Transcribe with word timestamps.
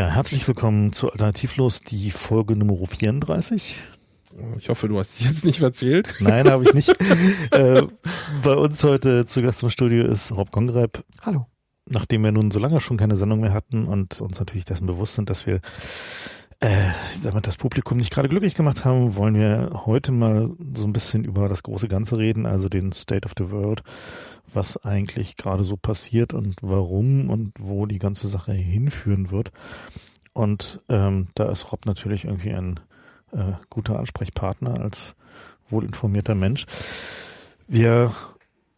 Ja, 0.00 0.08
herzlich 0.08 0.48
willkommen 0.48 0.94
zu 0.94 1.12
Alternativlos, 1.12 1.80
die 1.80 2.10
Folge 2.10 2.56
Nummer 2.56 2.86
34. 2.86 3.76
Ich 4.56 4.70
hoffe, 4.70 4.88
du 4.88 4.98
hast 4.98 5.20
dich 5.20 5.26
jetzt 5.26 5.44
nicht 5.44 5.60
erzählt. 5.60 6.14
Nein, 6.20 6.48
habe 6.48 6.64
ich 6.64 6.72
nicht. 6.72 6.88
äh, 7.50 7.82
bei 8.42 8.54
uns 8.54 8.82
heute 8.82 9.26
zu 9.26 9.42
Gast 9.42 9.62
im 9.62 9.68
Studio 9.68 10.06
ist 10.06 10.34
Rob 10.34 10.52
Gongreib. 10.52 11.04
Hallo. 11.20 11.48
Nachdem 11.86 12.24
wir 12.24 12.32
nun 12.32 12.50
so 12.50 12.58
lange 12.58 12.80
schon 12.80 12.96
keine 12.96 13.14
Sendung 13.14 13.40
mehr 13.40 13.52
hatten 13.52 13.84
und 13.84 14.22
uns 14.22 14.38
natürlich 14.38 14.64
dessen 14.64 14.86
bewusst 14.86 15.16
sind, 15.16 15.28
dass 15.28 15.44
wir 15.44 15.60
äh, 16.60 16.88
damit 17.22 17.46
das 17.46 17.58
Publikum 17.58 17.98
nicht 17.98 18.10
gerade 18.10 18.30
glücklich 18.30 18.54
gemacht 18.54 18.86
haben, 18.86 19.16
wollen 19.16 19.34
wir 19.34 19.82
heute 19.84 20.12
mal 20.12 20.50
so 20.74 20.86
ein 20.86 20.94
bisschen 20.94 21.24
über 21.24 21.46
das 21.50 21.62
große 21.62 21.88
Ganze 21.88 22.16
reden, 22.16 22.46
also 22.46 22.70
den 22.70 22.92
State 22.92 23.26
of 23.26 23.32
the 23.36 23.50
World, 23.50 23.82
was 24.54 24.76
eigentlich 24.84 25.36
gerade 25.36 25.64
so 25.64 25.76
passiert 25.76 26.34
und 26.34 26.56
warum 26.62 27.30
und 27.30 27.52
wo 27.58 27.86
die 27.86 27.98
ganze 27.98 28.28
Sache 28.28 28.52
hinführen 28.52 29.30
wird. 29.30 29.52
Und 30.32 30.80
ähm, 30.88 31.28
da 31.34 31.50
ist 31.50 31.72
Rob 31.72 31.86
natürlich 31.86 32.24
irgendwie 32.24 32.52
ein 32.52 32.80
äh, 33.32 33.52
guter 33.68 33.98
Ansprechpartner 33.98 34.80
als 34.80 35.16
wohlinformierter 35.70 36.34
Mensch. 36.34 36.66
Wir 37.66 38.12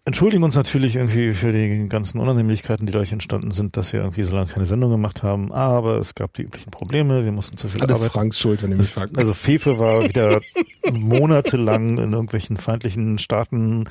entschuldigen 0.05 0.42
uns 0.42 0.56
natürlich 0.56 0.97
irgendwie 0.97 1.33
für 1.33 1.53
die 1.53 1.86
ganzen 1.89 2.19
Unannehmlichkeiten, 2.20 2.86
die 2.86 2.92
dadurch 2.92 3.12
entstanden 3.12 3.53
sind, 3.53 3.77
dass 3.77 3.92
wir 3.92 4.00
irgendwie 4.00 4.25
so 4.25 4.34
lange 4.34 4.48
keine 4.48 4.67
Sendung 4.67 4.91
gemacht 4.91 5.22
haben. 5.22 5.53
Aber 5.53 5.98
es 5.98 6.14
gab 6.14 6.34
die 6.34 6.42
üblichen 6.42 6.70
Probleme. 6.70 7.25
Wir 7.25 7.33
mussten 7.33 7.56
zu 7.56 7.69
viel 7.69 7.83
Alles 7.83 7.98
Arbeit. 7.98 8.12
Franks 8.12 8.39
Schuld, 8.39 8.62
wenn 8.62 8.70
ihr 8.70 8.77
mich 8.77 8.89
fragt. 8.89 9.17
Also 9.17 9.33
Fefe 9.33 9.78
war 9.78 10.03
wieder 10.03 10.41
monatelang 10.92 11.98
in 11.98 12.12
irgendwelchen 12.12 12.56
feindlichen 12.56 13.19
Staaten 13.19 13.89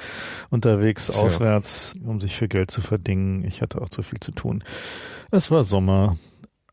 unterwegs, 0.50 1.08
Tja. 1.08 1.22
auswärts, 1.22 1.95
um 2.03 2.20
sich 2.20 2.36
für 2.36 2.48
Geld 2.48 2.72
zu 2.72 2.81
verdingen. 2.81 3.46
Ich 3.46 3.62
hatte 3.62 3.81
auch 3.81 3.90
zu 3.90 4.03
viel 4.03 4.20
zu 4.20 4.31
tun. 4.31 4.64
Es 5.31 5.50
war 5.50 5.64
Sommer, 5.64 6.18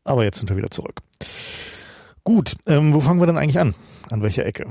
aber 0.03 0.25
jetzt 0.25 0.39
sind 0.39 0.49
wir 0.49 0.57
wieder 0.57 0.71
zurück. 0.71 0.99
Gut, 2.25 2.55
ähm, 2.67 2.93
wo 2.93 2.99
fangen 2.99 3.21
wir 3.21 3.27
denn 3.27 3.37
eigentlich 3.37 3.59
an? 3.59 3.73
An 4.11 4.21
welcher 4.21 4.45
Ecke? 4.45 4.67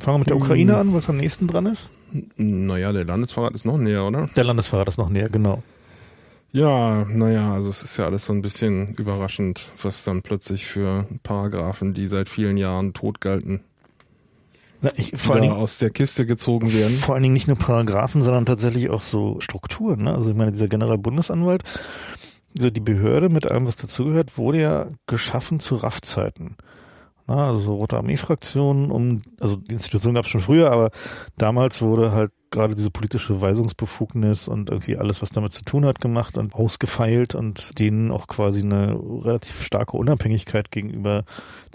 Fangen 0.00 0.14
wir 0.16 0.18
mit 0.20 0.30
der 0.30 0.36
Hm. 0.36 0.42
Ukraine 0.42 0.76
an, 0.76 0.94
was 0.94 1.08
am 1.08 1.18
nächsten 1.18 1.46
dran 1.46 1.66
ist? 1.66 1.90
Naja, 2.36 2.92
der 2.92 3.04
Landesverrat 3.04 3.54
ist 3.54 3.64
noch 3.64 3.78
näher, 3.78 4.04
oder? 4.04 4.28
Der 4.34 4.44
Landesverrat 4.44 4.88
ist 4.88 4.98
noch 4.98 5.10
näher, 5.10 5.28
genau. 5.28 5.62
Ja, 6.52 7.04
naja, 7.04 7.54
also 7.54 7.70
es 7.70 7.82
ist 7.82 7.96
ja 7.96 8.06
alles 8.06 8.26
so 8.26 8.32
ein 8.32 8.42
bisschen 8.42 8.94
überraschend, 8.94 9.70
was 9.80 10.02
dann 10.02 10.22
plötzlich 10.22 10.66
für 10.66 11.06
Paragraphen, 11.22 11.94
die 11.94 12.08
seit 12.08 12.28
vielen 12.28 12.56
Jahren 12.56 12.92
tot 12.92 13.20
galten, 13.20 13.60
Na, 14.80 14.90
ich, 14.96 15.12
vor 15.16 15.34
allen 15.34 15.42
Dingen, 15.42 15.54
aus 15.54 15.78
der 15.78 15.90
Kiste 15.90 16.26
gezogen 16.26 16.72
werden. 16.72 16.96
Vor 16.96 17.14
allen 17.14 17.22
Dingen 17.22 17.34
nicht 17.34 17.46
nur 17.46 17.56
Paragraphen, 17.56 18.22
sondern 18.22 18.46
tatsächlich 18.46 18.90
auch 18.90 19.02
so 19.02 19.38
Strukturen. 19.38 20.02
Ne? 20.04 20.14
Also 20.14 20.30
ich 20.30 20.36
meine, 20.36 20.50
dieser 20.50 20.66
Generalbundesanwalt, 20.66 21.62
so 22.54 22.68
die 22.68 22.80
Behörde 22.80 23.28
mit 23.28 23.48
allem, 23.48 23.68
was 23.68 23.76
dazugehört, 23.76 24.36
wurde 24.36 24.60
ja 24.60 24.86
geschaffen 25.06 25.60
zu 25.60 25.76
Raffzeiten. 25.76 26.56
Na, 27.30 27.46
also 27.46 27.60
so 27.60 27.74
Rote 27.76 27.96
Armee-Fraktionen, 27.96 28.90
um, 28.90 29.22
also 29.38 29.54
die 29.54 29.74
Institution 29.74 30.14
gab 30.14 30.24
es 30.24 30.30
schon 30.32 30.40
früher, 30.40 30.72
aber 30.72 30.90
damals 31.38 31.80
wurde 31.80 32.10
halt 32.10 32.32
gerade 32.50 32.74
diese 32.74 32.90
politische 32.90 33.40
Weisungsbefugnis 33.40 34.48
und 34.48 34.68
irgendwie 34.68 34.96
alles, 34.96 35.22
was 35.22 35.30
damit 35.30 35.52
zu 35.52 35.62
tun 35.62 35.84
hat, 35.86 36.00
gemacht 36.00 36.36
und 36.36 36.56
ausgefeilt 36.56 37.36
und 37.36 37.78
denen 37.78 38.10
auch 38.10 38.26
quasi 38.26 38.62
eine 38.62 38.98
relativ 38.98 39.62
starke 39.62 39.96
Unabhängigkeit 39.96 40.72
gegenüber 40.72 41.22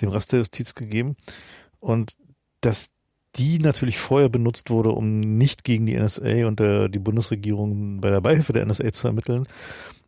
dem 0.02 0.10
Rest 0.10 0.34
der 0.34 0.40
Justiz 0.40 0.76
gegeben. 0.76 1.16
Und 1.80 2.18
dass 2.60 2.90
die 3.38 3.60
natürlich 3.60 3.98
vorher 3.98 4.28
benutzt 4.28 4.70
wurde, 4.70 4.90
um 4.90 5.22
nicht 5.22 5.64
gegen 5.64 5.86
die 5.86 5.98
NSA 5.98 6.48
und 6.48 6.60
der, 6.60 6.90
die 6.90 7.00
Bundesregierung 7.00 8.02
bei 8.02 8.10
der 8.10 8.20
Beihilfe 8.20 8.52
der 8.52 8.66
NSA 8.66 8.92
zu 8.92 9.08
ermitteln, 9.08 9.48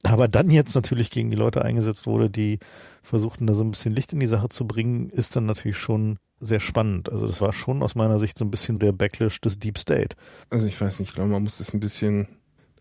aber 0.03 0.27
dann 0.27 0.49
jetzt 0.49 0.75
natürlich 0.75 1.09
gegen 1.09 1.29
die 1.29 1.37
Leute 1.37 1.63
eingesetzt 1.63 2.05
wurde, 2.05 2.29
die 2.29 2.59
versuchten 3.07 3.47
da 3.47 3.53
so 3.53 3.63
ein 3.63 3.71
bisschen 3.71 3.95
Licht 3.95 4.13
in 4.13 4.19
die 4.19 4.27
Sache 4.27 4.49
zu 4.49 4.67
bringen, 4.67 5.09
ist 5.09 5.35
dann 5.35 5.45
natürlich 5.45 5.77
schon 5.77 6.17
sehr 6.39 6.59
spannend. 6.59 7.11
Also 7.11 7.25
das 7.25 7.41
war 7.41 7.53
schon 7.53 7.81
aus 7.81 7.95
meiner 7.95 8.19
Sicht 8.19 8.37
so 8.37 8.45
ein 8.45 8.51
bisschen 8.51 8.79
der 8.79 8.91
Backlash 8.91 9.41
des 9.41 9.57
Deep 9.59 9.77
State. 9.77 10.15
Also 10.49 10.67
ich 10.67 10.79
weiß 10.79 10.99
nicht, 10.99 11.09
ich 11.09 11.15
glaube, 11.15 11.31
man 11.31 11.43
muss 11.43 11.59
es 11.59 11.73
ein 11.73 11.79
bisschen 11.79 12.27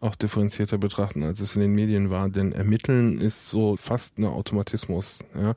auch 0.01 0.15
differenzierter 0.15 0.77
betrachten, 0.77 1.23
als 1.23 1.41
es 1.41 1.55
in 1.55 1.63
den 1.63 1.73
Medien 1.73 2.11
war, 2.11 2.29
denn 2.29 2.53
Ermitteln 2.53 3.19
ist 3.19 3.49
so 3.49 3.77
fast 3.77 4.19
ein 4.19 4.27
Automatismus. 4.27 5.21
Ja? 5.35 5.55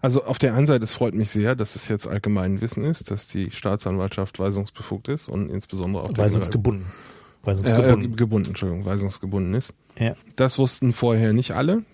Also 0.00 0.24
auf 0.24 0.38
der 0.38 0.54
einen 0.54 0.66
Seite, 0.66 0.82
es 0.82 0.94
freut 0.94 1.14
mich 1.14 1.30
sehr, 1.30 1.54
dass 1.54 1.76
es 1.76 1.88
jetzt 1.88 2.06
allgemein 2.06 2.60
Wissen 2.60 2.84
ist, 2.84 3.10
dass 3.10 3.28
die 3.28 3.50
Staatsanwaltschaft 3.50 4.38
weisungsbefugt 4.38 5.08
ist 5.08 5.28
und 5.28 5.50
insbesondere 5.50 6.04
auch 6.04 6.12
der 6.12 6.24
Weisungsgebunden. 6.24 6.86
Äh, 6.86 7.46
Weisungsgebunden. 7.46 8.12
äh, 8.12 8.16
gebunden, 8.16 8.48
Entschuldigung, 8.48 8.84
weisungsgebunden 8.84 9.54
ist. 9.54 9.74
Ja. 9.98 10.14
Das 10.36 10.58
wussten 10.58 10.92
vorher 10.92 11.32
nicht 11.32 11.52
alle. 11.52 11.84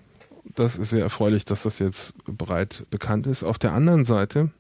Das 0.55 0.77
ist 0.77 0.91
sehr 0.91 1.03
erfreulich, 1.03 1.45
dass 1.45 1.63
das 1.63 1.79
jetzt 1.79 2.15
breit 2.25 2.87
bekannt 2.91 3.27
ist. 3.27 3.43
Auf 3.43 3.59
der 3.59 3.73
anderen 3.73 4.05
Seite, 4.05 4.51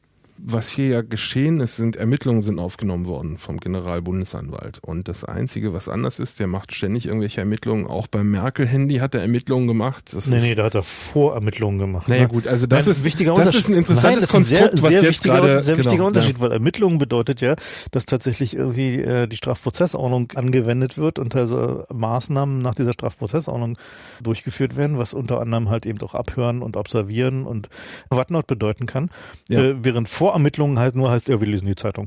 was 0.40 0.70
hier 0.70 0.88
ja 0.88 1.02
geschehen 1.02 1.60
ist, 1.60 1.76
sind 1.76 1.96
Ermittlungen 1.96 2.40
sind 2.40 2.58
aufgenommen 2.58 3.06
worden 3.06 3.38
vom 3.38 3.58
Generalbundesanwalt. 3.58 4.78
Und 4.80 5.08
das 5.08 5.24
Einzige, 5.24 5.72
was 5.72 5.88
anders 5.88 6.18
ist, 6.18 6.40
der 6.40 6.46
macht 6.46 6.74
ständig 6.74 7.06
irgendwelche 7.06 7.40
Ermittlungen. 7.40 7.86
Auch 7.86 8.06
beim 8.06 8.30
Merkel-Handy 8.30 8.96
hat 8.96 9.14
er 9.14 9.22
Ermittlungen 9.22 9.66
gemacht. 9.66 10.12
Das 10.12 10.26
Nee, 10.26 10.40
nee, 10.40 10.54
da 10.54 10.64
hat 10.64 10.74
er 10.74 10.82
Vorermittlungen 10.82 11.78
gemacht. 11.78 12.08
naja 12.08 12.22
ne? 12.22 12.28
gut, 12.28 12.46
also 12.46 12.66
das, 12.66 12.86
Nein, 12.86 12.92
ist, 12.92 13.00
ein 13.00 13.04
wichtiger 13.04 13.30
das 13.30 13.38
Unterschied. 13.38 13.60
ist 13.60 13.68
ein 13.68 13.74
interessantes 13.74 14.04
Nein, 14.04 14.14
das 14.20 14.24
ist 14.24 14.34
ein 14.34 14.38
Konstrukt, 14.38 14.72
sehr, 14.72 14.82
was 14.82 14.88
sehr 14.88 15.02
jetzt 15.02 15.08
wichtiger, 15.08 15.34
gerade, 15.34 15.60
sehr 15.60 15.76
wichtiger 15.76 15.96
genau, 15.96 16.06
Unterschied, 16.06 16.40
weil 16.40 16.52
Ermittlungen 16.52 16.98
bedeutet 16.98 17.40
ja, 17.40 17.56
dass 17.90 18.06
tatsächlich 18.06 18.54
irgendwie 18.54 19.00
äh, 19.00 19.26
die 19.26 19.36
Strafprozessordnung 19.36 20.32
angewendet 20.34 20.98
wird 20.98 21.18
und 21.18 21.34
also 21.34 21.84
Maßnahmen 21.92 22.62
nach 22.62 22.74
dieser 22.74 22.92
Strafprozessordnung 22.92 23.76
durchgeführt 24.22 24.76
werden, 24.76 24.98
was 24.98 25.14
unter 25.14 25.40
anderem 25.40 25.68
halt 25.68 25.86
eben 25.86 26.00
auch 26.02 26.14
abhören 26.14 26.62
und 26.62 26.76
observieren 26.76 27.44
und 27.44 27.68
whatnot 28.10 28.46
bedeuten 28.46 28.86
kann. 28.86 29.10
Ja. 29.48 29.60
Äh, 29.60 29.84
während 29.84 30.08
Vorermittlungen 30.28 30.78
halt 30.78 30.94
nur 30.94 31.10
heißt, 31.10 31.28
ja, 31.28 31.40
wir 31.40 31.48
lesen 31.48 31.64
die 31.64 31.74
Zeitung. 31.74 32.06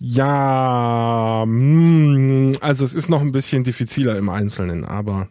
Ja, 0.00 1.44
mm, 1.46 2.56
also 2.60 2.84
es 2.84 2.96
ist 2.96 3.08
noch 3.08 3.20
ein 3.20 3.30
bisschen 3.30 3.62
diffiziler 3.62 4.18
im 4.18 4.28
Einzelnen, 4.28 4.84
aber 4.84 5.28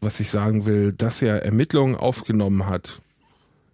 was 0.00 0.18
ich 0.18 0.30
sagen 0.30 0.64
will, 0.64 0.92
dass 0.92 1.20
er 1.20 1.44
Ermittlungen 1.44 1.94
aufgenommen 1.94 2.64
hat, 2.64 3.02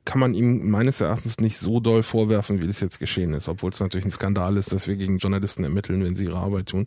kann 0.05 0.19
man 0.19 0.35
ihm 0.35 0.69
meines 0.69 1.01
Erachtens 1.01 1.39
nicht 1.39 1.57
so 1.59 1.79
doll 1.79 2.03
vorwerfen, 2.03 2.61
wie 2.61 2.67
das 2.67 2.81
jetzt 2.81 2.99
geschehen 2.99 3.33
ist, 3.33 3.49
obwohl 3.49 3.71
es 3.71 3.79
natürlich 3.79 4.07
ein 4.07 4.11
Skandal 4.11 4.57
ist, 4.57 4.73
dass 4.73 4.89
wir 4.89 4.97
gegen 4.97 5.19
Journalisten 5.19 5.63
ermitteln, 5.63 6.03
wenn 6.03 6.17
sie 6.17 6.25
ihre 6.25 6.39
Arbeit 6.39 6.67
tun. 6.67 6.87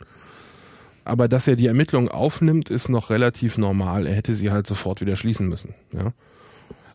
Aber 1.06 1.26
dass 1.26 1.48
er 1.48 1.56
die 1.56 1.68
Ermittlungen 1.68 2.10
aufnimmt, 2.10 2.68
ist 2.68 2.90
noch 2.90 3.08
relativ 3.08 3.56
normal. 3.56 4.06
Er 4.06 4.14
hätte 4.14 4.34
sie 4.34 4.50
halt 4.50 4.66
sofort 4.66 5.00
wieder 5.00 5.16
schließen 5.16 5.48
müssen. 5.48 5.74
Ja. 5.92 6.12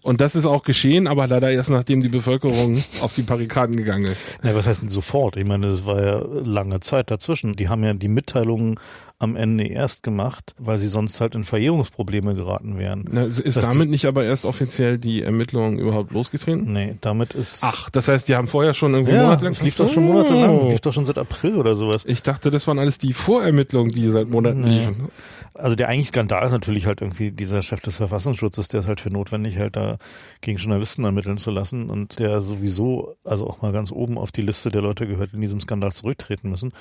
Und 0.03 0.19
das 0.21 0.35
ist 0.35 0.45
auch 0.45 0.63
geschehen, 0.63 1.07
aber 1.07 1.27
leider 1.27 1.49
erst 1.49 1.69
nachdem 1.69 2.01
die 2.03 2.09
Bevölkerung 2.09 2.83
auf 3.01 3.15
die 3.15 3.21
Barrikaden 3.21 3.77
gegangen 3.77 4.05
ist. 4.05 4.27
Na, 4.43 4.53
was 4.53 4.67
heißt 4.67 4.81
denn 4.81 4.89
sofort? 4.89 5.37
Ich 5.37 5.45
meine, 5.45 5.67
das 5.67 5.85
war 5.85 6.03
ja 6.03 6.21
lange 6.43 6.81
Zeit 6.81 7.09
dazwischen. 7.09 7.53
Die 7.55 7.69
haben 7.69 7.83
ja 7.83 7.93
die 7.93 8.09
Mitteilungen 8.09 8.79
am 9.19 9.37
Ende 9.37 9.65
erst 9.65 10.03
gemacht, 10.03 10.53
weil 10.57 10.77
sie 10.77 10.89
sonst 10.89 11.21
halt 11.21 11.35
in 11.35 11.45
Verjährungsprobleme 11.45 12.35
geraten 12.35 12.77
wären. 12.77 13.05
Na, 13.09 13.23
ist 13.23 13.45
Das- 13.45 13.61
damit 13.61 13.89
nicht 13.89 14.03
aber 14.05 14.25
erst 14.25 14.45
offiziell 14.45 14.97
die 14.97 15.21
Ermittlungen 15.21 15.79
überhaupt 15.79 16.11
losgetreten? 16.11 16.73
Nee, 16.73 16.95
damit 16.99 17.33
ist. 17.33 17.59
Ach, 17.61 17.89
das 17.89 18.09
heißt, 18.09 18.27
die 18.27 18.35
haben 18.35 18.47
vorher 18.49 18.73
schon 18.73 18.93
irgendwie 18.93 19.13
ja, 19.13 19.23
monatelang. 19.23 19.53
es 19.53 19.61
lief 19.61 19.75
so. 19.75 19.85
doch 19.85 19.93
schon 19.93 20.03
monatelang. 20.03 20.69
Lief 20.69 20.81
doch 20.81 20.91
schon 20.91 21.05
seit 21.05 21.17
April 21.17 21.55
oder 21.55 21.75
sowas. 21.75 22.03
Ich 22.05 22.21
dachte, 22.23 22.51
das 22.51 22.67
waren 22.67 22.79
alles 22.79 22.97
die 22.97 23.13
Vorermittlungen, 23.13 23.93
die 23.93 24.09
seit 24.09 24.27
Monaten 24.29 24.59
Nee. 24.61 24.79
liefen. 24.79 25.07
Also 25.55 25.75
der 25.75 25.87
eigentliche 25.87 26.09
Skandal 26.09 26.45
ist 26.45 26.51
natürlich 26.51 26.85
halt 26.87 27.01
irgendwie 27.01 27.31
dieser 27.31 27.61
Chef 27.61 27.81
des 27.81 27.97
Verfassungsschutzes, 27.97 28.67
der 28.67 28.79
es 28.79 28.87
halt 28.87 28.99
für 29.01 29.11
notwendig 29.11 29.55
hält, 29.55 29.75
da 29.75 29.97
gegen 30.41 30.57
Journalisten 30.57 31.03
ermitteln 31.03 31.37
zu 31.37 31.51
lassen 31.51 31.89
und 31.89 32.19
der 32.19 32.41
sowieso, 32.41 33.15
also 33.23 33.47
auch 33.47 33.61
mal 33.61 33.71
ganz 33.71 33.91
oben 33.91 34.17
auf 34.17 34.31
die 34.31 34.41
Liste 34.41 34.71
der 34.71 34.81
Leute 34.81 35.07
gehört, 35.07 35.31
die 35.31 35.35
in 35.35 35.41
diesem 35.41 35.59
Skandal 35.59 35.91
zurücktreten 35.91 36.49
müssen. 36.49 36.73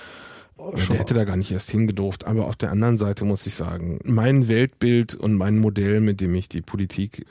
Ja, 0.58 0.86
der 0.86 0.98
hätte 0.98 1.14
da 1.14 1.24
gar 1.24 1.36
nicht 1.36 1.50
erst 1.50 1.70
hingedurft. 1.70 2.26
Aber 2.26 2.46
auf 2.46 2.56
der 2.56 2.70
anderen 2.70 2.98
Seite 2.98 3.24
muss 3.24 3.46
ich 3.46 3.54
sagen, 3.54 3.98
mein 4.04 4.48
Weltbild 4.48 5.14
und 5.14 5.34
mein 5.34 5.58
Modell, 5.58 6.00
mit 6.00 6.20
dem 6.20 6.34
ich 6.34 6.48
die 6.48 6.62
Politik 6.62 7.26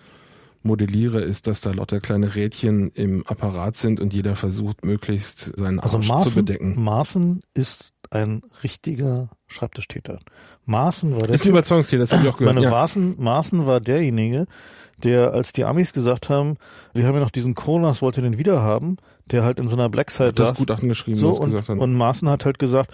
modelliere, 0.63 1.21
ist, 1.21 1.47
dass 1.47 1.61
da 1.61 1.71
lauter 1.71 1.99
kleine 1.99 2.35
Rädchen 2.35 2.91
im 2.91 3.25
Apparat 3.25 3.77
sind 3.77 3.99
und 3.99 4.13
jeder 4.13 4.35
versucht, 4.35 4.85
möglichst 4.85 5.57
seinen 5.57 5.79
Also 5.79 5.97
Arsch 5.97 6.07
zu 6.07 6.13
Maaßen, 6.13 6.45
bedecken. 6.45 6.83
Maaßen 6.83 7.39
ist 7.53 7.93
ein 8.11 8.43
richtiger 8.63 9.29
Schreibtischtäter. 9.47 10.19
Maaßen 10.65 11.13
war 11.15 11.23
der 11.23 11.35
Ist 11.35 11.45
ein 11.45 11.49
Überzeugungstäter, 11.49 12.01
das 12.01 12.11
habe 12.13 12.23
ich 12.23 12.29
auch 12.29 12.37
gehört. 12.37 12.53
Meine 12.55 12.65
Ja. 12.65 12.71
Maaßen, 12.71 13.15
Maaßen 13.21 13.65
war 13.65 13.79
derjenige, 13.79 14.45
der, 14.97 15.33
als 15.33 15.51
die 15.53 15.65
Amis 15.65 15.93
gesagt 15.93 16.29
haben, 16.29 16.57
wir 16.93 17.07
haben 17.07 17.15
ja 17.15 17.21
noch 17.21 17.31
diesen 17.31 17.55
Kronos, 17.55 18.01
wollt 18.01 18.17
ihr 18.17 18.23
den 18.23 18.37
wieder 18.37 18.61
haben, 18.61 18.97
der 19.31 19.43
halt 19.43 19.59
in 19.59 19.67
so 19.67 19.75
einer 19.75 19.89
Blackside 19.89 20.29
Hat 20.29 20.39
das 20.39 20.49
saß. 20.49 20.57
Gutachten 20.57 20.89
geschrieben, 20.89 21.17
so, 21.17 21.31
und, 21.31 21.55
hat. 21.55 21.69
und 21.69 21.93
Maaßen 21.95 22.29
hat 22.29 22.45
halt 22.45 22.59
gesagt, 22.59 22.91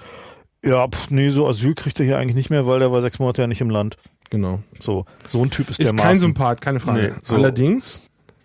ja, 0.64 0.88
pff, 0.88 1.10
nee, 1.12 1.30
so 1.30 1.48
Asyl 1.48 1.76
kriegt 1.76 2.00
er 2.00 2.06
hier 2.06 2.18
eigentlich 2.18 2.36
nicht 2.36 2.50
mehr, 2.50 2.66
weil 2.66 2.80
der 2.80 2.92
war 2.92 3.02
sechs 3.02 3.20
Monate 3.20 3.42
ja 3.42 3.48
nicht 3.48 3.62
im 3.62 3.70
Land. 3.70 3.98
Genau. 4.30 4.60
So, 4.80 5.06
so 5.26 5.44
ein 5.44 5.50
Typ 5.52 5.70
ist, 5.70 5.80
Ist 5.80 5.88
der 5.90 5.96
kein 5.96 6.08
Maaßen. 6.08 6.20
Sympath, 6.22 6.62
keine 6.62 6.80
Frage. 6.80 7.02
Nee, 7.02 7.14
so. 7.22 7.36
Allerdings 7.36 8.02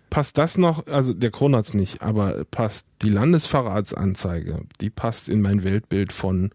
passt 0.09 0.37
das 0.37 0.57
noch, 0.57 0.85
also 0.87 1.13
der 1.13 1.31
Kronatz 1.31 1.73
nicht, 1.73 2.01
aber 2.01 2.45
passt 2.51 2.87
die 3.01 3.09
Landesverratsanzeige, 3.09 4.61
die 4.81 4.89
passt 4.89 5.29
in 5.29 5.41
mein 5.41 5.63
Weltbild 5.63 6.13
von, 6.13 6.51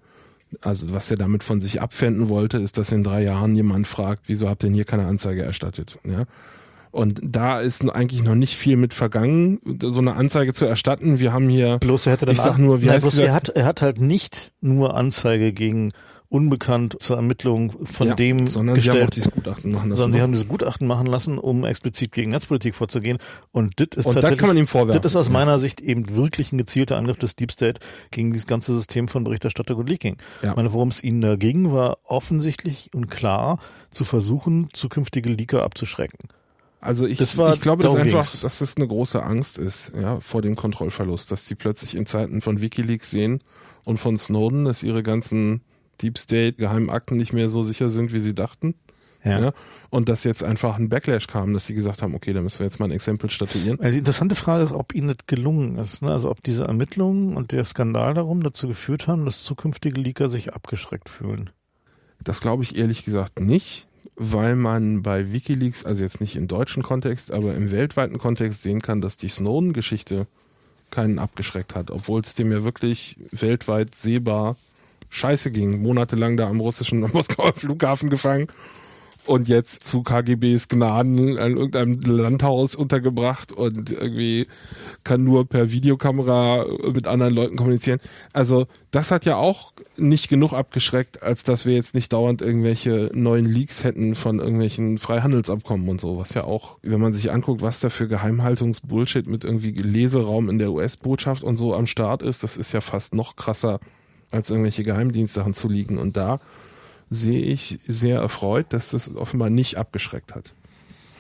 also 0.60 0.92
was 0.92 1.10
er 1.10 1.16
damit 1.16 1.44
von 1.44 1.60
sich 1.60 1.82
abfänden 1.82 2.28
wollte, 2.28 2.58
ist, 2.58 2.78
dass 2.78 2.92
in 2.92 3.04
drei 3.04 3.22
Jahren 3.22 3.54
jemand 3.54 3.86
fragt, 3.86 4.22
wieso 4.26 4.48
habt 4.48 4.64
ihr 4.64 4.68
denn 4.68 4.74
hier 4.74 4.84
keine 4.84 5.06
Anzeige 5.06 5.42
erstattet? 5.42 5.98
Ja? 6.04 6.24
Und 6.90 7.20
da 7.22 7.60
ist 7.60 7.88
eigentlich 7.90 8.22
noch 8.24 8.34
nicht 8.34 8.56
viel 8.56 8.76
mit 8.76 8.94
vergangen, 8.94 9.60
so 9.82 10.00
eine 10.00 10.14
Anzeige 10.14 10.54
zu 10.54 10.64
erstatten. 10.64 11.18
Wir 11.18 11.32
haben 11.32 11.48
hier, 11.48 11.78
bloß 11.78 12.06
er 12.06 12.12
hätte 12.14 12.26
dann 12.26 12.34
ich 12.34 12.40
sag 12.40 12.58
nur, 12.58 12.80
wie 12.80 12.86
nein, 12.86 12.94
heißt 12.96 13.04
bloß 13.04 13.18
er 13.18 13.34
hat, 13.34 13.50
er 13.50 13.66
hat 13.66 13.82
halt 13.82 14.00
nicht 14.00 14.52
nur 14.60 14.96
Anzeige 14.96 15.52
gegen 15.52 15.90
unbekannt 16.30 16.96
zur 17.00 17.16
Ermittlung 17.16 17.86
von 17.86 18.08
ja, 18.08 18.14
dem 18.14 18.46
sondern 18.48 18.78
sie 18.78 18.90
haben 18.90 18.96
auch 18.98 19.00
gestellt, 19.06 19.16
dieses 19.16 19.30
Gutachten 19.30 19.72
machen 19.72 19.88
lassen. 19.88 19.98
sondern 20.00 20.12
sie 20.19 20.22
haben 20.22 20.32
dieses 20.32 20.48
Gutachten 20.48 20.86
machen 20.86 21.06
lassen, 21.06 21.38
um 21.38 21.64
explizit 21.64 22.12
gegen 22.12 22.30
Netzpolitik 22.32 22.75
vorzugehen. 22.75 23.16
Und 23.50 23.72
das 23.80 23.88
ist 23.96 24.06
Und 24.06 24.12
tatsächlich, 24.14 24.38
kann 24.40 24.48
man 24.48 24.58
ihm 24.58 24.66
vorwerfen. 24.66 25.00
das 25.00 25.12
ist 25.12 25.16
aus 25.16 25.30
meiner 25.30 25.58
Sicht 25.58 25.80
eben 25.80 26.14
wirklich 26.16 26.52
ein 26.52 26.58
gezielter 26.58 26.98
Angriff 26.98 27.16
des 27.19 27.34
Deep 27.36 27.50
State 27.50 27.80
gegen 28.10 28.30
dieses 28.32 28.46
ganze 28.46 28.75
System 28.75 29.08
von 29.08 29.25
Berichterstattung 29.25 29.78
und 29.78 29.88
Leaking. 29.88 30.19
Ja. 30.42 30.50
Ich 30.50 30.56
meine, 30.56 30.72
worum 30.75 30.88
es 30.88 31.02
ihnen 31.02 31.22
da 31.22 31.36
ging, 31.36 31.72
war 31.72 31.98
offensichtlich 32.04 32.90
und 32.94 33.10
klar 33.10 33.58
zu 33.90 34.04
versuchen, 34.04 34.69
zukünftige 34.74 35.31
Leaker 35.31 35.62
abzuschrecken. 35.62 36.19
Also 36.81 37.06
ich, 37.06 37.19
Das 37.19 37.38
war- 37.38 37.54
ich 37.54 37.60
glaube, 37.60 37.82
dass 37.82 37.94
einfach, 37.96 38.22
ging's. 38.22 38.40
dass 38.42 38.60
es 38.60 38.76
eine 38.76 38.86
große 38.86 39.22
Angst 39.22 39.58
ist, 39.58 39.92
ja, 40.00 40.20
vor 40.20 40.42
dem 40.42 40.54
Kontrollverlust, 40.56 41.32
dass 41.32 41.46
die 41.46 41.54
plötzlich 41.54 41.94
in 41.96 42.04
Zeiten 42.06 42.40
von 42.42 42.60
WikiLeaks 42.60 43.10
sehen 43.10 43.40
und 43.84 43.96
von 43.96 44.16
Snowden, 44.19 44.64
dass 44.66 44.82
ihre 44.82 45.02
ganzen 45.02 45.62
Deep 45.98 46.18
State 46.18 46.54
geheimen 46.54 46.90
Akten 46.90 47.16
nicht 47.16 47.32
mehr 47.32 47.48
so 47.48 47.62
sicher 47.62 47.90
sind, 47.90 48.12
wie 48.12 48.20
sie 48.20 48.34
dachten. 48.34 48.74
Ja. 49.24 49.52
Und 49.90 50.08
dass 50.08 50.24
jetzt 50.24 50.44
einfach 50.44 50.76
ein 50.76 50.88
Backlash 50.88 51.26
kam, 51.26 51.52
dass 51.52 51.66
sie 51.66 51.74
gesagt 51.74 52.02
haben, 52.02 52.14
okay, 52.14 52.32
da 52.32 52.40
müssen 52.40 52.60
wir 52.60 52.66
jetzt 52.66 52.78
mal 52.78 52.86
ein 52.86 52.92
Exempel 52.92 53.30
statuieren. 53.30 53.80
Also 53.80 53.92
die 53.92 53.98
interessante 53.98 54.34
Frage 54.34 54.62
ist, 54.62 54.72
ob 54.72 54.94
ihnen 54.94 55.08
das 55.08 55.26
gelungen 55.26 55.76
ist. 55.76 56.02
Ne? 56.02 56.12
Also 56.12 56.30
ob 56.30 56.42
diese 56.42 56.64
Ermittlungen 56.64 57.36
und 57.36 57.52
der 57.52 57.64
Skandal 57.64 58.14
darum 58.14 58.42
dazu 58.42 58.68
geführt 58.68 59.08
haben, 59.08 59.24
dass 59.24 59.42
zukünftige 59.42 60.00
Leaker 60.00 60.28
sich 60.28 60.54
abgeschreckt 60.54 61.08
fühlen. 61.08 61.50
Das 62.22 62.40
glaube 62.40 62.62
ich 62.62 62.76
ehrlich 62.76 63.04
gesagt 63.04 63.40
nicht, 63.40 63.86
weil 64.14 64.56
man 64.56 65.02
bei 65.02 65.32
WikiLeaks, 65.32 65.84
also 65.84 66.02
jetzt 66.02 66.20
nicht 66.20 66.36
im 66.36 66.48
deutschen 66.48 66.82
Kontext, 66.82 67.30
aber 67.30 67.54
im 67.54 67.70
weltweiten 67.70 68.18
Kontext 68.18 68.62
sehen 68.62 68.82
kann, 68.82 69.00
dass 69.00 69.16
die 69.16 69.28
Snowden-Geschichte 69.28 70.26
keinen 70.90 71.18
abgeschreckt 71.18 71.74
hat, 71.74 71.90
obwohl 71.90 72.20
es 72.20 72.34
dem 72.34 72.50
ja 72.50 72.64
wirklich 72.64 73.16
weltweit 73.30 73.94
sehbar 73.94 74.56
scheiße 75.10 75.50
ging. 75.50 75.82
Monatelang 75.82 76.37
da 76.37 76.49
am 76.49 76.60
russischen 76.60 77.00
Moskauer 77.12 77.52
Flughafen 77.55 78.10
gefangen 78.10 78.49
und 79.28 79.46
jetzt 79.46 79.87
zu 79.87 80.02
KGBs 80.02 80.69
Gnaden 80.69 81.19
in 81.19 81.37
irgendeinem 81.37 82.00
Landhaus 82.00 82.75
untergebracht 82.75 83.52
und 83.52 83.93
irgendwie 83.93 84.46
kann 85.05 85.22
nur 85.22 85.46
per 85.46 85.70
Videokamera 85.70 86.64
mit 86.93 87.06
anderen 87.06 87.34
Leuten 87.34 87.56
kommunizieren. 87.56 88.00
Also 88.32 88.66
das 88.90 89.10
hat 89.10 89.26
ja 89.26 89.37
auch 89.37 89.72
nicht 89.99 90.28
genug 90.28 90.55
abgeschreckt, 90.55 91.22
als 91.22 91.44
dass 91.44 91.66
wir 91.66 91.75
jetzt 91.75 91.94
nicht 91.94 92.12
dauernd 92.12 92.40
irgendwelche 92.40 93.10
neuen 93.12 93.44
Leaks 93.44 93.84
hätten 93.84 94.14
von 94.14 94.38
irgendwelchen 94.38 94.99
Freihandelsabkommen 94.99 95.88
und 95.88 96.00
so, 96.00 96.16
was 96.16 96.32
ja 96.32 96.44
auch, 96.44 96.78
wenn 96.82 97.00
man 97.00 97.12
sich 97.12 97.31
anguckt, 97.31 97.60
was 97.60 97.81
da 97.81 97.90
für 97.90 98.08
Geheimhaltungsbullshit 98.08 99.26
mit 99.26 99.44
irgendwie 99.44 99.72
Leseraum 99.72 100.49
in 100.49 100.58
der 100.58 100.72
US-Botschaft 100.72 101.43
und 101.44 101.58
so 101.58 101.75
am 101.75 101.87
Start 101.87 102.22
ist, 102.22 102.44
das 102.44 102.56
ist 102.56 102.72
ja 102.72 102.81
fast 102.81 103.14
noch 103.14 103.37
krasser, 103.37 103.78
als 104.30 104.50
irgendwelche 104.50 104.82
Geheimdienstsachen 104.82 105.54
zu 105.54 105.69
liegen. 105.69 105.98
Und 105.98 106.16
da 106.16 106.40
sehe 107.10 107.40
ich 107.40 107.80
sehr 107.86 108.20
erfreut, 108.20 108.66
dass 108.70 108.90
das 108.90 109.14
offenbar 109.14 109.50
nicht 109.50 109.78
abgeschreckt 109.78 110.34
hat. 110.34 110.52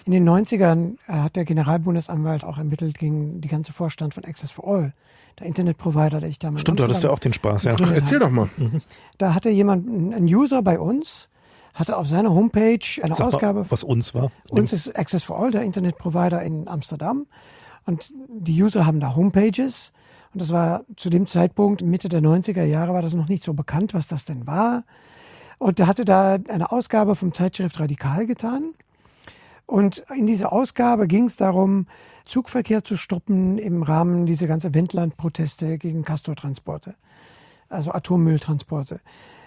In 0.04 0.12
den 0.12 0.28
90ern 0.28 0.96
äh, 1.06 1.12
hat 1.12 1.36
der 1.36 1.44
Generalbundesanwalt 1.44 2.44
auch 2.44 2.56
ermittelt 2.56 2.98
gegen 2.98 3.40
die 3.40 3.48
ganze 3.48 3.72
Vorstand 3.72 4.14
von 4.14 4.24
Access 4.24 4.50
for 4.50 4.66
All, 4.66 4.94
der 5.38 5.46
Internetprovider, 5.46 6.20
der 6.20 6.30
ich 6.30 6.38
damals. 6.38 6.62
Stimmt, 6.62 6.80
du 6.80 6.84
hattest 6.84 7.02
ja 7.02 7.10
auch 7.10 7.18
den 7.18 7.34
Spaß, 7.34 7.64
ja. 7.64 7.76
Erzähl 7.78 8.18
doch 8.18 8.30
mal. 8.30 8.48
Da 9.18 9.34
hatte 9.34 9.50
jemand, 9.50 9.86
ein 9.86 10.24
User 10.24 10.62
bei 10.62 10.78
uns, 10.78 11.28
hatte 11.74 11.96
auf 11.96 12.08
seiner 12.08 12.30
Homepage 12.30 12.78
eine 13.02 13.14
Sag 13.14 13.18
mal, 13.18 13.34
Ausgabe. 13.34 13.66
was 13.68 13.84
uns 13.84 14.14
war. 14.14 14.32
Uns 14.48 14.72
ist 14.72 14.98
Access 14.98 15.24
for 15.24 15.38
All, 15.38 15.50
der 15.50 15.62
Internetprovider 15.62 16.42
in 16.42 16.68
Amsterdam. 16.68 17.26
Und 17.84 18.10
die 18.28 18.62
User 18.62 18.86
haben 18.86 19.00
da 19.00 19.14
Homepages. 19.14 19.92
Und 20.32 20.42
das 20.42 20.50
war 20.50 20.84
zu 20.96 21.10
dem 21.10 21.26
Zeitpunkt, 21.26 21.82
Mitte 21.82 22.08
der 22.08 22.20
90er 22.20 22.64
Jahre, 22.64 22.94
war 22.94 23.02
das 23.02 23.14
noch 23.14 23.28
nicht 23.28 23.44
so 23.44 23.54
bekannt, 23.54 23.94
was 23.94 24.08
das 24.08 24.24
denn 24.24 24.46
war. 24.46 24.84
Und 25.58 25.78
der 25.78 25.86
hatte 25.86 26.04
da 26.04 26.38
eine 26.48 26.70
Ausgabe 26.70 27.14
vom 27.14 27.32
Zeitschrift 27.32 27.80
Radikal 27.80 28.26
getan. 28.26 28.74
Und 29.66 30.04
in 30.16 30.26
dieser 30.26 30.52
Ausgabe 30.52 31.06
ging 31.06 31.26
es 31.26 31.36
darum, 31.36 31.86
Zugverkehr 32.24 32.84
zu 32.84 32.96
stoppen 32.96 33.58
im 33.58 33.82
Rahmen 33.82 34.26
dieser 34.26 34.46
ganzen 34.46 34.74
Wendland-Proteste 34.74 35.78
gegen 35.78 36.04
Castortransporte, 36.04 36.94
also 37.68 37.92
Atommülltransporte. 37.92 39.00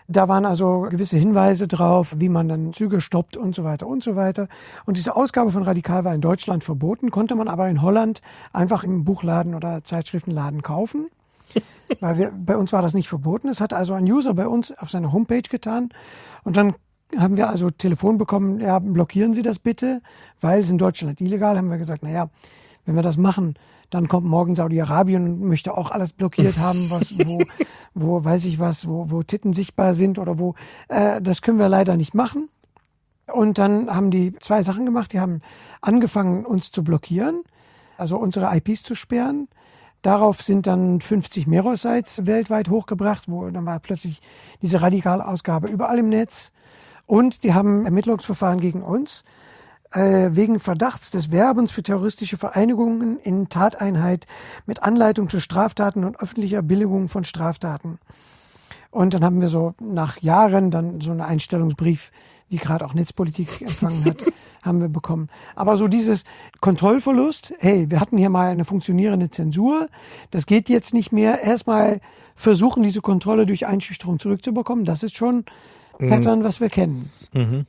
Da 0.08 0.28
waren 0.28 0.46
also 0.46 0.88
gewisse 0.90 1.18
Hinweise 1.18 1.68
drauf, 1.68 2.16
wie 2.18 2.30
man 2.30 2.48
dann 2.48 2.74
Züge 2.74 3.02
stoppt 3.02 3.38
und 3.38 3.56
so 3.56 3.64
weiter 3.64 3.88
und 3.88 4.04
so 4.04 4.16
weiter. 4.16 4.48
Und 4.86 4.98
diese 4.98 5.16
Ausgabe 5.16 5.52
von 5.52 5.64
Radikal 5.64 6.04
war 6.04 6.14
in 6.14 6.22
Deutschland 6.22 6.64
verboten, 6.64 7.12
konnte 7.12 7.36
man 7.36 7.48
aber 7.48 7.70
in 7.70 7.82
Holland 7.82 8.22
einfach 8.54 8.84
im 8.84 9.04
Buchladen 9.04 9.56
oder 9.56 9.84
Zeitschriftenladen 9.84 10.62
kaufen. 10.62 11.10
Weil 12.00 12.18
wir, 12.18 12.32
bei 12.32 12.58
uns 12.58 12.72
war 12.72 12.82
das 12.82 12.94
nicht 12.94 13.10
verboten. 13.10 13.50
Es 13.50 13.62
hat 13.62 13.74
also 13.74 13.94
ein 13.94 14.06
User 14.06 14.34
bei 14.34 14.48
uns 14.48 14.72
auf 14.78 14.90
seiner 14.90 15.12
Homepage 15.12 15.42
getan. 15.42 15.90
Und 16.44 16.58
dann 16.58 16.76
haben 17.18 17.38
wir 17.38 17.50
also 17.50 17.70
Telefon 17.70 18.18
bekommen, 18.18 18.62
ja, 18.62 18.80
blockieren 18.80 19.34
Sie 19.34 19.42
das 19.42 19.60
bitte, 19.60 20.02
weil 20.40 20.62
es 20.62 20.70
in 20.70 20.78
Deutschland 20.78 21.20
illegal. 21.20 21.58
Haben 21.58 21.70
wir 21.70 21.78
gesagt, 21.78 22.04
naja, 22.04 22.30
wenn 22.86 22.96
wir 22.96 23.04
das 23.04 23.18
machen, 23.18 23.56
dann 23.92 24.08
kommt 24.08 24.26
morgen 24.26 24.56
Saudi-Arabien 24.56 25.24
und 25.26 25.42
möchte 25.42 25.78
auch 25.78 25.92
alles 25.92 26.14
blockiert 26.14 26.58
haben, 26.60 26.90
was, 26.90 27.14
wo, 27.20 27.44
wo, 27.94 28.24
weiß 28.24 28.46
ich 28.46 28.58
was, 28.58 28.88
wo, 28.88 29.12
wo 29.12 29.22
Titten 29.22 29.54
sichtbar 29.54 29.94
sind 29.94 30.18
oder 30.18 30.40
wo, 30.40 30.56
äh, 30.88 31.22
das 31.22 31.44
können 31.44 31.60
wir 31.60 31.70
leider 31.70 31.96
nicht 31.98 32.16
machen. 32.16 32.50
Und 33.32 33.58
dann 33.58 33.94
haben 33.94 34.10
die 34.10 34.34
zwei 34.40 34.64
Sachen 34.64 34.86
gemacht. 34.86 35.14
Die 35.14 35.20
haben 35.20 35.42
angefangen, 35.82 36.46
uns 36.46 36.72
zu 36.72 36.84
blockieren, 36.84 37.44
also 37.98 38.18
unsere 38.18 38.56
IPs 38.56 38.84
zu 38.84 38.96
sperren. 38.96 39.48
Darauf 40.02 40.42
sind 40.42 40.68
dann 40.68 41.00
50 41.00 41.46
Meros-Sites 41.46 42.26
weltweit 42.26 42.70
hochgebracht, 42.70 43.26
wo 43.28 43.48
dann 43.50 43.66
war 43.66 43.80
plötzlich 43.80 44.20
diese 44.62 44.82
Radikalausgabe 44.82 45.68
überall 45.68 46.00
im 46.00 46.10
Netz. 46.10 46.52
Und 47.06 47.44
die 47.44 47.54
haben 47.54 47.86
Ermittlungsverfahren 47.86 48.60
gegen 48.60 48.82
uns 48.82 49.24
wegen 49.94 50.60
Verdachts 50.60 51.12
des 51.12 51.32
Werbens 51.32 51.72
für 51.72 51.84
terroristische 51.84 52.38
Vereinigungen 52.38 53.18
in 53.20 53.50
Tateinheit 53.50 54.26
mit 54.66 54.84
Anleitung 54.84 55.30
zu 55.30 55.40
Straftaten 55.40 56.06
und 56.06 56.20
öffentlicher 56.20 56.62
Billigung 56.62 57.10
von 57.10 57.24
Straftaten. 57.24 58.00
Und 58.90 59.14
dann 59.14 59.24
haben 59.24 59.42
wir 59.42 59.48
so 59.48 59.74
nach 59.80 60.22
Jahren 60.22 60.72
dann 60.72 61.02
so 61.02 61.12
einen 61.12 61.22
Einstellungsbrief, 61.22 62.12
wie 62.50 62.58
gerade 62.58 62.86
auch 62.86 62.94
Netzpolitik 62.94 63.62
empfangen 63.62 64.06
hat, 64.06 64.24
haben 64.64 64.82
wir 64.82 64.90
bekommen. 64.90 65.30
Aber 65.56 65.78
so 65.78 65.88
dieses 65.88 66.24
Kontrollverlust, 66.60 67.54
hey, 67.60 67.90
wir 67.90 68.00
hatten 68.00 68.18
hier 68.18 68.30
mal 68.30 68.50
eine 68.50 68.66
funktionierende 68.66 69.30
Zensur, 69.30 69.88
das 70.32 70.46
geht 70.46 70.70
jetzt 70.70 70.94
nicht 70.94 71.12
mehr. 71.12 71.42
Erstmal 71.42 72.02
versuchen, 72.36 72.84
diese 72.84 73.02
Kontrolle 73.02 73.46
durch 73.46 73.66
Einschüchterung 73.66 74.20
zurückzubekommen, 74.20 74.86
das 74.86 75.04
ist 75.04 75.16
schon 75.16 75.46
Pattern, 75.98 76.44
was 76.44 76.60
wir 76.60 76.70
kennen. 76.70 77.12
Mhm. 77.34 77.66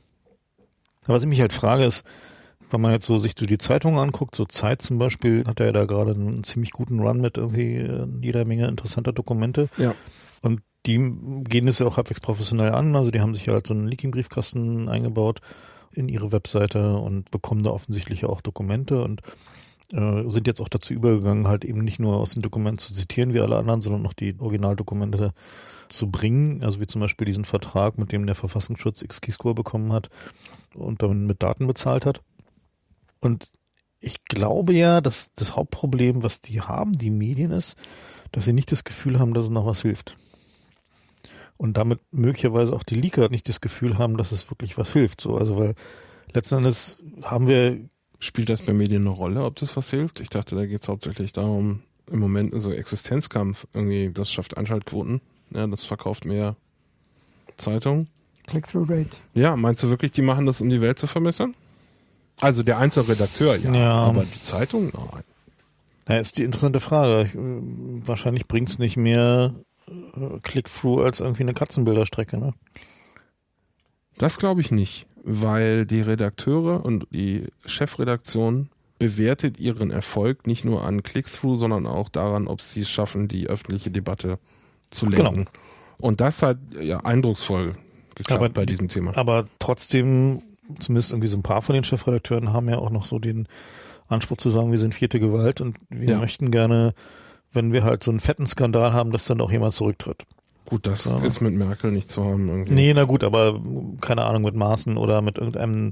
Was 1.07 1.23
ich 1.23 1.29
mich 1.29 1.41
halt 1.41 1.53
frage 1.53 1.85
ist, 1.85 2.03
wenn 2.69 2.81
man 2.81 2.91
jetzt 2.91 3.05
so 3.05 3.17
sich 3.17 3.33
so 3.37 3.45
die 3.45 3.57
Zeitungen 3.57 3.99
anguckt, 3.99 4.35
so 4.35 4.45
Zeit 4.45 4.81
zum 4.81 4.97
Beispiel, 4.97 5.43
hat 5.45 5.59
er 5.59 5.67
ja 5.67 5.71
da 5.71 5.85
gerade 5.85 6.11
einen 6.11 6.43
ziemlich 6.43 6.71
guten 6.71 6.99
Run 6.99 7.21
mit 7.21 7.37
irgendwie 7.37 7.75
äh, 7.77 8.07
jeder 8.21 8.45
Menge 8.45 8.67
interessanter 8.67 9.13
Dokumente. 9.13 9.69
Ja. 9.77 9.93
Und 10.41 10.61
die 10.85 10.97
gehen 11.43 11.67
es 11.67 11.79
ja 11.79 11.85
auch 11.85 11.97
halbwegs 11.97 12.19
professionell 12.19 12.71
an. 12.71 12.95
Also 12.95 13.11
die 13.11 13.21
haben 13.21 13.33
sich 13.33 13.45
ja 13.45 13.53
halt 13.53 13.67
so 13.67 13.73
einen 13.73 13.87
Leaking-Briefkasten 13.87 14.89
eingebaut 14.89 15.39
in 15.93 16.09
ihre 16.09 16.31
Webseite 16.31 16.95
und 16.95 17.31
bekommen 17.31 17.63
da 17.63 17.71
offensichtlich 17.71 18.25
auch 18.25 18.41
Dokumente 18.41 19.01
und 19.03 19.21
äh, 19.93 20.29
sind 20.29 20.47
jetzt 20.47 20.59
auch 20.59 20.69
dazu 20.69 20.93
übergegangen, 20.93 21.47
halt 21.47 21.63
eben 21.63 21.83
nicht 21.83 21.99
nur 21.99 22.17
aus 22.17 22.31
den 22.31 22.41
Dokumenten 22.41 22.79
zu 22.79 22.93
zitieren 22.93 23.33
wie 23.33 23.39
alle 23.39 23.57
anderen, 23.57 23.81
sondern 23.81 24.01
noch 24.01 24.13
die 24.13 24.35
Originaldokumente 24.39 25.33
zu 25.89 26.09
bringen. 26.09 26.63
Also 26.63 26.81
wie 26.81 26.87
zum 26.87 27.01
Beispiel 27.01 27.25
diesen 27.25 27.45
Vertrag, 27.45 27.97
mit 27.97 28.11
dem 28.11 28.25
der 28.25 28.35
Verfassungsschutz 28.35 29.03
XKey-Score 29.07 29.53
bekommen 29.53 29.93
hat 29.93 30.09
und 30.75 31.01
dann 31.01 31.25
mit 31.25 31.43
Daten 31.43 31.67
bezahlt 31.67 32.05
hat. 32.05 32.21
Und 33.19 33.49
ich 33.99 34.25
glaube 34.25 34.73
ja, 34.73 35.01
dass 35.01 35.33
das 35.35 35.55
Hauptproblem, 35.55 36.23
was 36.23 36.41
die 36.41 36.61
haben, 36.61 36.93
die 36.93 37.11
Medien, 37.11 37.51
ist, 37.51 37.77
dass 38.31 38.45
sie 38.45 38.53
nicht 38.53 38.71
das 38.71 38.83
Gefühl 38.83 39.19
haben, 39.19 39.33
dass 39.33 39.45
es 39.45 39.49
noch 39.49 39.65
was 39.65 39.81
hilft. 39.81 40.17
Und 41.55 41.77
damit 41.77 41.99
möglicherweise 42.11 42.73
auch 42.73 42.83
die 42.83 42.95
Leaker 42.95 43.29
nicht 43.29 43.47
das 43.47 43.61
Gefühl 43.61 43.97
haben, 43.97 44.17
dass 44.17 44.31
es 44.31 44.49
wirklich 44.49 44.77
was 44.77 44.91
hilft. 44.91 45.21
So, 45.21 45.37
also 45.37 45.57
weil 45.57 45.75
letzten 46.33 46.57
Endes 46.57 46.97
haben 47.23 47.47
wir 47.47 47.79
Spielt 48.23 48.47
das 48.47 48.61
bei 48.61 48.71
Medien 48.71 49.01
eine 49.01 49.09
Rolle, 49.09 49.43
ob 49.43 49.57
das 49.57 49.75
was 49.75 49.89
hilft? 49.89 50.21
Ich 50.21 50.29
dachte, 50.29 50.55
da 50.55 50.65
geht 50.65 50.81
es 50.81 50.87
hauptsächlich 50.87 51.33
darum, 51.33 51.81
im 52.09 52.19
Moment 52.19 52.53
so 52.55 52.71
Existenzkampf, 52.71 53.67
irgendwie, 53.73 54.13
das 54.13 54.31
schafft 54.31 54.55
Einschaltquoten, 54.55 55.19
ja, 55.53 55.67
das 55.67 55.83
verkauft 55.83 56.23
mehr 56.23 56.55
Zeitungen. 57.57 58.07
Click-through-Rate. 58.47 59.17
Ja, 59.33 59.55
meinst 59.55 59.83
du 59.83 59.89
wirklich, 59.89 60.11
die 60.11 60.21
machen 60.21 60.45
das, 60.45 60.61
um 60.61 60.69
die 60.69 60.81
Welt 60.81 60.99
zu 60.99 61.07
verbessern? 61.07 61.55
Also 62.41 62.63
der 62.63 62.77
einzelne 62.77 63.09
Redakteur, 63.09 63.55
ja, 63.57 63.73
Ja. 63.73 63.91
aber 63.93 64.23
die 64.25 64.41
Zeitung, 64.43 64.91
nein. 64.93 65.23
Na, 66.07 66.17
ist 66.17 66.37
die 66.37 66.43
interessante 66.43 66.79
Frage. 66.81 67.27
Ich, 67.29 67.35
äh, 67.35 67.39
wahrscheinlich 68.07 68.47
bringt 68.47 68.69
es 68.69 68.79
nicht 68.79 68.97
mehr 68.97 69.53
äh, 69.87 70.39
Click-Through 70.43 71.01
als 71.03 71.19
irgendwie 71.21 71.43
eine 71.43 71.53
Katzenbilderstrecke, 71.53 72.37
ne? 72.37 72.53
Das 74.17 74.37
glaube 74.37 74.61
ich 74.61 74.71
nicht, 74.71 75.07
weil 75.23 75.85
die 75.85 76.01
Redakteure 76.01 76.85
und 76.85 77.07
die 77.11 77.47
Chefredaktion 77.65 78.69
bewertet 78.99 79.59
ihren 79.59 79.89
Erfolg 79.91 80.45
nicht 80.45 80.65
nur 80.65 80.83
an 80.83 81.01
Click-Through, 81.03 81.55
sondern 81.55 81.87
auch 81.87 82.09
daran, 82.09 82.47
ob 82.47 82.61
sie 82.61 82.81
es 82.81 82.89
schaffen, 82.89 83.27
die 83.27 83.47
öffentliche 83.47 83.89
Debatte 83.91 84.37
zu 84.91 85.07
lenken. 85.07 85.35
Genau. 85.35 85.49
Und 85.97 86.21
das 86.21 86.41
hat 86.43 86.57
ja 86.79 86.99
eindrucksvoll 86.99 87.73
geklappt 88.15 88.41
aber, 88.41 88.49
bei 88.49 88.65
diesem 88.65 88.87
Thema. 88.87 89.15
Aber 89.17 89.45
trotzdem, 89.59 90.41
zumindest 90.79 91.11
irgendwie 91.11 91.27
so 91.27 91.37
ein 91.37 91.43
paar 91.43 91.61
von 91.61 91.75
den 91.75 91.83
Chefredakteuren 91.83 92.53
haben 92.53 92.69
ja 92.69 92.77
auch 92.77 92.89
noch 92.89 93.05
so 93.05 93.19
den 93.19 93.47
Anspruch 94.07 94.37
zu 94.37 94.49
sagen, 94.49 94.71
wir 94.71 94.77
sind 94.77 94.95
vierte 94.95 95.19
Gewalt 95.19 95.61
und 95.61 95.77
wir 95.89 96.09
ja. 96.09 96.19
möchten 96.19 96.51
gerne, 96.51 96.93
wenn 97.51 97.73
wir 97.73 97.83
halt 97.83 98.03
so 98.03 98.11
einen 98.11 98.19
fetten 98.19 98.47
Skandal 98.47 98.93
haben, 98.93 99.11
dass 99.11 99.25
dann 99.25 99.41
auch 99.41 99.51
jemand 99.51 99.73
zurücktritt. 99.73 100.23
Gut, 100.65 100.87
das 100.87 101.05
ja. 101.05 101.19
ist 101.19 101.41
mit 101.41 101.53
Merkel 101.53 101.91
nicht 101.91 102.09
zu 102.09 102.23
haben. 102.23 102.47
Irgendwie. 102.47 102.73
Nee, 102.73 102.93
na 102.93 103.03
gut, 103.03 103.23
aber 103.23 103.61
keine 104.01 104.23
Ahnung, 104.23 104.43
mit 104.43 104.55
Maßen 104.55 104.97
oder 104.97 105.21
mit 105.21 105.37
irgendeinem 105.37 105.91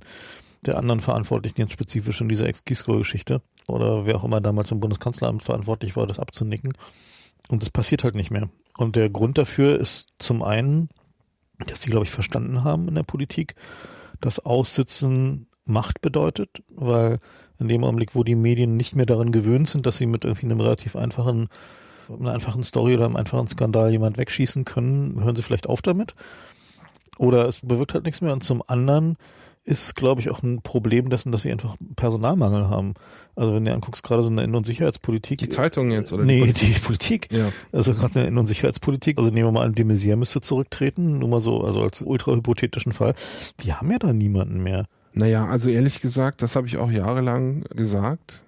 der 0.65 0.77
anderen 0.77 1.01
Verantwortlichen 1.01 1.61
jetzt 1.61 1.73
spezifisch 1.73 2.21
in 2.21 2.29
dieser 2.29 2.45
Ex-Gisco-Geschichte 2.45 3.41
oder 3.67 4.05
wer 4.05 4.15
auch 4.17 4.23
immer 4.23 4.41
damals 4.41 4.71
im 4.71 4.79
Bundeskanzleramt 4.79 5.41
verantwortlich 5.41 5.95
war, 5.95 6.05
das 6.05 6.19
abzunicken. 6.19 6.73
Und 7.49 7.63
das 7.63 7.71
passiert 7.71 8.03
halt 8.03 8.15
nicht 8.15 8.31
mehr. 8.31 8.49
Und 8.77 8.95
der 8.95 9.09
Grund 9.09 9.37
dafür 9.37 9.79
ist 9.79 10.09
zum 10.19 10.43
einen, 10.43 10.89
dass 11.67 11.81
die, 11.81 11.89
glaube 11.89 12.05
ich, 12.05 12.11
verstanden 12.11 12.63
haben 12.63 12.87
in 12.87 12.95
der 12.95 13.03
Politik, 13.03 13.55
dass 14.19 14.39
Aussitzen 14.39 15.47
Macht 15.65 16.01
bedeutet, 16.01 16.63
weil 16.75 17.19
in 17.59 17.67
dem 17.67 17.83
Augenblick, 17.83 18.15
wo 18.15 18.23
die 18.23 18.35
Medien 18.35 18.77
nicht 18.77 18.95
mehr 18.95 19.05
daran 19.05 19.31
gewöhnt 19.31 19.67
sind, 19.69 19.85
dass 19.85 19.97
sie 19.97 20.07
mit 20.07 20.25
irgendwie 20.25 20.47
einem 20.47 20.59
relativ 20.59 20.95
einfachen, 20.95 21.49
einer 22.09 22.33
einfachen 22.33 22.63
Story 22.63 22.95
oder 22.95 23.05
einem 23.05 23.15
einfachen 23.15 23.47
Skandal 23.47 23.91
jemand 23.91 24.17
wegschießen 24.17 24.65
können, 24.65 25.23
hören 25.23 25.35
sie 25.35 25.43
vielleicht 25.43 25.67
auf 25.67 25.81
damit. 25.81 26.15
Oder 27.17 27.47
es 27.47 27.61
bewirkt 27.61 27.93
halt 27.93 28.05
nichts 28.05 28.21
mehr. 28.21 28.33
Und 28.33 28.43
zum 28.43 28.63
anderen 28.65 29.17
ist, 29.63 29.95
glaube 29.95 30.21
ich, 30.21 30.31
auch 30.31 30.41
ein 30.41 30.61
Problem 30.61 31.09
dessen, 31.09 31.31
dass 31.31 31.43
sie 31.43 31.51
einfach 31.51 31.75
Personalmangel 31.95 32.69
haben. 32.69 32.95
Also 33.35 33.53
wenn 33.53 33.63
du 33.63 33.73
anguckst, 33.73 34.03
gerade 34.03 34.23
so 34.23 34.29
eine 34.29 34.43
Innen- 34.43 34.55
und 34.55 34.65
Sicherheitspolitik. 34.65 35.37
Die 35.37 35.49
Zeitung 35.49 35.91
jetzt, 35.91 36.11
oder? 36.11 36.23
Nee, 36.23 36.39
die 36.39 36.45
Politik. 36.45 36.73
Die 36.73 36.79
Politik. 36.79 37.27
Ja. 37.31 37.51
Also 37.71 37.93
gerade 37.93 38.19
eine 38.19 38.27
Innen- 38.27 38.39
und 38.39 38.47
Sicherheitspolitik. 38.47 39.19
Also 39.19 39.29
nehmen 39.29 39.47
wir 39.47 39.51
mal 39.51 39.65
an, 39.65 39.73
de 39.73 39.85
Maizière 39.85 40.15
müsste 40.15 40.41
zurücktreten, 40.41 41.19
nur 41.19 41.29
mal 41.29 41.41
so, 41.41 41.61
also 41.63 41.81
als 41.81 42.01
ultra 42.01 42.33
hypothetischen 42.33 42.91
Fall. 42.91 43.13
Die 43.59 43.73
haben 43.73 43.91
ja 43.91 43.99
da 43.99 44.13
niemanden 44.13 44.63
mehr. 44.63 44.85
Naja, 45.13 45.45
also 45.45 45.69
ehrlich 45.69 46.01
gesagt, 46.01 46.41
das 46.41 46.55
habe 46.55 46.67
ich 46.67 46.77
auch 46.77 46.89
jahrelang 46.89 47.63
gesagt. 47.75 48.43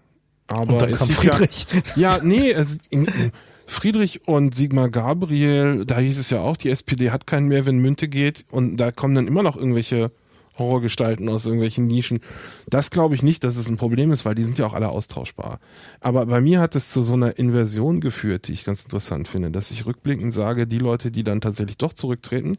Aber 0.47 0.73
und 0.73 0.81
dann 0.81 0.91
kam 0.93 1.09
Friedrich. 1.09 1.67
Ja, 1.95 2.17
ja 2.17 2.23
nee, 2.23 2.55
also 2.55 2.77
in, 2.89 3.05
in 3.05 3.31
Friedrich 3.65 4.27
und 4.27 4.55
Sigmar 4.55 4.89
Gabriel, 4.89 5.85
da 5.85 5.99
hieß 5.99 6.17
es 6.17 6.29
ja 6.29 6.39
auch, 6.39 6.57
die 6.57 6.69
SPD 6.69 7.11
hat 7.11 7.27
keinen 7.27 7.47
mehr, 7.47 7.65
wenn 7.65 7.77
Münte 7.77 8.07
geht. 8.07 8.45
Und 8.49 8.77
da 8.77 8.91
kommen 8.91 9.15
dann 9.15 9.27
immer 9.27 9.43
noch 9.43 9.55
irgendwelche 9.55 10.11
Horrorgestalten 10.57 11.29
aus 11.29 11.45
irgendwelchen 11.45 11.87
Nischen. 11.87 12.19
Das 12.67 12.91
glaube 12.91 13.15
ich 13.15 13.23
nicht, 13.23 13.43
dass 13.43 13.57
es 13.57 13.67
ein 13.69 13.77
Problem 13.77 14.11
ist, 14.11 14.25
weil 14.25 14.35
die 14.35 14.43
sind 14.43 14.57
ja 14.57 14.65
auch 14.65 14.73
alle 14.73 14.89
austauschbar. 14.89 15.59
Aber 15.99 16.25
bei 16.25 16.41
mir 16.41 16.59
hat 16.59 16.75
es 16.75 16.91
zu 16.91 17.01
so 17.01 17.13
einer 17.13 17.37
Inversion 17.37 18.01
geführt, 18.01 18.47
die 18.47 18.53
ich 18.53 18.65
ganz 18.65 18.83
interessant 18.83 19.27
finde, 19.27 19.51
dass 19.51 19.71
ich 19.71 19.85
rückblickend 19.85 20.33
sage, 20.33 20.67
die 20.67 20.79
Leute, 20.79 21.11
die 21.11 21.23
dann 21.23 21.41
tatsächlich 21.41 21.77
doch 21.77 21.93
zurücktreten, 21.93 22.57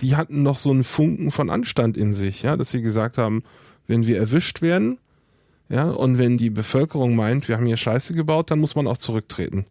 die 0.00 0.16
hatten 0.16 0.42
noch 0.42 0.56
so 0.56 0.70
einen 0.70 0.84
Funken 0.84 1.30
von 1.30 1.50
Anstand 1.50 1.96
in 1.96 2.14
sich, 2.14 2.42
ja, 2.42 2.56
dass 2.56 2.70
sie 2.70 2.82
gesagt 2.82 3.18
haben, 3.18 3.42
wenn 3.86 4.06
wir 4.06 4.16
erwischt 4.18 4.62
werden, 4.62 4.98
ja, 5.68 5.88
und 5.88 6.18
wenn 6.18 6.36
die 6.36 6.50
Bevölkerung 6.50 7.14
meint, 7.14 7.48
wir 7.48 7.56
haben 7.56 7.66
hier 7.66 7.76
Scheiße 7.76 8.14
gebaut, 8.14 8.50
dann 8.50 8.58
muss 8.58 8.74
man 8.74 8.86
auch 8.86 8.98
zurücktreten. 8.98 9.66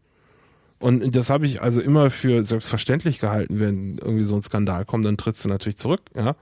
Und 0.79 1.13
das 1.13 1.29
habe 1.29 1.45
ich 1.45 1.61
also 1.61 1.81
immer 1.81 2.09
für 2.09 2.43
selbstverständlich 2.45 3.19
gehalten, 3.19 3.59
wenn 3.59 3.97
irgendwie 3.97 4.23
so 4.23 4.35
ein 4.35 4.43
Skandal 4.43 4.85
kommt, 4.85 5.05
dann 5.05 5.17
trittst 5.17 5.43
du 5.43 5.49
natürlich 5.49 5.77
zurück, 5.77 6.01
ja. 6.15 6.35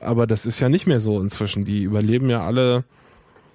Aber 0.00 0.26
das 0.26 0.46
ist 0.46 0.60
ja 0.60 0.68
nicht 0.68 0.86
mehr 0.86 1.00
so 1.00 1.20
inzwischen. 1.20 1.64
Die 1.64 1.82
überleben 1.82 2.30
ja 2.30 2.44
alle 2.44 2.84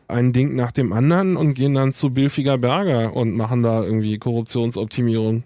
ein 0.07 0.33
Ding 0.33 0.55
nach 0.55 0.71
dem 0.71 0.93
anderen 0.93 1.37
und 1.37 1.53
gehen 1.53 1.73
dann 1.73 1.93
zu 1.93 2.11
Bilfiger 2.11 2.57
Berger 2.57 3.15
und 3.15 3.35
machen 3.35 3.63
da 3.63 3.83
irgendwie 3.83 4.17
Korruptionsoptimierung. 4.17 5.43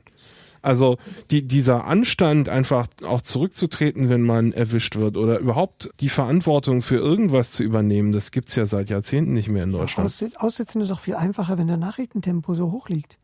Also 0.62 0.98
die, 1.32 1.44
dieser 1.44 1.86
Anstand, 1.86 2.50
einfach 2.50 2.88
auch 3.04 3.22
zurückzutreten, 3.22 4.10
wenn 4.10 4.24
man 4.24 4.51
erwischt 4.51 4.98
wird 4.98 5.16
oder 5.16 5.39
überhaupt 5.39 5.89
die 6.01 6.10
Verantwortung 6.10 6.82
für 6.82 6.98
irgendwas 6.98 7.51
zu 7.51 7.63
übernehmen, 7.63 8.12
das 8.12 8.32
gibt's 8.32 8.56
ja 8.56 8.66
seit 8.66 8.89
Jahrzehnten 8.89 9.34
nicht 9.34 9.50
mehr 9.50 9.63
in 9.63 9.72
Deutschland. 9.72 10.12
Aussitzen 10.38 10.82
ist 10.82 10.92
auch 10.92 11.00
viel 11.00 11.16
einfacher, 11.16 11.58
wenn 11.58 11.68
der 11.68 11.77
Nachrichtentempo 11.77 12.54
so 12.56 12.72
hoch 12.72 12.89
liegt. 12.89 13.18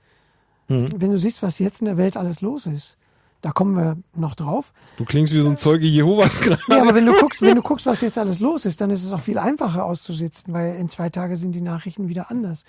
Mhm. 0.70 0.90
Wenn 0.96 1.12
du 1.12 1.18
siehst, 1.18 1.42
was 1.44 1.60
jetzt 1.60 1.82
in 1.82 1.86
der 1.86 1.98
Welt 1.98 2.16
alles 2.16 2.42
los 2.42 2.66
ist. 2.66 2.98
Da 3.44 3.52
kommen 3.52 3.76
wir 3.76 3.98
noch 4.16 4.36
drauf. 4.36 4.72
Du 4.96 5.04
klingst 5.04 5.34
wie 5.34 5.42
so 5.42 5.50
ein 5.50 5.58
Zeuge 5.58 5.86
Jehovas 5.86 6.40
gerade. 6.40 6.62
Ja, 6.70 6.82
aber 6.82 6.96
wenn 6.96 7.06
du 7.06 7.12
guckst, 7.14 7.42
wenn 7.42 7.56
du 7.56 7.62
guckst, 7.62 7.86
was 7.86 8.00
jetzt 8.00 8.18
alles 8.18 8.40
los 8.40 8.64
ist, 8.64 8.80
dann 8.80 8.90
ist 8.90 9.04
es 9.04 9.12
auch 9.12 9.20
viel 9.20 9.38
einfacher 9.38 9.84
auszusitzen, 9.84 10.54
weil 10.54 10.76
in 10.78 10.88
zwei 10.88 11.10
Tagen 11.10 11.36
sind 11.36 11.52
die 11.52 11.60
Nachrichten 11.60 12.08
wieder 12.08 12.32
anders. 12.32 12.64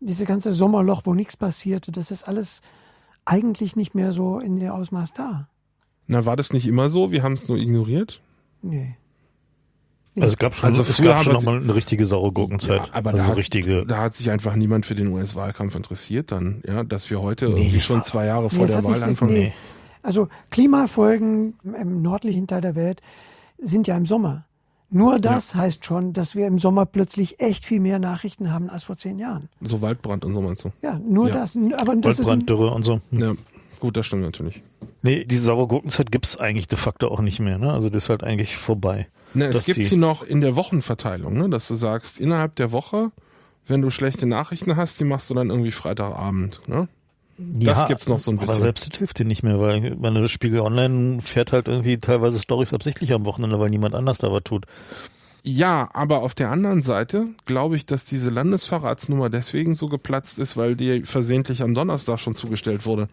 Diese 0.00 0.24
ganze 0.24 0.54
Sommerloch, 0.54 1.02
wo 1.04 1.12
nichts 1.12 1.36
passierte, 1.36 1.92
das 1.92 2.10
ist 2.10 2.26
alles 2.26 2.62
eigentlich 3.26 3.76
nicht 3.76 3.94
mehr 3.94 4.12
so 4.12 4.38
in 4.38 4.60
der 4.60 4.74
Ausmaß 4.74 5.12
da. 5.12 5.46
Na, 6.06 6.24
war 6.24 6.36
das 6.36 6.54
nicht 6.54 6.66
immer 6.66 6.88
so? 6.88 7.12
Wir 7.12 7.22
haben 7.22 7.34
es 7.34 7.46
nur 7.46 7.58
ignoriert? 7.58 8.22
Nee. 8.62 8.96
Also 10.16 10.28
es 10.28 10.38
gab 10.38 10.54
schon, 10.54 10.70
also 10.70 10.82
es 10.82 11.02
gab 11.02 11.22
schon 11.22 11.34
nochmal 11.34 11.60
eine 11.60 11.74
richtige 11.74 12.06
saure 12.06 12.32
Gurkenzeit. 12.32 12.86
Ja, 12.86 12.94
aber 12.94 13.10
also 13.10 13.24
da, 13.24 13.30
hat, 13.30 13.36
richtige 13.36 13.84
da 13.84 13.98
hat 13.98 14.14
sich 14.14 14.30
einfach 14.30 14.54
niemand 14.54 14.86
für 14.86 14.94
den 14.94 15.08
US-Wahlkampf 15.08 15.74
interessiert 15.74 16.32
dann, 16.32 16.62
ja, 16.66 16.82
dass 16.82 17.10
wir 17.10 17.20
heute 17.20 17.50
nee, 17.50 17.60
irgendwie 17.60 17.80
schon 17.80 18.02
zwei 18.04 18.24
Jahre 18.26 18.48
vor 18.48 18.66
nee, 18.66 18.72
der 18.72 18.84
Wahl 18.84 19.02
anfangen. 19.02 19.34
Nee. 19.34 19.52
Also 20.04 20.28
Klimafolgen 20.50 21.54
im 21.64 22.02
nördlichen 22.02 22.46
Teil 22.46 22.60
der 22.60 22.76
Welt 22.76 23.00
sind 23.58 23.86
ja 23.86 23.96
im 23.96 24.04
Sommer. 24.06 24.44
Nur 24.90 25.18
das 25.18 25.54
ja. 25.54 25.60
heißt 25.60 25.84
schon, 25.84 26.12
dass 26.12 26.34
wir 26.34 26.46
im 26.46 26.58
Sommer 26.58 26.84
plötzlich 26.86 27.40
echt 27.40 27.64
viel 27.64 27.80
mehr 27.80 27.98
Nachrichten 27.98 28.52
haben 28.52 28.68
als 28.68 28.84
vor 28.84 28.96
zehn 28.98 29.18
Jahren. 29.18 29.48
So 29.62 29.80
Waldbrand 29.80 30.24
und 30.24 30.34
so 30.34 30.42
meinst 30.42 30.64
du? 30.64 30.72
Ja, 30.82 31.00
nur 31.04 31.28
ja. 31.28 31.34
das. 31.34 31.56
Aber 31.78 31.96
das 31.96 32.18
Waldbrand, 32.18 32.48
Dürre 32.48 32.70
und 32.70 32.84
so. 32.84 33.00
Ja, 33.10 33.32
gut, 33.80 33.96
das 33.96 34.06
stimmt 34.06 34.22
natürlich. 34.22 34.62
Nee, 35.02 35.24
diese 35.24 35.44
saure 35.44 35.66
Gurkenzeit 35.66 36.12
gibt's 36.12 36.36
eigentlich 36.36 36.68
de 36.68 36.78
facto 36.78 37.08
auch 37.08 37.22
nicht 37.22 37.40
mehr. 37.40 37.58
Ne? 37.58 37.72
Also 37.72 37.88
das 37.88 38.04
ist 38.04 38.08
halt 38.10 38.22
eigentlich 38.22 38.56
vorbei. 38.56 39.08
Ne, 39.32 39.46
es 39.46 39.64
gibt 39.64 39.82
sie 39.82 39.96
noch 39.96 40.22
in 40.22 40.42
der 40.42 40.54
Wochenverteilung, 40.54 41.34
ne? 41.34 41.48
dass 41.48 41.66
du 41.66 41.74
sagst, 41.74 42.20
innerhalb 42.20 42.54
der 42.56 42.70
Woche, 42.70 43.10
wenn 43.66 43.80
du 43.80 43.90
schlechte 43.90 44.26
Nachrichten 44.26 44.76
hast, 44.76 45.00
die 45.00 45.04
machst 45.04 45.30
du 45.30 45.34
dann 45.34 45.48
irgendwie 45.48 45.72
Freitagabend. 45.72 46.60
Ne? 46.68 46.88
Ja, 47.38 47.74
das 47.74 47.88
gibt's 47.88 48.08
noch 48.08 48.18
so 48.18 48.30
ein 48.30 48.38
bisschen. 48.38 48.54
Aber 48.54 48.62
selbst 48.62 48.88
das 48.90 48.98
hilft 48.98 49.18
dir 49.18 49.24
nicht 49.24 49.42
mehr, 49.42 49.58
weil 49.60 49.96
meine 49.96 50.28
Spiegel 50.28 50.60
Online 50.60 51.20
fährt 51.20 51.52
halt 51.52 51.68
irgendwie 51.68 51.98
teilweise 51.98 52.38
Stories 52.38 52.72
absichtlich 52.72 53.12
am 53.12 53.24
Wochenende, 53.24 53.58
weil 53.58 53.70
niemand 53.70 53.94
anders 53.94 54.18
da 54.18 54.30
was 54.30 54.44
tut. 54.44 54.66
Ja, 55.42 55.90
aber 55.92 56.22
auf 56.22 56.34
der 56.34 56.50
anderen 56.50 56.82
Seite 56.82 57.26
glaube 57.44 57.76
ich, 57.76 57.84
dass 57.84 58.06
diese 58.06 58.30
Landesverratsnummer 58.30 59.28
deswegen 59.28 59.74
so 59.74 59.88
geplatzt 59.88 60.38
ist, 60.38 60.56
weil 60.56 60.74
die 60.74 61.02
versehentlich 61.02 61.62
am 61.62 61.74
Donnerstag 61.74 62.18
schon 62.18 62.34
zugestellt 62.34 62.86
wurde. 62.86 63.08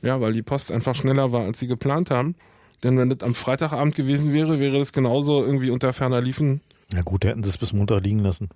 Ja, 0.00 0.20
weil 0.20 0.32
die 0.32 0.42
Post 0.42 0.72
einfach 0.72 0.94
schneller 0.94 1.32
war, 1.32 1.42
als 1.42 1.58
sie 1.58 1.66
geplant 1.66 2.10
haben. 2.10 2.36
Denn 2.82 2.98
wenn 2.98 3.10
das 3.10 3.20
am 3.20 3.34
Freitagabend 3.34 3.94
gewesen 3.94 4.32
wäre, 4.32 4.60
wäre 4.60 4.78
das 4.78 4.92
genauso 4.92 5.44
irgendwie 5.44 5.70
unter 5.70 5.92
ferner 5.92 6.20
Liefen. 6.20 6.60
Ja 6.92 7.02
gut, 7.02 7.24
hätten 7.24 7.44
sie 7.44 7.50
es 7.50 7.58
bis 7.58 7.72
Montag 7.72 8.02
liegen 8.02 8.20
lassen. 8.20 8.48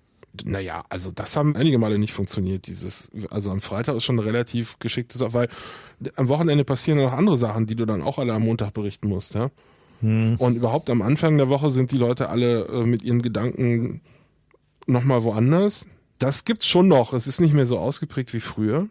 Naja, 0.44 0.85
also 0.88 1.11
das 1.11 1.37
haben 1.37 1.56
einige 1.56 1.78
Male 1.78 1.99
nicht 1.99 2.12
funktioniert. 2.12 2.66
Dieses, 2.66 3.11
also 3.30 3.50
am 3.50 3.61
Freitag 3.61 3.97
ist 3.97 4.04
schon 4.04 4.18
relativ 4.18 4.78
geschickte 4.78 5.18
Sache, 5.18 5.35
weil 5.35 5.49
am 6.16 6.28
Wochenende 6.28 6.64
passieren 6.64 6.99
noch 6.99 7.12
andere 7.12 7.37
Sachen, 7.37 7.66
die 7.66 7.75
du 7.75 7.87
dann 7.87 8.02
auch 8.02 8.18
alle 8.18 8.35
am 8.35 8.42
Montag 8.42 8.73
berichten 8.75 9.08
musst, 9.08 9.35
ja. 9.35 9.50
Hm. 10.00 10.37
Und 10.38 10.54
überhaupt 10.56 10.90
am 10.90 11.02
Anfang 11.02 11.37
der 11.38 11.49
Woche 11.49 11.70
sind 11.70 11.90
die 11.90 11.99
Leute 11.99 12.28
alle 12.28 12.66
äh, 12.66 12.85
mit 12.85 13.02
ihren 13.02 13.20
Gedanken 13.20 14.00
nochmal 14.87 15.25
woanders. 15.25 15.87
Das 16.18 16.44
gibt's 16.44 16.66
schon 16.66 16.88
noch. 16.88 17.12
Es 17.12 17.26
ist 17.26 17.40
nicht 17.40 17.54
mehr 17.54 17.66
so 17.66 17.78
ausgeprägt 17.78 18.32
wie 18.32 18.40
früher. 18.40 18.88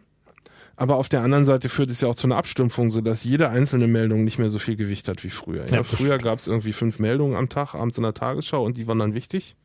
Aber 0.76 0.96
auf 0.96 1.08
der 1.08 1.22
anderen 1.22 1.44
Seite 1.44 1.68
führt 1.68 1.90
es 1.90 2.00
ja 2.00 2.08
auch 2.08 2.14
zu 2.14 2.28
einer 2.28 2.36
Abstumpfung, 2.36 2.90
sodass 2.90 3.24
jede 3.24 3.48
einzelne 3.48 3.88
Meldung 3.88 4.22
nicht 4.24 4.38
mehr 4.38 4.48
so 4.48 4.60
viel 4.60 4.76
Gewicht 4.76 5.08
hat 5.08 5.24
wie 5.24 5.30
früher. 5.30 5.66
Ja, 5.66 5.76
ja 5.76 5.82
früher 5.82 6.18
gab 6.18 6.38
es 6.38 6.46
irgendwie 6.46 6.72
fünf 6.72 7.00
Meldungen 7.00 7.36
am 7.36 7.48
Tag, 7.48 7.74
abends 7.74 7.96
in 7.96 8.04
der 8.04 8.14
Tagesschau 8.14 8.64
und 8.64 8.76
die 8.76 8.86
waren 8.86 9.00
dann 9.00 9.14
wichtig. 9.14 9.56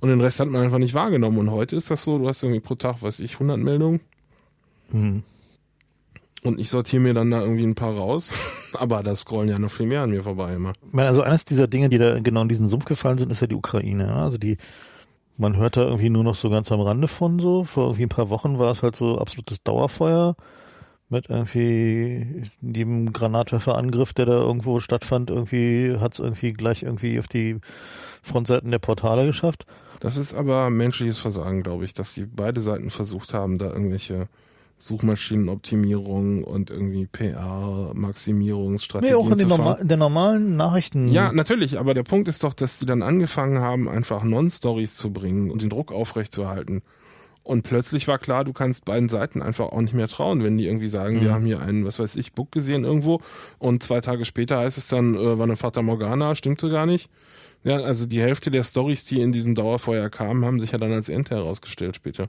Und 0.00 0.08
den 0.08 0.20
Rest 0.20 0.40
hat 0.40 0.48
man 0.48 0.62
einfach 0.62 0.78
nicht 0.78 0.94
wahrgenommen. 0.94 1.38
Und 1.38 1.50
heute 1.50 1.76
ist 1.76 1.90
das 1.90 2.04
so, 2.04 2.18
du 2.18 2.28
hast 2.28 2.42
irgendwie 2.42 2.60
pro 2.60 2.74
Tag, 2.74 3.02
weiß 3.02 3.20
ich, 3.20 3.34
100 3.34 3.58
Meldungen. 3.58 4.00
Mhm. 4.90 5.22
Und 6.42 6.58
ich 6.58 6.70
sortiere 6.70 7.02
mir 7.02 7.12
dann 7.12 7.30
da 7.30 7.42
irgendwie 7.42 7.64
ein 7.64 7.74
paar 7.74 7.94
raus. 7.94 8.32
Aber 8.74 9.02
da 9.02 9.14
scrollen 9.14 9.48
ja 9.48 9.58
noch 9.58 9.70
viel 9.70 9.86
mehr 9.86 10.02
an 10.02 10.10
mir 10.10 10.22
vorbei 10.22 10.54
immer. 10.54 10.72
Also 10.94 11.22
eines 11.22 11.44
dieser 11.44 11.68
Dinge, 11.68 11.90
die 11.90 11.98
da 11.98 12.18
genau 12.20 12.42
in 12.42 12.48
diesen 12.48 12.68
Sumpf 12.68 12.86
gefallen 12.86 13.18
sind, 13.18 13.30
ist 13.30 13.40
ja 13.40 13.46
die 13.46 13.54
Ukraine. 13.54 14.14
Also 14.14 14.38
die, 14.38 14.56
man 15.36 15.56
hört 15.56 15.76
da 15.76 15.82
irgendwie 15.82 16.08
nur 16.08 16.24
noch 16.24 16.34
so 16.34 16.48
ganz 16.48 16.72
am 16.72 16.80
Rande 16.80 17.08
von 17.08 17.38
so. 17.38 17.64
Vor 17.64 17.84
irgendwie 17.88 18.04
ein 18.04 18.10
paar 18.10 18.30
Wochen 18.30 18.58
war 18.58 18.70
es 18.70 18.82
halt 18.82 18.96
so 18.96 19.18
absolutes 19.18 19.62
Dauerfeuer 19.62 20.34
mit 21.10 21.28
irgendwie 21.28 22.48
jedem 22.62 23.12
Granatwerferangriff, 23.12 24.14
der 24.14 24.26
da 24.26 24.32
irgendwo 24.32 24.80
stattfand, 24.80 25.28
irgendwie 25.28 25.96
hat 25.98 26.12
es 26.12 26.20
irgendwie 26.20 26.52
gleich 26.52 26.84
irgendwie 26.84 27.18
auf 27.18 27.26
die 27.28 27.58
Frontseiten 28.22 28.70
der 28.70 28.78
Portale 28.78 29.26
geschafft. 29.26 29.66
Das 30.00 30.16
ist 30.16 30.34
aber 30.34 30.70
menschliches 30.70 31.18
Versagen, 31.18 31.62
glaube 31.62 31.84
ich, 31.84 31.94
dass 31.94 32.14
die 32.14 32.24
beide 32.24 32.60
Seiten 32.60 32.90
versucht 32.90 33.32
haben, 33.34 33.58
da 33.58 33.66
irgendwelche 33.66 34.26
Suchmaschinenoptimierung 34.78 36.42
und 36.42 36.70
irgendwie 36.70 37.06
PR-Maximierungsstrategien 37.06 39.14
Nee, 39.14 39.22
auch 39.22 39.30
in, 39.30 39.36
den 39.36 39.48
norma 39.48 39.74
in 39.74 39.88
der 39.88 39.98
normalen 39.98 40.56
Nachrichten. 40.56 41.08
Ja, 41.08 41.32
natürlich, 41.32 41.78
aber 41.78 41.92
der 41.92 42.02
Punkt 42.02 42.28
ist 42.28 42.42
doch, 42.42 42.54
dass 42.54 42.78
die 42.78 42.86
dann 42.86 43.02
angefangen 43.02 43.60
haben, 43.60 43.90
einfach 43.90 44.24
Non-Stories 44.24 44.96
zu 44.96 45.12
bringen 45.12 45.50
und 45.50 45.60
den 45.60 45.68
Druck 45.68 45.92
aufrechtzuerhalten. 45.92 46.80
Und 47.42 47.62
plötzlich 47.62 48.08
war 48.08 48.18
klar, 48.18 48.44
du 48.44 48.54
kannst 48.54 48.86
beiden 48.86 49.10
Seiten 49.10 49.42
einfach 49.42 49.66
auch 49.66 49.80
nicht 49.80 49.94
mehr 49.94 50.08
trauen, 50.08 50.42
wenn 50.42 50.56
die 50.56 50.66
irgendwie 50.66 50.88
sagen, 50.88 51.20
wir 51.20 51.32
haben 51.32 51.44
hier 51.44 51.60
einen, 51.60 51.84
was 51.84 51.98
weiß 51.98 52.16
ich, 52.16 52.32
Book 52.32 52.52
gesehen 52.52 52.84
irgendwo 52.84 53.20
und 53.58 53.82
zwei 53.82 54.00
Tage 54.00 54.24
später 54.24 54.58
heißt 54.58 54.78
es 54.78 54.88
dann, 54.88 55.14
äh, 55.14 55.38
war 55.38 55.44
eine 55.44 55.56
Fata 55.56 55.82
Morgana, 55.82 56.34
stimmte 56.34 56.68
gar 56.68 56.86
nicht. 56.86 57.10
Ja, 57.62 57.76
also 57.76 58.06
die 58.06 58.20
Hälfte 58.20 58.50
der 58.50 58.64
Stories, 58.64 59.04
die 59.04 59.20
in 59.20 59.32
diesem 59.32 59.54
Dauerfeuer 59.54 60.08
kamen, 60.08 60.44
haben 60.44 60.60
sich 60.60 60.72
ja 60.72 60.78
dann 60.78 60.92
als 60.92 61.08
Ente 61.08 61.34
herausgestellt 61.34 61.96
später. 61.96 62.28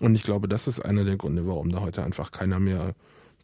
Und 0.00 0.14
ich 0.14 0.22
glaube, 0.22 0.48
das 0.48 0.66
ist 0.66 0.80
einer 0.80 1.04
der 1.04 1.16
Gründe, 1.16 1.46
warum 1.46 1.70
da 1.70 1.80
heute 1.80 2.02
einfach 2.02 2.32
keiner 2.32 2.58
mehr 2.58 2.94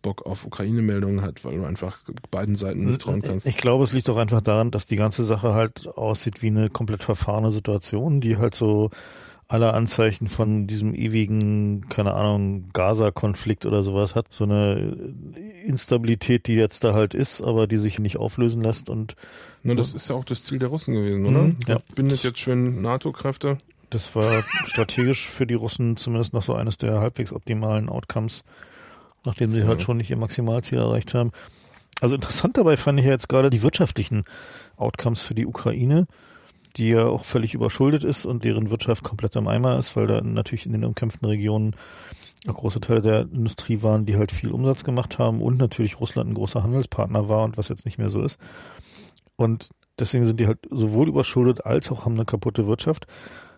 Bock 0.02 0.26
auf 0.26 0.44
Ukraine-Meldungen 0.44 1.22
hat, 1.22 1.44
weil 1.44 1.56
du 1.56 1.64
einfach 1.64 2.00
beiden 2.30 2.56
Seiten 2.56 2.84
nicht 2.84 3.02
trauen 3.02 3.22
kannst. 3.22 3.46
Ich 3.46 3.56
glaube, 3.56 3.84
es 3.84 3.92
liegt 3.92 4.08
doch 4.08 4.16
einfach 4.16 4.42
daran, 4.42 4.70
dass 4.70 4.84
die 4.84 4.96
ganze 4.96 5.22
Sache 5.22 5.54
halt 5.54 5.86
aussieht 5.86 6.42
wie 6.42 6.48
eine 6.48 6.68
komplett 6.68 7.04
verfahrene 7.04 7.50
Situation, 7.50 8.20
die 8.20 8.36
halt 8.36 8.54
so 8.54 8.90
alle 9.52 9.74
Anzeichen 9.74 10.28
von 10.28 10.66
diesem 10.66 10.94
ewigen, 10.94 11.88
keine 11.90 12.14
Ahnung, 12.14 12.70
Gaza-Konflikt 12.72 13.66
oder 13.66 13.82
sowas 13.82 14.14
hat. 14.14 14.26
So 14.30 14.44
eine 14.44 14.96
Instabilität, 15.66 16.46
die 16.46 16.54
jetzt 16.54 16.84
da 16.84 16.94
halt 16.94 17.12
ist, 17.12 17.42
aber 17.42 17.66
die 17.66 17.76
sich 17.76 17.98
nicht 17.98 18.16
auflösen 18.16 18.62
lässt 18.62 18.88
und 18.88 19.14
Na, 19.62 19.74
das 19.74 19.92
ist 19.92 20.08
ja 20.08 20.14
auch 20.14 20.24
das 20.24 20.42
Ziel 20.42 20.58
der 20.58 20.68
Russen 20.68 20.94
gewesen, 20.94 21.26
oder? 21.26 21.42
Mhm, 21.42 21.56
ja. 21.68 21.80
Bindet 21.94 22.22
jetzt 22.22 22.38
schön 22.38 22.80
NATO-Kräfte. 22.80 23.58
das 23.90 24.14
war 24.16 24.42
strategisch 24.64 25.28
für 25.28 25.46
die 25.46 25.54
Russen 25.54 25.98
zumindest 25.98 26.32
noch 26.32 26.42
so 26.42 26.54
eines 26.54 26.78
der 26.78 27.00
halbwegs 27.00 27.30
optimalen 27.30 27.90
Outcomes, 27.90 28.44
nachdem 29.24 29.50
sie 29.50 29.64
halt 29.64 29.82
schon 29.82 29.98
nicht 29.98 30.08
ihr 30.08 30.16
Maximalziel 30.16 30.78
erreicht 30.78 31.12
haben. 31.12 31.30
Also 32.00 32.14
interessant 32.14 32.56
dabei 32.56 32.78
fand 32.78 32.98
ich 32.98 33.04
ja 33.04 33.12
jetzt 33.12 33.28
gerade 33.28 33.50
die 33.50 33.62
wirtschaftlichen 33.62 34.24
Outcomes 34.78 35.22
für 35.22 35.34
die 35.34 35.44
Ukraine, 35.44 36.06
die 36.76 36.88
ja 36.88 37.06
auch 37.06 37.24
völlig 37.24 37.54
überschuldet 37.54 38.04
ist 38.04 38.26
und 38.26 38.44
deren 38.44 38.70
Wirtschaft 38.70 39.04
komplett 39.04 39.36
im 39.36 39.48
Eimer 39.48 39.78
ist, 39.78 39.96
weil 39.96 40.06
da 40.06 40.20
natürlich 40.20 40.66
in 40.66 40.72
den 40.72 40.84
umkämpften 40.84 41.28
Regionen 41.28 41.76
auch 42.48 42.54
große 42.54 42.80
Teile 42.80 43.02
der 43.02 43.20
Industrie 43.22 43.82
waren, 43.82 44.06
die 44.06 44.16
halt 44.16 44.32
viel 44.32 44.50
Umsatz 44.50 44.84
gemacht 44.84 45.18
haben 45.18 45.40
und 45.40 45.58
natürlich 45.58 46.00
Russland 46.00 46.30
ein 46.30 46.34
großer 46.34 46.62
Handelspartner 46.62 47.28
war 47.28 47.44
und 47.44 47.56
was 47.56 47.68
jetzt 47.68 47.84
nicht 47.84 47.98
mehr 47.98 48.08
so 48.08 48.22
ist. 48.22 48.38
Und 49.36 49.68
deswegen 49.98 50.24
sind 50.24 50.40
die 50.40 50.46
halt 50.46 50.58
sowohl 50.70 51.08
überschuldet 51.08 51.64
als 51.64 51.90
auch 51.90 52.04
haben 52.04 52.14
eine 52.14 52.24
kaputte 52.24 52.66
Wirtschaft. 52.66 53.06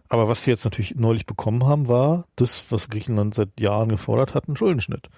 Aber 0.08 0.28
was 0.28 0.44
sie 0.44 0.50
jetzt 0.50 0.64
natürlich 0.64 0.94
neulich 0.96 1.24
bekommen 1.24 1.66
haben, 1.66 1.88
war 1.88 2.26
das, 2.36 2.64
was 2.70 2.90
Griechenland 2.90 3.34
seit 3.34 3.58
Jahren 3.58 3.88
gefordert 3.88 4.34
hat, 4.34 4.48
ein 4.48 4.56
Schuldenschnitt. 4.56 5.08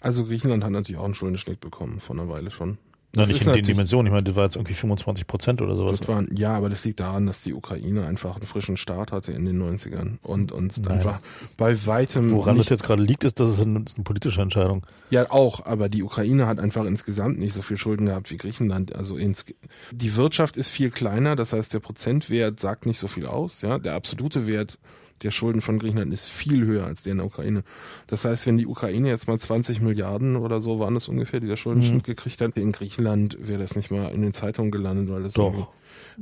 Also 0.00 0.24
Griechenland 0.24 0.64
hat 0.64 0.70
natürlich 0.70 0.98
auch 0.98 1.04
einen 1.04 1.14
Schuldenschnitt 1.14 1.60
bekommen, 1.60 2.00
vor 2.00 2.16
einer 2.16 2.28
Weile 2.28 2.50
schon. 2.50 2.78
Na, 3.12 3.22
Das 3.22 3.30
nicht 3.32 3.40
in 3.40 3.44
den 3.46 3.46
natürlich- 3.48 3.66
Dimensionen. 3.66 4.06
Ich 4.06 4.12
meine, 4.12 4.22
das 4.22 4.36
war 4.36 4.44
jetzt 4.44 4.54
irgendwie 4.54 4.74
25 4.74 5.26
Prozent 5.26 5.60
oder 5.62 5.74
sowas. 5.74 5.98
Waren, 6.06 6.28
ja, 6.36 6.56
aber 6.56 6.70
das 6.70 6.84
liegt 6.84 7.00
daran, 7.00 7.26
dass 7.26 7.42
die 7.42 7.54
Ukraine 7.54 8.06
einfach 8.06 8.36
einen 8.36 8.46
frischen 8.46 8.76
Start 8.76 9.10
hatte 9.10 9.32
in 9.32 9.44
den 9.44 9.58
90ern 9.60 10.18
und 10.22 10.52
uns 10.52 10.78
einfach 10.86 11.18
bei 11.56 11.86
weitem 11.86 12.30
Woran 12.30 12.56
das 12.56 12.68
jetzt 12.68 12.84
gerade 12.84 13.02
liegt, 13.02 13.24
ist, 13.24 13.40
dass 13.40 13.48
es 13.48 13.60
eine, 13.60 13.80
das 13.80 13.94
ist 13.94 13.98
eine 13.98 14.04
politische 14.04 14.40
Entscheidung. 14.40 14.86
ja 15.10 15.28
auch, 15.30 15.66
aber 15.66 15.88
die 15.88 16.04
Ukraine 16.04 16.46
hat 16.46 16.60
einfach 16.60 16.84
insgesamt 16.84 17.40
nicht 17.40 17.52
so 17.52 17.62
viel 17.62 17.76
Schulden 17.78 18.06
gehabt 18.06 18.30
wie 18.30 18.36
Griechenland. 18.36 18.94
Also 18.94 19.16
ins, 19.16 19.44
die 19.90 20.14
Wirtschaft 20.14 20.56
ist 20.56 20.68
viel 20.68 20.90
kleiner, 20.90 21.34
das 21.34 21.52
heißt 21.52 21.74
der 21.74 21.80
Prozentwert 21.80 22.60
sagt 22.60 22.86
nicht 22.86 22.98
so 23.00 23.08
viel 23.08 23.26
aus, 23.26 23.62
ja. 23.62 23.78
Der 23.78 23.94
absolute 23.94 24.46
Wert 24.46 24.78
der 25.22 25.30
Schulden 25.30 25.60
von 25.60 25.78
Griechenland 25.78 26.12
ist 26.12 26.28
viel 26.28 26.64
höher 26.64 26.84
als 26.86 27.02
der 27.02 27.12
in 27.12 27.18
der 27.18 27.26
Ukraine. 27.26 27.62
Das 28.06 28.24
heißt, 28.24 28.46
wenn 28.46 28.58
die 28.58 28.66
Ukraine 28.66 29.08
jetzt 29.08 29.28
mal 29.28 29.38
20 29.38 29.80
Milliarden 29.80 30.36
oder 30.36 30.60
so 30.60 30.78
waren 30.78 30.94
das 30.94 31.08
ungefähr, 31.08 31.40
dieser 31.40 31.56
Schuldenschnitt 31.56 31.98
Mhm. 31.98 32.02
gekriegt 32.14 32.40
hat, 32.40 32.56
in 32.56 32.72
Griechenland 32.72 33.36
wäre 33.40 33.60
das 33.60 33.76
nicht 33.76 33.90
mal 33.90 34.08
in 34.08 34.22
den 34.22 34.32
Zeitungen 34.32 34.70
gelandet, 34.70 35.10
weil 35.10 35.22
das 35.22 35.34
Doch. 35.34 35.68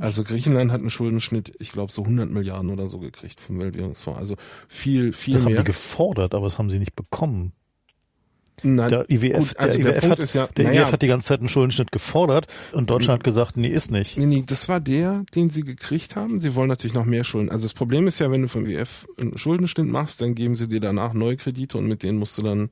Also 0.00 0.22
Griechenland 0.24 0.70
hat 0.70 0.80
einen 0.80 0.90
Schuldenschnitt, 0.90 1.52
ich 1.58 1.72
glaube, 1.72 1.92
so 1.92 2.02
100 2.04 2.30
Milliarden 2.30 2.70
oder 2.70 2.88
so 2.88 2.98
gekriegt 2.98 3.40
vom 3.40 3.60
Weltwährungsfonds. 3.60 4.18
Also 4.18 4.36
viel, 4.68 5.12
viel 5.12 5.34
Das 5.34 5.42
haben 5.44 5.52
mehr. 5.52 5.62
die 5.62 5.66
gefordert, 5.66 6.34
aber 6.34 6.46
das 6.46 6.58
haben 6.58 6.70
sie 6.70 6.78
nicht 6.78 6.94
bekommen. 6.94 7.52
Nein, 8.62 8.88
Der 8.88 9.10
IWF, 9.10 9.48
gut, 9.48 9.58
also 9.58 9.78
der 9.78 9.84
der 9.86 9.96
IWF, 9.96 10.10
hat, 10.10 10.18
ist 10.18 10.34
ja, 10.34 10.46
der 10.48 10.64
naja, 10.64 10.82
IWF 10.82 10.92
hat 10.92 11.02
die 11.02 11.06
ganze 11.06 11.28
Zeit 11.28 11.40
einen 11.40 11.48
Schuldenschnitt 11.48 11.92
gefordert 11.92 12.46
und 12.72 12.90
Deutschland 12.90 13.20
hat 13.20 13.24
gesagt, 13.24 13.56
nee, 13.56 13.68
ist 13.68 13.90
nicht. 13.90 14.16
Nee, 14.16 14.26
nee, 14.26 14.42
das 14.46 14.68
war 14.68 14.80
der, 14.80 15.24
den 15.34 15.50
sie 15.50 15.62
gekriegt 15.62 16.16
haben. 16.16 16.40
Sie 16.40 16.54
wollen 16.54 16.68
natürlich 16.68 16.94
noch 16.94 17.04
mehr 17.04 17.24
Schulden. 17.24 17.50
Also 17.50 17.64
das 17.64 17.74
Problem 17.74 18.06
ist 18.06 18.18
ja, 18.18 18.30
wenn 18.30 18.42
du 18.42 18.48
vom 18.48 18.66
WF 18.66 19.06
einen 19.18 19.36
Schuldenschnitt 19.38 19.86
machst, 19.86 20.20
dann 20.20 20.34
geben 20.34 20.56
sie 20.56 20.68
dir 20.68 20.80
danach 20.80 21.12
neue 21.12 21.36
Kredite 21.36 21.78
und 21.78 21.86
mit 21.86 22.02
denen 22.02 22.18
musst 22.18 22.36
du 22.38 22.42
dann 22.42 22.70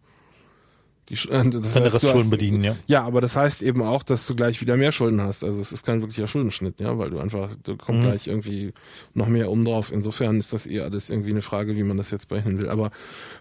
die 1.08 1.14
äh, 1.14 1.50
das 1.50 1.76
heißt, 1.76 1.94
Restschulden 1.94 2.20
hast- 2.22 2.30
bedienen, 2.30 2.64
ja. 2.64 2.74
Ja, 2.86 3.02
aber 3.04 3.20
das 3.20 3.36
heißt 3.36 3.62
eben 3.62 3.82
auch, 3.82 4.02
dass 4.02 4.26
du 4.26 4.34
gleich 4.34 4.60
wieder 4.60 4.76
mehr 4.76 4.90
Schulden 4.92 5.20
hast. 5.20 5.44
Also 5.44 5.60
es 5.60 5.70
ist 5.72 5.86
kein 5.86 6.00
wirklicher 6.00 6.26
Schuldenschnitt, 6.26 6.80
ja, 6.80 6.98
weil 6.98 7.10
du 7.10 7.18
einfach, 7.18 7.50
du 7.62 7.76
kommt 7.76 7.98
Mhm. 7.98 8.02
gleich 8.02 8.26
irgendwie 8.26 8.72
noch 9.14 9.28
mehr 9.28 9.50
um 9.50 9.64
drauf. 9.64 9.92
Insofern 9.92 10.38
ist 10.38 10.52
das 10.52 10.66
eher 10.66 10.84
alles 10.84 11.08
irgendwie 11.10 11.30
eine 11.30 11.42
Frage, 11.42 11.76
wie 11.76 11.82
man 11.84 11.96
das 11.96 12.10
jetzt 12.10 12.28
berechnen 12.28 12.58
will. 12.58 12.68
Aber 12.68 12.90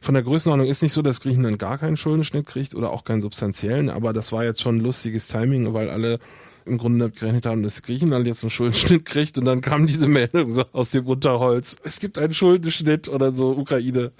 von 0.01 0.13
der 0.13 0.23
Größenordnung 0.23 0.67
ist 0.67 0.83
nicht 0.83 0.93
so, 0.93 1.01
dass 1.01 1.21
Griechenland 1.21 1.57
gar 1.59 1.77
keinen 1.77 1.97
Schuldenschnitt 1.97 2.45
kriegt 2.45 2.75
oder 2.75 2.91
auch 2.91 3.03
keinen 3.03 3.21
substanziellen, 3.21 3.89
aber 3.89 4.13
das 4.13 4.31
war 4.31 4.43
jetzt 4.43 4.61
schon 4.61 4.79
lustiges 4.79 5.27
Timing, 5.27 5.73
weil 5.73 5.89
alle 5.89 6.19
im 6.67 6.79
Grunde 6.79 7.11
gerechnet 7.11 7.45
haben, 7.45 7.61
dass 7.61 7.83
Griechenland 7.83 8.25
jetzt 8.25 8.43
einen 8.43 8.49
Schuldenschnitt 8.49 9.05
kriegt 9.05 9.37
und 9.37 9.45
dann 9.45 9.61
kam 9.61 9.85
diese 9.85 10.07
Meldung 10.07 10.51
so 10.51 10.63
aus 10.71 10.91
dem 10.91 11.05
Unterholz. 11.05 11.77
Es 11.83 11.99
gibt 11.99 12.17
einen 12.17 12.33
Schuldenschnitt 12.33 13.07
oder 13.07 13.31
so, 13.33 13.51
Ukraine. 13.51 14.11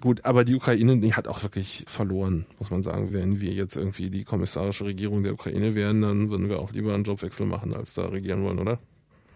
Gut, 0.00 0.24
aber 0.24 0.44
die 0.44 0.54
Ukraine, 0.54 0.98
die 0.98 1.12
hat 1.14 1.28
auch 1.28 1.42
wirklich 1.42 1.84
verloren, 1.86 2.46
muss 2.58 2.70
man 2.70 2.82
sagen. 2.82 3.12
Wenn 3.12 3.40
wir 3.42 3.52
jetzt 3.52 3.76
irgendwie 3.76 4.08
die 4.08 4.24
kommissarische 4.24 4.84
Regierung 4.86 5.22
der 5.22 5.34
Ukraine 5.34 5.74
wären, 5.74 6.00
dann 6.00 6.30
würden 6.30 6.48
wir 6.48 6.58
auch 6.58 6.72
lieber 6.72 6.94
einen 6.94 7.04
Jobwechsel 7.04 7.44
machen, 7.46 7.74
als 7.74 7.92
da 7.94 8.06
regieren 8.06 8.42
wollen, 8.44 8.58
oder? 8.58 8.78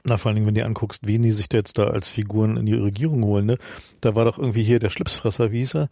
Na, 0.05 0.17
vor 0.17 0.31
allen 0.31 0.37
Dingen, 0.37 0.47
wenn 0.47 0.55
du 0.55 0.61
dir 0.61 0.67
anguckst, 0.67 1.07
wen 1.07 1.21
die 1.23 1.33
sich 1.33 1.51
da 1.51 1.59
jetzt 1.59 1.77
da 1.77 1.89
als 1.89 2.09
Figuren 2.09 2.57
in 2.57 2.65
die 2.65 2.73
Regierung 2.75 3.25
holen, 3.25 3.45
ne? 3.45 3.59
Da 4.01 4.15
war 4.15 4.25
doch 4.25 4.39
irgendwie 4.39 4.63
hier 4.63 4.79
der 4.79 4.89
Schlipsfresser, 4.89 5.53
wie 5.53 5.59
hieß 5.59 5.75
er? 5.75 5.89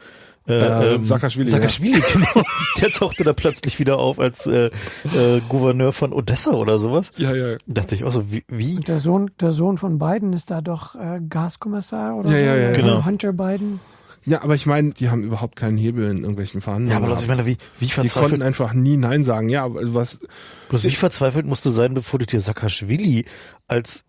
Äh, 0.47 0.99
Saakashvili, 1.01 1.51
Saakashvili, 1.51 2.01
genau. 2.12 2.47
Der 2.81 2.90
tauchte 2.92 3.25
da 3.25 3.35
plötzlich 3.35 3.79
wieder 3.79 3.99
auf 3.99 4.19
als 4.19 4.47
äh, 4.47 4.71
äh, 5.14 5.40
Gouverneur 5.51 5.92
von 5.92 6.14
Odessa 6.14 6.53
oder 6.53 6.79
sowas. 6.79 7.11
Ja, 7.16 7.35
ja. 7.35 7.57
Da 7.66 7.81
dachte 7.83 7.95
ich 7.95 8.05
auch 8.05 8.12
so, 8.12 8.33
wie? 8.33 8.45
wie? 8.49 8.77
Und 8.77 8.88
der 8.88 9.01
Sohn, 9.01 9.31
der 9.40 9.53
Sohn 9.53 9.77
von 9.77 9.99
Biden 9.99 10.33
ist 10.33 10.51
da 10.51 10.62
doch 10.62 10.95
äh, 10.95 11.19
Gaskommissar 11.29 12.16
oder 12.16 12.31
Ja, 12.31 12.38
so. 12.38 12.45
ja, 12.47 12.57
ja, 12.57 12.71
äh, 12.71 12.75
genau. 12.75 13.05
Hunter 13.05 13.33
Biden. 13.35 13.81
Ja, 14.26 14.42
aber 14.42 14.56
ich 14.56 14.66
meine, 14.66 14.90
die 14.90 15.08
haben 15.08 15.22
überhaupt 15.22 15.54
keinen 15.54 15.78
Hebel 15.78 16.10
in 16.10 16.18
irgendwelchen 16.18 16.60
Verhandlungen. 16.60 16.90
Ja, 16.90 16.96
aber 16.96 17.14
was, 17.14 17.22
ich 17.22 17.28
meine, 17.28 17.46
wie, 17.46 17.56
wie 17.78 17.86
die 17.86 17.92
konnten 17.92 18.10
verzweifelt, 18.10 18.42
einfach 18.42 18.72
nie 18.72 18.96
Nein 18.96 19.22
sagen. 19.22 19.48
Ja, 19.48 19.64
aber 19.64 19.94
was 19.94 20.20
bloß 20.68 20.82
wie 20.82 20.90
verzweifelt 20.90 21.46
musst 21.46 21.64
du 21.64 21.70
sein, 21.70 21.94
bevor 21.94 22.18
du 22.18 22.26
dir 22.26 22.40
Saakashvili 22.40 23.24
als 23.68 24.04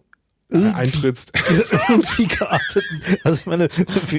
irgendwie, 0.49 0.73
eintrittst. 0.75 1.34
irgendwie 1.89 2.27
gearteten, 2.27 3.01
also 3.23 3.39
ich 3.39 3.45
meine, 3.45 3.67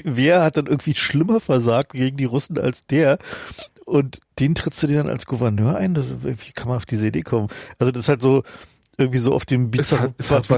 wer 0.05 0.43
hat 0.43 0.57
dann 0.57 0.67
irgendwie 0.67 0.95
schlimmer 0.95 1.41
versagt 1.41 1.93
gegen 1.93 2.17
die 2.17 2.27
Russen 2.27 2.59
als 2.59 2.87
der? 2.87 3.19
Und 3.85 4.21
den 4.39 4.55
trittst 4.55 4.83
du 4.83 4.87
dir 4.87 4.99
dann 4.99 5.09
als 5.09 5.27
Gouverneur 5.27 5.77
ein? 5.77 5.95
Das, 5.95 6.15
wie 6.23 6.53
kann 6.53 6.69
man 6.69 6.77
auf 6.77 6.87
diese 6.87 7.07
Idee 7.09 7.23
kommen? 7.23 7.49
Also 7.79 7.91
das 7.91 8.03
ist 8.03 8.09
halt 8.09 8.23
so, 8.23 8.45
irgendwie 8.99 9.19
so 9.19 9.33
auf 9.33 9.47
dem 9.47 9.67
Es 9.67 9.71
Bizarro 9.71 10.03
hat, 10.03 10.15
es 10.19 10.31
hat 10.31 10.49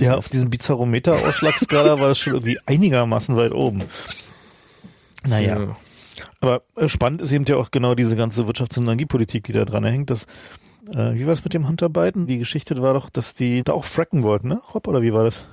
ja, 0.00 0.16
auf 0.16 0.28
diesem 0.28 0.50
Bizarrometer-Ausschlagsskala 0.50 2.00
war 2.00 2.08
das 2.08 2.18
schon 2.18 2.34
irgendwie 2.34 2.58
einigermaßen 2.66 3.36
weit 3.36 3.52
oben. 3.52 3.84
Naja. 5.26 5.60
Ja. 5.60 5.76
Aber 6.40 6.62
äh, 6.76 6.88
spannend 6.88 7.22
ist 7.22 7.32
eben 7.32 7.44
ja 7.46 7.56
auch 7.56 7.70
genau 7.70 7.94
diese 7.94 8.16
ganze 8.16 8.42
Wirtschafts- 8.44 8.78
und 8.78 8.84
Energiepolitik, 8.84 9.44
die 9.44 9.52
da 9.52 9.64
dran 9.64 9.84
hängt. 9.84 10.10
Dass, 10.10 10.24
äh, 10.90 11.14
wie 11.14 11.26
war 11.26 11.32
das 11.32 11.44
mit 11.44 11.54
dem 11.54 11.68
Hunter 11.68 11.88
Biden? 11.88 12.26
Die 12.26 12.38
Geschichte 12.38 12.80
war 12.82 12.94
doch, 12.94 13.08
dass 13.10 13.34
die 13.34 13.62
da 13.62 13.72
auch 13.72 13.84
fracken 13.84 14.22
wollten, 14.22 14.48
ne? 14.48 14.60
Rob, 14.74 14.88
oder 14.88 15.02
wie 15.02 15.12
war 15.12 15.24
das? 15.24 15.44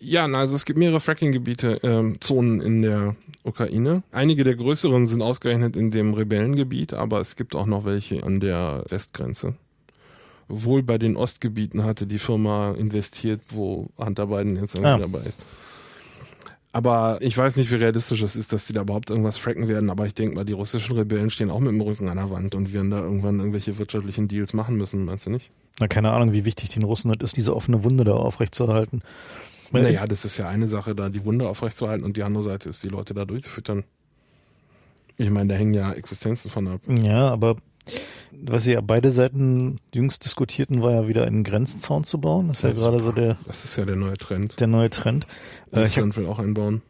Ja, 0.00 0.28
na, 0.28 0.38
also 0.38 0.54
es 0.54 0.64
gibt 0.64 0.78
mehrere 0.78 1.00
Fracking-Gebiete, 1.00 1.80
ähm, 1.82 2.18
Zonen 2.20 2.60
in 2.60 2.82
der 2.82 3.16
Ukraine. 3.42 4.04
Einige 4.12 4.44
der 4.44 4.54
größeren 4.54 5.08
sind 5.08 5.22
ausgerechnet 5.22 5.74
in 5.74 5.90
dem 5.90 6.14
Rebellengebiet, 6.14 6.94
aber 6.94 7.20
es 7.20 7.34
gibt 7.34 7.56
auch 7.56 7.66
noch 7.66 7.84
welche 7.84 8.22
an 8.22 8.38
der 8.38 8.84
Westgrenze. 8.88 9.54
Wohl 10.46 10.82
bei 10.84 10.98
den 10.98 11.16
Ostgebieten 11.16 11.84
hatte 11.84 12.06
die 12.06 12.20
Firma 12.20 12.72
investiert, 12.78 13.40
wo 13.50 13.88
Hunter 13.98 14.28
Biden 14.28 14.56
jetzt 14.56 14.78
Ah. 14.78 14.98
dabei 14.98 15.20
ist. 15.20 15.44
Aber 16.72 17.18
ich 17.20 17.36
weiß 17.36 17.56
nicht, 17.56 17.70
wie 17.70 17.76
realistisch 17.76 18.20
es 18.22 18.36
ist, 18.36 18.52
dass 18.52 18.66
die 18.66 18.74
da 18.74 18.82
überhaupt 18.82 19.10
irgendwas 19.10 19.38
fracken 19.38 19.68
werden. 19.68 19.88
Aber 19.90 20.06
ich 20.06 20.14
denke 20.14 20.34
mal, 20.34 20.44
die 20.44 20.52
russischen 20.52 20.96
Rebellen 20.96 21.30
stehen 21.30 21.50
auch 21.50 21.60
mit 21.60 21.72
dem 21.72 21.80
Rücken 21.80 22.08
an 22.08 22.18
der 22.18 22.30
Wand 22.30 22.54
und 22.54 22.72
werden 22.72 22.90
da 22.90 23.00
irgendwann 23.00 23.38
irgendwelche 23.38 23.78
wirtschaftlichen 23.78 24.28
Deals 24.28 24.52
machen 24.52 24.76
müssen, 24.76 25.04
meinst 25.04 25.26
du 25.26 25.30
nicht? 25.30 25.50
Na, 25.80 25.88
keine 25.88 26.10
Ahnung, 26.10 26.32
wie 26.32 26.44
wichtig 26.44 26.70
den 26.70 26.82
Russen 26.82 27.10
das 27.12 27.30
ist, 27.30 27.36
diese 27.36 27.56
offene 27.56 27.84
Wunde 27.84 28.04
da 28.04 28.12
aufrechtzuerhalten. 28.12 29.02
Naja, 29.70 30.06
das 30.06 30.24
ist 30.24 30.36
ja 30.38 30.48
eine 30.48 30.68
Sache, 30.68 30.94
da 30.94 31.08
die 31.08 31.24
Wunde 31.24 31.48
aufrechtzuerhalten 31.48 32.04
und 32.04 32.16
die 32.16 32.22
andere 32.22 32.42
Seite 32.42 32.68
ist, 32.68 32.82
die 32.82 32.88
Leute 32.88 33.14
da 33.14 33.24
durchzufüttern. 33.24 33.84
Ich 35.16 35.30
meine, 35.30 35.52
da 35.52 35.58
hängen 35.58 35.74
ja 35.74 35.92
Existenzen 35.92 36.50
von 36.50 36.68
ab. 36.68 36.80
Ja, 36.86 37.28
aber 37.28 37.56
was 38.32 38.64
sie 38.64 38.72
ja 38.72 38.80
beide 38.80 39.10
Seiten 39.10 39.80
jüngst 39.94 40.24
diskutierten, 40.24 40.82
war 40.82 40.92
ja 40.92 41.08
wieder 41.08 41.24
einen 41.24 41.44
Grenzzaun 41.44 42.04
zu 42.04 42.20
bauen. 42.20 42.48
Das 42.48 42.58
ist 42.58 42.62
ja, 42.62 42.70
gerade 42.72 43.00
super. 43.00 43.10
so 43.10 43.12
der, 43.12 43.38
Das 43.46 43.64
ist 43.64 43.76
ja 43.76 43.84
der 43.84 43.96
neue 43.96 44.16
Trend. 44.16 44.60
der 44.60 44.66
neue 44.66 44.90
Trend. 44.90 45.26
Äh, 45.72 45.84
ich 45.84 45.96
habe 45.96 46.06
Russland 46.06 46.16
will 46.16 46.26
auch 46.26 46.38
einbauen. 46.38 46.82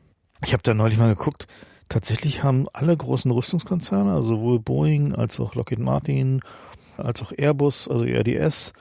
ich 0.44 0.52
hab 0.52 0.62
da 0.62 0.74
neulich 0.74 0.98
mal 0.98 1.14
geguckt, 1.14 1.46
tatsächlich 1.88 2.42
haben 2.42 2.66
alle 2.72 2.96
großen 2.96 3.30
Rüstungskonzerne, 3.30 4.12
also 4.12 4.36
sowohl 4.36 4.60
Boeing 4.60 5.14
als 5.14 5.40
auch 5.40 5.54
Lockheed 5.54 5.78
Martin, 5.78 6.42
als 6.96 7.22
auch 7.22 7.32
Airbus, 7.36 7.88
also 7.88 8.04
RDS 8.04 8.72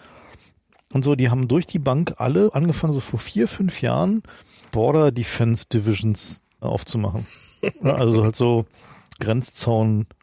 und 0.94 1.04
so, 1.04 1.16
die 1.16 1.30
haben 1.30 1.48
durch 1.48 1.66
die 1.66 1.80
Bank 1.80 2.16
alle 2.18 2.54
angefangen, 2.54 2.94
so 2.94 3.00
vor 3.00 3.20
vier, 3.20 3.48
fünf 3.48 3.82
Jahren 3.82 4.24
Border 4.72 5.12
Defense 5.12 5.66
Divisions 5.68 6.42
aufzumachen. 6.60 7.28
also 7.82 8.24
halt 8.24 8.36
so 8.36 8.66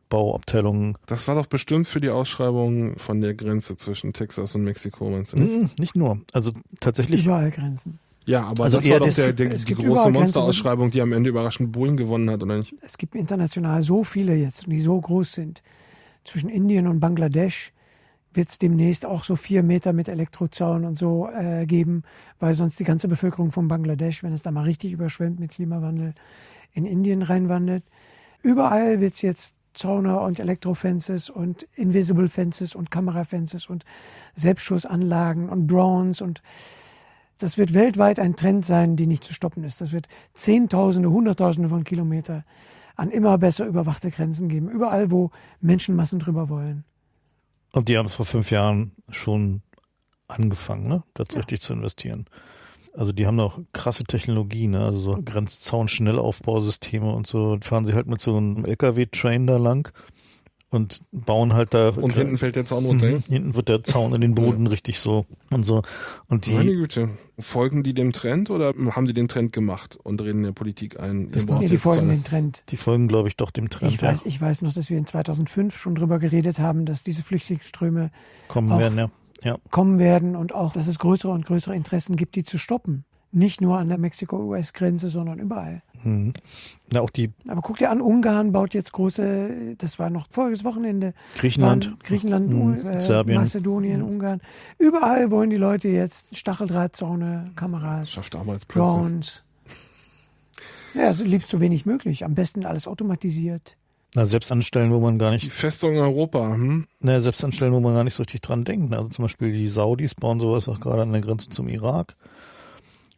Grenzzaunbauabteilungen. 0.09 0.97
Das 1.07 1.27
war 1.29 1.35
doch 1.35 1.47
bestimmt 1.47 1.89
für 1.89 2.01
die 2.01 2.11
Ausschreibung 2.11 2.97
von 2.99 3.21
der 3.21 3.35
Grenze 3.35 3.77
zwischen 3.77 4.13
Texas 4.13 4.55
und 4.55 4.65
Mexiko, 4.65 5.11
meinst 5.11 5.33
du 5.33 5.37
nicht? 5.39 5.77
Mm, 5.77 5.81
nicht 5.81 5.97
nur. 5.97 6.21
Also 6.33 6.53
tatsächlich. 6.81 7.25
Überall 7.25 7.51
Grenzen. 7.51 7.99
Ja, 8.27 8.45
aber 8.45 8.65
Also 8.65 8.79
das 8.79 8.89
war 8.89 8.99
doch 9.01 9.07
das- 9.07 9.17
der, 9.17 9.33
der, 9.35 9.49
die 9.51 9.75
große 9.75 10.11
Monsterausschreibung, 10.11 10.91
die 10.91 11.03
am 11.03 11.13
Ende 11.13 11.29
überraschend 11.29 11.73
Boeing 11.73 11.97
gewonnen 11.97 12.31
hat, 12.31 12.43
oder 12.43 12.57
nicht? 12.57 12.75
Es 12.81 12.97
gibt 12.97 13.15
international 13.15 13.83
so 13.83 14.03
viele 14.03 14.35
jetzt, 14.35 14.65
die 14.67 14.81
so 14.81 14.99
groß 14.99 15.33
sind. 15.33 15.63
Zwischen 16.25 16.49
Indien 16.49 16.87
und 16.87 17.01
Bangladesch 17.01 17.73
wird 18.33 18.49
es 18.49 18.59
demnächst 18.59 19.05
auch 19.05 19.25
so 19.25 19.37
vier 19.37 19.63
Meter 19.63 19.93
mit 19.93 20.09
Elektrozaun 20.09 20.87
und 20.87 20.99
so 20.99 21.29
äh, 21.29 21.67
geben, 21.67 22.03
weil 22.41 22.55
sonst 22.55 22.81
die 22.81 22.85
ganze 22.85 23.09
Bevölkerung 23.09 23.53
von 23.53 23.69
Bangladesch, 23.69 24.23
wenn 24.23 24.33
es 24.33 24.43
da 24.43 24.51
mal 24.51 24.65
richtig 24.65 24.93
überschwemmt 24.93 25.39
mit 25.39 25.51
Klimawandel, 25.53 26.15
in 26.73 26.87
Indien 26.87 27.23
reinwandert. 27.23 27.85
Überall 28.43 29.01
wird 29.01 29.15
es 29.15 29.23
jetzt 29.23 29.54
Zauner 29.75 30.23
und 30.23 30.39
Elektrofences 30.39 31.31
und 31.31 31.67
Invisible 31.75 32.29
Fences 32.29 32.75
und 32.75 32.91
Kamerafences 32.91 33.69
und 33.69 33.85
Selbstschussanlagen 34.35 35.49
und 35.49 35.69
Drones 35.69 36.21
und 36.21 36.43
das 37.39 37.59
wird 37.59 37.75
weltweit 37.75 38.21
ein 38.21 38.37
Trend 38.37 38.65
sein, 38.65 38.97
die 38.97 39.07
nicht 39.07 39.25
zu 39.25 39.33
stoppen 39.33 39.65
ist. 39.65 39.81
Das 39.81 39.93
wird 39.93 40.07
Zehntausende, 40.35 41.11
Hunderttausende 41.11 41.69
von 41.69 41.83
Kilometern 41.83 42.45
an 42.97 43.11
immer 43.11 43.39
besser 43.39 43.67
überwachte 43.67 44.11
Grenzen 44.11 44.49
geben. 44.49 44.69
Überall, 44.69 45.11
wo 45.11 45.31
Menschenmassen 45.61 46.21
drüber 46.21 46.49
wollen. 46.49 46.85
Und 47.73 47.89
die 47.89 47.99
haben 47.99 48.07
es 48.07 48.15
vor 48.15 48.27
fünf 48.27 48.53
Jahren 48.53 48.93
schon 49.11 49.63
angefangen, 50.29 50.87
ne? 50.87 51.03
Das 51.15 51.37
richtig 51.37 51.61
zu 51.61 51.73
investieren. 51.73 52.27
Also 52.97 53.13
die 53.13 53.27
haben 53.27 53.41
auch 53.41 53.59
krasse 53.73 54.05
Technologie, 54.05 54.69
ne? 54.69 54.85
Also 54.85 54.99
so 54.99 55.23
Grenzzaun-Schnellaufbausysteme 55.23 57.13
und 57.13 57.27
so. 57.27 57.59
Fahren 57.61 57.85
sie 57.85 57.95
halt 57.95 58.07
mit 58.07 58.21
so 58.21 58.37
einem 58.37 58.65
LKW-Train 58.65 59.47
da 59.47 59.57
lang 59.57 59.93
und 60.75 61.01
bauen 61.13 61.55
halt 61.55 61.73
da. 61.73 61.91
Und 61.91 62.15
hinten 62.15 62.37
fällt 62.37 62.57
der 62.57 62.67
Zaun 62.67 62.85
runter. 62.85 63.07
Mhm. 63.07 63.23
Hinten 63.29 63.55
wird 63.55 63.69
der 63.69 63.83
Zaun 63.83 64.15
in 64.15 64.21
den 64.21 64.35
Boden 64.35 64.67
richtig 64.67 64.99
so 64.99 65.25
und 65.51 65.65
so. 65.65 65.83
Und 66.29 66.53
Meine 66.53 66.71
die, 66.71 66.77
Güte. 66.77 67.11
Folgen 67.39 67.83
die 67.83 67.95
dem 67.95 68.13
Trend 68.13 68.51
oder 68.51 68.75
haben 68.91 69.07
die 69.07 69.15
den 69.15 69.29
Trend 69.29 69.53
gemacht 69.53 69.99
und 70.03 70.21
reden 70.21 70.39
in 70.39 70.45
der 70.45 70.53
Politik 70.53 71.01
ein? 71.01 71.31
Das 71.31 71.47
Ja, 71.47 71.59
die 71.61 71.79
folgen 71.79 72.09
den 72.09 72.25
Trend. 72.25 72.65
die 72.69 72.77
folgen, 72.77 73.09
glaube 73.09 73.29
ich, 73.29 73.37
doch 73.37 73.51
dem 73.51 73.71
Trend, 73.71 73.95
Ich 73.95 74.01
ja. 74.01 74.13
weiß, 74.13 74.21
ich 74.25 74.41
weiß 74.41 74.63
noch, 74.63 74.73
dass 74.73 74.91
wir 74.91 74.99
in 74.99 75.07
2005 75.07 75.77
schon 75.79 75.95
drüber 75.95 76.19
geredet 76.19 76.59
haben, 76.59 76.87
dass 76.87 77.03
diese 77.03 77.23
Flüchtlingsströme 77.23 78.11
Kommen 78.49 78.77
werden, 78.79 78.99
ja. 78.99 79.11
Ja. 79.45 79.57
kommen 79.71 79.99
werden 79.99 80.35
und 80.37 80.55
auch, 80.55 80.73
dass 80.73 80.87
es 80.89 80.99
größere 80.99 81.31
und 81.33 81.47
größere 81.47 81.77
Interessen 81.77 82.17
gibt, 82.17 82.35
die 82.35 82.43
zu 82.43 82.59
stoppen. 82.59 83.05
Nicht 83.37 83.61
nur 83.61 83.79
an 83.79 83.89
der 83.89 83.99
Mexiko-US-Grenze, 83.99 85.09
sondern 85.11 85.41
überall. 85.41 85.83
Mhm. 86.05 86.35
Ja, 86.93 87.01
auch 87.01 87.11
die 87.11 87.33
Aber 87.49 87.63
guck 87.63 87.79
dir 87.79 87.91
an, 87.91 88.01
Ungarn 88.01 88.53
baut 88.53 88.75
jetzt 88.75 88.93
große, 88.93 89.75
das 89.77 89.99
war 89.99 90.09
noch 90.09 90.29
voriges 90.31 90.63
Wochenende, 90.63 91.15
Griechenland. 91.37 91.87
waren 91.89 91.99
Griechenland, 92.05 92.49
Mhm. 92.49 92.87
äh, 92.87 93.01
Serbien. 93.01 93.41
Mazedonien, 93.41 94.03
Ungarn. 94.03 94.41
Überall 94.79 95.33
wollen 95.33 95.51
die 95.51 95.57
Leute 95.57 95.89
jetzt 95.89 96.37
Stacheldrahtzäune, 96.37 97.51
Kameras, 97.57 98.13
Schafft. 98.13 98.35
Drones. 98.69 99.43
Ja, 100.95 101.13
so 101.13 101.25
liebst 101.25 101.51
so 101.51 101.61
wenig 101.61 101.87
möglich. 101.87 102.25
Am 102.25 102.35
besten 102.37 102.65
alles 102.65 102.87
automatisiert. 102.87 103.77
Na, 104.15 104.25
selbst 104.27 104.53
anstellen, 104.53 104.93
wo 104.93 105.01
man 105.01 105.19
gar 105.19 105.31
Die 105.31 105.47
nicht, 105.47 105.53
Festung 105.53 105.97
Europa, 105.99 106.55
hm? 106.55 106.87
na, 107.01 107.21
selbst 107.21 107.45
anstellen, 107.45 107.73
wo 107.73 107.81
man 107.81 107.95
gar 107.95 108.05
nicht 108.05 108.15
so 108.15 108.23
richtig 108.23 108.43
dran 108.43 108.65
denkt. 108.65 108.95
Also 108.95 109.09
zum 109.09 109.25
Beispiel 109.25 109.53
die 109.53 109.69
Saudis 109.69 110.15
bauen 110.15 110.39
sowas 110.39 110.69
auch 110.69 110.79
gerade 110.79 111.03
an 111.03 111.13
der 111.13 111.21
Grenze 111.21 111.49
zum 111.49 111.69
Irak 111.69 112.15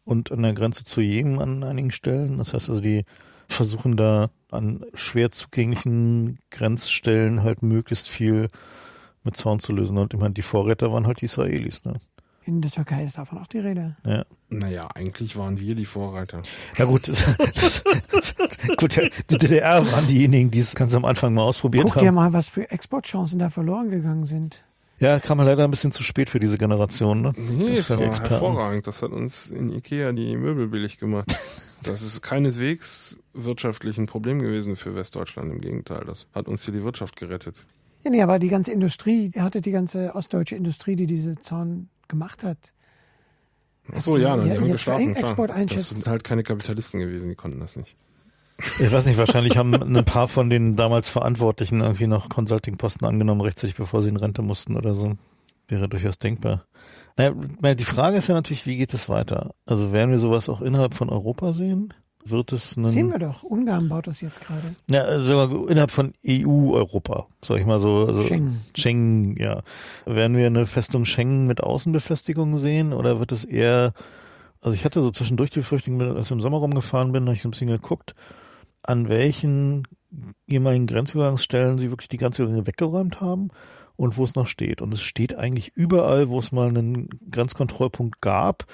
und 0.05 0.33
an 0.33 0.43
der 0.43 0.55
Grenze 0.55 0.85
zu 0.85 1.03
Jemen 1.03 1.39
an 1.39 1.63
einigen 1.65 1.91
Stellen. 1.91 2.39
Das 2.39 2.55
heißt 2.55 2.71
also, 2.71 2.81
die 2.81 3.05
versuchen 3.49 3.97
da 3.97 4.31
an 4.51 4.85
schwer 4.95 5.31
zugänglichen 5.31 6.39
Grenzstellen 6.51 7.43
halt 7.43 7.63
möglichst 7.63 8.09
viel 8.09 8.49
mit 9.23 9.37
Zaun 9.37 9.61
zu 9.61 9.73
lösen. 9.73 9.99
Und 9.99 10.15
ich 10.15 10.21
meine, 10.21 10.35
die 10.35 10.43
Vorräter 10.43 10.93
waren 10.93 11.07
halt 11.07 11.21
die 11.21 11.27
Israelis, 11.27 11.85
ne? 11.85 12.01
In 12.47 12.61
der 12.61 12.71
Türkei 12.71 13.05
ist 13.05 13.19
davon 13.19 13.39
auch 13.39 13.49
die 13.49 13.59
Rede. 13.59 13.97
Ja. 14.05 14.25
Naja, 14.51 14.89
eigentlich 14.95 15.37
waren 15.37 15.59
wir 15.59 15.75
die 15.75 15.85
Vorreiter. 15.85 16.43
Ja 16.79 16.85
gut, 16.85 17.09
das, 17.09 17.25
das, 17.55 17.83
gut, 18.77 18.95
ja, 18.95 19.03
die 19.29 19.37
DDR 19.37 19.85
waren 19.91 20.07
diejenigen, 20.07 20.53
die 20.53 20.61
es 20.61 20.77
ganz 20.77 20.95
am 20.95 21.05
Anfang 21.05 21.35
mal 21.35 21.43
ausprobiert 21.43 21.87
Guck 21.87 21.99
dir 21.99 22.07
haben. 22.07 22.15
mal, 22.15 22.33
was 22.33 22.49
für 22.49 22.71
Exportchancen 22.71 23.41
da 23.41 23.51
verloren 23.51 23.91
gegangen 23.91 24.25
sind. 24.25 24.63
Ja, 25.01 25.19
kam 25.19 25.39
leider 25.39 25.65
ein 25.65 25.71
bisschen 25.73 25.91
zu 25.91 26.05
spät 26.05 26.31
für 26.31 26.39
diese 26.39 26.57
Generation, 26.57 27.21
ne? 27.21 27.33
Nee, 27.37 27.77
Das 27.77 27.89
sind 27.89 27.99
war 28.01 28.31
hervorragend. 28.31 28.87
Das 28.87 29.03
hat 29.03 29.11
uns 29.11 29.51
in 29.51 29.73
Ikea 29.73 30.13
die 30.13 30.37
Möbel 30.37 30.69
billig 30.69 30.99
gemacht. 30.99 31.37
Das 31.83 32.03
ist 32.03 32.23
keineswegs 32.23 33.19
wirtschaftlich 33.35 33.99
ein 33.99 34.07
Problem 34.07 34.41
gewesen 34.41 34.77
für 34.77 34.97
Westdeutschland. 34.97 35.53
Im 35.53 35.61
Gegenteil, 35.61 36.05
das 36.07 36.27
hat 36.35 36.49
uns 36.49 36.65
hier 36.65 36.73
die 36.75 36.83
Wirtschaft 36.83 37.17
gerettet. 37.17 37.67
Ja, 38.03 38.11
nee, 38.11 38.23
aber 38.23 38.39
die 38.39 38.49
ganze 38.49 38.73
Industrie, 38.73 39.31
ihr 39.33 39.43
hattet 39.45 39.67
die 39.67 39.71
ganze 39.73 40.15
ostdeutsche 40.15 40.57
Industrie, 40.57 40.97
die 40.97 41.07
diese 41.07 41.37
Zaun 41.37 41.89
gemacht 42.09 42.43
hat. 42.43 42.59
Ach 43.95 44.01
so, 44.01 44.17
ja, 44.17 44.37
Ja, 44.37 44.43
die 44.45 44.51
haben 44.53 44.73
geschlafen, 44.73 45.15
klar. 45.15 45.37
Das 45.67 45.91
sind 45.91 46.07
halt 46.07 46.25
keine 46.25 46.43
Kapitalisten 46.43 47.01
gewesen, 47.01 47.29
die 47.29 47.37
konnten 47.37 47.61
das 47.61 47.77
nicht. 47.77 47.97
Ich 48.81 48.91
weiß 48.91 49.07
nicht, 49.07 49.19
wahrscheinlich 49.19 49.59
haben 49.59 49.75
ein 49.75 50.05
paar 50.05 50.29
von 50.29 50.49
den 50.49 50.77
damals 50.77 51.09
Verantwortlichen 51.09 51.81
irgendwie 51.81 52.07
noch 52.07 52.29
Consulting-Posten 52.29 53.05
angenommen, 53.05 53.43
rechtzeitig 53.43 53.77
bevor 53.77 54.03
sie 54.03 54.09
in 54.09 54.17
Rente 54.17 54.43
mussten 54.43 54.77
oder 54.77 54.95
so. 54.95 55.17
Wäre 55.69 55.89
durchaus 55.89 56.19
denkbar. 56.19 56.65
Naja, 57.17 57.35
weil 57.61 57.77
die 57.77 57.85
Frage 57.85 58.17
ist 58.17 58.29
ja 58.29 58.35
natürlich, 58.35 58.67
wie 58.67 58.77
geht 58.77 58.95
es 58.95 59.09
weiter? 59.09 59.55
Also 59.67 59.93
werden 59.93 60.11
wir 60.11 60.19
sowas 60.19 60.49
auch 60.49 60.61
innerhalb 60.63 60.95
von 60.95 61.11
Europa 61.11 61.53
sehen? 61.53 61.93
Wird 62.29 62.53
es 62.53 62.77
einen, 62.77 62.89
Sehen 62.89 63.11
wir 63.11 63.19
doch, 63.19 63.43
Ungarn 63.43 63.89
baut 63.89 64.07
das 64.07 64.21
jetzt 64.21 64.41
gerade. 64.41 64.75
ja, 64.91 65.03
also 65.03 65.67
innerhalb 65.67 65.91
von 65.91 66.13
EU-Europa, 66.27 67.27
sag 67.43 67.61
ich 67.61 67.67
mal 67.67 67.79
so, 67.79 68.07
also 68.07 68.23
Schengen. 68.23 68.61
Schengen, 68.77 69.37
ja. 69.37 69.63
Werden 70.05 70.37
wir 70.37 70.47
eine 70.47 70.67
Festung 70.67 71.05
Schengen 71.05 71.47
mit 71.47 71.63
Außenbefestigung 71.63 72.59
sehen 72.59 72.93
oder 72.93 73.19
wird 73.19 73.33
es 73.33 73.45
eher, 73.45 73.93
also 74.61 74.75
ich 74.75 74.85
hatte 74.85 75.01
so 75.01 75.11
zwischendurch 75.11 75.51
die 75.51 75.61
Befürchtung, 75.61 76.01
als 76.01 76.27
ich 76.27 76.33
im 76.33 76.41
Sommer 76.41 76.59
rumgefahren 76.59 77.13
bin, 77.13 77.25
habe 77.25 77.35
ich 77.37 77.45
ein 77.45 77.51
bisschen 77.51 77.69
geguckt, 77.69 78.15
an 78.83 79.09
welchen 79.09 79.87
ehemaligen 80.47 80.87
Grenzübergangsstellen 80.87 81.79
sie 81.79 81.91
wirklich 81.91 82.09
die 82.09 82.17
Grenzübergänge 82.17 82.67
weggeräumt 82.67 83.21
haben 83.21 83.51
und 83.97 84.17
wo 84.17 84.25
es 84.25 84.35
noch 84.35 84.47
steht. 84.47 84.81
Und 84.83 84.93
es 84.93 85.03
steht 85.03 85.37
eigentlich 85.37 85.73
überall, 85.75 86.29
wo 86.29 86.39
es 86.39 86.53
mal 86.53 86.69
einen 86.69 87.09
Grenzkontrollpunkt 87.31 88.21
gab, 88.21 88.67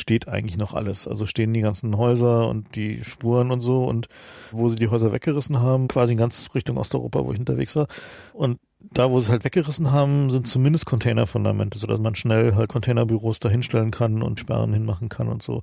steht 0.00 0.28
eigentlich 0.28 0.56
noch 0.56 0.74
alles. 0.74 1.06
Also 1.06 1.26
stehen 1.26 1.52
die 1.52 1.60
ganzen 1.60 1.96
Häuser 1.96 2.48
und 2.48 2.74
die 2.74 3.04
Spuren 3.04 3.50
und 3.50 3.60
so 3.60 3.84
und 3.84 4.08
wo 4.50 4.68
sie 4.68 4.76
die 4.76 4.88
Häuser 4.88 5.12
weggerissen 5.12 5.60
haben, 5.60 5.88
quasi 5.88 6.12
in 6.12 6.18
ganz 6.18 6.48
Richtung 6.54 6.76
Osteuropa, 6.76 7.24
wo 7.24 7.32
ich 7.32 7.38
unterwegs 7.38 7.76
war. 7.76 7.86
Und 8.32 8.58
da, 8.80 9.10
wo 9.10 9.20
sie 9.20 9.26
es 9.26 9.30
halt 9.30 9.44
weggerissen 9.44 9.92
haben, 9.92 10.30
sind 10.30 10.46
zumindest 10.46 10.86
Containerfundamente, 10.86 11.78
sodass 11.78 12.00
man 12.00 12.14
schnell 12.14 12.54
halt 12.54 12.70
Containerbüros 12.70 13.38
da 13.38 13.50
hinstellen 13.50 13.90
kann 13.90 14.22
und 14.22 14.40
Sperren 14.40 14.72
hinmachen 14.72 15.10
kann 15.10 15.28
und 15.28 15.42
so. 15.42 15.56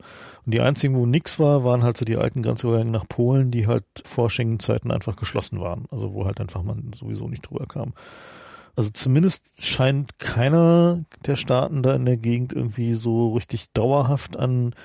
Und 0.45 0.53
die 0.53 0.61
einzigen, 0.61 0.95
wo 0.95 1.05
nix 1.05 1.39
war, 1.39 1.63
waren 1.63 1.83
halt 1.83 1.97
so 1.97 2.05
die 2.05 2.17
alten 2.17 2.43
Grenzübergänge 2.43 2.91
nach 2.91 3.07
Polen, 3.07 3.49
die 3.49 3.65
halt 3.65 3.85
vor 4.05 4.29
Schengen-Zeiten 4.29 4.91
einfach 4.91 5.15
geschlossen 5.15 5.59
waren. 5.59 5.85
Also 5.89 6.13
wo 6.13 6.25
halt 6.25 6.39
einfach 6.39 6.61
man 6.61 6.91
sowieso 6.93 7.27
nicht 7.27 7.49
drüber 7.49 7.65
kam. 7.65 7.93
Also 8.77 8.91
zumindest 8.91 9.43
scheint 9.59 10.19
keiner 10.19 11.03
der 11.25 11.35
Staaten 11.35 11.81
da 11.81 11.95
in 11.95 12.05
der 12.05 12.17
Gegend 12.17 12.53
irgendwie 12.53 12.93
so 12.93 13.33
richtig 13.33 13.71
dauerhaft 13.73 14.37
an 14.37 14.75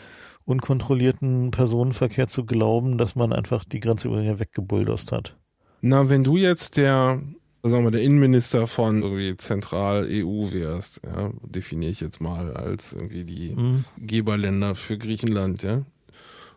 unkontrollierten 0.46 1.50
Personenverkehr 1.50 2.26
zu 2.26 2.44
glauben, 2.44 2.98
dass 2.98 3.14
man 3.14 3.32
einfach 3.32 3.64
die 3.64 3.80
Grenzübergänge 3.80 4.40
weggebulldosst 4.40 5.12
hat. 5.12 5.36
Na, 5.82 6.08
wenn 6.08 6.24
du 6.24 6.36
jetzt 6.36 6.78
der, 6.78 7.20
sagen 7.62 7.84
wir, 7.84 7.90
der 7.90 8.02
Innenminister 8.02 8.66
von 8.66 9.02
irgendwie 9.02 9.36
Zentral-EU 9.36 10.52
wärst, 10.52 11.02
ja, 11.04 11.30
definiere 11.44 11.92
ich 11.92 12.00
jetzt 12.00 12.20
mal 12.20 12.54
als 12.56 12.94
irgendwie 12.94 13.24
die 13.24 13.54
Mhm. 13.54 13.84
Geberländer 13.98 14.74
für 14.74 14.96
Griechenland, 14.96 15.62
ja. 15.62 15.82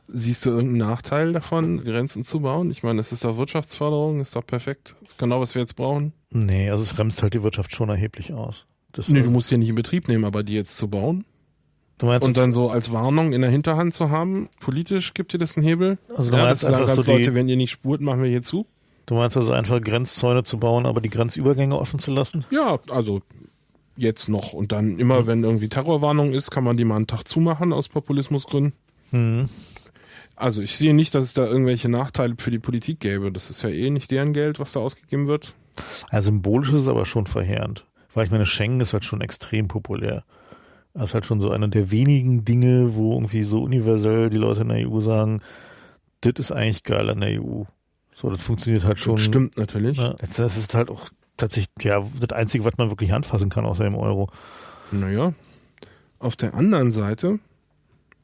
Siehst 0.07 0.45
du 0.45 0.51
irgendeinen 0.51 0.87
Nachteil 0.89 1.33
davon, 1.33 1.83
Grenzen 1.83 2.23
zu 2.23 2.41
bauen? 2.41 2.69
Ich 2.69 2.83
meine, 2.83 2.97
das 2.97 3.11
ist 3.11 3.25
doch 3.25 3.37
Wirtschaftsförderung, 3.37 4.21
ist 4.21 4.35
doch 4.35 4.45
perfekt. 4.45 4.95
Das 5.01 5.13
ist 5.13 5.17
genau, 5.17 5.41
was 5.41 5.55
wir 5.55 5.63
jetzt 5.63 5.75
brauchen. 5.75 6.13
Nee, 6.35 6.69
also 6.69 6.83
es 6.83 6.93
bremst 6.93 7.21
halt 7.23 7.33
die 7.33 7.43
Wirtschaft 7.43 7.73
schon 7.75 7.89
erheblich 7.89 8.33
aus. 8.33 8.65
Das, 8.91 9.09
Nee, 9.09 9.21
du 9.21 9.29
musst 9.29 9.51
ja 9.51 9.57
nicht 9.57 9.69
in 9.69 9.75
Betrieb 9.75 10.07
nehmen, 10.07 10.25
aber 10.25 10.43
die 10.43 10.53
jetzt 10.53 10.77
zu 10.77 10.87
bauen 10.89 11.25
meinst 12.01 12.27
und 12.27 12.35
dann 12.35 12.53
so 12.53 12.69
als 12.69 12.91
Warnung 12.91 13.31
in 13.33 13.41
der 13.41 13.49
Hinterhand 13.49 13.93
zu 13.93 14.09
haben, 14.09 14.49
politisch 14.59 15.13
gibt 15.13 15.31
dir 15.33 15.37
das 15.37 15.55
einen 15.55 15.65
Hebel. 15.65 15.97
Also 16.15 16.31
du 16.31 16.37
ja, 16.37 16.43
meinst 16.43 16.65
einfach 16.65 16.89
so 16.89 17.03
die- 17.03 17.11
Leute, 17.11 17.33
wenn 17.35 17.47
ihr 17.47 17.55
nicht 17.55 17.71
spurt, 17.71 18.01
machen 18.01 18.21
wir 18.21 18.29
hier 18.29 18.41
zu. 18.41 18.65
Du 19.05 19.15
meinst 19.15 19.37
also 19.37 19.53
einfach 19.53 19.79
Grenzzäune 19.81 20.43
zu 20.43 20.57
bauen, 20.57 20.85
aber 20.85 20.99
die 20.99 21.09
Grenzübergänge 21.09 21.77
offen 21.79 21.99
zu 21.99 22.11
lassen? 22.11 22.43
Ja, 22.49 22.79
also 22.89 23.21
jetzt 23.95 24.27
noch. 24.29 24.51
Und 24.51 24.71
dann 24.71 24.99
immer, 24.99 25.27
wenn 25.27 25.43
irgendwie 25.43 25.69
Terrorwarnung 25.69 26.33
ist, 26.33 26.51
kann 26.51 26.63
man 26.63 26.75
die 26.75 26.83
mal 26.85 26.97
einen 26.97 27.07
Tag 27.07 27.27
zumachen 27.27 27.71
aus 27.71 27.87
Populismusgründen. 27.87 28.73
Hm. 29.11 29.47
Also 30.35 30.61
ich 30.61 30.75
sehe 30.75 30.93
nicht, 30.93 31.15
dass 31.15 31.23
es 31.23 31.33
da 31.33 31.45
irgendwelche 31.45 31.87
Nachteile 31.87 32.35
für 32.37 32.51
die 32.51 32.59
Politik 32.59 32.99
gäbe. 32.99 33.31
Das 33.31 33.49
ist 33.49 33.61
ja 33.61 33.69
eh 33.69 33.89
nicht 33.89 34.11
deren 34.11 34.33
Geld, 34.33 34.59
was 34.59 34.73
da 34.73 34.81
ausgegeben 34.81 35.27
wird. 35.27 35.55
Also 36.09 36.27
symbolisch 36.27 36.69
ist 36.69 36.83
es 36.83 36.87
aber 36.87 37.05
schon 37.05 37.25
verheerend. 37.25 37.85
Weil 38.13 38.25
ich 38.25 38.31
meine, 38.31 38.45
Schengen 38.45 38.79
ist 38.79 38.93
halt 38.93 39.05
schon 39.05 39.21
extrem 39.21 39.67
populär. 39.67 40.23
Das 40.93 41.09
ist 41.09 41.13
halt 41.13 41.25
schon 41.25 41.41
so 41.41 41.51
einer 41.51 41.67
der 41.67 41.91
wenigen 41.91 42.45
Dinge, 42.45 42.95
wo 42.95 43.13
irgendwie 43.13 43.43
so 43.43 43.63
universell 43.63 44.29
die 44.29 44.37
Leute 44.37 44.61
in 44.61 44.69
der 44.69 44.89
EU 44.89 44.99
sagen, 45.01 45.41
das 46.21 46.33
ist 46.37 46.51
eigentlich 46.51 46.83
geil 46.83 47.09
an 47.09 47.19
der 47.19 47.41
EU. 47.41 47.63
So, 48.13 48.29
das 48.29 48.41
funktioniert 48.41 48.85
halt 48.85 48.97
schon. 48.99 49.17
Das 49.17 49.25
stimmt 49.25 49.57
natürlich. 49.57 49.97
Ja, 49.97 50.13
das 50.13 50.39
ist 50.39 50.73
halt 50.73 50.89
auch 50.89 51.09
tatsächlich 51.35 51.83
ja, 51.83 52.05
das 52.21 52.37
Einzige, 52.37 52.63
was 52.63 52.77
man 52.77 52.89
wirklich 52.89 53.13
anfassen 53.13 53.49
kann, 53.49 53.65
außer 53.65 53.83
dem 53.83 53.95
Euro. 53.95 54.29
Naja. 54.91 55.33
Auf 56.19 56.37
der 56.37 56.53
anderen 56.53 56.91
Seite 56.91 57.39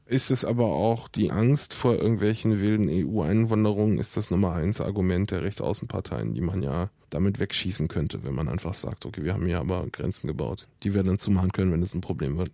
ist 0.05 0.31
es 0.31 0.45
aber 0.45 0.65
auch 0.65 1.09
die 1.09 1.31
Angst 1.31 1.73
vor 1.73 1.95
irgendwelchen 1.95 2.61
wilden 2.61 2.87
EU-Einwanderungen, 2.89 3.97
ist 3.97 4.15
das 4.15 4.31
Nummer 4.31 4.53
eins 4.53 4.79
Argument 4.79 5.31
der 5.31 5.43
Rechtsaußenparteien, 5.43 6.33
die 6.33 6.41
man 6.41 6.63
ja 6.63 6.89
damit 7.11 7.39
wegschießen 7.39 7.87
könnte, 7.87 8.23
wenn 8.23 8.33
man 8.33 8.49
einfach 8.49 8.73
sagt, 8.73 9.05
okay, 9.05 9.23
wir 9.23 9.33
haben 9.33 9.45
hier 9.45 9.59
aber 9.59 9.85
Grenzen 9.91 10.27
gebaut, 10.27 10.67
die 10.81 10.93
wir 10.93 11.03
dann 11.03 11.19
zumachen 11.19 11.51
können, 11.51 11.71
wenn 11.71 11.83
es 11.83 11.93
ein 11.93 12.01
Problem 12.01 12.37
wird. 12.37 12.51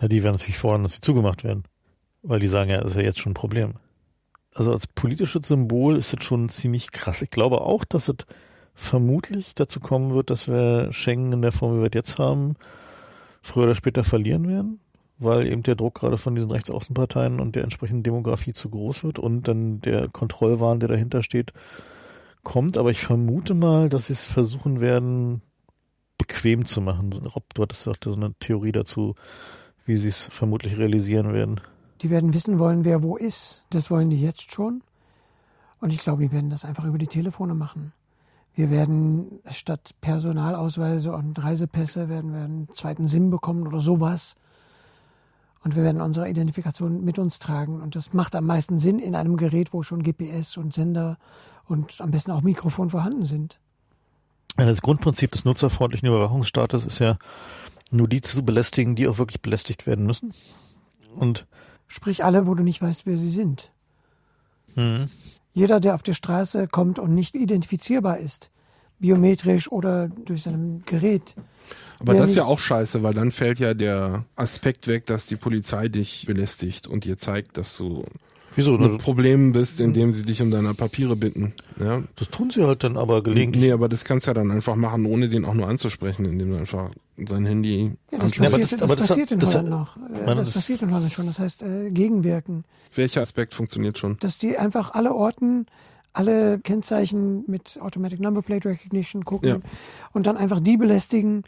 Na, 0.00 0.08
die 0.08 0.22
werden 0.22 0.34
natürlich 0.34 0.58
fordern, 0.58 0.82
dass 0.82 0.94
sie 0.94 1.00
zugemacht 1.00 1.44
werden. 1.44 1.64
Weil 2.22 2.40
die 2.40 2.48
sagen 2.48 2.70
ja, 2.70 2.80
das 2.80 2.90
ist 2.90 2.96
ja 2.96 3.02
jetzt 3.02 3.20
schon 3.20 3.32
ein 3.32 3.34
Problem. 3.34 3.74
Also 4.52 4.72
als 4.72 4.86
politisches 4.86 5.48
Symbol 5.48 5.96
ist 5.96 6.12
es 6.12 6.24
schon 6.24 6.48
ziemlich 6.48 6.90
krass. 6.90 7.22
Ich 7.22 7.30
glaube 7.30 7.60
auch, 7.60 7.84
dass 7.84 8.08
es 8.08 8.16
vermutlich 8.74 9.54
dazu 9.54 9.80
kommen 9.80 10.14
wird, 10.14 10.30
dass 10.30 10.48
wir 10.48 10.92
Schengen 10.92 11.32
in 11.32 11.42
der 11.42 11.52
Form, 11.52 11.76
wie 11.76 11.82
wir 11.82 11.88
es 11.88 11.94
jetzt 11.94 12.18
haben, 12.18 12.56
früher 13.42 13.64
oder 13.64 13.74
später 13.74 14.02
verlieren 14.02 14.48
werden, 14.48 14.80
weil 15.18 15.46
eben 15.46 15.62
der 15.62 15.76
Druck 15.76 15.94
gerade 15.94 16.18
von 16.18 16.34
diesen 16.34 16.50
Rechtsaußenparteien 16.50 17.38
und 17.38 17.54
der 17.54 17.62
entsprechenden 17.62 18.02
Demografie 18.02 18.52
zu 18.52 18.68
groß 18.68 19.04
wird 19.04 19.18
und 19.18 19.46
dann 19.46 19.80
der 19.80 20.08
Kontrollwahn, 20.08 20.80
der 20.80 20.88
dahinter 20.88 21.22
steht, 21.22 21.52
kommt. 22.46 22.78
Aber 22.78 22.90
ich 22.90 23.00
vermute 23.00 23.54
mal, 23.54 23.88
dass 23.88 24.06
sie 24.06 24.12
es 24.12 24.24
versuchen 24.24 24.80
werden, 24.80 25.42
bequem 26.16 26.64
zu 26.64 26.80
machen. 26.80 27.12
Rob, 27.12 27.52
du 27.54 27.62
hattest 27.62 27.84
gesagt, 27.84 28.04
so 28.04 28.14
eine 28.14 28.34
Theorie 28.38 28.72
dazu, 28.72 29.16
wie 29.84 29.96
sie 29.96 30.08
es 30.08 30.28
vermutlich 30.32 30.78
realisieren 30.78 31.34
werden. 31.34 31.60
Die 32.02 32.10
werden 32.10 32.32
wissen 32.34 32.58
wollen, 32.58 32.84
wer 32.84 33.02
wo 33.02 33.16
ist. 33.16 33.64
Das 33.70 33.90
wollen 33.90 34.10
die 34.10 34.20
jetzt 34.20 34.52
schon. 34.52 34.82
Und 35.80 35.92
ich 35.92 35.98
glaube, 35.98 36.22
die 36.22 36.32
werden 36.32 36.48
das 36.48 36.64
einfach 36.64 36.84
über 36.84 36.98
die 36.98 37.08
Telefone 37.08 37.54
machen. 37.54 37.92
Wir 38.54 38.70
werden 38.70 39.40
statt 39.50 39.94
Personalausweise 40.00 41.12
und 41.12 41.42
Reisepässe 41.42 42.08
werden 42.08 42.32
wir 42.32 42.44
einen 42.44 42.68
zweiten 42.72 43.08
SIM 43.08 43.28
bekommen 43.28 43.66
oder 43.66 43.80
sowas. 43.80 44.36
Und 45.64 45.74
wir 45.74 45.82
werden 45.82 46.00
unsere 46.00 46.30
Identifikation 46.30 47.04
mit 47.04 47.18
uns 47.18 47.40
tragen. 47.40 47.82
Und 47.82 47.96
das 47.96 48.12
macht 48.12 48.36
am 48.36 48.46
meisten 48.46 48.78
Sinn 48.78 49.00
in 49.00 49.16
einem 49.16 49.36
Gerät, 49.36 49.72
wo 49.72 49.82
schon 49.82 50.04
GPS 50.04 50.56
und 50.56 50.72
Sender 50.72 51.18
und 51.68 52.00
am 52.00 52.10
besten 52.10 52.30
auch 52.30 52.42
Mikrofon 52.42 52.90
vorhanden 52.90 53.24
sind. 53.24 53.58
Das 54.56 54.80
Grundprinzip 54.80 55.32
des 55.32 55.44
nutzerfreundlichen 55.44 56.08
Überwachungsstaates 56.08 56.86
ist 56.86 56.98
ja, 56.98 57.18
nur 57.90 58.08
die 58.08 58.20
zu 58.20 58.44
belästigen, 58.44 58.96
die 58.96 59.06
auch 59.06 59.18
wirklich 59.18 59.42
belästigt 59.42 59.86
werden 59.86 60.06
müssen. 60.06 60.34
Und 61.16 61.46
Sprich 61.88 62.24
alle, 62.24 62.46
wo 62.46 62.54
du 62.54 62.62
nicht 62.62 62.82
weißt, 62.82 63.06
wer 63.06 63.16
sie 63.16 63.30
sind. 63.30 63.70
Mhm. 64.74 65.08
Jeder, 65.52 65.80
der 65.80 65.94
auf 65.94 66.02
der 66.02 66.14
Straße 66.14 66.66
kommt 66.68 66.98
und 66.98 67.14
nicht 67.14 67.34
identifizierbar 67.34 68.18
ist, 68.18 68.50
biometrisch 68.98 69.70
oder 69.70 70.08
durch 70.08 70.42
sein 70.42 70.82
Gerät. 70.84 71.34
Aber 71.98 72.14
das 72.14 72.30
ist 72.30 72.36
ja 72.36 72.44
auch 72.44 72.58
scheiße, 72.58 73.02
weil 73.02 73.14
dann 73.14 73.30
fällt 73.30 73.58
ja 73.58 73.72
der 73.72 74.24
Aspekt 74.34 74.86
weg, 74.86 75.06
dass 75.06 75.26
die 75.26 75.36
Polizei 75.36 75.88
dich 75.88 76.26
belästigt 76.26 76.86
und 76.86 77.04
dir 77.04 77.16
zeigt, 77.16 77.56
dass 77.56 77.76
du 77.76 78.04
Wieso? 78.56 78.76
mit 78.78 78.98
Problemen 78.98 79.52
bist, 79.52 79.80
indem 79.80 80.12
sie 80.12 80.24
dich 80.24 80.42
um 80.42 80.50
deine 80.50 80.74
Papiere 80.74 81.14
bitten. 81.14 81.52
Ja? 81.78 82.02
Das 82.16 82.28
tun 82.30 82.50
sie 82.50 82.64
halt 82.64 82.82
dann 82.82 82.96
aber 82.96 83.22
gelegentlich. 83.22 83.64
Nee, 83.64 83.72
aber 83.72 83.88
das 83.88 84.04
kannst 84.04 84.26
du 84.26 84.30
ja 84.30 84.34
dann 84.34 84.50
einfach 84.50 84.74
machen, 84.76 85.06
ohne 85.06 85.28
den 85.28 85.44
auch 85.44 85.54
nur 85.54 85.68
anzusprechen, 85.68 86.24
indem 86.24 86.50
du 86.50 86.56
einfach 86.56 86.90
sein 87.16 87.46
Handy 87.46 87.92
ja, 88.10 88.18
das 88.18 88.36
Ja, 88.36 88.42
aber 88.42 88.50
passiert, 88.50 88.62
das- 88.62 88.70
das, 88.70 88.82
aber 88.82 88.96
das- 88.96 89.08
passiert 89.08 89.30
in 89.30 89.38
das- 89.38 89.54
Holland 89.54 89.68
noch. 89.70 89.96
Meine, 89.96 90.36
Das, 90.36 90.46
das- 90.46 90.54
passiert 90.54 90.82
in 90.82 90.92
Holland 90.94 91.12
schon. 91.12 91.26
Das 91.26 91.38
heißt, 91.38 91.62
äh, 91.62 91.90
gegenwirken. 91.90 92.64
Welcher 92.94 93.20
Aspekt 93.20 93.54
funktioniert 93.54 93.98
schon? 93.98 94.16
Dass 94.20 94.38
die 94.38 94.56
einfach 94.58 94.92
alle 94.94 95.14
Orten, 95.14 95.66
alle 96.12 96.58
Kennzeichen 96.58 97.44
mit 97.46 97.78
Automatic 97.80 98.20
Number 98.20 98.40
Plate 98.42 98.68
Recognition 98.70 99.24
gucken 99.24 99.48
Ja. 99.48 99.58
und 100.12 100.26
dann 100.26 100.36
einfach 100.38 100.60
die 100.60 100.76
belästigen, 100.78 101.42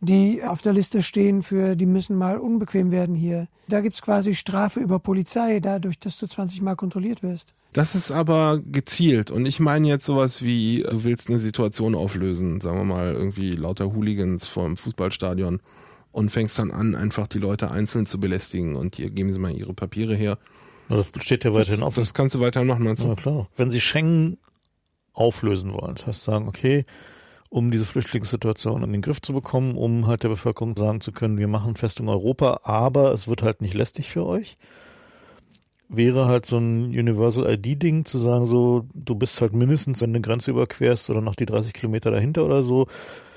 die 0.00 0.42
auf 0.42 0.62
der 0.62 0.72
Liste 0.72 1.02
stehen 1.02 1.42
für, 1.42 1.76
die 1.76 1.86
müssen 1.86 2.16
mal 2.16 2.38
unbequem 2.38 2.90
werden 2.90 3.14
hier. 3.14 3.48
Da 3.68 3.80
gibt's 3.80 4.02
quasi 4.02 4.34
Strafe 4.34 4.80
über 4.80 4.98
Polizei, 4.98 5.60
dadurch, 5.60 5.98
dass 5.98 6.18
du 6.18 6.26
20 6.26 6.62
Mal 6.62 6.74
kontrolliert 6.74 7.22
wirst. 7.22 7.52
Das 7.72 7.94
ist 7.94 8.10
aber 8.10 8.58
gezielt 8.58 9.30
und 9.30 9.46
ich 9.46 9.60
meine 9.60 9.86
jetzt 9.86 10.04
sowas 10.04 10.42
wie, 10.42 10.82
du 10.90 11.04
willst 11.04 11.28
eine 11.28 11.38
Situation 11.38 11.94
auflösen, 11.94 12.60
sagen 12.60 12.78
wir 12.78 12.84
mal 12.84 13.12
irgendwie 13.12 13.54
lauter 13.54 13.92
Hooligans 13.94 14.46
vor 14.46 14.64
dem 14.64 14.76
Fußballstadion 14.76 15.60
und 16.10 16.30
fängst 16.30 16.58
dann 16.58 16.72
an, 16.72 16.96
einfach 16.96 17.28
die 17.28 17.38
Leute 17.38 17.70
einzeln 17.70 18.06
zu 18.06 18.18
belästigen 18.18 18.74
und 18.74 18.96
hier 18.96 19.10
geben 19.10 19.32
sie 19.32 19.38
mal 19.38 19.52
ihre 19.52 19.72
Papiere 19.74 20.16
her. 20.16 20.38
Also 20.88 21.04
das 21.12 21.22
steht 21.22 21.44
ja 21.44 21.54
weiterhin 21.54 21.84
offen. 21.84 22.00
Das 22.00 22.12
kannst 22.14 22.34
du 22.34 22.40
weiter 22.40 22.64
machen, 22.64 22.82
meinst 22.82 23.04
Ja, 23.04 23.10
du? 23.10 23.14
klar. 23.14 23.48
Wenn 23.56 23.70
sie 23.70 23.80
Schengen 23.80 24.38
auflösen 25.12 25.72
wollen, 25.72 25.94
das 25.94 26.06
heißt 26.08 26.22
sagen, 26.24 26.48
okay, 26.48 26.84
um 27.50 27.70
diese 27.72 27.84
Flüchtlingssituation 27.84 28.82
in 28.82 28.92
den 28.92 29.02
Griff 29.02 29.20
zu 29.20 29.32
bekommen, 29.32 29.76
um 29.76 30.06
halt 30.06 30.22
der 30.22 30.28
Bevölkerung 30.28 30.76
sagen 30.76 31.00
zu 31.00 31.12
können, 31.12 31.36
wir 31.36 31.48
machen 31.48 31.76
Festung 31.76 32.08
Europa, 32.08 32.60
aber 32.62 33.12
es 33.12 33.28
wird 33.28 33.42
halt 33.42 33.60
nicht 33.60 33.74
lästig 33.74 34.08
für 34.08 34.24
euch, 34.24 34.56
wäre 35.88 36.26
halt 36.26 36.46
so 36.46 36.58
ein 36.58 36.86
Universal 36.86 37.52
ID-Ding 37.52 38.04
zu 38.04 38.18
sagen, 38.18 38.46
so, 38.46 38.86
du 38.94 39.16
bist 39.16 39.40
halt 39.40 39.52
mindestens, 39.52 40.00
wenn 40.00 40.12
du 40.12 40.18
eine 40.18 40.22
Grenze 40.22 40.52
überquerst 40.52 41.10
oder 41.10 41.20
noch 41.20 41.34
die 41.34 41.46
30 41.46 41.72
Kilometer 41.72 42.12
dahinter 42.12 42.44
oder 42.44 42.62
so, 42.62 42.86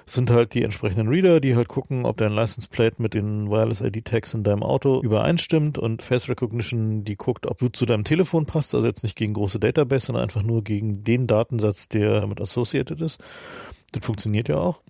sind 0.06 0.30
halt 0.30 0.54
die 0.54 0.64
entsprechenden 0.64 1.08
Reader, 1.08 1.40
die 1.40 1.56
halt 1.56 1.68
gucken, 1.68 2.06
ob 2.06 2.18
dein 2.18 2.34
License 2.34 2.68
Plate 2.70 3.02
mit 3.02 3.16
den 3.16 3.50
Wireless 3.50 3.82
ID 3.82 4.06
Tags 4.06 4.34
in 4.34 4.44
deinem 4.44 4.62
Auto 4.62 5.02
übereinstimmt 5.02 5.80
und 5.80 6.02
Face 6.02 6.30
Recognition, 6.30 7.04
die 7.04 7.16
guckt, 7.16 7.48
ob 7.48 7.58
du 7.58 7.70
zu 7.70 7.86
deinem 7.86 8.04
Telefon 8.04 8.46
passt, 8.46 8.76
also 8.76 8.86
jetzt 8.86 9.04
nicht 9.04 9.16
gegen 9.16 9.34
große 9.34 9.60
Database, 9.60 10.08
sondern 10.08 10.24
einfach 10.24 10.44
nur 10.44 10.64
gegen 10.64 11.04
den 11.04 11.26
Datensatz, 11.26 11.88
der 11.88 12.22
damit 12.22 12.42
associated 12.42 13.02
ist. 13.02 13.24
Das 13.94 14.06
funktioniert 14.06 14.50
ja 14.50 14.58
auch. 14.58 14.82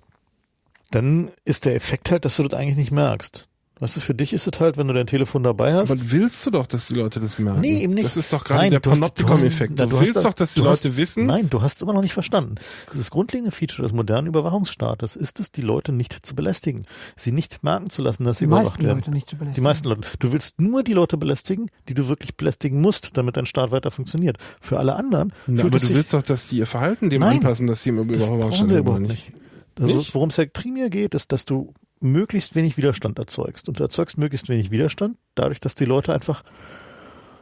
Dann 0.92 1.32
ist 1.46 1.66
der 1.66 1.76
Effekt 1.76 2.12
halt, 2.12 2.26
dass 2.26 2.38
du 2.38 2.44
das 2.44 2.60
eigentlich 2.60 2.78
nicht 2.78 2.92
merkst. 2.92 3.48
Weißt 3.84 3.98
du, 3.98 4.00
für 4.00 4.14
dich 4.14 4.32
ist 4.32 4.48
es 4.48 4.62
halt, 4.62 4.78
wenn 4.78 4.88
du 4.88 4.94
dein 4.94 5.08
Telefon 5.08 5.44
dabei 5.44 5.74
hast. 5.74 5.92
Aber 5.92 6.00
willst 6.06 6.46
du 6.46 6.52
doch, 6.52 6.68
dass 6.68 6.88
die 6.88 6.94
Leute 6.94 7.20
das 7.20 7.38
merken? 7.38 7.60
Nee, 7.60 7.82
eben 7.84 7.94
nicht. 7.94 8.06
Das 8.06 8.16
ist 8.16 8.32
doch 8.32 8.46
gerade 8.46 8.62
Nein, 8.62 8.72
der 8.72 8.80
du 8.80 8.90
Panoptikum-Effekt. 8.92 9.78
Du, 9.78 9.86
du 9.88 10.00
willst 10.00 10.16
da- 10.16 10.22
doch, 10.22 10.34
dass 10.34 10.54
die 10.54 10.62
hast- 10.62 10.86
Leute 10.86 10.96
wissen. 10.96 11.26
Nein, 11.26 11.50
du 11.50 11.62
hast 11.62 11.76
es 11.76 11.82
immer 11.82 11.92
noch 11.92 12.02
nicht 12.02 12.14
verstanden. 12.14 12.56
Das 12.96 13.12
grundlegende 13.12 13.52
Feature 13.52 13.82
des 13.84 13.92
modernen 13.92 14.28
Überwachungsstaates 14.28 15.18
ist 15.18 15.42
es, 15.42 15.52
die 15.52 15.64
Leute 15.64 15.92
nicht 15.92 16.26
zu 16.26 16.34
belästigen, 16.34 16.86
sie 17.18 17.34
nicht 17.34 17.62
merken 17.66 17.90
zu 17.90 18.02
lassen, 18.02 18.24
dass 18.24 18.38
sie 18.38 18.46
Die 18.46 18.48
überwacht 18.48 18.66
meisten 18.76 18.84
werden. 18.86 19.00
Leute 19.00 19.12
nicht 19.12 19.30
zu 19.30 19.36
belästigen. 19.36 19.56
Die 19.56 19.62
meisten 19.68 19.88
Leute. 19.90 20.08
Du 20.20 20.32
willst 20.32 20.62
nur 20.62 20.84
die 20.84 20.94
Leute 20.94 21.18
belästigen, 21.18 21.70
die 21.90 21.94
du 21.94 22.08
wirklich 22.08 22.38
belästigen 22.38 22.80
musst, 22.80 23.18
damit 23.18 23.36
dein 23.36 23.46
Staat 23.46 23.72
weiter 23.72 23.92
funktioniert. 23.92 24.38
Für 24.62 24.80
alle 24.80 24.96
anderen 24.96 25.34
Na, 25.46 25.64
fühlt 25.64 25.66
aber 25.74 25.76
es 25.76 25.82
du 25.82 25.88
sich, 25.88 25.96
willst 25.98 26.14
doch, 26.14 26.22
dass 26.24 26.48
die 26.48 26.60
ihr 26.60 26.68
Verhalten 26.68 27.10
dem 27.10 27.20
Nein, 27.20 27.40
anpassen, 27.40 27.68
dass 27.68 27.84
sie 27.84 27.90
im 27.90 27.98
das 27.98 28.20
brauchen 28.20 28.36
Überwachungsstaat 28.38 28.70
sie 28.70 28.78
überhaupt 28.78 29.02
nicht. 29.02 29.32
Also, 29.78 29.98
Nicht? 29.98 30.16
worum 30.16 30.30
es 30.30 30.38
ja 30.38 30.46
primär 30.46 30.90
geht, 30.90 31.16
ist, 31.16 31.34
dass 31.34 31.44
du 31.44 31.74
möglichst 32.04 32.56
wenig 32.56 32.78
Widerstand 32.78 33.18
erzeugst. 33.18 33.68
Und 33.68 33.80
du 33.80 33.84
erzeugst 33.84 34.18
möglichst 34.18 34.50
wenig 34.50 34.72
Widerstand, 34.72 35.18
dadurch, 35.36 35.60
dass 35.60 35.76
die 35.76 35.86
Leute 35.86 36.14
einfach 36.14 36.44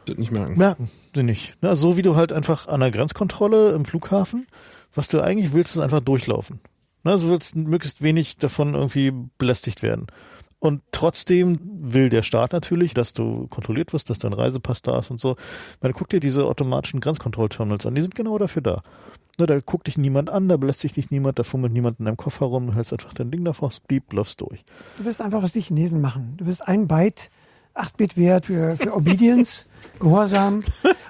Das 0.06 0.16
nicht 0.16 0.30
merken. 0.32 0.56
merken 0.56 0.90
sie 1.14 1.22
nicht. 1.22 1.56
Na, 1.60 1.74
so 1.74 1.96
wie 1.96 2.02
du 2.02 2.16
halt 2.16 2.32
einfach 2.32 2.68
an 2.68 2.80
der 2.80 2.90
Grenzkontrolle 2.90 3.72
im 3.72 3.84
Flughafen, 3.84 4.46
was 4.94 5.08
du 5.08 5.20
eigentlich 5.20 5.52
willst, 5.52 5.74
ist 5.74 5.80
einfach 5.80 6.00
durchlaufen. 6.00 6.60
Na, 7.02 7.16
du 7.16 7.28
willst 7.28 7.56
möglichst 7.56 8.02
wenig 8.02 8.36
davon 8.36 8.74
irgendwie 8.74 9.12
belästigt 9.38 9.82
werden. 9.82 10.06
Und 10.60 10.82
trotzdem 10.92 11.58
will 11.64 12.08
der 12.08 12.22
Staat 12.22 12.52
natürlich, 12.52 12.94
dass 12.94 13.12
du 13.12 13.48
kontrolliert 13.48 13.92
wirst, 13.92 14.10
dass 14.10 14.20
dein 14.20 14.32
Reisepass 14.32 14.80
da 14.80 15.00
ist 15.00 15.10
und 15.10 15.18
so. 15.18 15.34
Weil 15.80 15.92
guck 15.92 16.08
dir 16.08 16.20
diese 16.20 16.44
automatischen 16.44 17.00
Grenzkontrollterminals 17.00 17.84
an, 17.84 17.96
die 17.96 18.02
sind 18.02 18.14
genau 18.14 18.38
dafür 18.38 18.62
da. 18.62 18.82
Na, 19.42 19.46
da 19.46 19.58
guckt 19.58 19.88
dich 19.88 19.98
niemand 19.98 20.30
an, 20.30 20.48
da 20.48 20.56
belästigt 20.56 20.94
dich 20.94 21.10
niemand, 21.10 21.36
da 21.36 21.42
fummelt 21.42 21.72
niemand 21.72 21.98
in 21.98 22.04
deinem 22.04 22.16
Koffer 22.16 22.46
rum, 22.46 22.68
du 22.68 22.74
hältst 22.76 22.92
einfach 22.92 23.12
dein 23.12 23.32
Ding 23.32 23.44
davor, 23.44 23.72
blieb, 23.88 24.12
läufst 24.12 24.40
durch. 24.40 24.64
Du 24.98 25.04
wirst 25.04 25.20
einfach, 25.20 25.42
was 25.42 25.52
die 25.52 25.62
Chinesen 25.62 26.00
machen. 26.00 26.34
Du 26.36 26.46
wirst 26.46 26.68
ein 26.68 26.86
Byte 26.86 27.28
8-Bit-Wert 27.74 28.46
für, 28.46 28.76
für 28.76 28.94
Obedience, 28.96 29.66
Gehorsam. 29.98 30.62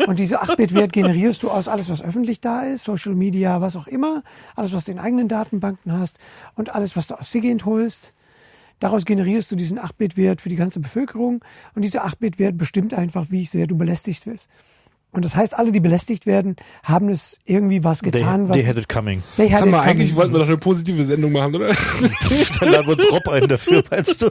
Und 0.07 0.19
diese 0.19 0.43
8-Bit-Wert 0.43 0.95
generierst 0.95 1.43
du 1.43 1.51
aus 1.51 1.69
alles, 1.69 1.91
was 1.91 2.01
öffentlich 2.01 2.41
da 2.41 2.63
ist, 2.63 2.85
Social 2.85 3.15
Media, 3.15 3.61
was 3.61 3.77
auch 3.77 3.87
immer, 3.87 4.23
alles, 4.57 4.73
was 4.73 4.87
du 4.87 4.93
in 4.93 4.99
eigenen 4.99 5.29
Datenbanken 5.29 5.93
hast 5.93 6.19
und 6.55 6.75
alles, 6.75 6.97
was 6.97 7.09
du 7.09 7.21
aus 7.21 7.31
Sigint 7.31 7.67
holst. 7.67 8.15
Daraus 8.79 9.05
generierst 9.05 9.51
du 9.51 9.57
diesen 9.57 9.79
8-Bit-Wert 9.79 10.41
für 10.41 10.49
die 10.49 10.57
ganze 10.57 10.81
Bevölkerung. 10.81 11.45
Und 11.75 11.83
dieser 11.83 12.07
8-Bit-Wert 12.07 12.57
bestimmt 12.57 12.95
einfach, 12.95 13.27
wie 13.29 13.45
sehr 13.45 13.67
du 13.67 13.77
belästigt 13.77 14.25
wirst. 14.25 14.49
Und 15.13 15.27
das 15.27 15.37
heißt, 15.37 15.59
alle, 15.59 15.73
die 15.73 15.81
belästigt 15.81 16.25
werden, 16.25 16.57
haben 16.83 17.11
es 17.11 17.39
irgendwie 17.45 17.85
was 17.85 18.03
getan, 18.03 18.45
they, 18.45 18.49
was 18.49 18.57
they 18.57 18.67
had 18.67 18.79
it 18.79 18.89
coming. 18.89 19.23
they 19.37 19.49
had 19.49 19.59
Sag 19.59 19.67
it 19.67 19.73
mal, 19.73 19.79
coming. 19.81 19.91
eigentlich 19.91 20.17
wollten 20.17 20.33
wir 20.33 20.39
doch 20.41 20.49
eine 20.49 20.57
positive 20.57 21.05
Sendung 21.05 21.33
machen, 21.33 21.55
oder? 21.55 21.69
Dann 22.61 22.71
laden 22.71 22.87
wir 22.87 22.93
uns 22.95 23.13
Rob 23.13 23.29
ein 23.29 23.47
dafür, 23.47 23.83
meinst 23.91 24.23
du? 24.23 24.31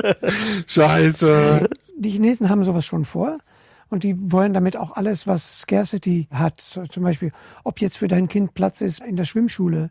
Scheiße. 0.66 1.68
die 1.96 2.10
Chinesen 2.10 2.48
haben 2.48 2.64
sowas 2.64 2.84
schon 2.84 3.04
vor. 3.04 3.38
Und 3.90 4.04
die 4.04 4.32
wollen 4.32 4.54
damit 4.54 4.76
auch 4.76 4.96
alles, 4.96 5.26
was 5.26 5.60
Scarcity 5.60 6.26
hat, 6.32 6.60
so, 6.60 6.84
zum 6.86 7.02
Beispiel, 7.02 7.30
ob 7.62 7.80
jetzt 7.80 7.98
für 7.98 8.08
dein 8.08 8.26
Kind 8.26 8.54
Platz 8.54 8.80
ist 8.80 9.00
in 9.00 9.16
der 9.16 9.24
Schwimmschule, 9.24 9.90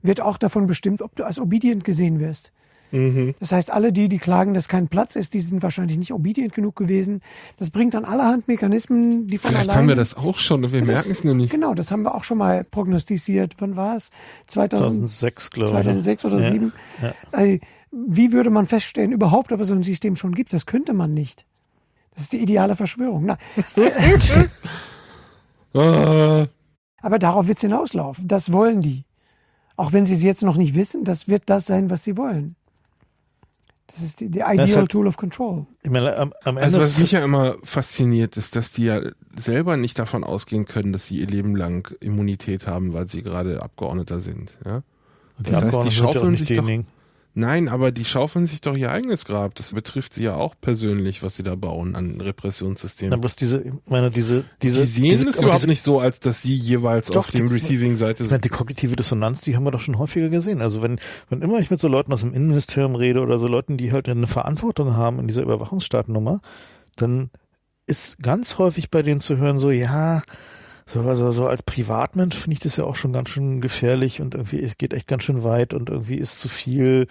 wird 0.00 0.20
auch 0.20 0.38
davon 0.38 0.66
bestimmt, 0.66 1.02
ob 1.02 1.16
du 1.16 1.24
als 1.24 1.38
obedient 1.40 1.82
gesehen 1.84 2.20
wirst. 2.20 2.52
Mhm. 2.92 3.34
Das 3.40 3.50
heißt, 3.52 3.70
alle 3.72 3.92
die, 3.92 4.08
die 4.08 4.18
klagen, 4.18 4.54
dass 4.54 4.68
kein 4.68 4.86
Platz 4.88 5.16
ist, 5.16 5.34
die 5.34 5.40
sind 5.40 5.62
wahrscheinlich 5.62 5.98
nicht 5.98 6.12
obedient 6.12 6.52
genug 6.54 6.76
gewesen. 6.76 7.20
Das 7.58 7.70
bringt 7.70 7.94
dann 7.94 8.04
allerhand 8.04 8.46
Mechanismen, 8.48 9.26
die 9.26 9.38
von 9.38 9.50
Vielleicht 9.50 9.70
allein 9.70 9.78
haben 9.80 9.88
wir 9.88 9.96
das 9.96 10.14
auch 10.16 10.38
schon 10.38 10.64
und 10.64 10.72
wir 10.72 10.84
merken 10.84 11.10
es 11.10 11.24
nur 11.24 11.34
nicht. 11.34 11.50
Genau, 11.50 11.74
das 11.74 11.90
haben 11.90 12.02
wir 12.02 12.14
auch 12.14 12.22
schon 12.24 12.38
mal 12.38 12.62
prognostiziert. 12.64 13.54
Wann 13.58 13.76
war 13.76 13.96
es? 13.96 14.10
2000, 14.48 15.08
2006, 15.08 15.50
glaube 15.50 15.70
ich. 15.70 15.74
2006 15.84 16.24
oder 16.26 16.38
Ja, 16.40 16.48
2007. 16.50 16.72
ja. 17.32 17.40
Äh, 17.40 17.60
Wie 17.90 18.32
würde 18.32 18.50
man 18.50 18.66
feststellen, 18.66 19.12
überhaupt, 19.12 19.52
ob 19.52 19.60
es 19.60 19.68
so 19.68 19.74
ein 19.74 19.82
System 19.82 20.14
schon 20.16 20.32
gibt? 20.34 20.52
Das 20.52 20.66
könnte 20.66 20.92
man 20.92 21.12
nicht. 21.14 21.44
Das 22.14 22.24
ist 22.24 22.32
die 22.34 22.38
ideale 22.42 22.76
Verschwörung. 22.76 23.24
Na, 23.26 23.38
Ah, 25.74 26.46
aber 27.00 27.18
darauf 27.18 27.48
wird 27.48 27.56
es 27.58 27.62
hinauslaufen. 27.62 28.28
Das 28.28 28.52
wollen 28.52 28.80
die. 28.82 29.04
Auch 29.76 29.92
wenn 29.92 30.04
sie 30.06 30.14
es 30.14 30.22
jetzt 30.22 30.42
noch 30.42 30.56
nicht 30.56 30.74
wissen, 30.74 31.04
das 31.04 31.28
wird 31.28 31.44
das 31.46 31.66
sein, 31.66 31.88
was 31.90 32.04
sie 32.04 32.16
wollen. 32.16 32.56
Das 33.94 34.04
ist 34.04 34.20
die, 34.20 34.28
die 34.28 34.38
ideal 34.38 34.58
halt- 34.58 34.90
tool 34.90 35.06
of 35.06 35.16
control. 35.16 35.66
Ich 35.82 35.90
meine, 35.90 36.16
am, 36.16 36.32
am 36.44 36.56
Ende 36.56 36.64
also 36.64 36.80
was 36.80 36.98
mich 36.98 37.12
ja 37.12 37.22
immer 37.22 37.56
fasziniert, 37.62 38.36
ist, 38.36 38.56
dass 38.56 38.70
die 38.70 38.84
ja 38.84 39.00
selber 39.36 39.76
nicht 39.76 39.98
davon 39.98 40.24
ausgehen 40.24 40.64
können, 40.64 40.92
dass 40.92 41.06
sie 41.06 41.18
ihr 41.18 41.26
Leben 41.26 41.56
lang 41.56 41.94
Immunität 42.00 42.66
haben, 42.66 42.94
weil 42.94 43.08
sie 43.08 43.22
gerade 43.22 43.62
Abgeordneter 43.62 44.20
sind. 44.20 44.56
Ja? 44.64 44.82
die 45.38 45.50
das 45.50 45.62
heißt, 45.62 45.84
die 45.84 45.90
schaufeln 45.90 46.32
nicht 46.32 46.46
sich 46.46 46.56
doch-. 46.56 46.66
Nein, 47.34 47.68
aber 47.68 47.92
die 47.92 48.04
schaufeln 48.04 48.46
sich 48.46 48.60
doch 48.60 48.76
ihr 48.76 48.90
eigenes 48.90 49.24
Grab. 49.24 49.54
Das 49.54 49.72
betrifft 49.72 50.12
sie 50.12 50.24
ja 50.24 50.34
auch 50.34 50.54
persönlich, 50.60 51.22
was 51.22 51.36
sie 51.36 51.42
da 51.42 51.54
bauen 51.54 51.94
an 51.96 52.20
Repressionssystemen. 52.20 53.18
bloß 53.20 53.36
diese, 53.36 53.64
meine, 53.86 54.10
diese, 54.10 54.44
diese, 54.60 54.80
die 54.80 54.86
sehen 54.86 55.04
diese, 55.04 55.28
es 55.28 55.36
aber 55.36 55.44
überhaupt 55.44 55.62
diese, 55.62 55.68
nicht 55.68 55.82
so, 55.82 55.98
als 55.98 56.20
dass 56.20 56.42
sie 56.42 56.54
jeweils 56.54 57.06
Doch, 57.06 57.20
auf 57.20 57.26
dem 57.28 57.48
Receiving-Seite 57.48 58.24
sind. 58.24 58.44
die 58.44 58.50
kognitive 58.50 58.96
Dissonanz, 58.96 59.40
die 59.40 59.56
haben 59.56 59.64
wir 59.64 59.70
doch 59.70 59.80
schon 59.80 59.98
häufiger 59.98 60.28
gesehen. 60.28 60.60
Also 60.60 60.82
wenn, 60.82 61.00
wenn 61.30 61.40
immer 61.40 61.58
ich 61.58 61.70
mit 61.70 61.80
so 61.80 61.88
Leuten 61.88 62.12
aus 62.12 62.20
dem 62.20 62.34
Innenministerium 62.34 62.96
rede 62.96 63.20
oder 63.20 63.38
so 63.38 63.46
Leuten, 63.46 63.78
die 63.78 63.92
halt 63.92 64.08
eine 64.10 64.26
Verantwortung 64.26 64.94
haben 64.94 65.18
in 65.18 65.26
dieser 65.26 65.42
Überwachungsstaatennummer, 65.42 66.42
dann 66.96 67.30
ist 67.86 68.18
ganz 68.22 68.58
häufig 68.58 68.90
bei 68.90 69.02
denen 69.02 69.20
zu 69.20 69.38
hören 69.38 69.56
so, 69.56 69.70
ja, 69.70 70.22
so, 70.92 71.00
also 71.00 71.30
so 71.32 71.46
als 71.46 71.62
Privatmensch 71.62 72.36
finde 72.36 72.54
ich 72.54 72.60
das 72.60 72.76
ja 72.76 72.84
auch 72.84 72.96
schon 72.96 73.12
ganz 73.12 73.30
schön 73.30 73.60
gefährlich 73.60 74.20
und 74.20 74.34
irgendwie, 74.34 74.60
es 74.62 74.76
geht 74.78 74.92
echt 74.92 75.06
ganz 75.08 75.22
schön 75.22 75.42
weit 75.44 75.74
und 75.74 75.88
irgendwie 75.90 76.16
ist 76.16 76.38
zu 76.40 76.48
viel. 76.48 77.06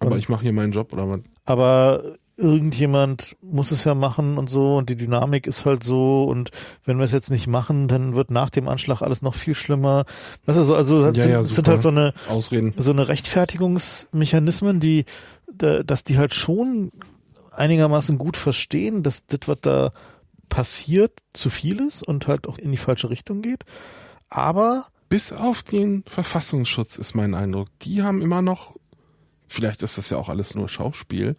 Aber 0.00 0.12
und- 0.12 0.18
ich 0.18 0.28
mache 0.28 0.42
hier 0.42 0.52
meinen 0.52 0.72
Job 0.72 0.92
oder 0.92 1.08
was? 1.08 1.20
aber 1.44 2.02
irgendjemand 2.38 3.34
muss 3.40 3.70
es 3.70 3.84
ja 3.84 3.94
machen 3.94 4.36
und 4.36 4.50
so 4.50 4.76
und 4.76 4.90
die 4.90 4.96
Dynamik 4.96 5.46
ist 5.46 5.64
halt 5.64 5.82
so 5.82 6.24
und 6.24 6.50
wenn 6.84 6.98
wir 6.98 7.04
es 7.04 7.12
jetzt 7.12 7.30
nicht 7.30 7.46
machen, 7.46 7.88
dann 7.88 8.14
wird 8.14 8.30
nach 8.30 8.50
dem 8.50 8.68
Anschlag 8.68 9.00
alles 9.00 9.22
noch 9.22 9.34
viel 9.34 9.54
schlimmer. 9.54 10.04
Weißt 10.44 10.58
du, 10.58 10.62
so, 10.62 10.74
also 10.74 11.02
das 11.02 11.16
Ja, 11.16 11.22
sind, 11.22 11.32
ja, 11.32 11.42
sind 11.42 11.66
halt 11.68 11.80
so 11.80 11.88
eine 11.88 12.12
Ausreden. 12.28 12.74
so 12.76 12.90
eine 12.90 13.08
Rechtfertigungsmechanismen, 13.08 14.80
die 14.80 15.04
da, 15.52 15.82
dass 15.82 16.04
die 16.04 16.18
halt 16.18 16.34
schon 16.34 16.92
einigermaßen 17.52 18.18
gut 18.18 18.36
verstehen, 18.36 19.02
dass 19.02 19.24
das, 19.26 19.40
was 19.46 19.58
da 19.62 19.90
passiert, 20.48 21.18
zu 21.32 21.50
viel 21.50 21.80
ist 21.80 22.02
und 22.02 22.28
halt 22.28 22.46
auch 22.48 22.58
in 22.58 22.70
die 22.70 22.76
falsche 22.76 23.10
Richtung 23.10 23.42
geht. 23.42 23.64
Aber 24.28 24.86
Bis 25.08 25.32
auf 25.32 25.62
den 25.62 26.02
Verfassungsschutz 26.08 26.98
ist 26.98 27.14
mein 27.14 27.34
Eindruck. 27.34 27.68
Die 27.82 28.02
haben 28.02 28.20
immer 28.22 28.42
noch, 28.42 28.74
vielleicht 29.46 29.82
ist 29.82 29.98
das 29.98 30.10
ja 30.10 30.18
auch 30.18 30.28
alles 30.28 30.56
nur 30.56 30.68
Schauspiel, 30.68 31.36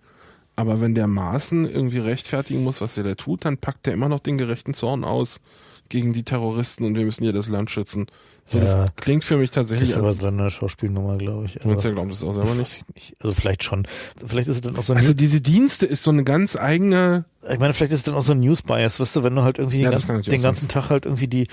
aber 0.56 0.80
wenn 0.80 0.96
der 0.96 1.08
Maaßen 1.08 1.70
irgendwie 1.70 2.00
rechtfertigen 2.00 2.64
muss, 2.64 2.80
was 2.80 2.98
er 2.98 3.04
da 3.04 3.16
tut, 3.16 3.44
dann 3.44 3.58
packt 3.58 3.86
er 3.88 3.94
immer 3.94 4.08
noch 4.08 4.22
den 4.22 4.38
gerechten 4.38 4.74
Zorn 4.74 5.04
aus 5.04 5.42
gegen 5.90 6.14
die 6.14 6.24
Terroristen 6.24 6.86
und 6.86 6.96
wir 6.96 7.04
müssen 7.04 7.24
hier 7.24 7.34
das 7.34 7.50
Land 7.50 7.70
schützen. 7.70 8.08
So, 8.50 8.60
Ja. 8.60 8.64
das 8.64 8.96
klingt 8.96 9.26
für 9.26 9.36
mich 9.36 9.50
das 9.52 9.56
tatsächlich 9.68 9.90
ist 9.90 9.98
aber 9.98 10.14
so 10.14 10.28
eine 10.28 10.50
Schauspielnummer, 10.50 11.18
glaube 11.18 11.44
ich. 11.46 11.64
Also, 11.66 11.90
er 11.90 11.94
glaubt 11.94 12.12
das 12.14 12.24
auch 12.24 12.32
selber 12.34 12.56
nicht? 12.56 12.80
nicht. 12.96 13.14
Also 13.20 13.34
vielleicht 13.34 13.62
schon. 13.66 13.86
Vielleicht 14.26 14.48
ist 14.48 14.56
es 14.56 14.62
dann 14.62 14.78
auch 14.78 14.84
so 14.84 14.94
ein 14.94 14.98
Also 14.98 15.14
diese 15.14 15.42
Dienste 15.42 15.86
ist 15.86 16.02
so 16.02 16.12
eine 16.12 16.24
ganz 16.24 16.56
eigene, 16.56 17.26
Ich 17.52 17.60
meine, 17.60 17.74
vielleicht 17.74 17.92
ist 17.92 18.00
es 18.00 18.04
dann 18.06 18.16
auch 18.16 18.22
so 18.22 18.32
ein 18.32 18.40
News-Bias, 18.40 19.02
weißt 19.02 19.18
du, 19.18 19.24
wenn 19.26 19.36
du 19.36 19.42
halt 19.44 19.60
irgendwie 19.60 19.82
Ja, 19.82 19.90
den, 19.90 19.92
das 20.00 20.08
ganzen, 20.08 20.30
den 20.32 20.42
ganzen 20.42 20.68
Tag 20.70 20.90
halt 20.90 21.06
irgendwie 21.06 21.28
die, 21.28 21.48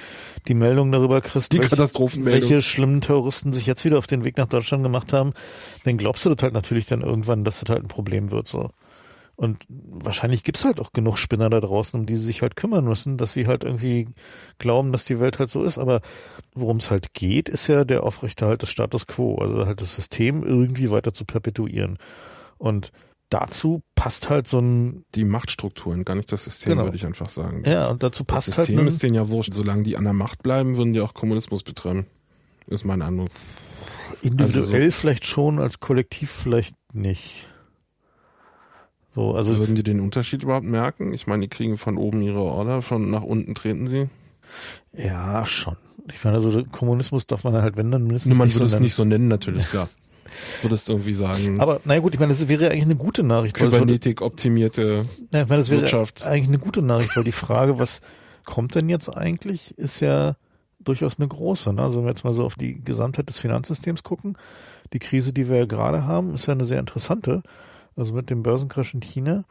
die 0.46 0.54
Meldung 0.54 0.92
darüber 0.92 1.20
kriegst, 1.20 1.52
Die 1.52 1.58
welche, 1.58 1.70
Katastrophenmeldung. 1.70 2.42
welche 2.48 2.62
schlimmen 2.62 3.00
Terroristen 3.00 3.52
sich 3.52 3.66
jetzt 3.66 3.84
wieder 3.84 3.98
auf 3.98 4.06
den 4.06 4.22
Weg 4.24 4.36
nach 4.36 4.46
Deutschland 4.46 4.84
gemacht 4.84 5.12
haben, 5.12 5.32
dann 5.82 5.96
glaubst 5.98 6.24
du 6.24 6.30
das 6.32 6.44
halt 6.44 6.54
natürlich 6.54 6.86
dann 6.86 7.00
irgendwann, 7.00 7.42
dass 7.42 7.58
das 7.58 7.70
halt 7.70 7.82
ein 7.82 7.88
Problem 7.88 8.30
wird, 8.30 8.46
so. 8.46 8.70
Und 9.36 9.58
wahrscheinlich 9.68 10.44
gibt's 10.44 10.64
halt 10.64 10.80
auch 10.80 10.92
genug 10.92 11.18
Spinner 11.18 11.50
da 11.50 11.60
draußen, 11.60 11.98
um 11.98 12.06
die 12.06 12.16
sie 12.16 12.24
sich 12.26 12.42
halt 12.42 12.54
kümmern 12.54 12.84
müssen, 12.84 13.16
dass 13.16 13.32
sie 13.32 13.46
halt 13.48 13.64
irgendwie 13.64 14.06
glauben, 14.58 14.92
dass 14.92 15.04
die 15.06 15.18
Welt 15.18 15.38
halt 15.40 15.48
so 15.50 15.64
ist. 15.64 15.76
Aber 15.78 16.02
worum 16.54 16.76
es 16.76 16.90
halt 16.90 17.14
geht, 17.14 17.48
ist 17.48 17.66
ja 17.66 17.84
der 17.84 18.04
Aufrechterhalt 18.04 18.62
des 18.62 18.70
Status 18.70 19.06
quo, 19.08 19.36
also 19.38 19.66
halt 19.66 19.80
das 19.80 19.96
System 19.96 20.44
irgendwie 20.44 20.90
weiter 20.90 21.12
zu 21.12 21.24
perpetuieren. 21.24 21.98
Und 22.58 22.92
dazu 23.28 23.82
passt 23.96 24.30
halt 24.30 24.46
so 24.46 24.60
ein 24.60 25.04
die 25.16 25.24
Machtstrukturen, 25.24 26.04
gar 26.04 26.14
nicht 26.14 26.30
das 26.30 26.44
System, 26.44 26.70
Genau. 26.70 26.84
würde 26.84 26.96
ich 26.96 27.04
einfach 27.04 27.30
sagen. 27.30 27.64
Ja, 27.66 27.88
und 27.88 28.04
dazu 28.04 28.22
das 28.22 28.34
passt 28.34 28.56
halt 28.56 28.68
System 28.68 28.78
ein, 28.84 28.86
ist 28.86 29.02
denen 29.02 29.16
ja 29.16 29.28
wurscht. 29.28 29.52
Solange 29.52 29.82
die 29.82 29.96
an 29.96 30.04
der 30.04 30.12
Macht 30.12 30.44
bleiben, 30.44 30.76
würden 30.76 30.92
die 30.92 31.00
auch 31.00 31.14
Kommunismus 31.14 31.64
betreiben. 31.64 32.06
Ist 32.68 32.84
mein 32.84 33.02
Eindruck. 33.02 33.30
individuell 34.22 34.82
also 34.84 34.90
vielleicht 34.92 35.26
schon, 35.26 35.58
als 35.58 35.80
Kollektiv 35.80 36.30
vielleicht 36.30 36.76
nicht. 36.92 37.48
So, 39.14 39.32
also 39.34 39.56
Würden 39.58 39.74
die 39.76 39.82
den 39.84 40.00
Unterschied 40.00 40.42
überhaupt 40.42 40.66
merken? 40.66 41.12
Ich 41.14 41.26
meine, 41.26 41.42
die 41.42 41.48
kriegen 41.48 41.78
von 41.78 41.96
oben 41.98 42.20
ihre 42.22 42.40
Order, 42.40 42.82
von 42.82 43.10
nach 43.10 43.22
unten 43.22 43.54
treten 43.54 43.86
sie. 43.86 44.08
ja 44.92 45.46
schon. 45.46 45.76
Ich 46.12 46.22
meine, 46.22 46.36
also 46.36 46.62
Kommunismus 46.64 47.26
darf 47.26 47.44
man 47.44 47.54
halt, 47.54 47.76
wenn 47.76 47.90
dann 47.90 48.02
mindestens 48.02 48.30
Nur 48.30 48.38
man 48.38 48.48
nicht 48.48 48.56
würde 48.56 48.64
so 48.64 48.66
es 48.66 48.72
nennen. 48.72 48.82
nicht 48.84 48.94
so 48.94 49.04
nennen, 49.04 49.28
natürlich, 49.28 49.66
klar. 49.66 49.88
Würdest 50.62 50.88
irgendwie 50.90 51.14
sagen, 51.14 51.60
Aber 51.60 51.80
naja 51.84 52.00
gut, 52.00 52.12
ich 52.12 52.20
meine, 52.20 52.32
das 52.32 52.48
wäre 52.48 52.68
eigentlich 52.70 52.84
eine 52.84 52.96
gute 52.96 53.22
Nachricht. 53.22 53.54
Kybernetik 53.54 54.20
optimierte 54.20 55.04
ja, 55.32 55.42
ich 55.42 55.48
meine, 55.48 55.60
das 55.60 55.70
wäre 55.70 55.82
Wirtschaft. 55.82 56.26
eigentlich 56.26 56.48
eine 56.48 56.58
gute 56.58 56.82
Nachricht, 56.82 57.16
weil 57.16 57.24
die 57.24 57.32
Frage, 57.32 57.78
was 57.78 58.00
kommt 58.44 58.74
denn 58.74 58.88
jetzt 58.88 59.08
eigentlich, 59.08 59.78
ist 59.78 60.00
ja 60.00 60.36
durchaus 60.80 61.18
eine 61.18 61.28
große. 61.28 61.72
Ne? 61.72 61.82
Also 61.82 61.98
wenn 61.98 62.06
wir 62.06 62.10
jetzt 62.10 62.24
mal 62.24 62.32
so 62.32 62.44
auf 62.44 62.56
die 62.56 62.84
Gesamtheit 62.84 63.28
des 63.28 63.38
Finanzsystems 63.38 64.02
gucken, 64.02 64.36
die 64.92 64.98
Krise, 64.98 65.32
die 65.32 65.48
wir 65.48 65.56
ja 65.58 65.64
gerade 65.66 66.04
haben, 66.04 66.34
ist 66.34 66.46
ja 66.46 66.52
eine 66.52 66.64
sehr 66.64 66.80
interessante. 66.80 67.42
Also 67.96 68.12
mit 68.14 68.30
dem 68.30 68.42
Börsencrash 68.42 68.94
in 68.94 69.00
China, 69.00 69.44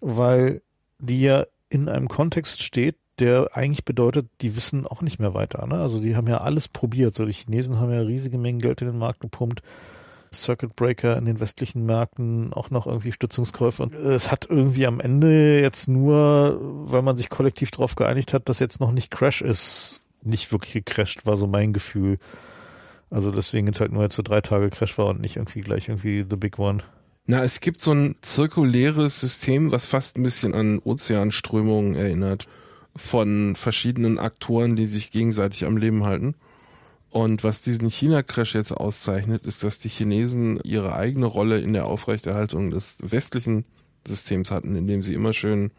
weil 0.00 0.62
die 0.98 1.22
ja 1.22 1.46
in 1.68 1.88
einem 1.88 2.08
Kontext 2.08 2.62
steht, 2.62 2.96
der 3.18 3.50
eigentlich 3.54 3.84
bedeutet, 3.84 4.28
die 4.40 4.56
wissen 4.56 4.86
auch 4.86 5.00
nicht 5.00 5.18
mehr 5.18 5.34
weiter. 5.34 5.66
Ne? 5.66 5.76
Also 5.76 6.00
die 6.00 6.16
haben 6.16 6.28
ja 6.28 6.38
alles 6.38 6.68
probiert. 6.68 7.14
So 7.14 7.24
die 7.24 7.32
Chinesen 7.32 7.80
haben 7.80 7.92
ja 7.92 8.00
riesige 8.00 8.38
Mengen 8.38 8.60
Geld 8.60 8.82
in 8.82 8.88
den 8.88 8.98
Markt 8.98 9.20
gepumpt. 9.20 9.62
Circuit 10.32 10.76
Breaker 10.76 11.16
in 11.16 11.24
den 11.24 11.40
westlichen 11.40 11.86
Märkten, 11.86 12.52
auch 12.52 12.70
noch 12.70 12.86
irgendwie 12.86 13.12
Stützungskäufe. 13.12 13.82
Und 13.82 13.94
es 13.94 14.30
hat 14.30 14.46
irgendwie 14.50 14.86
am 14.86 15.00
Ende 15.00 15.60
jetzt 15.60 15.88
nur, 15.88 16.58
weil 16.60 17.02
man 17.02 17.16
sich 17.16 17.30
kollektiv 17.30 17.70
darauf 17.70 17.94
geeinigt 17.94 18.34
hat, 18.34 18.48
dass 18.48 18.58
jetzt 18.58 18.80
noch 18.80 18.92
nicht 18.92 19.10
Crash 19.10 19.40
ist, 19.40 20.02
nicht 20.22 20.52
wirklich 20.52 20.72
gecrashed, 20.72 21.26
war 21.26 21.36
so 21.36 21.46
mein 21.46 21.72
Gefühl. 21.72 22.18
Also 23.08 23.30
deswegen 23.30 23.68
jetzt 23.68 23.80
halt 23.80 23.92
nur 23.92 24.02
jetzt 24.02 24.16
so 24.16 24.22
drei 24.22 24.40
Tage 24.40 24.68
Crash 24.68 24.98
war 24.98 25.06
und 25.06 25.20
nicht 25.20 25.36
irgendwie 25.36 25.60
gleich 25.60 25.88
irgendwie 25.88 26.26
The 26.28 26.36
Big 26.36 26.58
One. 26.58 26.82
Na, 27.28 27.42
es 27.42 27.60
gibt 27.60 27.80
so 27.80 27.90
ein 27.90 28.14
zirkuläres 28.22 29.20
System, 29.20 29.72
was 29.72 29.86
fast 29.86 30.16
ein 30.16 30.22
bisschen 30.22 30.54
an 30.54 30.78
Ozeanströmungen 30.78 31.96
erinnert, 31.96 32.46
von 32.94 33.56
verschiedenen 33.56 34.18
Aktoren, 34.18 34.76
die 34.76 34.86
sich 34.86 35.10
gegenseitig 35.10 35.64
am 35.64 35.76
Leben 35.76 36.04
halten. 36.04 36.36
Und 37.10 37.42
was 37.42 37.60
diesen 37.60 37.90
China-Crash 37.90 38.54
jetzt 38.54 38.72
auszeichnet, 38.72 39.44
ist, 39.44 39.64
dass 39.64 39.80
die 39.80 39.88
Chinesen 39.88 40.60
ihre 40.62 40.94
eigene 40.94 41.26
Rolle 41.26 41.60
in 41.60 41.72
der 41.72 41.86
Aufrechterhaltung 41.86 42.70
des 42.70 42.98
westlichen 43.02 43.64
Systems 44.06 44.52
hatten, 44.52 44.76
indem 44.76 45.02
sie 45.02 45.14
immer 45.14 45.32
schön 45.32 45.72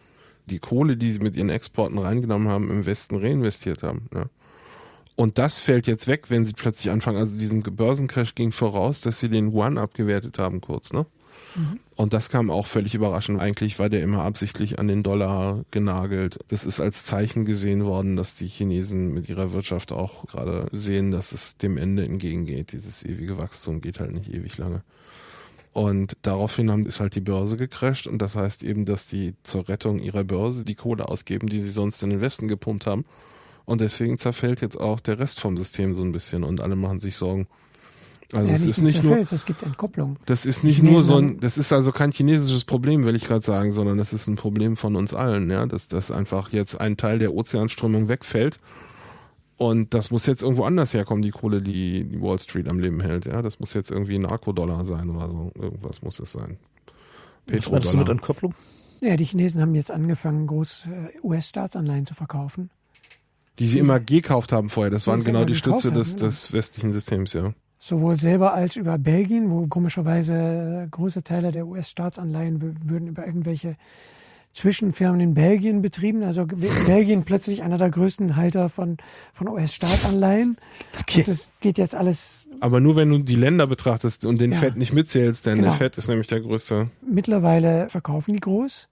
die 0.47 0.59
Kohle, 0.59 0.97
die 0.97 1.11
sie 1.11 1.19
mit 1.19 1.37
ihren 1.37 1.49
Exporten 1.49 1.97
reingenommen 1.97 2.49
haben, 2.49 2.69
im 2.69 2.85
Westen 2.85 3.15
reinvestiert 3.15 3.83
haben. 3.83 4.09
Ja. 4.13 4.25
Und 5.15 5.37
das 5.37 5.59
fällt 5.59 5.87
jetzt 5.87 6.07
weg, 6.07 6.29
wenn 6.29 6.45
sie 6.45 6.53
plötzlich 6.53 6.91
anfangen. 6.91 7.17
Also 7.17 7.37
diesem 7.37 7.63
Börsencrash 7.63 8.35
ging 8.35 8.51
voraus, 8.51 9.01
dass 9.01 9.19
sie 9.19 9.29
den 9.29 9.53
Yuan 9.53 9.77
abgewertet 9.77 10.39
haben 10.39 10.59
kurz, 10.59 10.91
ne? 10.91 11.05
Und 11.95 12.13
das 12.13 12.29
kam 12.29 12.51
auch 12.51 12.67
völlig 12.67 12.93
überraschend. 12.93 13.41
Eigentlich 13.41 13.79
war 13.79 13.89
der 13.89 14.03
immer 14.03 14.21
absichtlich 14.21 14.77
an 14.79 14.87
den 14.87 15.01
Dollar 15.01 15.65
genagelt. 15.71 16.39
Das 16.49 16.65
ist 16.65 16.79
als 16.79 17.05
Zeichen 17.05 17.45
gesehen 17.45 17.83
worden, 17.85 18.15
dass 18.15 18.35
die 18.35 18.47
Chinesen 18.47 19.13
mit 19.13 19.27
ihrer 19.29 19.53
Wirtschaft 19.53 19.91
auch 19.91 20.27
gerade 20.27 20.67
sehen, 20.71 21.11
dass 21.11 21.31
es 21.31 21.57
dem 21.57 21.77
Ende 21.77 22.05
entgegengeht. 22.05 22.71
Dieses 22.73 23.03
ewige 23.03 23.37
Wachstum 23.37 23.81
geht 23.81 23.99
halt 23.99 24.11
nicht 24.11 24.31
ewig 24.31 24.57
lange. 24.57 24.83
Und 25.73 26.17
daraufhin 26.23 26.85
ist 26.85 26.99
halt 26.99 27.13
die 27.13 27.21
Börse 27.21 27.55
gecrasht 27.55 28.07
und 28.07 28.19
das 28.19 28.35
heißt 28.35 28.63
eben, 28.63 28.85
dass 28.85 29.05
die 29.05 29.35
zur 29.43 29.69
Rettung 29.69 29.99
ihrer 29.99 30.23
Börse 30.23 30.63
die 30.63 30.73
Kohle 30.73 31.07
ausgeben, 31.07 31.49
die 31.49 31.59
sie 31.59 31.69
sonst 31.69 32.01
in 32.01 32.09
den 32.09 32.21
Westen 32.21 32.47
gepumpt 32.47 32.87
haben. 32.87 33.05
Und 33.65 33.81
deswegen 33.81 34.17
zerfällt 34.17 34.61
jetzt 34.61 34.79
auch 34.79 34.99
der 34.99 35.19
Rest 35.19 35.39
vom 35.39 35.55
System 35.55 35.93
so 35.93 36.01
ein 36.01 36.13
bisschen 36.13 36.43
und 36.43 36.61
alle 36.61 36.75
machen 36.75 36.99
sich 36.99 37.15
Sorgen, 37.15 37.47
Also 38.33 38.49
ja, 38.49 38.55
es 38.55 38.65
ist 38.65 38.81
nicht 38.81 39.03
nur, 39.03 39.17
es 39.19 39.45
gibt 39.45 39.63
Entkopplung. 39.63 40.17
das 40.25 40.45
ist 40.45 40.63
nicht 40.63 40.77
Chinesen 40.77 40.93
nur 40.93 41.03
so 41.03 41.15
ein, 41.15 41.39
das 41.39 41.57
ist 41.57 41.71
also 41.71 41.93
kein 41.93 42.11
chinesisches 42.11 42.65
Problem, 42.65 43.05
will 43.05 43.15
ich 43.15 43.25
gerade 43.25 43.41
sagen, 43.41 43.71
sondern 43.71 43.97
das 43.97 44.11
ist 44.11 44.27
ein 44.27 44.35
Problem 44.35 44.75
von 44.75 44.97
uns 44.97 45.13
allen, 45.13 45.49
ja, 45.49 45.65
dass 45.65 45.87
das 45.87 46.11
einfach 46.11 46.51
jetzt 46.51 46.79
ein 46.79 46.97
Teil 46.97 47.19
der 47.19 47.33
Ozeanströmung 47.33 48.09
wegfällt. 48.09 48.59
Und 49.55 49.93
das 49.93 50.11
muss 50.11 50.25
jetzt 50.27 50.43
irgendwo 50.43 50.65
anders 50.65 50.93
herkommen, 50.93 51.23
die 51.23 51.31
Kohle, 51.31 51.61
die 51.61 52.03
die 52.03 52.21
Wall 52.21 52.37
Street 52.37 52.67
am 52.67 52.79
Leben 52.79 53.01
hält. 53.01 53.25
Ja, 53.25 53.41
das 53.41 53.59
muss 53.59 53.73
jetzt 53.73 53.89
irgendwie 53.89 54.15
ein 54.15 54.21
Narkodollar 54.21 54.85
sein 54.85 55.09
oder 55.09 55.29
so. 55.29 55.51
Irgendwas 55.55 56.03
muss 56.03 56.19
es 56.19 56.31
sein. 56.31 56.57
Was 57.47 57.51
meinst 57.51 57.67
du 57.67 57.71
mit 57.71 57.81
Petrodollar. 57.81 58.09
Entkopplung? 58.09 58.53
Ja, 59.01 59.15
die 59.15 59.25
Chinesen 59.25 59.61
haben 59.61 59.73
jetzt 59.73 59.89
angefangen, 59.89 60.47
groß 60.47 60.87
äh, 60.87 61.25
US-Staatsanleihen 61.25 62.05
zu 62.05 62.13
verkaufen. 62.13 62.69
Die 63.57 63.67
sie 63.67 63.79
immer 63.79 63.99
gekauft 63.99 64.51
haben 64.51 64.69
vorher. 64.69 64.91
Das 64.91 65.07
waren 65.07 65.23
genau 65.23 65.45
die 65.45 65.55
Stütze 65.55 65.89
haben, 65.89 65.97
des, 65.97 66.15
des 66.15 66.53
westlichen 66.53 66.93
Systems, 66.93 67.33
ja. 67.33 67.53
Sowohl 67.79 68.17
selber 68.19 68.53
als 68.53 68.75
über 68.75 68.97
Belgien, 68.97 69.51
wo 69.51 69.67
komischerweise 69.67 70.87
große 70.91 71.23
Teile 71.23 71.51
der 71.51 71.67
US-Staatsanleihen 71.67 72.61
würden 72.89 73.07
über 73.07 73.25
irgendwelche 73.25 73.75
Zwischenfirmen 74.53 75.19
in 75.21 75.33
Belgien 75.35 75.83
betrieben. 75.83 76.23
Also 76.23 76.45
Belgien 76.87 77.23
plötzlich 77.23 77.61
einer 77.61 77.77
der 77.77 77.91
größten 77.91 78.35
Halter 78.35 78.69
von, 78.69 78.97
von 79.33 79.47
US-Staatsanleihen. 79.47 80.57
Okay. 80.99 81.19
Und 81.19 81.27
das 81.27 81.49
geht 81.61 81.77
jetzt 81.77 81.93
alles 81.93 82.47
Aber 82.61 82.79
nur 82.79 82.95
wenn 82.95 83.09
du 83.09 83.19
die 83.19 83.35
Länder 83.35 83.67
betrachtest 83.67 84.25
und 84.25 84.41
den 84.41 84.53
Ja. 84.53 84.57
Fett 84.57 84.75
nicht 84.75 84.93
mitzählst, 84.93 85.45
denn 85.45 85.57
Genau. 85.57 85.69
der 85.69 85.77
Fett 85.77 85.97
ist 85.99 86.07
nämlich 86.07 86.27
der 86.27 86.41
größte. 86.41 86.89
mittlerweile 87.07 87.89
verkaufen 87.89 88.33
die 88.33 88.39
groß, 88.39 88.89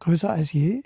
größer 0.00 0.30
als 0.30 0.52
je. 0.52 0.82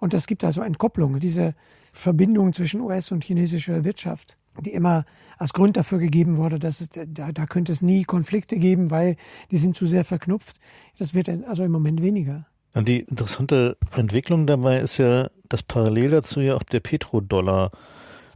Und 0.00 0.12
es 0.12 0.26
gibt 0.26 0.44
also 0.44 0.60
Entkopplung, 0.60 1.18
diese 1.18 1.54
Verbindung 1.94 2.52
zwischen 2.52 2.80
US- 2.82 3.12
und 3.12 3.24
chinesischer 3.24 3.84
Wirtschaft, 3.84 4.36
die 4.60 4.72
immer 4.72 5.06
als 5.42 5.52
Grund 5.52 5.76
dafür 5.76 5.98
gegeben 5.98 6.36
wurde, 6.36 6.58
dass 6.58 6.80
es, 6.80 6.88
da, 6.90 7.32
da 7.32 7.46
könnte 7.46 7.72
es 7.72 7.82
nie 7.82 8.04
Konflikte 8.04 8.56
geben, 8.56 8.90
weil 8.90 9.16
die 9.50 9.58
sind 9.58 9.76
zu 9.76 9.86
sehr 9.86 10.04
verknüpft. 10.04 10.56
Das 10.98 11.14
wird 11.14 11.28
also 11.28 11.64
im 11.64 11.72
Moment 11.72 12.00
weniger. 12.00 12.46
Und 12.74 12.88
die 12.88 13.00
interessante 13.00 13.76
Entwicklung 13.94 14.46
dabei 14.46 14.78
ist 14.78 14.96
ja, 14.98 15.28
dass 15.48 15.62
parallel 15.62 16.10
dazu 16.10 16.40
ja 16.40 16.54
auch 16.54 16.62
der 16.62 16.80
Petrodollar, 16.80 17.72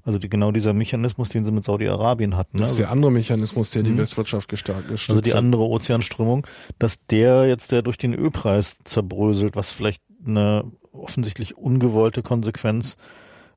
also 0.05 0.19
die, 0.19 0.29
genau 0.29 0.51
dieser 0.53 0.75
Mechanismus, 0.75 1.31
den 1.31 1.45
sie 1.47 1.53
mit 1.53 1.65
Saudi-Arabien 1.65 2.37
hatten. 2.37 2.59
Ne? 2.59 2.63
Das 2.63 2.71
ist 2.71 2.75
Also, 2.75 2.83
der 2.83 2.91
andere 2.91 3.13
Mechanismus, 3.13 3.71
der 3.71 3.83
die 3.83 3.91
Mhm. 3.91 3.99
Westwirtschaft 3.99 4.49
gestarkt 4.49 4.89
gestützt 4.89 5.11
also 5.11 5.23
die 5.23 5.35
andere 5.35 5.63
Ozeanströmung, 5.63 6.47
dass 6.79 7.07
der 7.07 7.47
jetzt 7.47 7.73
der 7.73 7.83
durch 7.83 7.97
den 7.97 8.15
Ölpreis 8.15 8.79
zerbröselt, 8.85 9.57
was 9.57 9.71
vielleicht 9.71 10.03
eine 10.27 10.65
offensichtlich 10.93 11.57
ungewollte 11.57 12.23
Konsequenz 12.23 12.97
der, 12.97 13.03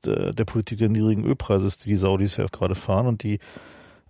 der 0.06 0.44
Politik 0.44 0.78
der 0.78 0.88
niedrigen 0.88 1.24
Ölpreise 1.24 1.66
ist, 1.66 1.84
die 1.84 1.90
die 1.90 1.96
Saudis 1.96 2.36
ja 2.36 2.46
gerade 2.46 2.74
fahren 2.74 3.06
und 3.06 3.22
die 3.22 3.38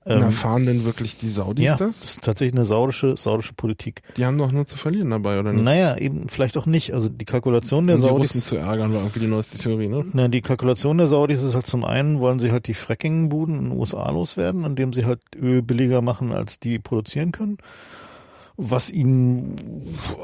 Na, 0.04 0.26
ähm, 0.26 0.32
fahren 0.32 0.66
denn 0.66 0.84
wirklich 0.84 1.16
die 1.16 1.28
Saudis 1.28 1.64
ja, 1.64 1.72
das? 1.72 2.00
das 2.00 2.04
ist 2.04 2.22
tatsächlich 2.22 2.54
eine 2.54 2.64
saudische, 2.64 3.16
saudische 3.16 3.52
Politik. 3.52 4.02
Die 4.16 4.24
haben 4.24 4.38
doch 4.38 4.50
nur 4.50 4.66
zu 4.66 4.78
verlieren 4.78 5.10
dabei, 5.10 5.38
oder 5.38 5.52
nicht? 5.52 5.62
Naja, 5.62 5.96
eben 5.96 6.28
vielleicht 6.28 6.56
auch 6.56 6.66
nicht. 6.66 6.94
Also 6.94 7.08
die 7.08 7.24
Kalkulation 7.24 7.86
der 7.86 7.96
um 7.96 8.02
die 8.02 8.08
Saudis 8.08 8.30
Russen 8.30 8.42
zu 8.44 8.56
ärgern, 8.56 8.92
war 8.92 9.00
irgendwie 9.00 9.20
die 9.20 9.26
neueste 9.26 9.58
Theorie, 9.58 9.88
ne? 9.88 10.04
Na, 10.12 10.28
die 10.28 10.40
Kalkulation 10.40 10.96
der 10.98 11.06
Saudis 11.06 11.42
ist 11.42 11.54
halt 11.54 11.66
zum 11.66 11.84
einen, 11.84 12.20
wollen 12.20 12.38
sie 12.38 12.50
halt 12.50 12.66
die 12.66 12.74
Fracking-Buden 12.74 13.58
in 13.58 13.68
den 13.70 13.78
USA 13.78 14.10
loswerden, 14.10 14.64
indem 14.64 14.92
sie 14.92 15.04
halt 15.04 15.20
Öl 15.36 15.60
billiger 15.62 16.00
machen, 16.00 16.32
als 16.32 16.58
die 16.58 16.78
produzieren 16.78 17.32
können. 17.32 17.58
Was 18.62 18.90
ihnen 18.90 19.56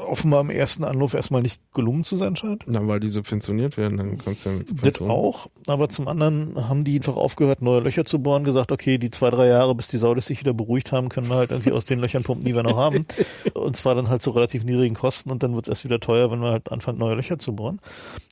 offenbar 0.07 0.41
im 0.41 0.51
ersten 0.51 0.83
Anlauf 0.83 1.15
erstmal 1.15 1.41
nicht 1.41 1.59
gelungen 1.73 2.03
zu 2.03 2.17
sein 2.17 2.35
scheint. 2.35 2.65
Na, 2.67 2.85
weil 2.87 2.99
die 2.99 3.07
subventioniert 3.07 3.77
werden, 3.77 3.97
dann 3.97 4.17
kannst 4.19 4.45
du 4.45 4.49
ja 4.51 4.55
mit 4.57 4.85
Das 4.85 5.01
auch, 5.01 5.49
aber 5.65 5.89
zum 5.89 6.07
anderen 6.07 6.69
haben 6.69 6.83
die 6.83 6.97
einfach 6.97 7.15
aufgehört, 7.15 7.63
neue 7.63 7.79
Löcher 7.79 8.05
zu 8.05 8.19
bohren, 8.19 8.43
gesagt, 8.43 8.71
okay, 8.71 8.99
die 8.99 9.09
zwei, 9.09 9.31
drei 9.31 9.47
Jahre, 9.47 9.73
bis 9.73 9.87
die 9.87 9.97
Saudis 9.97 10.27
sich 10.27 10.39
wieder 10.39 10.53
beruhigt 10.53 10.91
haben, 10.91 11.09
können 11.09 11.29
wir 11.29 11.35
halt 11.35 11.49
irgendwie 11.49 11.71
aus 11.71 11.85
den 11.85 11.99
Löchern 11.99 12.21
pumpen, 12.21 12.45
die 12.45 12.53
wir 12.53 12.61
noch 12.61 12.77
haben. 12.77 13.05
Und 13.55 13.75
zwar 13.75 13.95
dann 13.95 14.09
halt 14.09 14.21
zu 14.21 14.29
relativ 14.29 14.63
niedrigen 14.63 14.95
Kosten 14.95 15.31
und 15.31 15.41
dann 15.41 15.55
wird 15.55 15.65
es 15.65 15.69
erst 15.69 15.83
wieder 15.83 15.99
teuer, 15.99 16.29
wenn 16.31 16.39
wir 16.39 16.51
halt 16.51 16.71
anfangen, 16.71 16.99
neue 16.99 17.15
Löcher 17.15 17.39
zu 17.39 17.55
bohren. 17.55 17.79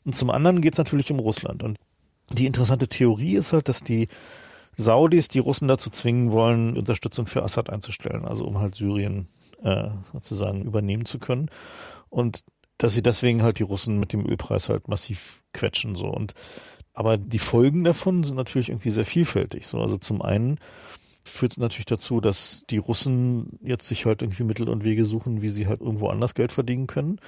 Und 0.05 0.15
zum 0.15 0.29
anderen 0.29 0.61
geht 0.61 0.73
es 0.73 0.77
natürlich 0.77 1.11
um 1.11 1.19
Russland. 1.19 1.63
Und 1.63 1.79
die 2.31 2.45
interessante 2.45 2.87
Theorie 2.87 3.35
ist 3.35 3.53
halt, 3.53 3.69
dass 3.69 3.81
die 3.81 4.07
Saudis 4.77 5.27
die 5.29 5.39
Russen 5.39 5.67
dazu 5.67 5.89
zwingen 5.89 6.31
wollen, 6.31 6.77
Unterstützung 6.77 7.27
für 7.27 7.43
Assad 7.43 7.69
einzustellen, 7.69 8.25
also 8.25 8.45
um 8.45 8.59
halt 8.59 8.75
Syrien 8.75 9.27
äh, 9.63 9.89
sozusagen 10.13 10.63
übernehmen 10.63 11.05
zu 11.05 11.19
können. 11.19 11.49
Und 12.09 12.43
dass 12.77 12.93
sie 12.93 13.03
deswegen 13.03 13.41
halt 13.41 13.59
die 13.59 13.63
Russen 13.63 13.99
mit 13.99 14.13
dem 14.13 14.25
Ölpreis 14.25 14.69
halt 14.69 14.87
massiv 14.87 15.41
quetschen 15.53 15.95
so. 15.95 16.07
Und 16.07 16.33
aber 16.93 17.17
die 17.17 17.39
Folgen 17.39 17.83
davon 17.83 18.23
sind 18.23 18.37
natürlich 18.37 18.69
irgendwie 18.69 18.91
sehr 18.91 19.05
vielfältig 19.05 19.67
so. 19.67 19.79
Also 19.79 19.97
zum 19.97 20.21
einen 20.21 20.57
führt 21.23 21.53
es 21.53 21.57
natürlich 21.57 21.85
dazu, 21.85 22.21
dass 22.21 22.63
die 22.69 22.77
Russen 22.77 23.59
jetzt 23.61 23.87
sich 23.87 24.05
halt 24.05 24.21
irgendwie 24.21 24.43
Mittel 24.43 24.69
und 24.69 24.83
Wege 24.83 25.03
suchen, 25.03 25.41
wie 25.41 25.49
sie 25.49 25.67
halt 25.67 25.81
irgendwo 25.81 26.07
anders 26.07 26.35
Geld 26.35 26.51
verdienen 26.51 26.87
können 26.87 27.19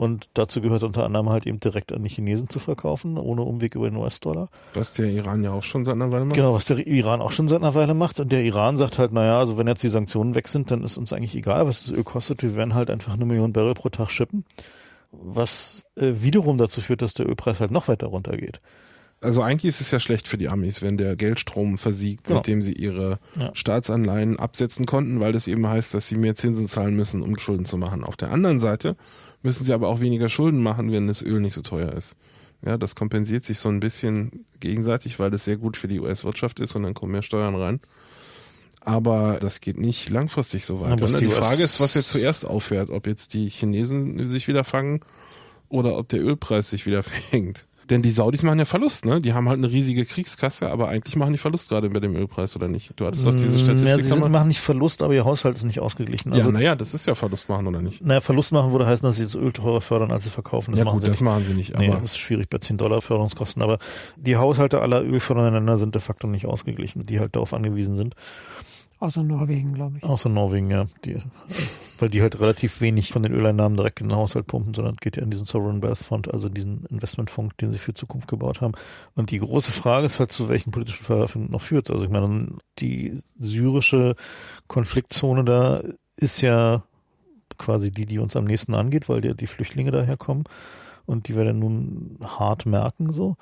und 0.00 0.28
dazu 0.34 0.60
gehört 0.60 0.84
unter 0.84 1.04
anderem 1.04 1.28
halt 1.28 1.44
eben 1.44 1.58
direkt 1.58 1.92
an 1.92 2.04
die 2.04 2.08
Chinesen 2.08 2.48
zu 2.48 2.60
verkaufen, 2.60 3.18
ohne 3.18 3.42
Umweg 3.42 3.74
über 3.74 3.90
den 3.90 3.96
US-Dollar. 3.96 4.48
Was 4.74 4.92
der 4.92 5.06
Iran 5.10 5.42
ja 5.42 5.50
auch 5.50 5.64
schon 5.64 5.84
seit 5.84 5.94
einer 5.94 6.12
Weile 6.12 6.24
macht. 6.24 6.36
Genau, 6.36 6.54
was 6.54 6.66
der 6.66 6.86
Iran 6.86 7.20
auch 7.20 7.32
schon 7.32 7.48
seit 7.48 7.60
einer 7.60 7.74
Weile 7.74 7.94
macht. 7.94 8.20
Und 8.20 8.30
der 8.30 8.44
Iran 8.44 8.76
sagt 8.76 8.98
halt, 9.00 9.12
naja, 9.12 9.40
also 9.40 9.58
wenn 9.58 9.66
jetzt 9.66 9.82
die 9.82 9.88
Sanktionen 9.88 10.36
weg 10.36 10.46
sind, 10.46 10.70
dann 10.70 10.84
ist 10.84 10.98
uns 10.98 11.12
eigentlich 11.12 11.34
egal, 11.34 11.66
was 11.66 11.82
das 11.84 11.90
Öl 11.90 12.04
kostet. 12.04 12.44
Wir 12.44 12.54
werden 12.54 12.74
halt 12.74 12.90
einfach 12.90 13.12
eine 13.12 13.24
Million 13.24 13.52
Barrel 13.52 13.74
pro 13.74 13.88
Tag 13.88 14.12
schippen. 14.12 14.44
Was 15.10 15.82
äh, 15.96 16.12
wiederum 16.22 16.58
dazu 16.58 16.80
führt, 16.80 17.02
dass 17.02 17.14
der 17.14 17.26
Ölpreis 17.28 17.60
halt 17.60 17.72
noch 17.72 17.88
weiter 17.88 18.06
runtergeht. 18.06 18.60
Also 19.20 19.42
eigentlich 19.42 19.70
ist 19.70 19.80
es 19.80 19.90
ja 19.90 19.98
schlecht 19.98 20.28
für 20.28 20.38
die 20.38 20.48
Amis, 20.48 20.80
wenn 20.80 20.96
der 20.96 21.16
Geldstrom 21.16 21.76
versiegt, 21.76 22.24
Genau. 22.28 22.38
mit 22.38 22.46
dem 22.46 22.62
sie 22.62 22.72
ihre 22.74 23.18
Ja. 23.36 23.50
Staatsanleihen 23.52 24.38
absetzen 24.38 24.86
konnten, 24.86 25.18
weil 25.18 25.32
das 25.32 25.48
eben 25.48 25.66
heißt, 25.66 25.92
dass 25.92 26.06
sie 26.06 26.14
mehr 26.16 26.36
Zinsen 26.36 26.68
zahlen 26.68 26.94
müssen, 26.94 27.22
um 27.22 27.36
Schulden 27.36 27.64
zu 27.64 27.78
machen. 27.78 28.04
Auf 28.04 28.16
der 28.16 28.30
anderen 28.30 28.60
Seite 28.60 28.94
müssen 29.42 29.64
sie 29.64 29.72
aber 29.72 29.88
auch 29.88 30.00
weniger 30.00 30.28
Schulden 30.28 30.62
machen, 30.62 30.92
wenn 30.92 31.06
das 31.06 31.22
Öl 31.22 31.40
nicht 31.40 31.54
so 31.54 31.62
teuer 31.62 31.92
ist. 31.92 32.16
Ja, 32.64 32.76
das 32.76 32.96
kompensiert 32.96 33.44
sich 33.44 33.58
so 33.60 33.68
ein 33.68 33.80
bisschen 33.80 34.44
gegenseitig, 34.58 35.18
weil 35.18 35.30
das 35.30 35.44
sehr 35.44 35.56
gut 35.56 35.76
für 35.76 35.86
die 35.86 36.00
US-Wirtschaft 36.00 36.58
ist 36.58 36.74
und 36.74 36.82
dann 36.82 36.94
kommen 36.94 37.12
mehr 37.12 37.22
Steuern 37.22 37.54
rein. 37.54 37.80
Aber 38.80 39.38
das 39.40 39.60
geht 39.60 39.78
nicht 39.78 40.08
langfristig 40.08 40.64
so 40.64 40.80
weiter. 40.80 40.96
ne? 41.12 41.18
die 41.18 41.28
Frage 41.28 41.62
ist, 41.62 41.80
was 41.80 41.94
jetzt 41.94 42.10
zuerst 42.10 42.46
aufhört, 42.46 42.90
ob 42.90 43.06
jetzt 43.06 43.34
die 43.34 43.48
Chinesen 43.48 44.26
sich 44.28 44.48
wieder 44.48 44.64
fangen 44.64 45.00
oder 45.68 45.96
ob 45.96 46.08
der 46.08 46.20
Ölpreis 46.20 46.70
sich 46.70 46.86
wieder 46.86 47.02
fängt. 47.30 47.67
Denn 47.90 48.02
die 48.02 48.10
Saudis 48.10 48.42
machen 48.42 48.58
ja 48.58 48.64
Verlust, 48.64 49.04
ne? 49.06 49.20
Die 49.20 49.32
haben 49.32 49.48
halt 49.48 49.58
eine 49.58 49.70
riesige 49.70 50.04
Kriegskasse, 50.04 50.68
aber 50.70 50.88
eigentlich 50.88 51.16
machen 51.16 51.32
die 51.32 51.38
Verlust 51.38 51.68
gerade 51.70 51.88
bei 51.90 52.00
dem 52.00 52.14
Ölpreis, 52.14 52.54
oder 52.56 52.68
nicht? 52.68 52.92
Du 52.96 53.06
hattest 53.06 53.24
doch 53.24 53.32
diese 53.32 53.56
Ja, 53.56 53.64
Statistik. 53.64 54.04
sie 54.04 54.10
sind, 54.10 54.30
machen 54.30 54.48
nicht 54.48 54.60
Verlust, 54.60 55.02
aber 55.02 55.14
ihr 55.14 55.24
Haushalt 55.24 55.56
ist 55.56 55.64
nicht 55.64 55.80
ausgeglichen. 55.80 56.30
ja, 56.32 56.36
Also, 56.38 56.50
naja, 56.50 56.74
das 56.76 56.92
ist 56.94 57.06
ja 57.06 57.14
Verlust 57.14 57.48
machen, 57.48 57.66
oder 57.66 57.80
nicht? 57.80 58.04
naja, 58.04 58.20
Verlust 58.20 58.52
machen 58.52 58.72
würde 58.72 58.86
heißen, 58.86 59.06
dass 59.06 59.16
sie 59.16 59.22
das 59.24 59.34
Öl 59.34 59.52
teurer 59.52 59.80
fördern, 59.80 60.10
als 60.10 60.24
sie 60.24 60.30
verkaufen. 60.30 60.72
Das 60.72 60.78
ja 60.78 60.84
machen 60.84 60.94
gut, 60.96 61.02
sie 61.02 61.08
das 61.08 61.20
nicht. 61.20 61.24
machen 61.30 61.44
sie 61.44 61.54
nicht, 61.54 61.78
Nee, 61.78 61.88
aber 61.88 61.96
das 62.00 62.10
ist 62.12 62.18
schwierig 62.18 62.48
bei 62.50 62.58
10 62.58 62.76
Dollar 62.76 63.00
Förderungskosten, 63.00 63.62
aber 63.62 63.78
die 64.16 64.36
Haushalte 64.36 64.80
aller 64.80 65.02
ölfördernden 65.02 65.54
Länder 65.54 65.76
sind 65.76 65.94
de 65.94 66.02
facto 66.02 66.26
nicht 66.26 66.46
ausgeglichen, 66.46 67.06
die 67.06 67.18
halt 67.20 67.36
darauf 67.36 67.54
angewiesen 67.54 67.94
sind. 67.96 68.14
Außer 69.00 69.22
Norwegen, 69.22 69.74
glaube 69.74 69.98
ich. 69.98 70.04
Außer 70.04 70.28
Norwegen, 70.28 70.70
ja. 70.70 70.86
Die, 71.04 71.16
weil 71.98 72.08
die 72.08 72.20
halt 72.20 72.40
relativ 72.40 72.80
wenig 72.80 73.12
von 73.12 73.22
den 73.22 73.32
Öleinnahmen 73.32 73.76
direkt 73.76 74.00
in 74.00 74.08
den 74.08 74.16
Haushalt 74.16 74.46
pumpen, 74.46 74.74
sondern 74.74 74.96
geht 74.96 75.16
ja 75.16 75.22
in 75.22 75.30
diesen 75.30 75.46
Sovereign 75.46 75.82
Wealth 75.82 75.98
Fund, 75.98 76.32
also 76.32 76.48
diesen 76.48 76.84
Investmentfonds, 76.86 77.56
den 77.60 77.70
sie 77.70 77.78
für 77.78 77.94
Zukunft 77.94 78.28
gebaut 78.28 78.60
haben. 78.60 78.72
Und 79.14 79.30
die 79.30 79.38
große 79.38 79.70
Frage 79.70 80.06
ist 80.06 80.18
halt, 80.18 80.32
zu 80.32 80.48
welchen 80.48 80.72
politischen 80.72 81.04
Verwerfungen 81.04 81.50
noch 81.50 81.60
führt. 81.60 81.90
Also 81.90 82.04
ich 82.04 82.10
meine, 82.10 82.48
die 82.78 83.20
syrische 83.38 84.16
Konfliktzone 84.66 85.44
da 85.44 85.82
ist 86.16 86.40
ja 86.40 86.82
quasi 87.56 87.92
die, 87.92 88.06
die 88.06 88.18
uns 88.18 88.36
am 88.36 88.44
nächsten 88.44 88.74
angeht, 88.74 89.08
weil 89.08 89.20
die, 89.20 89.34
die 89.34 89.46
Flüchtlinge 89.46 89.90
daherkommen 89.90 90.44
und 91.06 91.28
die 91.28 91.36
wir 91.36 91.44
dann 91.44 91.58
nun 91.58 92.18
hart 92.22 92.66
merken 92.66 93.12
so. 93.12 93.36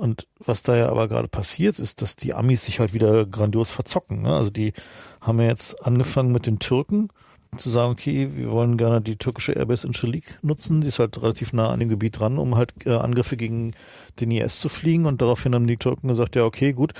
Und 0.00 0.26
was 0.38 0.62
da 0.62 0.74
ja 0.76 0.88
aber 0.88 1.08
gerade 1.08 1.28
passiert, 1.28 1.78
ist, 1.78 2.00
dass 2.00 2.16
die 2.16 2.32
Amis 2.32 2.64
sich 2.64 2.80
halt 2.80 2.94
wieder 2.94 3.26
grandios 3.26 3.70
verzocken. 3.70 4.22
Ne? 4.22 4.34
Also 4.34 4.48
die 4.48 4.72
haben 5.20 5.38
ja 5.40 5.48
jetzt 5.48 5.84
angefangen 5.86 6.32
mit 6.32 6.46
den 6.46 6.58
Türken 6.58 7.10
zu 7.58 7.68
sagen, 7.68 7.92
okay, 7.92 8.30
wir 8.34 8.50
wollen 8.50 8.78
gerne 8.78 9.02
die 9.02 9.16
türkische 9.16 9.52
Airbase 9.52 9.86
in 9.86 9.92
Schalik 9.92 10.38
nutzen. 10.40 10.80
Die 10.80 10.86
ist 10.86 11.00
halt 11.00 11.20
relativ 11.20 11.52
nah 11.52 11.68
an 11.68 11.80
dem 11.80 11.90
Gebiet 11.90 12.18
dran, 12.18 12.38
um 12.38 12.56
halt 12.56 12.72
äh, 12.86 12.92
Angriffe 12.92 13.36
gegen 13.36 13.72
den 14.20 14.30
IS 14.30 14.60
zu 14.60 14.70
fliegen. 14.70 15.04
Und 15.04 15.20
daraufhin 15.20 15.54
haben 15.54 15.66
die 15.66 15.76
Türken 15.76 16.08
gesagt, 16.08 16.34
ja, 16.34 16.44
okay, 16.44 16.72
gut. 16.72 16.94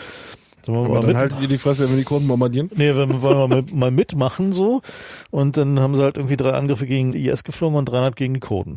Dann 0.66 0.74
wollen 0.74 0.84
wir 0.90 0.90
aber 0.90 0.94
mal 0.94 1.00
dann 1.00 1.06
mit- 1.08 1.16
halten 1.16 1.36
die 1.40 1.46
die 1.46 1.58
Fresse, 1.58 1.84
wenn 1.84 1.90
wir 1.90 1.96
die 1.98 2.04
Kurden 2.04 2.28
bombardieren. 2.28 2.70
Nee, 2.76 2.94
wir 2.94 3.22
wollen 3.22 3.48
mal, 3.50 3.64
mal 3.72 3.90
mitmachen 3.90 4.52
so. 4.52 4.82
Und 5.30 5.56
dann 5.56 5.80
haben 5.80 5.96
sie 5.96 6.02
halt 6.02 6.16
irgendwie 6.18 6.36
drei 6.36 6.52
Angriffe 6.52 6.86
gegen 6.86 7.12
IS 7.14 7.44
geflogen 7.44 7.76
und 7.78 7.86
300 7.86 8.14
gegen 8.16 8.34
die 8.34 8.40
Kurden. 8.40 8.76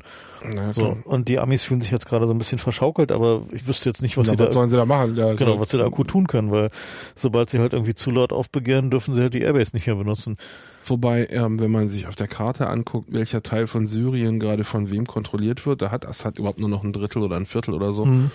Na, 0.53 0.71
So. 0.73 0.97
Und 1.05 1.27
die 1.29 1.39
Amis 1.39 1.63
fühlen 1.63 1.81
sich 1.81 1.91
jetzt 1.91 2.05
gerade 2.05 2.25
so 2.27 2.33
ein 2.33 2.37
bisschen 2.37 2.57
verschaukelt, 2.57 3.11
aber 3.11 3.43
ich 3.51 3.67
wüsste 3.67 3.89
jetzt 3.89 4.01
nicht, 4.01 4.17
was 4.17 4.27
Na, 4.27 4.31
sie 4.33 4.37
da 4.37 4.47
was 4.47 4.53
sollen 4.53 4.69
sie 4.69 4.75
da 4.77 4.85
machen? 4.85 5.15
Ja, 5.15 5.33
Genau, 5.33 5.53
so- 5.55 5.59
was 5.59 5.71
sie 5.71 5.77
da 5.77 5.85
akut 5.85 6.07
tun 6.09 6.27
können, 6.27 6.51
weil 6.51 6.69
sobald 7.15 7.49
sie 7.49 7.59
halt 7.59 7.73
irgendwie 7.73 7.93
zu 7.95 8.11
laut 8.11 8.31
aufbegehren, 8.33 8.89
dürfen 8.89 9.13
sie 9.13 9.21
halt 9.21 9.33
die 9.33 9.41
Airbase 9.41 9.71
nicht 9.73 9.87
mehr 9.87 9.95
benutzen. 9.95 10.37
Wobei, 10.85 11.27
ähm, 11.31 11.59
wenn 11.61 11.71
man 11.71 11.87
sich 11.87 12.07
auf 12.07 12.15
der 12.15 12.27
Karte 12.27 12.67
anguckt, 12.67 13.07
welcher 13.13 13.41
Teil 13.41 13.67
von 13.67 13.87
Syrien 13.87 14.39
gerade 14.39 14.63
von 14.65 14.89
wem 14.89 15.05
kontrolliert 15.07 15.65
wird, 15.65 15.81
da 15.81 15.91
hat 15.91 16.05
Assad 16.05 16.37
überhaupt 16.39 16.59
nur 16.59 16.67
noch 16.69 16.83
ein 16.83 16.91
Drittel 16.91 17.21
oder 17.23 17.37
ein 17.37 17.45
Viertel 17.45 17.73
oder 17.73 17.93
so. 17.93 18.03
Mhm. 18.05 18.31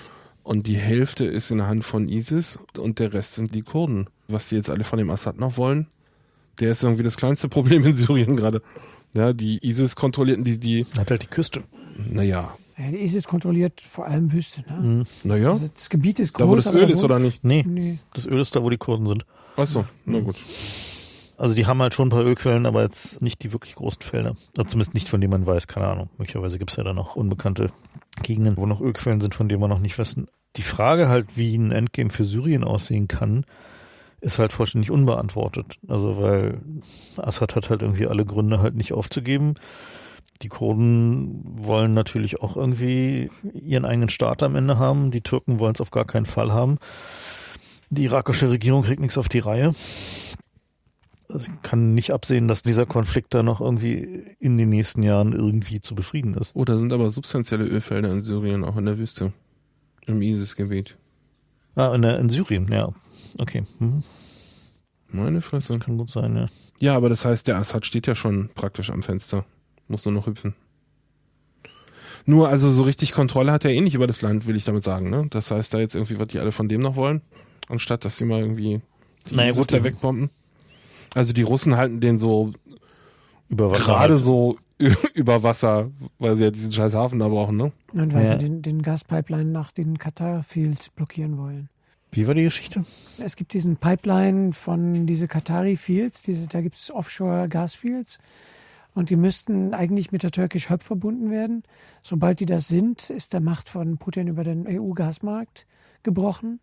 Und 0.49 0.67
die 0.67 0.77
Hälfte 0.79 1.25
ist 1.27 1.51
in 1.51 1.59
der 1.59 1.67
Hand 1.67 1.85
von 1.85 2.09
ISIS 2.09 2.59
und 2.79 3.01
der 3.01 3.13
Rest 3.13 3.35
sind 3.35 3.55
die 3.55 3.61
Kurden. 3.61 4.09
Was 4.29 4.49
die 4.49 4.57
jetzt 4.57 4.71
alle 4.71 4.83
von 4.83 4.99
dem 4.99 5.11
Assad 5.11 5.39
noch 5.39 5.59
wollen, 5.59 5.89
Der 6.59 6.71
ist 6.71 6.83
irgendwie 6.83 7.03
das 7.03 7.19
kleinste 7.19 7.49
Problem 7.55 7.85
in 7.85 7.95
Syrien 7.97 8.35
gerade. 8.35 8.63
Ja, 9.13 9.35
die 9.35 9.59
ISIS 9.63 9.95
kontrollierten 9.95 10.45
die, 10.45 10.59
die, 10.59 10.87
Hat 10.97 11.11
halt 11.11 11.21
die 11.23 11.27
Küste. 11.27 11.61
naja, 12.11 12.57
Ja, 12.79 12.91
die 12.91 12.97
ISIS 13.05 13.25
kontrolliert 13.25 13.83
vor 13.83 14.07
allem 14.07 14.33
Wüste. 14.33 14.63
Ne? 14.71 14.77
Mhm. 14.81 15.07
naja, 15.23 15.51
Also 15.51 15.69
das 15.75 15.91
Gebiet 15.91 16.19
ist 16.19 16.33
groß. 16.33 16.47
da 16.47 16.51
wo 16.51 16.57
das 16.57 16.67
Öl 16.73 16.89
ist 16.91 17.05
oder 17.05 17.19
nicht? 17.19 17.45
Nee, 17.45 17.63
Nee. 17.69 17.99
das 18.15 18.25
Öl 18.27 18.41
ist 18.41 18.57
da, 18.57 18.63
wo 18.63 18.71
die 18.71 18.79
Kurden 18.79 19.07
sind. 19.07 19.27
Achso, 19.57 19.85
na 20.07 20.21
gut. 20.21 20.37
Also 21.37 21.55
die 21.55 21.67
haben 21.67 21.81
halt 21.83 21.93
schon 21.93 22.09
ein 22.09 22.11
paar 22.11 22.25
Ölquellen, 22.25 22.65
aber 22.65 22.83
jetzt 22.83 23.21
nicht 23.21 23.43
die 23.43 23.53
wirklich 23.53 23.75
großen 23.75 24.01
Felder. 24.03 24.35
Oder 24.57 24.67
zumindest 24.67 24.95
nicht, 24.95 25.09
von 25.11 25.21
denen 25.21 25.31
man 25.31 25.47
weiß, 25.47 25.67
keine 25.69 25.87
Ahnung. 25.89 26.09
Möglicherweise 26.17 26.59
gibt 26.59 26.71
es 26.71 26.77
ja 26.79 26.85
da 26.85 26.95
noch 26.95 27.17
unbekannte 27.17 27.71
Gegenden, 28.23 28.57
wo 28.57 28.65
noch 28.67 28.81
Ölquellen 28.81 29.21
sind, 29.21 29.35
von 29.35 29.49
denen 29.49 29.61
wir 29.61 29.69
noch 29.69 29.79
nicht 29.79 29.97
wissen. 29.99 30.27
Die 30.59 30.63
Frage 30.63 31.09
halt, 31.09 31.37
wie 31.37 31.57
ein 31.57 31.71
Endgame 31.71 32.11
für 32.11 32.25
Syrien 32.25 32.65
aussehen 32.65 33.09
kann, 33.09 33.47
ist 34.21 34.39
halt 34.41 34.53
vollständig 34.53 34.91
unbeantwortet. 34.91 35.79
Also 35.87 36.21
weil 36.21 36.61
Assad 37.17 37.55
hat 37.55 37.71
halt 37.71 37.83
irgendwie 37.83 38.09
alle 38.09 38.25
Gründe 38.25 38.61
halt 38.61 38.75
nicht 38.75 38.93
aufzugeben. 38.93 39.55
Die 40.43 40.49
Kurden 40.49 41.43
wollen 41.45 41.95
natürlich 41.95 42.43
auch 42.43 42.57
irgendwie 42.57 43.31
ihren 43.55 43.85
eigenen 43.85 44.09
Staat 44.09 44.43
am 44.43 44.57
Ende 44.57 44.79
haben. 44.79 45.11
Die 45.11 45.21
Türken 45.21 45.61
wollen 45.61 45.75
es 45.75 45.81
auf 45.81 45.93
gar 45.93 46.05
keinen 46.05 46.27
Fall 46.27 46.53
haben. 46.53 46.79
Die 47.91 48.05
irakische 48.05 48.51
Regierung 48.51 48.83
kriegt 48.83 49.01
nichts 49.01 49.19
auf 49.19 49.29
die 49.29 49.39
Reihe. 49.39 49.75
Also 51.29 51.47
ich 51.47 51.63
kann 51.63 51.95
nicht 51.95 52.13
absehen, 52.13 52.49
dass 52.49 52.63
dieser 52.63 52.87
Konflikt 52.87 53.35
da 53.35 53.43
noch 53.43 53.61
irgendwie 53.61 54.25
in 54.41 54.59
den 54.59 54.71
nächsten 54.71 55.03
Jahren 55.03 55.33
irgendwie 55.33 55.81
zu 55.81 55.95
befrieden 55.95 56.35
ist. 56.35 56.57
Oh, 56.57 56.65
da 56.65 56.77
sind 56.79 56.93
aber 56.93 57.11
substanzielle 57.11 57.65
Ölfelder 57.65 58.11
in 58.11 58.23
Syrien, 58.23 58.65
auch 58.65 58.77
in 58.77 58.87
der 58.87 58.99
Wüste. 58.99 59.33
Im 60.09 60.23
ISIS-Gebiet. 60.23 60.97
Ah, 61.77 61.95
in, 61.95 62.03
in 62.03 62.29
Syrien, 62.31 62.67
ja. 62.73 62.93
Okay, 63.39 63.63
mhm. 63.79 64.03
Meine 65.11 65.43
Fresse. 65.43 65.79
kann 65.79 65.97
gut 65.97 66.11
sein, 66.11 66.37
ja. 66.37 66.49
Ja, 66.81 66.97
aber 66.97 67.09
das 67.09 67.25
heißt, 67.25 67.47
der 67.47 67.57
Assad 67.57 67.87
steht 67.87 68.07
ja 68.07 68.15
schon 68.15 68.51
praktisch 68.55 68.91
am 68.91 69.03
Fenster. 69.03 69.45
Muss 69.87 70.05
nur 70.05 70.15
noch 70.15 70.27
hüpfen. 70.27 70.55
Nur, 72.27 72.49
also 72.49 72.71
so 72.71 72.83
richtig 72.83 73.13
Kontrolle 73.13 73.53
hat 73.53 73.65
er 73.65 73.71
eh 73.71 73.81
nicht 73.81 73.95
über 73.95 74.07
das 74.07 74.21
Land, 74.21 74.47
will 74.47 74.57
ich 74.57 74.65
damit 74.65 74.85
sagen. 74.85 75.09
Ne? 75.09 75.27
Das 75.31 75.51
heißt, 75.51 75.73
da 75.73 75.79
jetzt 75.79 75.95
irgendwie, 75.95 76.19
was 76.19 76.29
die 76.29 76.39
alle 76.39 76.53
von 76.53 76.69
dem 76.69 76.81
noch 76.81 76.97
wollen, 76.97 77.23
anstatt 77.69 78.05
dass 78.05 78.17
sie 78.17 78.25
mal 78.25 78.41
irgendwie 78.41 78.83
die 79.31 79.37
Naja, 79.37 79.53
gut, 79.53 79.73
da 79.73 79.83
wegbomben. 79.83 80.31
Also 81.15 81.33
die 81.33 81.43
Russen 81.43 81.77
halten 81.77 82.01
den 82.01 82.19
so 82.19 82.53
gerade 83.49 84.15
halt. 84.15 84.23
so 84.23 84.59
über 85.15 85.43
Wasser, 85.43 85.91
weil 86.19 86.37
sie 86.37 86.45
ja 86.45 86.51
diesen 86.51 86.73
scheiß 86.73 86.95
Hafen 86.95 87.19
da 87.19 87.29
brauchen, 87.29 87.57
ne? 87.57 87.73
Und 87.93 88.15
weil 88.15 88.25
Ja. 88.25 88.33
sie 88.33 88.45
den, 88.45 88.63
den 88.63 88.83
Gaspipeline 88.83 89.51
nach 89.51 89.73
den 89.73 89.99
Qatar-Fields 89.99 90.91
blockieren 90.91 91.37
wollen. 91.39 91.69
Wie 92.13 92.27
war 92.27 92.35
die 92.35 92.45
Geschichte? 92.45 92.85
Es 93.19 93.37
gibt 93.37 93.53
diesen 93.53 93.77
Pipeline 93.77 94.53
von 94.53 95.07
diese 95.07 95.29
Qatari 95.29 95.77
Fields, 95.77 96.23
diese, 96.23 96.47
da 96.47 96.61
gibt 96.63 96.77
es 96.77 96.91
Offshore-Gasfields. 96.91 98.19
Und 98.95 99.11
die 99.11 99.17
müssten 99.17 99.75
eigentlich 99.75 100.11
mit 100.11 100.23
der 100.23 100.31
Turkish 100.31 100.71
Hub 100.71 100.83
verbunden 100.83 101.31
werden. 101.31 101.63
Sobald 102.03 102.41
die 102.41 102.47
das 102.47 102.67
sind, 102.69 103.11
ist 103.11 103.33
der 103.33 103.41
Macht 103.41 103.69
von 103.69 103.99
Putin 103.99 104.27
über 104.27 104.43
den 104.43 104.67
EU-Gasmarkt 104.67 105.67
gebrochen. 106.03 106.61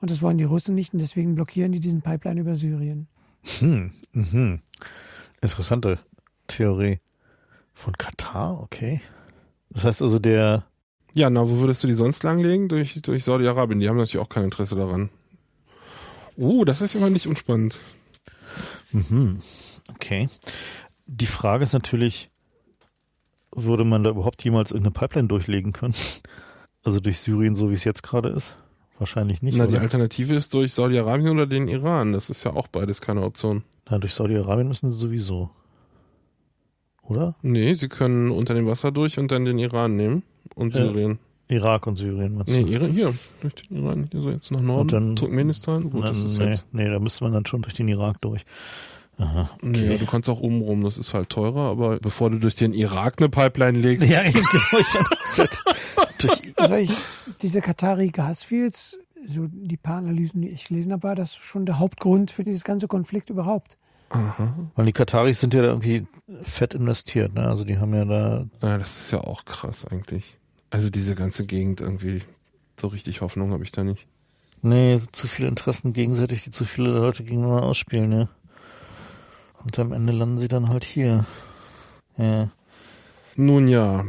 Und 0.00 0.10
das 0.10 0.20
wollen 0.20 0.38
die 0.38 0.44
Russen 0.44 0.74
nicht 0.74 0.92
und 0.92 1.00
deswegen 1.00 1.34
blockieren 1.34 1.72
die 1.72 1.80
diesen 1.80 2.02
Pipeline 2.02 2.40
über 2.40 2.56
Syrien. 2.56 3.08
Hm, 3.60 3.92
mhm. 4.12 4.60
Interessante 5.40 5.98
Theorie. 6.46 6.98
Von 7.76 7.92
Katar, 7.98 8.62
okay. 8.62 9.02
Das 9.68 9.84
heißt 9.84 10.00
also, 10.00 10.18
der, 10.18 10.64
Ja, 11.12 11.28
na, 11.28 11.42
wo 11.42 11.58
würdest 11.58 11.82
du 11.84 11.86
die 11.86 11.92
sonst 11.92 12.22
langlegen? 12.22 12.68
Durch, 12.68 13.00
durch 13.02 13.22
Saudi-Arabien. 13.22 13.80
Die 13.80 13.88
haben 13.88 13.98
natürlich 13.98 14.18
auch 14.18 14.30
kein 14.30 14.44
Interesse 14.44 14.76
daran. 14.76 15.10
Uh, 16.38 16.64
das 16.64 16.80
ist 16.80 16.94
immer 16.94 17.10
nicht 17.10 17.26
unspannend. 17.26 17.78
mhm, 18.92 19.42
okay. 19.94 20.30
Die 21.06 21.26
Frage 21.26 21.64
ist 21.64 21.74
natürlich, 21.74 22.28
würde 23.54 23.84
man 23.84 24.02
da 24.02 24.10
überhaupt 24.10 24.42
jemals 24.42 24.70
irgendeine 24.70 24.94
Pipeline 24.94 25.28
durchlegen 25.28 25.72
können? 25.72 25.94
Also 26.82 27.00
durch 27.00 27.18
Syrien, 27.18 27.56
so 27.56 27.68
wie 27.70 27.74
es 27.74 27.82
jetzt 27.82 28.04
gerade 28.04 28.28
ist? 28.28 28.56
Wahrscheinlich 28.96 29.42
nicht. 29.42 29.58
Na, 29.58 29.66
die 29.66 29.72
oder? 29.72 29.82
Alternative 29.82 30.36
ist 30.36 30.54
durch 30.54 30.72
Saudi-Arabien 30.72 31.30
oder 31.30 31.48
den 31.48 31.66
Iran. 31.66 32.12
Das 32.12 32.30
ist 32.30 32.44
ja 32.44 32.52
auch 32.52 32.68
beides 32.68 33.00
keine 33.00 33.22
Option. 33.24 33.64
Na, 33.90 33.98
durch 33.98 34.14
Saudi-Arabien 34.14 34.68
müssen 34.68 34.88
sie 34.88 34.96
sowieso. 34.96 35.50
Oder? 37.08 37.34
Nee, 37.42 37.74
sie 37.74 37.88
können 37.88 38.30
unter 38.30 38.54
dem 38.54 38.66
Wasser 38.66 38.92
durch 38.92 39.18
und 39.18 39.30
dann 39.32 39.44
den 39.44 39.58
Iran 39.58 39.96
nehmen 39.96 40.22
und 40.54 40.74
Ja. 40.74 40.80
Syrien. 40.82 41.18
Irak 41.48 41.86
und 41.86 41.96
Syrien. 41.96 42.34
meinst 42.34 42.48
Nee, 42.52 42.64
du? 42.64 42.72
Iran, 42.72 42.90
hier, 42.90 43.14
durch 43.40 43.54
den 43.54 43.84
Iran, 43.84 44.08
hier 44.10 44.20
so 44.20 44.30
jetzt 44.30 44.50
nach 44.50 44.60
Norden. 44.60 44.80
Und 44.82 44.92
dann- 44.92 45.16
Turkmenistan. 45.16 45.90
Gut, 45.90 46.00
Na, 46.02 46.08
das 46.08 46.24
ist 46.24 46.38
nee, 46.38 46.44
jetzt. 46.46 46.66
nee, 46.72 46.88
da 46.90 46.98
müsste 46.98 47.22
man 47.24 47.32
dann 47.32 47.46
schon 47.46 47.62
durch 47.62 47.74
den 47.74 47.86
Irak 47.88 48.20
durch. 48.20 48.44
Aha, 49.18 49.48
Nee, 49.62 49.78
okay. 49.86 49.98
du 49.98 50.06
kannst 50.06 50.28
auch 50.28 50.40
oben 50.40 50.60
rum, 50.60 50.82
das 50.84 50.98
ist 50.98 51.14
halt 51.14 51.30
teurer, 51.30 51.70
aber 51.70 51.98
bevor 52.00 52.28
du 52.30 52.38
durch 52.38 52.54
den 52.54 52.74
Irak 52.74 53.14
eine 53.18 53.30
Pipeline 53.30 53.78
legst, 53.78 54.06
Ja, 54.10 54.22
genau. 54.30 54.42
Halt 55.38 55.62
durch, 56.18 56.52
Also 56.56 56.74
ich, 56.74 56.90
diese 57.40 57.60
Qatari 57.62 58.08
Gasfields, 58.08 58.98
so 59.26 59.46
die 59.50 59.76
paar 59.78 59.98
Analysen, 59.98 60.42
die 60.42 60.48
ich 60.48 60.66
gelesen 60.68 60.92
habe, 60.92 61.02
war 61.04 61.14
das 61.14 61.34
schon 61.34 61.64
der 61.64 61.78
Hauptgrund 61.78 62.30
für 62.30 62.42
dieses 62.42 62.62
ganze 62.64 62.88
Konflikt 62.88 63.30
überhaupt. 63.30 63.78
Aha. 64.10 64.54
weil 64.76 64.86
die 64.86 64.92
Kataris 64.92 65.40
sind 65.40 65.52
ja 65.54 65.62
da 65.62 65.68
irgendwie 65.68 66.06
fett 66.42 66.74
investiert, 66.74 67.34
ne? 67.34 67.48
Also 67.48 67.64
die 67.64 67.78
haben 67.78 67.92
ja 67.94 68.04
da, 68.04 68.46
Ja, 68.62 68.78
das 68.78 68.98
ist 68.98 69.10
ja 69.10 69.20
auch 69.20 69.44
krass 69.44 69.84
eigentlich. 69.84 70.36
Also 70.70 70.90
diese 70.90 71.14
ganze 71.14 71.44
Gegend 71.46 71.80
irgendwie, 71.80 72.22
so 72.80 72.86
richtig 72.88 73.20
Hoffnung 73.20 73.50
habe 73.52 73.64
ich 73.64 73.72
da 73.72 73.82
nicht. 73.84 74.06
nee, 74.62 74.98
zu 75.12 75.26
viele 75.28 75.48
Interessen 75.48 75.92
gegenseitig, 75.92 76.44
die 76.44 76.50
zu 76.50 76.64
viele 76.64 76.90
Leute 76.90 77.24
gegeneinander 77.24 77.62
ausspielen, 77.64 78.08
ne? 78.08 78.28
Und 79.64 79.78
am 79.78 79.92
Ende 79.92 80.12
landen 80.12 80.38
sie 80.38 80.48
dann 80.48 80.68
halt 80.68 80.84
hier. 80.84 81.26
Ja. 82.16 82.50
Nun 83.34 83.66
ja. 83.68 84.04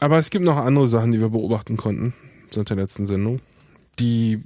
Aber 0.00 0.18
es 0.18 0.28
gibt 0.30 0.44
noch 0.44 0.56
andere 0.56 0.86
Sachen, 0.86 1.12
die 1.12 1.20
wir 1.20 1.30
beobachten 1.30 1.76
konnten 1.76 2.12
seit 2.50 2.68
der 2.68 2.76
letzten 2.76 3.06
Sendung. 3.06 3.40
Die, 3.98 4.42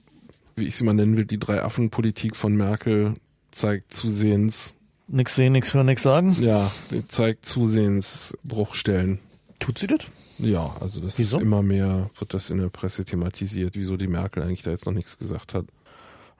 wie 0.56 0.66
ich 0.66 0.76
sie 0.76 0.84
mal 0.84 0.94
nennen 0.94 1.16
will, 1.16 1.24
die 1.24 1.38
Drei-Affen-Politik 1.38 2.36
von 2.36 2.54
Merkel 2.54 3.14
zeigt 3.58 3.92
zusehends, 3.92 4.74
Nix 5.10 5.34
sehen, 5.36 5.52
nix 5.54 5.72
hören, 5.72 5.86
nix 5.86 6.02
sagen. 6.02 6.36
ja, 6.40 6.70
die 6.90 7.06
zeigt 7.06 7.46
zusehends 7.46 8.36
Bruchstellen. 8.44 9.20
Tut 9.58 9.78
sie 9.78 9.86
das? 9.86 10.00
Ja, 10.38 10.76
also 10.80 11.00
das 11.00 11.18
Wieso? 11.18 11.38
ist 11.38 11.42
immer 11.42 11.62
mehr, 11.62 12.10
wird 12.18 12.34
das 12.34 12.50
in 12.50 12.58
der 12.58 12.68
Presse 12.68 13.04
thematisiert, 13.04 13.74
wieso 13.74 13.96
die 13.96 14.06
Merkel 14.06 14.42
eigentlich 14.42 14.62
da 14.62 14.70
jetzt 14.70 14.86
noch 14.86 14.92
nichts 14.92 15.18
gesagt 15.18 15.54
hat. 15.54 15.64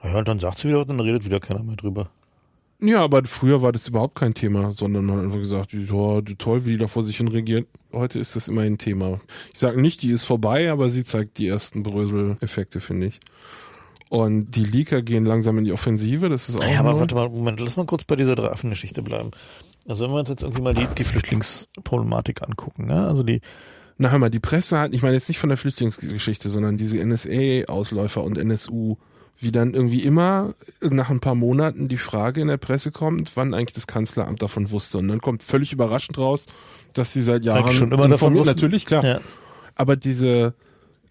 Ja, 0.03 0.17
und 0.19 0.27
dann 0.27 0.39
sagt 0.39 0.59
sie 0.59 0.69
wieder, 0.69 0.79
was, 0.79 0.87
dann 0.87 0.99
redet 0.99 1.25
wieder 1.25 1.39
keiner 1.39 1.63
mehr 1.63 1.75
drüber. 1.75 2.09
Ja, 2.81 3.01
aber 3.01 3.25
früher 3.25 3.61
war 3.61 3.73
das 3.73 3.89
überhaupt 3.89 4.15
kein 4.15 4.33
Thema, 4.33 4.71
sondern 4.71 5.05
man 5.05 5.17
hat 5.17 5.25
einfach 5.25 5.39
gesagt, 5.39 5.73
ja, 5.73 6.21
toll, 6.37 6.63
wie 6.63 6.69
die 6.71 6.77
da 6.77 6.87
vor 6.87 7.03
sich 7.03 7.17
hin 7.17 7.27
regiert. 7.27 7.67
Heute 7.91 8.19
ist 8.19 8.37
das 8.37 8.47
immer 8.47 8.61
ein 8.61 8.77
Thema. 8.77 9.19
Ich 9.51 9.59
sage 9.59 9.81
nicht, 9.81 10.01
die 10.01 10.11
ist 10.11 10.23
vorbei, 10.23 10.71
aber 10.71 10.89
sie 10.89 11.03
zeigt 11.03 11.39
die 11.39 11.47
ersten 11.47 11.83
Brösel-Effekte, 11.83 12.79
finde 12.79 13.07
ich. 13.07 13.19
Und 14.09 14.51
die 14.51 14.63
Leaker 14.63 15.03
gehen 15.03 15.23
langsam 15.23 15.59
in 15.59 15.65
die 15.65 15.71
Offensive, 15.71 16.29
das 16.29 16.49
ist 16.49 16.59
auch 16.59 16.63
Ja, 16.63 16.79
aber 16.79 16.99
warte 16.99 17.13
mal, 17.13 17.29
Moment, 17.29 17.59
lass 17.59 17.77
mal 17.77 17.85
kurz 17.85 18.03
bei 18.03 18.15
dieser 18.15 18.35
Drei-Affen-Geschichte 18.35 19.03
bleiben. 19.03 19.29
Also 19.87 20.03
wenn 20.03 20.11
wir 20.11 20.19
uns 20.19 20.29
jetzt 20.29 20.41
irgendwie 20.41 20.63
mal 20.63 20.73
die, 20.73 20.87
die 20.97 21.03
Flüchtlingsproblematik 21.03 22.41
angucken, 22.41 22.87
ne? 22.87 23.07
Also 23.07 23.21
die, 23.21 23.41
Na 23.97 24.09
hör 24.09 24.17
mal, 24.17 24.31
die 24.31 24.39
Presse 24.39 24.79
hat, 24.79 24.93
ich 24.93 25.03
meine 25.03 25.13
jetzt 25.13 25.27
nicht 25.27 25.37
von 25.37 25.49
der 25.49 25.57
Flüchtlingsgeschichte, 25.57 26.49
sondern 26.49 26.75
diese 26.75 26.97
NSA-Ausläufer 26.97 28.23
und 28.23 28.37
NSU, 28.39 28.97
wie 29.37 29.51
dann 29.51 29.73
irgendwie 29.73 30.01
immer 30.01 30.55
nach 30.81 31.11
ein 31.11 31.19
paar 31.19 31.35
Monaten 31.35 31.87
die 31.87 31.97
Frage 31.97 32.41
in 32.41 32.47
der 32.47 32.57
Presse 32.57 32.91
kommt, 32.91 33.37
wann 33.37 33.53
eigentlich 33.53 33.75
das 33.75 33.87
Kanzleramt 33.87 34.41
davon 34.41 34.71
wusste. 34.71 34.97
Und 34.97 35.07
dann 35.07 35.21
kommt 35.21 35.43
völlig 35.43 35.71
überraschend 35.71 36.17
raus, 36.17 36.47
dass 36.93 37.13
sie 37.13 37.21
seit 37.21 37.43
Jahren 37.43 37.71
schon 37.71 37.91
immer 37.91 38.07
davon 38.07 38.33
wussten. 38.33 38.55
Natürlich, 38.55 38.85
klar. 38.85 39.03
ja, 39.05 39.19
Aber 39.75 39.95
diese 39.95 40.55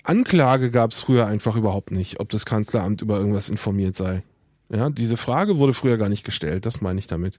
Anklage 0.04 0.70
gab 0.70 0.92
es 0.92 1.00
früher 1.00 1.26
einfach 1.26 1.56
überhaupt 1.56 1.90
nicht, 1.90 2.20
ob 2.20 2.28
das 2.30 2.46
Kanzleramt 2.46 3.02
über 3.02 3.18
irgendwas 3.18 3.48
informiert 3.48 3.96
sei. 3.96 4.22
Ja, 4.70 4.90
diese 4.90 5.16
Frage 5.16 5.58
wurde 5.58 5.72
früher 5.72 5.96
gar 5.98 6.08
nicht 6.08 6.24
gestellt, 6.24 6.66
das 6.66 6.80
meine 6.80 6.98
ich 6.98 7.06
damit. 7.06 7.38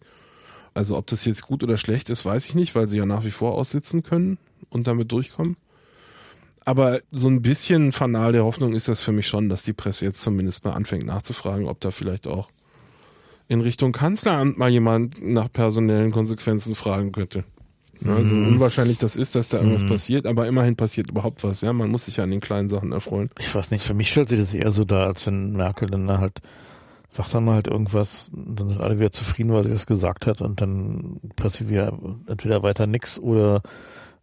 Also 0.74 0.98
ob 0.98 1.08
das 1.08 1.26
jetzt 1.26 1.44
gut 1.44 1.64
oder 1.64 1.78
schlecht 1.78 2.10
ist, 2.10 2.26
weiß 2.26 2.48
ich 2.48 2.56
nicht, 2.56 2.76
weil 2.76 2.88
sie 2.88 2.98
ja 2.98 3.06
nach 3.06 3.24
wie 3.24 3.32
vor 3.32 3.54
aussitzen 3.54 4.04
können 4.04 4.38
und 4.70 4.88
damit 4.88 5.12
durchkommen. 5.12 5.58
Aber 6.66 7.02
so 7.12 7.28
ein 7.28 7.42
bisschen 7.42 7.92
Fanal 7.92 8.32
der 8.32 8.44
Hoffnung 8.44 8.74
ist 8.74 8.88
das 8.88 9.02
für 9.02 9.12
mich 9.12 9.28
schon, 9.28 9.50
dass 9.50 9.64
die 9.64 9.74
Presse 9.74 10.06
jetzt 10.06 10.22
zumindest 10.22 10.66
mal 10.66 10.74
anfängt 10.74 11.06
nachzufragen, 11.06 11.68
ob 11.68 11.80
da 11.80 11.90
vielleicht 11.92 12.28
auch 12.28 12.50
in 13.48 13.62
Richtung 13.62 13.92
Kanzleramt 13.92 14.58
mal 14.58 14.70
jemand 14.70 15.20
nach 15.22 15.52
personellen 15.52 16.12
Konsequenzen 16.12 16.76
fragen 16.76 17.12
könnte. 17.12 17.44
Ja, 18.02 18.24
so 18.24 18.36
unwahrscheinlich 18.36 18.98
das 18.98 19.16
ist, 19.16 19.36
dass 19.36 19.50
da 19.50 19.58
irgendwas 19.58 19.86
passiert, 19.86 20.26
aber 20.26 20.48
immerhin 20.48 20.76
passiert 20.76 21.10
überhaupt 21.10 21.44
was. 21.44 21.62
Ja, 21.62 21.74
man 21.74 21.90
muss 21.90 22.06
sich 22.06 22.18
ja 22.18 22.24
an 22.24 22.32
den 22.32 22.40
kleinen 22.40 22.70
Sachen 22.70 22.92
erfreuen. 22.92 23.30
ich 23.40 23.54
weiß 23.54 23.72
nicht, 23.72 23.84
für 23.84 23.94
mich 23.94 24.10
stellt 24.10 24.30
sich 24.30 24.40
das 24.40 24.54
eher 24.54 24.72
so 24.72 24.86
dar, 24.86 25.08
als 25.08 25.28
wenn 25.28 25.52
Merkel 25.52 25.90
dann 25.90 26.08
da 26.08 26.20
halt 26.20 26.40
sagt 27.10 27.34
dann 27.34 27.44
mal 27.44 27.56
halt 27.56 27.68
irgendwas, 27.68 28.32
dann 28.34 28.70
sind 28.70 28.82
alle 28.82 29.00
wieder 29.00 29.12
zufrieden, 29.12 29.52
weil 29.52 29.64
sie 29.64 29.72
das 29.72 29.88
gesagt 29.88 30.28
hat 30.28 30.42
und 30.42 30.62
dann 30.62 31.20
passiert 31.36 31.70
wieder 31.70 31.98
entweder 32.28 32.62
weiter 32.62 32.86
nix 32.86 33.18
oder 33.20 33.64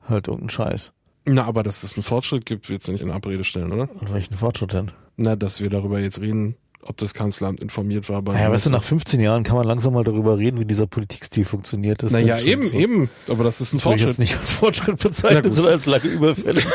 halt 0.09 0.29
irgendein 0.29 0.51
Scheiß. 0.51 0.93
Na, 1.25 1.45
aber 1.45 1.65
dass 1.65 1.83
es 1.83 1.95
einen 1.95 2.05
Fortschritt 2.05 2.47
gibt, 2.47 2.71
willst 2.71 2.87
du 2.87 2.93
nicht 2.93 3.03
in 3.03 3.11
Abrede 3.11 3.43
stellen, 3.43 3.73
oder? 3.73 3.89
Und 4.01 4.13
welchen 4.13 4.35
Fortschritt 4.35 4.73
denn? 4.73 4.93
Na, 5.17 5.35
dass 5.35 5.61
wir 5.61 5.69
darüber 5.69 5.99
jetzt 5.99 6.21
reden, 6.21 6.55
ob 6.89 6.97
das 6.99 7.15
Kanzleramt 7.15 7.61
informiert 7.61 8.09
war. 8.09 8.23
Bei 8.23 8.33
Naja, 8.35 8.51
weißt 8.51 8.67
du, 8.67 8.71
nach 8.71 8.83
15 8.83 9.21
Jahren 9.21 9.43
kann 9.45 9.57
man 9.57 9.67
langsam 9.67 9.95
mal 9.95 10.05
darüber 10.05 10.39
reden, 10.39 10.59
wie 10.61 10.65
dieser 10.65 10.87
Politikstil 10.87 11.45
funktioniert. 11.45 12.03
Das 12.03 12.13
ist 12.13 12.21
naja, 12.21 12.39
eben, 12.41 12.63
so. 12.63 12.77
eben. 12.77 13.11
Aber 13.29 13.45
das 13.45 13.61
ist 13.61 13.73
ein 13.73 13.79
Das 13.79 13.85
würde 13.87 13.97
ich 13.97 14.03
Fortschritt. 14.03 14.09
jetzt 14.09 14.19
nicht 14.19 14.37
als 14.39 14.51
Fortschritt 14.53 15.03
Ja, 15.03 15.09
bezeichnen, 15.09 15.43
gut. 15.43 15.55
sondern 15.55 15.73
als 15.75 15.87
lange 15.87 16.05
Überfälle. 16.07 16.63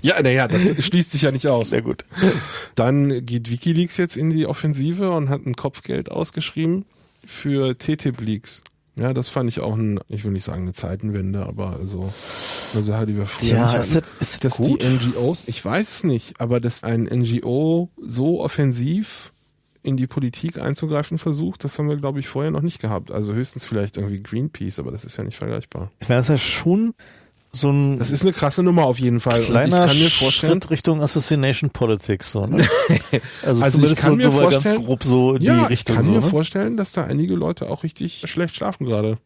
Ja, 0.00 0.22
naja, 0.22 0.46
das 0.46 0.62
schließt 0.84 1.10
sich 1.10 1.22
ja 1.22 1.32
nicht 1.32 1.48
aus. 1.48 1.70
Sehr 1.70 1.82
gut. 1.82 2.04
Dann 2.76 3.26
geht 3.26 3.50
Wikileaks 3.50 3.96
jetzt 3.96 4.16
in 4.16 4.30
die 4.30 4.46
Offensive 4.46 5.10
und 5.10 5.28
hat 5.28 5.44
ein 5.44 5.56
Kopfgeld 5.56 6.08
ausgeschrieben 6.10 6.84
für 7.26 7.76
TTIP-Leaks. 7.76 8.62
Ja, 8.94 9.12
das 9.12 9.28
fand 9.28 9.48
ich 9.48 9.58
auch 9.60 9.74
ein, 9.76 9.98
ich 10.08 10.24
will 10.24 10.32
nicht 10.32 10.44
sagen 10.44 10.62
eine 10.62 10.72
Zeitenwende, 10.72 11.46
aber 11.46 11.76
also 11.80 12.12
Sache, 12.12 13.06
die 13.06 13.16
wir 13.16 13.26
früher 13.26 13.64
nicht 13.64 13.74
ist 13.78 13.96
hatten. 13.96 14.04
das, 14.18 14.28
ist 14.28 14.44
das 14.44 14.56
dass 14.58 14.66
gut? 14.68 14.82
die 14.82 14.86
NGOs, 14.86 15.42
ich 15.46 15.64
weiß 15.64 15.88
es 15.98 16.04
nicht, 16.04 16.40
aber 16.40 16.60
dass 16.60 16.84
ein 16.84 17.02
NGO 17.04 17.90
so 18.00 18.40
offensiv 18.40 19.32
in 19.88 19.96
die 19.96 20.06
Politik 20.06 20.58
einzugreifen 20.58 21.18
versucht, 21.18 21.64
das 21.64 21.78
haben 21.78 21.88
wir, 21.88 21.96
glaube 21.96 22.20
ich, 22.20 22.28
vorher 22.28 22.50
noch 22.52 22.62
nicht 22.62 22.80
gehabt. 22.80 23.10
Also 23.10 23.32
höchstens 23.34 23.64
vielleicht 23.64 23.96
irgendwie 23.96 24.22
Greenpeace, 24.22 24.78
aber 24.78 24.92
das 24.92 25.04
ist 25.04 25.16
ja 25.16 25.24
nicht 25.24 25.36
vergleichbar. 25.38 25.90
ich 25.98 26.08
meine, 26.08 26.18
das 26.20 26.26
ist 26.28 26.32
ja 26.32 26.38
schon 26.38 26.94
so 27.50 27.70
ein 27.70 27.98
Das 27.98 28.10
ist 28.10 28.22
eine 28.22 28.32
krasse 28.34 28.62
Nummer 28.62 28.84
auf 28.84 29.00
jeden 29.00 29.20
Fall. 29.20 29.40
kleiner 29.40 29.88
Schritt 29.88 30.68
Richtung 30.70 31.00
Assassination 31.00 31.70
Politics. 31.70 32.30
So, 32.32 32.46
ne? 32.46 32.58
Also, 33.42 33.62
Also 33.64 33.78
zumindest 33.78 34.00
ich 34.00 34.04
kann 34.04 34.20
so, 34.20 34.30
mir 34.30 34.50
so 34.52 34.60
ganz 34.60 34.74
grob 34.74 35.02
so 35.02 35.34
in 35.34 35.42
ja, 35.42 35.54
die 35.60 35.72
Richtung. 35.72 35.94
ich 35.94 35.96
kann 35.96 36.04
so, 36.04 36.12
mir 36.12 36.20
ne? 36.20 36.26
vorstellen, 36.26 36.76
dass 36.76 36.92
da 36.92 37.04
einige 37.04 37.34
Leute 37.34 37.70
auch 37.70 37.82
richtig 37.84 38.22
schlecht 38.30 38.54
schlafen 38.54 38.84
gerade 38.84 39.16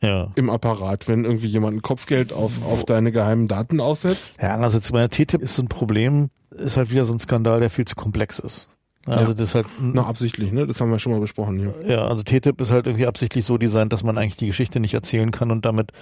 Ja. 0.00 0.30
im 0.36 0.50
Apparat, 0.50 1.08
wenn 1.08 1.24
irgendwie 1.24 1.48
jemand 1.48 1.76
ein 1.78 1.82
Kopfgeld 1.82 2.32
auf, 2.32 2.64
auf 2.64 2.84
deine 2.84 3.10
geheimen 3.10 3.48
Daten 3.48 3.80
aussetzt. 3.80 4.36
Ja, 4.40 4.54
andererseits, 4.54 4.92
meine 4.92 5.08
TTIP 5.08 5.42
ist 5.42 5.56
so 5.56 5.62
ein 5.62 5.68
Problem, 5.68 6.30
ist 6.52 6.76
halt 6.76 6.92
wieder 6.92 7.04
so 7.04 7.12
ein 7.12 7.18
Skandal, 7.18 7.58
der 7.58 7.70
viel 7.70 7.86
zu 7.86 7.96
komplex 7.96 8.38
ist. 8.38 8.68
Also 9.08 9.32
Ja. 9.32 9.34
das 9.38 9.48
ist 9.48 9.54
halt, 9.54 9.66
Noch 9.80 10.06
absichtlich, 10.06 10.52
ne? 10.52 10.66
Das 10.66 10.80
haben 10.80 10.90
wir 10.90 10.98
schon 10.98 11.12
mal 11.12 11.20
besprochen 11.20 11.58
hier. 11.58 11.74
ja, 11.86 12.06
also 12.06 12.22
TTIP 12.22 12.60
ist 12.60 12.70
halt 12.70 12.86
irgendwie 12.86 13.06
absichtlich 13.06 13.44
so 13.44 13.56
designt, 13.58 13.92
dass 13.92 14.02
man 14.02 14.18
eigentlich 14.18 14.36
die 14.36 14.46
Geschichte 14.46 14.80
nicht 14.80 14.94
erzählen 14.94 15.30
kann 15.30 15.50
und 15.50 15.64
damit 15.64 15.92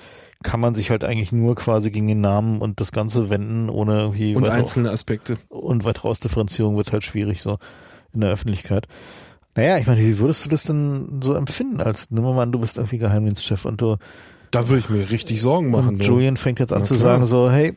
kann 0.42 0.60
man 0.60 0.74
sich 0.74 0.90
halt 0.90 1.02
eigentlich 1.04 1.32
nur 1.32 1.54
quasi 1.54 1.90
gegen 1.90 2.06
den 2.08 2.20
Namen 2.20 2.60
und 2.60 2.80
das 2.80 2.92
Ganze 2.92 3.30
wenden, 3.30 3.70
ohne 3.70 4.00
irgendwie 4.02 4.34
Und 4.36 4.46
einzelne 4.48 4.90
Aspekte. 4.90 5.38
und 5.48 5.84
weitere 5.84 6.08
Ausdifferenzierung 6.08 6.76
wird 6.76 6.92
halt 6.92 7.04
schwierig 7.04 7.40
so 7.42 7.58
in 8.12 8.20
der 8.20 8.30
Öffentlichkeit. 8.30 8.86
Naja, 9.54 9.78
ich 9.78 9.86
meine, 9.86 10.00
wie 10.00 10.18
würdest 10.18 10.44
du 10.44 10.50
das 10.50 10.64
denn 10.64 11.20
so 11.22 11.32
empfinden, 11.34 11.80
als 11.80 12.10
nimm 12.10 12.22
mal 12.24 12.38
an, 12.42 12.52
du 12.52 12.58
bist 12.58 12.76
irgendwie 12.76 12.98
Geheimdienstchef 12.98 13.64
und 13.64 13.80
du 13.80 13.96
Da 14.50 14.68
würde 14.68 14.80
ich 14.80 14.90
mir 14.90 15.08
richtig 15.08 15.40
Sorgen 15.40 15.70
machen. 15.70 15.88
und 15.88 15.98
du. 16.02 16.06
Julian 16.06 16.36
fängt 16.36 16.60
jetzt 16.60 16.72
an 16.74 16.80
Na 16.80 16.84
zu 16.84 16.94
klar. 16.96 17.14
sagen 17.14 17.26
so, 17.26 17.50
hey, 17.50 17.74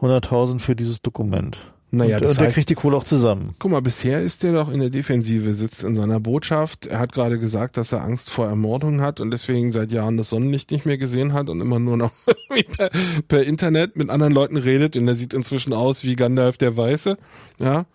100.000 0.00 0.58
für 0.60 0.76
dieses 0.76 1.00
Dokument. 1.02 1.72
Naja, 1.96 2.16
und, 2.16 2.24
das 2.24 2.32
und 2.32 2.40
der 2.40 2.50
heißt- 2.50 2.54
kriegt 2.54 2.70
die 2.70 2.74
Kohle 2.74 2.96
auch 2.96 3.04
zusammen. 3.04 3.54
Guck 3.58 3.70
mal, 3.70 3.80
bisher 3.82 4.20
ist 4.22 4.42
der 4.42 4.52
doch 4.52 4.70
in 4.70 4.80
der 4.80 4.90
Defensive, 4.90 5.54
sitzt 5.54 5.84
in 5.84 5.94
seiner 5.94 6.20
Botschaft. 6.20 6.86
Er 6.86 6.98
hat 6.98 7.12
gerade 7.12 7.38
gesagt, 7.38 7.76
dass 7.76 7.92
er 7.92 8.02
Angst 8.02 8.30
vor 8.30 8.46
Ermordung 8.46 9.00
hat 9.00 9.20
und 9.20 9.30
deswegen 9.30 9.70
seit 9.70 9.92
Jahren 9.92 10.16
das 10.16 10.30
Sonnenlicht 10.30 10.70
nicht 10.70 10.86
mehr 10.86 10.98
gesehen 10.98 11.32
hat 11.32 11.48
und 11.48 11.60
immer 11.60 11.78
nur 11.78 11.96
noch 11.96 12.10
per, 12.76 12.90
per 13.28 13.42
Internet 13.44 13.96
mit 13.96 14.10
anderen 14.10 14.32
Leuten 14.32 14.56
redet 14.56 14.96
und 14.96 15.06
er 15.08 15.14
sieht 15.14 15.34
inzwischen 15.34 15.72
aus 15.72 16.04
wie 16.04 16.16
Gandalf 16.16 16.56
der 16.56 16.76
Weiße. 16.76 17.16
Ja. 17.58 17.86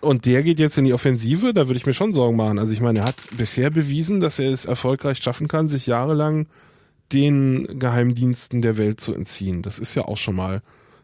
Und 0.00 0.26
der 0.26 0.42
geht 0.42 0.58
jetzt 0.58 0.76
in 0.78 0.84
die 0.84 0.92
Offensive, 0.94 1.54
da 1.54 1.66
würde 1.68 1.78
ich 1.78 1.86
mir 1.86 1.94
schon 1.94 2.12
Sorgen 2.12 2.36
machen. 2.36 2.58
Also 2.58 2.72
ich 2.72 2.80
meine, 2.80 3.00
er 3.00 3.04
hat 3.06 3.16
bisher 3.36 3.70
bewiesen, 3.70 4.20
dass 4.20 4.38
er 4.38 4.52
es 4.52 4.64
erfolgreich 4.64 5.18
schaffen 5.18 5.48
kann, 5.48 5.68
sich 5.68 5.86
jahrelang 5.86 6.46
den 7.12 7.78
Geheimdiensten 7.78 8.62
der 8.62 8.76
Welt 8.76 9.00
zu 9.00 9.14
entziehen. 9.14 9.62
Das 9.62 9.78
ist 9.78 9.94
ja 9.94 10.04
auch 10.04 10.16
schon 10.16 10.36
mal 10.36 10.62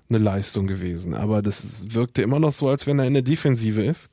eine 0.09 0.19
Leistung 0.19 0.67
gewesen. 0.67 1.15
Aber 1.15 1.43
das 1.43 1.95
wirkte 1.95 2.23
immer 2.23 2.39
noch 2.39 2.53
so, 2.53 2.69
als 2.69 2.87
wenn 2.87 2.99
er 2.99 3.07
in 3.07 3.15
der 3.15 3.23
Defensive 3.23 3.83
ist. 3.83 4.11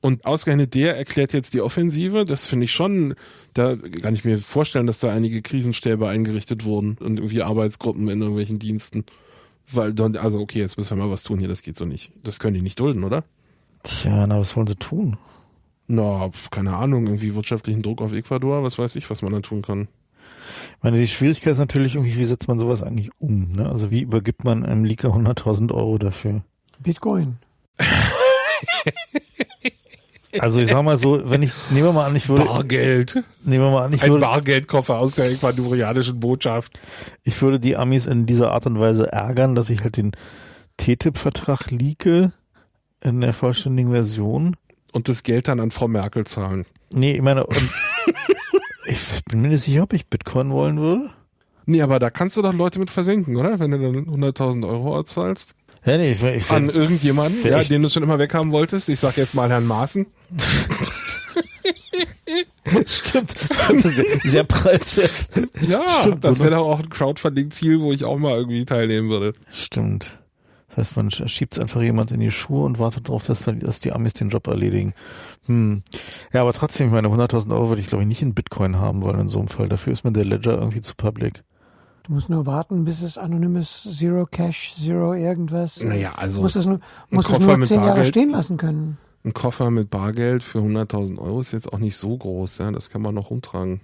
Und 0.00 0.24
ausgerechnet 0.24 0.74
der 0.74 0.96
erklärt 0.96 1.32
jetzt 1.32 1.52
die 1.52 1.60
Offensive. 1.60 2.24
Das 2.24 2.46
finde 2.46 2.64
ich 2.64 2.72
schon, 2.72 3.14
da 3.52 3.76
kann 3.76 4.14
ich 4.14 4.24
mir 4.24 4.38
vorstellen, 4.38 4.86
dass 4.86 5.00
da 5.00 5.12
einige 5.12 5.42
Krisenstäbe 5.42 6.08
eingerichtet 6.08 6.64
wurden 6.64 6.96
und 7.00 7.18
irgendwie 7.18 7.42
Arbeitsgruppen 7.42 8.08
in 8.08 8.20
irgendwelchen 8.20 8.58
Diensten. 8.58 9.04
Weil 9.70 9.92
dann, 9.92 10.16
also 10.16 10.40
okay, 10.40 10.60
jetzt 10.60 10.78
müssen 10.78 10.96
wir 10.96 11.04
mal 11.04 11.12
was 11.12 11.22
tun 11.22 11.38
hier, 11.38 11.48
das 11.48 11.62
geht 11.62 11.76
so 11.76 11.84
nicht. 11.84 12.12
Das 12.24 12.38
können 12.38 12.54
die 12.54 12.62
nicht 12.62 12.80
dulden, 12.80 13.04
oder? 13.04 13.24
Tja, 13.82 14.26
na, 14.26 14.38
was 14.38 14.56
wollen 14.56 14.66
sie 14.66 14.76
tun? 14.76 15.18
Na, 15.86 16.30
keine 16.50 16.76
Ahnung, 16.76 17.06
irgendwie 17.06 17.34
wirtschaftlichen 17.34 17.82
Druck 17.82 18.00
auf 18.00 18.12
Ecuador, 18.12 18.62
was 18.62 18.78
weiß 18.78 18.96
ich, 18.96 19.10
was 19.10 19.22
man 19.22 19.32
da 19.32 19.40
tun 19.40 19.62
kann. 19.62 19.88
Ich 20.78 20.82
meine, 20.82 20.98
die 20.98 21.08
Schwierigkeit 21.08 21.52
ist 21.52 21.58
natürlich 21.58 21.94
irgendwie, 21.94 22.16
wie 22.16 22.24
setzt 22.24 22.48
man 22.48 22.58
sowas 22.58 22.82
eigentlich 22.82 23.10
um? 23.18 23.52
Ne? 23.52 23.68
Also 23.68 23.90
wie 23.90 24.02
übergibt 24.02 24.44
man 24.44 24.64
einem 24.64 24.84
Leaker 24.84 25.08
100.000 25.08 25.72
Euro 25.72 25.98
dafür? 25.98 26.42
Bitcoin. 26.78 27.38
Also 30.38 30.60
ich 30.60 30.68
sag 30.70 30.84
mal 30.84 30.96
so, 30.96 31.28
wenn 31.28 31.42
ich, 31.42 31.50
nehmen 31.70 31.86
wir 31.86 31.92
mal 31.92 32.06
an, 32.06 32.14
ich 32.14 32.28
würde, 32.28 32.44
Bargeld. 32.44 33.14
nehmen 33.42 33.64
wir 33.64 33.70
mal 33.70 33.86
an, 33.86 33.92
ich 33.92 34.02
Ein 34.02 34.10
würde, 34.10 34.20
Bargeldkoffer 34.20 34.98
aus 34.98 35.16
der 35.16 35.30
ecuadorianischen 35.30 36.20
Botschaft. 36.20 36.78
ich 37.24 37.40
würde 37.42 37.58
die 37.58 37.76
Amis 37.76 38.06
in 38.06 38.26
dieser 38.26 38.52
Art 38.52 38.66
und 38.66 38.78
Weise 38.78 39.10
ärgern, 39.10 39.56
dass 39.56 39.70
ich 39.70 39.82
halt 39.82 39.96
den 39.96 40.12
TTIP-Vertrag 40.76 41.70
leake 41.72 42.32
in 43.02 43.20
der 43.20 43.32
vollständigen 43.32 43.90
Version. 43.90 44.56
Und 44.92 45.08
das 45.08 45.24
Geld 45.24 45.48
dann 45.48 45.58
an 45.58 45.72
Frau 45.72 45.88
Merkel 45.88 46.24
zahlen. 46.26 46.64
Nee, 46.92 47.12
ich 47.12 47.22
meine, 47.22 47.44
und 47.46 47.56
ich 48.86 49.24
bin 49.24 49.42
mir 49.42 49.48
nicht 49.48 49.62
sicher, 49.62 49.82
ob 49.82 49.92
ich 49.92 50.06
Bitcoin 50.06 50.50
wollen 50.50 50.78
würde. 50.78 51.10
Nee, 51.66 51.82
aber 51.82 51.98
da 51.98 52.10
kannst 52.10 52.36
du 52.36 52.42
doch 52.42 52.52
Leute 52.52 52.78
mit 52.78 52.90
versenken, 52.90 53.36
oder? 53.36 53.58
Wenn 53.58 53.70
du 53.70 53.78
dann 53.78 54.06
100.000 54.06 54.68
Euro 54.68 55.02
zahlst. 55.04 55.54
Ja, 55.84 55.96
nee, 55.96 56.12
ich, 56.12 56.22
ich, 56.22 56.50
An 56.50 56.68
irgendjemanden, 56.68 57.42
ja, 57.42 57.62
den 57.62 57.82
du 57.82 57.88
schon 57.88 58.02
immer 58.02 58.18
weghaben 58.18 58.52
wolltest. 58.52 58.88
Ich 58.88 59.00
sag 59.00 59.16
jetzt 59.16 59.34
mal 59.34 59.48
Herrn 59.48 59.66
Maaßen. 59.66 60.06
Stimmt. 62.86 63.34
Sehr, 63.78 64.04
sehr 64.22 64.44
preiswert. 64.44 65.10
Ja, 65.60 65.88
Stimmt, 65.88 66.24
das 66.24 66.38
wäre 66.38 66.50
doch 66.50 66.66
auch 66.66 66.78
ein 66.78 66.90
Crowdfunding-Ziel, 66.90 67.80
wo 67.80 67.92
ich 67.92 68.04
auch 68.04 68.18
mal 68.18 68.36
irgendwie 68.36 68.64
teilnehmen 68.64 69.10
würde. 69.10 69.32
Stimmt. 69.50 70.19
Das 70.70 70.78
heißt, 70.78 70.96
man 70.96 71.10
schiebt 71.10 71.58
einfach 71.58 71.82
jemand 71.82 72.12
in 72.12 72.20
die 72.20 72.30
Schuhe 72.30 72.64
und 72.64 72.78
wartet 72.78 73.08
darauf, 73.08 73.26
dass, 73.26 73.42
dann, 73.44 73.58
dass 73.58 73.80
die 73.80 73.92
Amis 73.92 74.12
den 74.14 74.28
Job 74.28 74.46
erledigen. 74.46 74.94
Hm. 75.46 75.82
Ja, 76.32 76.42
aber 76.42 76.52
trotzdem, 76.52 76.86
ich 76.86 76.92
meine, 76.92 77.08
100.000 77.08 77.52
Euro 77.52 77.68
würde 77.68 77.82
ich, 77.82 77.88
glaube 77.88 78.04
ich, 78.04 78.08
nicht 78.08 78.22
in 78.22 78.34
Bitcoin 78.34 78.76
haben 78.76 79.02
wollen 79.02 79.20
in 79.20 79.28
so 79.28 79.40
einem 79.40 79.48
Fall. 79.48 79.68
Dafür 79.68 79.92
ist 79.92 80.04
mir 80.04 80.12
der 80.12 80.24
Ledger 80.24 80.58
irgendwie 80.58 80.80
zu 80.80 80.94
public. 80.94 81.42
Du 82.04 82.12
musst 82.12 82.28
nur 82.28 82.46
warten, 82.46 82.84
bis 82.84 83.02
es 83.02 83.18
anonymes 83.18 83.88
Zero 83.96 84.26
Cash, 84.26 84.74
Zero 84.76 85.14
irgendwas. 85.14 85.82
Naja, 85.82 86.14
also 86.14 86.40
musst 86.40 86.56
es 86.56 86.66
nur, 86.66 86.78
musst 87.10 87.28
es 87.28 87.34
Koffer 87.34 87.46
nur 87.46 87.56
mit 87.58 87.68
zehn 87.68 87.76
Jahre 87.78 87.88
Bargeld. 87.88 88.08
stehen 88.08 88.30
lassen 88.30 88.56
können. 88.56 88.98
ein 89.24 89.34
Koffer 89.34 89.70
mit 89.70 89.90
Bargeld 89.90 90.42
für 90.42 90.60
100.000 90.60 91.18
Euro 91.18 91.40
ist 91.40 91.52
jetzt 91.52 91.72
auch 91.72 91.78
nicht 91.78 91.96
so 91.96 92.16
groß. 92.16 92.58
Ja, 92.58 92.70
das 92.70 92.90
kann 92.90 93.02
man 93.02 93.14
noch 93.14 93.30
rumtragen. 93.30 93.80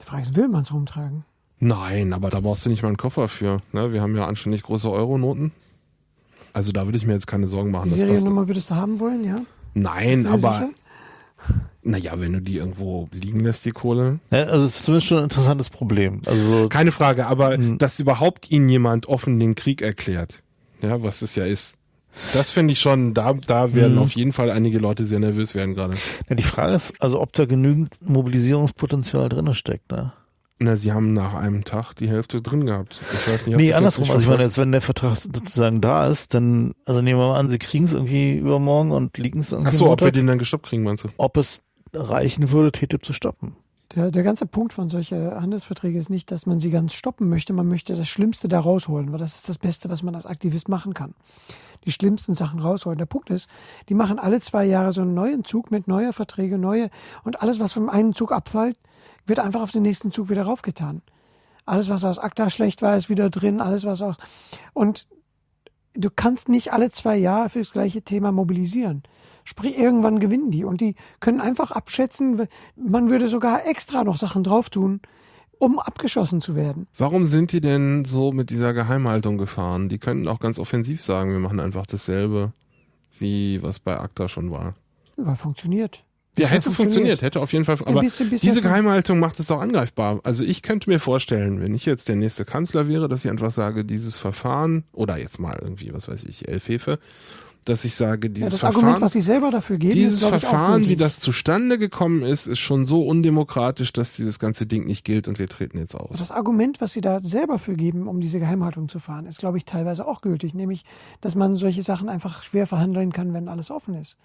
Die 0.00 0.04
Frage 0.04 0.22
ist, 0.22 0.36
will 0.36 0.48
man 0.48 0.62
es 0.62 0.72
rumtragen? 0.72 1.24
Nein, 1.60 2.12
aber 2.12 2.30
da 2.30 2.40
brauchst 2.40 2.66
du 2.66 2.70
nicht 2.70 2.82
mal 2.82 2.88
einen 2.88 2.96
Koffer 2.96 3.28
für. 3.28 3.60
Ne? 3.72 3.92
Wir 3.92 4.02
haben 4.02 4.16
ja 4.16 4.26
anständig 4.26 4.62
große 4.62 4.90
Euronoten. 4.90 5.52
Also 6.52 6.72
da 6.72 6.86
würde 6.86 6.98
ich 6.98 7.06
mir 7.06 7.12
jetzt 7.14 7.26
keine 7.26 7.46
Sorgen 7.46 7.70
machen. 7.70 7.90
Die. 7.92 7.98
Seriennummer 7.98 8.48
würdest 8.48 8.70
du 8.70 8.74
haben 8.74 8.98
wollen, 9.00 9.24
ja? 9.24 9.36
Nein, 9.74 10.26
aber 10.26 10.54
sicher? 10.54 10.70
naja, 11.82 12.12
wenn 12.20 12.32
du 12.32 12.40
die 12.42 12.56
irgendwo 12.56 13.08
liegen 13.12 13.40
lässt, 13.40 13.64
die 13.64 13.70
Kohle. 13.70 14.18
Ja, 14.30 14.44
also 14.44 14.64
es 14.66 14.76
ist 14.76 14.84
zumindest 14.84 15.06
schon 15.06 15.18
ein 15.18 15.24
interessantes 15.24 15.70
Problem. 15.70 16.22
Also 16.26 16.68
Keine 16.68 16.92
Frage, 16.92 17.26
aber 17.26 17.56
Mhm. 17.56 17.78
dass 17.78 17.98
überhaupt 18.00 18.50
ihnen 18.50 18.68
jemand 18.68 19.06
offen 19.06 19.38
den 19.38 19.54
Krieg 19.54 19.82
erklärt, 19.82 20.42
ja, 20.82 21.02
was 21.02 21.22
es 21.22 21.34
ja 21.36 21.44
ist. 21.44 21.76
Das 22.32 22.50
finde 22.50 22.72
ich 22.72 22.80
schon, 22.80 23.14
da, 23.14 23.34
da 23.34 23.74
werden 23.74 23.92
Mhm. 23.94 23.98
auf 24.00 24.12
jeden 24.12 24.32
Fall 24.32 24.50
einige 24.50 24.78
Leute 24.78 25.04
sehr 25.04 25.20
nervös 25.20 25.54
werden 25.54 25.74
gerade. 25.74 25.94
ja, 26.28 26.34
die 26.34 26.42
Frage 26.42 26.74
ist, 26.74 27.00
also 27.00 27.20
ob 27.20 27.32
da 27.34 27.44
genügend 27.46 27.94
Mobilisierungspotenzial 28.02 29.28
drin 29.28 29.52
steckt. 29.54 29.90
Ne? 29.92 30.12
Na, 30.60 30.76
sie 30.76 30.92
haben 30.92 31.12
nach 31.12 31.34
einem 31.34 31.64
Tag 31.64 31.94
die 31.94 32.08
Hälfte 32.08 32.42
drin 32.42 32.66
gehabt. 32.66 33.00
Ich 33.12 33.28
weiß 33.28 33.46
nicht, 33.46 33.54
ob 33.54 33.60
Nee, 33.60 33.72
andersrum. 33.74 34.02
nicht 34.02 34.12
Also 34.12 34.24
ich 34.24 34.28
meine, 34.30 34.42
jetzt 34.42 34.58
wenn 34.58 34.72
der 34.72 34.80
Vertrag 34.80 35.16
sozusagen 35.16 35.80
da 35.80 36.08
ist, 36.08 36.34
dann, 36.34 36.74
also 36.84 37.00
nehmen 37.00 37.20
wir 37.20 37.28
mal 37.28 37.38
an, 37.38 37.48
sie 37.48 37.58
kriegen 37.58 37.84
es 37.84 37.94
irgendwie 37.94 38.36
übermorgen 38.36 38.90
und 38.90 39.16
liegen 39.18 39.38
es 39.40 39.52
irgendwie 39.52 39.70
Ach 39.70 39.74
so, 39.74 39.90
ob 39.90 40.00
wir 40.02 40.10
den 40.10 40.26
dann 40.26 40.38
gestoppt 40.38 40.66
kriegen, 40.66 40.82
meinst 40.82 41.04
du? 41.04 41.08
ob 41.16 41.36
es 41.36 41.62
reichen 41.94 42.50
würde, 42.50 42.72
TTIP 42.72 43.04
zu 43.04 43.12
stoppen. 43.12 43.56
Der, 43.94 44.10
der 44.10 44.22
ganze 44.22 44.44
Punkt 44.46 44.72
von 44.74 44.90
solchen 44.90 45.30
Handelsverträgen 45.30 45.98
ist 45.98 46.10
nicht, 46.10 46.30
dass 46.30 46.44
man 46.44 46.60
sie 46.60 46.70
ganz 46.70 46.92
stoppen 46.92 47.28
möchte. 47.30 47.52
Man 47.54 47.68
möchte 47.68 47.94
das 47.94 48.06
Schlimmste 48.08 48.46
da 48.48 48.60
rausholen, 48.60 49.12
weil 49.12 49.18
das 49.18 49.36
ist 49.36 49.48
das 49.48 49.56
Beste, 49.58 49.88
was 49.88 50.02
man 50.02 50.14
als 50.14 50.26
Aktivist 50.26 50.68
machen 50.68 50.92
kann. 50.92 51.14
Die 51.84 51.92
schlimmsten 51.92 52.34
Sachen 52.34 52.60
rausholen. 52.60 52.98
Der 52.98 53.06
Punkt 53.06 53.30
ist, 53.30 53.48
die 53.88 53.94
machen 53.94 54.18
alle 54.18 54.40
zwei 54.40 54.66
Jahre 54.66 54.92
so 54.92 55.00
einen 55.00 55.14
neuen 55.14 55.44
Zug 55.44 55.70
mit 55.70 55.88
neuer 55.88 56.12
Verträge, 56.12 56.58
neue 56.58 56.90
und 57.24 57.40
alles, 57.40 57.60
was 57.60 57.72
vom 57.72 57.88
einen 57.88 58.12
Zug 58.12 58.30
abfällt, 58.32 58.76
wird 59.28 59.38
einfach 59.38 59.62
auf 59.62 59.72
den 59.72 59.82
nächsten 59.82 60.10
Zug 60.10 60.30
wieder 60.30 60.42
raufgetan. 60.42 61.02
Alles, 61.66 61.88
was 61.90 62.04
aus 62.04 62.18
ACTA 62.18 62.50
schlecht 62.50 62.82
war, 62.82 62.96
ist 62.96 63.10
wieder 63.10 63.30
drin. 63.30 63.60
Alles, 63.60 63.84
was 63.84 64.02
aus 64.02 64.16
und 64.72 65.06
du 65.94 66.10
kannst 66.14 66.48
nicht 66.48 66.72
alle 66.72 66.90
zwei 66.90 67.16
Jahre 67.16 67.48
für 67.48 67.58
das 67.58 67.72
gleiche 67.72 68.02
Thema 68.02 68.32
mobilisieren. 68.32 69.02
Sprich, 69.44 69.78
irgendwann 69.78 70.18
gewinnen 70.18 70.50
die 70.50 70.64
und 70.64 70.80
die 70.80 70.94
können 71.20 71.40
einfach 71.40 71.70
abschätzen, 71.70 72.46
man 72.76 73.10
würde 73.10 73.28
sogar 73.28 73.66
extra 73.66 74.04
noch 74.04 74.16
Sachen 74.18 74.44
drauf 74.44 74.68
tun, 74.68 75.00
um 75.58 75.78
abgeschossen 75.78 76.40
zu 76.40 76.54
werden. 76.54 76.86
Warum 76.96 77.24
sind 77.24 77.52
die 77.52 77.60
denn 77.60 78.04
so 78.04 78.30
mit 78.30 78.50
dieser 78.50 78.74
Geheimhaltung 78.74 79.38
gefahren? 79.38 79.88
Die 79.88 79.98
könnten 79.98 80.28
auch 80.28 80.38
ganz 80.38 80.58
offensiv 80.58 81.00
sagen, 81.00 81.32
wir 81.32 81.40
machen 81.40 81.60
einfach 81.60 81.86
dasselbe, 81.86 82.52
wie 83.18 83.62
was 83.62 83.80
bei 83.80 83.98
ACTA 83.98 84.28
schon 84.28 84.50
war. 84.50 84.74
War 85.16 85.36
funktioniert. 85.36 86.04
Ja, 86.42 86.48
hätte 86.48 86.70
funktioniert, 86.70 87.22
hätte 87.22 87.40
auf 87.40 87.52
jeden 87.52 87.64
Fall. 87.64 87.76
Aber 87.84 88.00
bisschen- 88.00 88.30
bisschen 88.30 88.48
diese 88.48 88.62
Geheimhaltung 88.62 89.18
macht 89.18 89.38
es 89.40 89.50
auch 89.50 89.60
angreifbar. 89.60 90.20
Also 90.24 90.44
ich 90.44 90.62
könnte 90.62 90.88
mir 90.90 90.98
vorstellen, 91.00 91.60
wenn 91.60 91.74
ich 91.74 91.84
jetzt 91.86 92.08
der 92.08 92.16
nächste 92.16 92.44
Kanzler 92.44 92.88
wäre, 92.88 93.08
dass 93.08 93.24
ich 93.24 93.30
einfach 93.30 93.50
sage, 93.50 93.84
dieses 93.84 94.16
Verfahren, 94.16 94.84
oder 94.92 95.16
jetzt 95.18 95.38
mal 95.40 95.58
irgendwie, 95.60 95.92
was 95.92 96.08
weiß 96.08 96.24
ich, 96.24 96.48
Elfhefe, 96.48 96.98
dass 97.64 97.84
ich 97.84 97.96
sage, 97.96 98.28
Ja, 98.28 98.32
dieses 98.32 98.50
das 98.52 98.60
Verfahren, 98.60 98.84
Argument, 98.84 99.02
was 99.02 99.12
Sie 99.12 99.20
selber 99.20 99.50
dafür 99.50 99.76
geben, 99.76 99.92
dieses 99.92 100.18
ist, 100.18 100.22
ich, 100.22 100.28
Verfahren, 100.28 100.88
wie 100.88 100.96
das 100.96 101.20
zustande 101.20 101.76
gekommen 101.78 102.22
ist, 102.22 102.46
ist 102.46 102.60
schon 102.60 102.86
so 102.86 103.04
undemokratisch, 103.06 103.92
dass 103.92 104.14
dieses 104.16 104.38
ganze 104.38 104.64
Ding 104.66 104.86
nicht 104.86 105.04
gilt 105.04 105.28
und 105.28 105.38
wir 105.38 105.48
treten 105.48 105.76
jetzt 105.78 105.94
aus. 105.94 106.16
Das 106.18 106.30
Argument, 106.30 106.80
was 106.80 106.94
Sie 106.94 107.02
da 107.02 107.20
selber 107.22 107.58
für 107.58 107.74
geben, 107.74 108.08
um 108.08 108.20
diese 108.22 108.38
Geheimhaltung 108.38 108.88
zu 108.88 109.00
fahren, 109.00 109.26
ist, 109.26 109.38
glaube 109.38 109.58
ich, 109.58 109.66
teilweise 109.66 110.06
auch 110.06 110.22
gültig. 110.22 110.54
Nämlich, 110.54 110.84
dass 111.20 111.34
man 111.34 111.56
solche 111.56 111.82
Sachen 111.82 112.08
einfach 112.08 112.42
schwer 112.42 112.66
verhandeln 112.66 113.12
kann, 113.12 113.34
wenn 113.34 113.48
alles 113.48 113.70
offen 113.70 113.94
ist. 114.00 114.16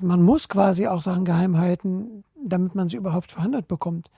Man 0.00 0.22
muss 0.22 0.48
quasi 0.48 0.86
auch 0.86 1.02
Sachen 1.02 1.24
geheim 1.24 1.58
halten, 1.58 2.24
damit 2.42 2.74
man 2.74 2.88
sie 2.88 2.96
überhaupt 2.96 3.32
verhandelt 3.32 3.68
bekommt. 3.68 4.10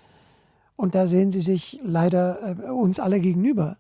Und 0.76 0.94
da 0.94 1.06
sehen 1.06 1.30
Sie 1.30 1.40
sich 1.42 1.78
leider 1.82 2.58
äh, 2.58 2.70
uns 2.70 3.00
alle 3.00 3.20
gegenüber. 3.20 3.76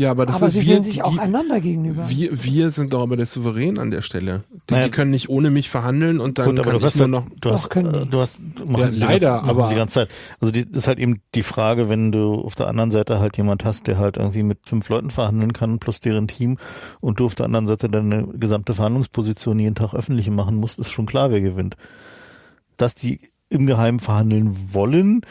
Ja, 0.00 0.12
aber 0.12 0.26
das 0.26 0.36
Aber 0.36 0.46
ist 0.46 0.52
Sie 0.52 0.60
wir, 0.60 0.74
sehen 0.74 0.84
sich 0.84 0.94
die, 0.94 1.02
auch 1.02 1.18
einander 1.18 1.58
gegenüber. 1.60 2.08
wir, 2.08 2.44
wir 2.44 2.70
sind 2.70 2.92
doch 2.92 3.02
aber 3.02 3.16
der 3.16 3.26
Souverän 3.26 3.78
an 3.80 3.90
der 3.90 4.00
Stelle. 4.02 4.44
Die, 4.70 4.74
Naja. 4.74 4.84
die 4.84 4.90
können 4.92 5.10
nicht 5.10 5.28
ohne 5.28 5.50
mich 5.50 5.68
verhandeln 5.70 6.20
und 6.20 6.38
dann 6.38 6.46
Gut, 6.50 6.60
aber 6.60 6.70
kann 6.70 6.78
du 6.80 6.86
hast, 6.86 6.94
ich 6.94 6.98
nur 7.00 7.08
noch. 7.08 7.24
du 7.40 7.50
hast, 7.50 7.68
können 7.68 8.02
die. 8.04 8.08
du 8.08 8.20
hast, 8.20 8.40
machen 8.64 8.92
Ja, 8.92 9.06
leider, 9.06 9.30
ganze, 9.30 9.46
machen 9.46 9.56
sie 9.56 9.60
aber- 9.60 9.68
die 9.70 9.74
ganze 9.74 9.94
Zeit. 9.94 10.08
Also 10.40 10.52
die, 10.52 10.66
das 10.70 10.76
ist 10.82 10.86
halt 10.86 11.00
eben 11.00 11.20
die 11.34 11.42
Frage, 11.42 11.88
wenn 11.88 12.12
du 12.12 12.34
auf 12.36 12.54
der 12.54 12.68
anderen 12.68 12.92
Seite 12.92 13.18
halt 13.18 13.36
jemand 13.36 13.64
hast, 13.64 13.88
der 13.88 13.98
halt 13.98 14.18
irgendwie 14.18 14.44
mit 14.44 14.58
fünf 14.68 14.88
Leuten 14.88 15.10
verhandeln 15.10 15.52
kann, 15.52 15.80
plus 15.80 15.98
deren 15.98 16.28
Team, 16.28 16.58
und 17.00 17.18
du 17.18 17.24
auf 17.26 17.34
der 17.34 17.46
anderen 17.46 17.66
Seite 17.66 17.88
deine 17.88 18.24
gesamte 18.28 18.74
Verhandlungsposition 18.74 19.58
jeden 19.58 19.74
Tag 19.74 19.94
öffentlich 19.94 20.30
machen 20.30 20.54
musst, 20.54 20.78
ist 20.78 20.92
schon 20.92 21.06
klar, 21.06 21.32
wer 21.32 21.40
gewinnt. 21.40 21.74
Dass 22.76 22.94
die 22.94 23.18
im 23.50 23.66
Geheimen 23.66 23.98
verhandeln 24.00 24.56
wollen, 24.74 25.22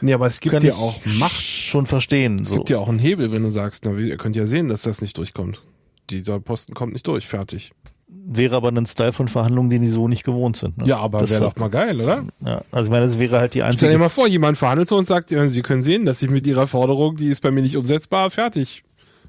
Nee, 0.00 0.12
aber 0.14 0.26
es 0.26 0.40
gibt 0.40 0.52
kann 0.54 0.62
ja 0.62 0.74
auch 0.74 1.00
Macht. 1.18 1.32
schon 1.42 1.86
verstehen. 1.86 2.40
Es 2.40 2.48
So. 2.48 2.56
gibt 2.56 2.70
ja 2.70 2.78
auch 2.78 2.88
einen 2.88 2.98
Hebel, 2.98 3.32
wenn 3.32 3.42
du 3.42 3.50
sagst, 3.50 3.84
na, 3.86 3.92
ihr 3.98 4.16
könnt 4.18 4.36
ja 4.36 4.46
sehen, 4.46 4.68
dass 4.68 4.82
das 4.82 5.00
nicht 5.00 5.16
durchkommt. 5.18 5.62
Dieser 6.10 6.38
Posten 6.40 6.74
kommt 6.74 6.92
nicht 6.92 7.06
durch, 7.06 7.26
fertig. 7.26 7.72
Wäre 8.08 8.56
aber 8.56 8.68
ein 8.70 8.86
Style 8.86 9.12
von 9.12 9.28
Verhandlungen, 9.28 9.70
den 9.70 9.82
die 9.82 9.88
so 9.88 10.06
nicht 10.08 10.22
gewohnt 10.24 10.56
sind. 10.56 10.78
Ne? 10.78 10.86
Ja, 10.86 10.98
aber 10.98 11.18
Das 11.18 11.30
wäre 11.30 11.44
halt- 11.46 11.56
doch 11.56 11.60
mal 11.60 11.68
geil, 11.68 12.00
oder? 12.00 12.24
Ja, 12.44 12.62
also 12.70 12.86
ich 12.86 12.90
meine, 12.90 13.06
das 13.06 13.18
wäre 13.18 13.38
halt 13.38 13.54
die 13.54 13.58
Stell 13.58 13.70
dir 13.72 13.72
einzige. 13.72 13.98
mal 13.98 14.08
vor, 14.08 14.26
jemand 14.28 14.58
verhandelt 14.58 14.88
so 14.88 14.96
und 14.96 15.06
sagt, 15.06 15.30
ja, 15.30 15.46
Sie 15.48 15.62
können 15.62 15.82
sehen, 15.82 16.04
dass 16.06 16.22
ich 16.22 16.30
mit 16.30 16.46
Ihrer 16.46 16.66
Forderung, 16.66 17.16
die 17.16 17.26
ist 17.28 17.40
bei 17.40 17.50
mir 17.50 17.62
nicht 17.62 17.76
umsetzbar, 17.76 18.30
fertig. 18.30 18.84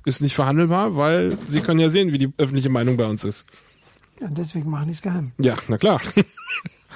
Ist 0.06 0.22
nicht 0.22 0.36
verhandelbar, 0.36 0.96
weil 0.96 1.38
Sie 1.48 1.60
können 1.62 1.80
ja 1.80 1.90
sehen, 1.90 2.12
wie 2.14 2.18
die 2.18 2.30
öffentliche 2.38 2.70
Meinung 2.70 2.98
bei 2.98 3.06
uns 3.06 3.24
ist. 3.24 3.46
Ja, 4.22 4.28
deswegen 4.32 4.70
machen 4.70 4.88
die 4.88 4.94
es 4.94 5.02
geheim. 5.02 5.32
Ja, 5.40 5.56
na 5.68 5.78
klar. 5.78 6.00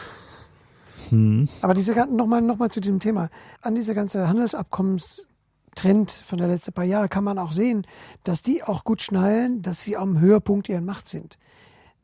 Aber 1.62 1.74
diese 1.74 1.93
ganzen, 1.93 2.16
nochmal 2.16 2.41
noch 2.41 2.57
mal 2.57 2.72
zu 2.72 2.82
diesem 2.82 2.99
Thema. 2.99 3.30
An 3.62 3.76
diese 3.76 3.93
ganze 3.93 4.28
Handelsabkommenstrend 4.28 6.12
von 6.12 6.38
der 6.38 6.47
letzten 6.47 6.74
paar 6.74 6.86
Jahre 6.86 7.09
kann 7.09 7.24
man 7.24 7.38
auch 7.38 7.51
sehen, 7.51 7.86
dass 8.24 8.41
die 8.41 8.64
auch 8.64 8.84
gut 8.84 9.01
schnallen, 9.01 9.62
dass 9.62 9.82
sie 9.82 9.97
am 9.97 10.20
Höhepunkt 10.20 10.70
ihrer 10.70 10.82
Macht 10.82 11.07
sind. 11.09 11.38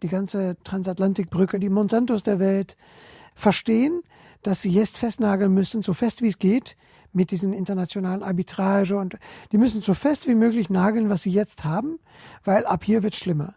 Die 0.04 0.08
ganze 0.08 0.58
Transatlantikbrücke, 0.64 1.60
die 1.60 1.70
Monsantos 1.70 2.24
der 2.24 2.40
Welt 2.40 2.78
verstehen, 3.34 4.04
dass 4.44 4.62
sie 4.62 4.70
jetzt 4.70 4.98
festnageln 4.98 5.54
müssen, 5.54 5.82
so 5.82 5.94
fest 5.94 6.22
wie 6.22 6.28
es 6.28 6.40
geht, 6.40 6.78
mit 7.14 7.32
diesen 7.32 7.54
internationalen 7.54 8.24
Arbitrage 8.24 8.98
und 8.98 9.18
die 9.52 9.58
müssen 9.58 9.82
so 9.82 9.94
fest 9.94 10.28
wie 10.28 10.36
möglich 10.36 10.70
nageln, 10.70 11.10
was 11.10 11.24
sie 11.24 11.32
jetzt 11.32 11.66
haben, 11.66 12.00
weil 12.44 12.66
ab 12.66 12.84
hier 12.84 13.04
wird 13.04 13.16
schlimmer. 13.16 13.56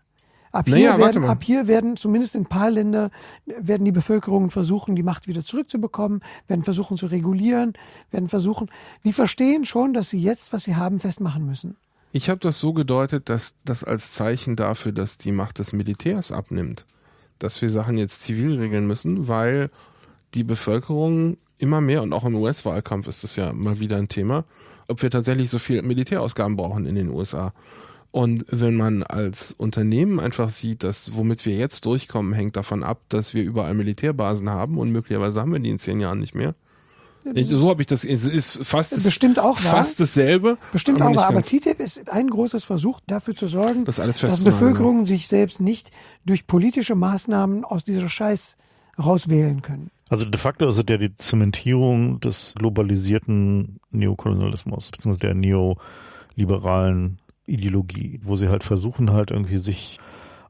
Ab 0.53 0.67
hier, 0.67 0.75
Naja, 0.75 0.99
warte 0.99 1.21
werden, 1.21 1.31
ab 1.31 1.45
hier 1.45 1.69
werden 1.69 1.97
zumindest 1.97 2.35
in 2.35 2.43
ein 2.43 2.47
paar 2.47 2.71
Länder 2.71 3.11
werden 3.47 3.85
die 3.85 3.93
Bevölkerungen 3.93 4.51
versuchen, 4.51 4.97
die 4.97 5.05
Macht 5.05 5.29
wieder 5.29 5.45
zurückzubekommen, 5.45 6.23
werden 6.49 6.65
versuchen 6.65 6.97
zu 6.97 7.07
regulieren, 7.07 7.75
werden 8.11 8.29
versuchen, 8.29 8.69
die 9.05 9.13
verstehen 9.13 9.65
schon, 9.65 9.93
dass 9.93 10.11
sie 10.11 10.19
jetzt, 10.19 10.53
was 10.53 10.65
sie 10.65 10.75
haben, 10.75 10.99
festmachen 10.99 11.47
müssen. 11.47 11.77
Ich 12.13 12.29
habe 12.29 12.41
das 12.41 12.59
so 12.59 12.73
gedeutet, 12.73 13.29
dass 13.29 13.55
das 13.65 13.85
als 13.85 14.11
Zeichen 14.11 14.57
dafür, 14.57 14.91
dass 14.91 15.19
die 15.19 15.31
Macht 15.31 15.61
des 15.61 15.73
Militärs 15.73 16.33
abnimmt, 16.33 16.85
dass 17.39 17.63
wir 17.63 17.71
Sachen 17.71 17.97
jetzt 17.97 18.23
zivil 18.23 18.59
regeln 18.59 18.89
müssen, 18.89 19.29
weil 19.29 19.71
die 20.35 20.43
Bevölkerung 20.43 21.37
immer 21.59 21.81
mehr 21.81 22.03
und 22.03 22.13
auch 22.13 22.25
im 22.25 22.35
US-Wahlkampf 22.35 23.07
ist 23.07 23.23
das 23.23 23.37
ja 23.37 23.53
mal 23.53 23.79
wieder 23.79 23.99
ein 23.99 24.09
Thema, 24.09 24.45
ob 24.89 25.03
wir 25.03 25.11
tatsächlich 25.11 25.51
so 25.51 25.61
viel 25.61 25.83
Militärausgaben 25.83 26.57
brauchen 26.57 26.87
in 26.87 26.97
den 26.97 27.11
USA. 27.11 27.53
Und 28.13 28.45
wenn 28.49 28.75
man 28.75 29.03
als 29.05 29.53
Unternehmen 29.53 30.19
einfach 30.19 30.51
sieht, 30.51 30.83
dass 30.83 31.15
womit 31.15 31.47
wir 31.47 31.55
jetzt 31.57 31.85
durchkommen, 31.85 32.33
hängt 32.33 32.57
davon 32.57 32.83
ab, 32.83 33.03
dass 33.09 33.35
wir 33.35 33.45
überall 33.45 33.75
Militärbasen 33.75 34.51
haben 34.51 34.79
und 34.79 34.91
möglicherweise 34.91 35.41
haben 35.41 35.53
wir 35.53 35.61
die 35.61 35.71
in 35.71 35.79
zehn 35.79 36.01
Jahren 36.01 36.19
nicht 36.19 36.35
mehr. 36.35 36.55
Ich, 37.35 37.49
so 37.49 37.69
habe 37.69 37.83
ich 37.83 37.87
das. 37.87 38.03
Es 38.03 38.27
ist 38.27 38.59
fast 38.67 38.93
das- 38.93 39.05
Bestimmt 39.05 39.39
auch 39.39 39.63
wahr. 39.63 39.73
fast 39.77 40.01
dasselbe. 40.01 40.57
Bestimmt 40.73 41.03
aber 41.03 41.21
auch, 41.21 41.25
aber. 41.29 41.43
CTIP 41.43 41.79
ist 41.79 42.11
ein 42.11 42.29
großes 42.29 42.65
Versuch, 42.65 42.99
dafür 43.07 43.37
zu 43.37 43.47
sorgen, 43.47 43.85
Das 43.85 44.01
alles 44.01 44.19
dass. 44.19 44.43
Bevölkerungen 44.43 45.05
sich 45.07 45.29
selbst 45.29 45.61
nicht 45.61 45.91
durch 46.25 46.47
politische 46.47 46.95
Maßnahmen 46.95 47.65
aus 47.65 47.85
dieser 47.85 48.09
Scheiß 48.09 48.57
rauswählen 48.99 49.61
können. 49.63 49.91
Also 50.09 50.25
de 50.25 50.41
facto 50.41 50.67
ist 50.69 50.79
es 50.79 50.85
ja 50.89 50.97
die 50.97 51.15
Zementierung 51.15 52.21
des 52.21 52.55
globalisierten 52.59 53.79
Neokolonialismus, 53.93 54.91
beziehungsweise 54.91 55.21
der 55.21 55.35
neoliberalen 56.37 57.19
Ideologie, 57.51 58.21
wo 58.23 58.37
sie 58.37 58.49
halt 58.49 58.65
versuchen 58.65 59.13
halt 59.13 59.31
irgendwie 59.31 59.59
sich 59.59 59.99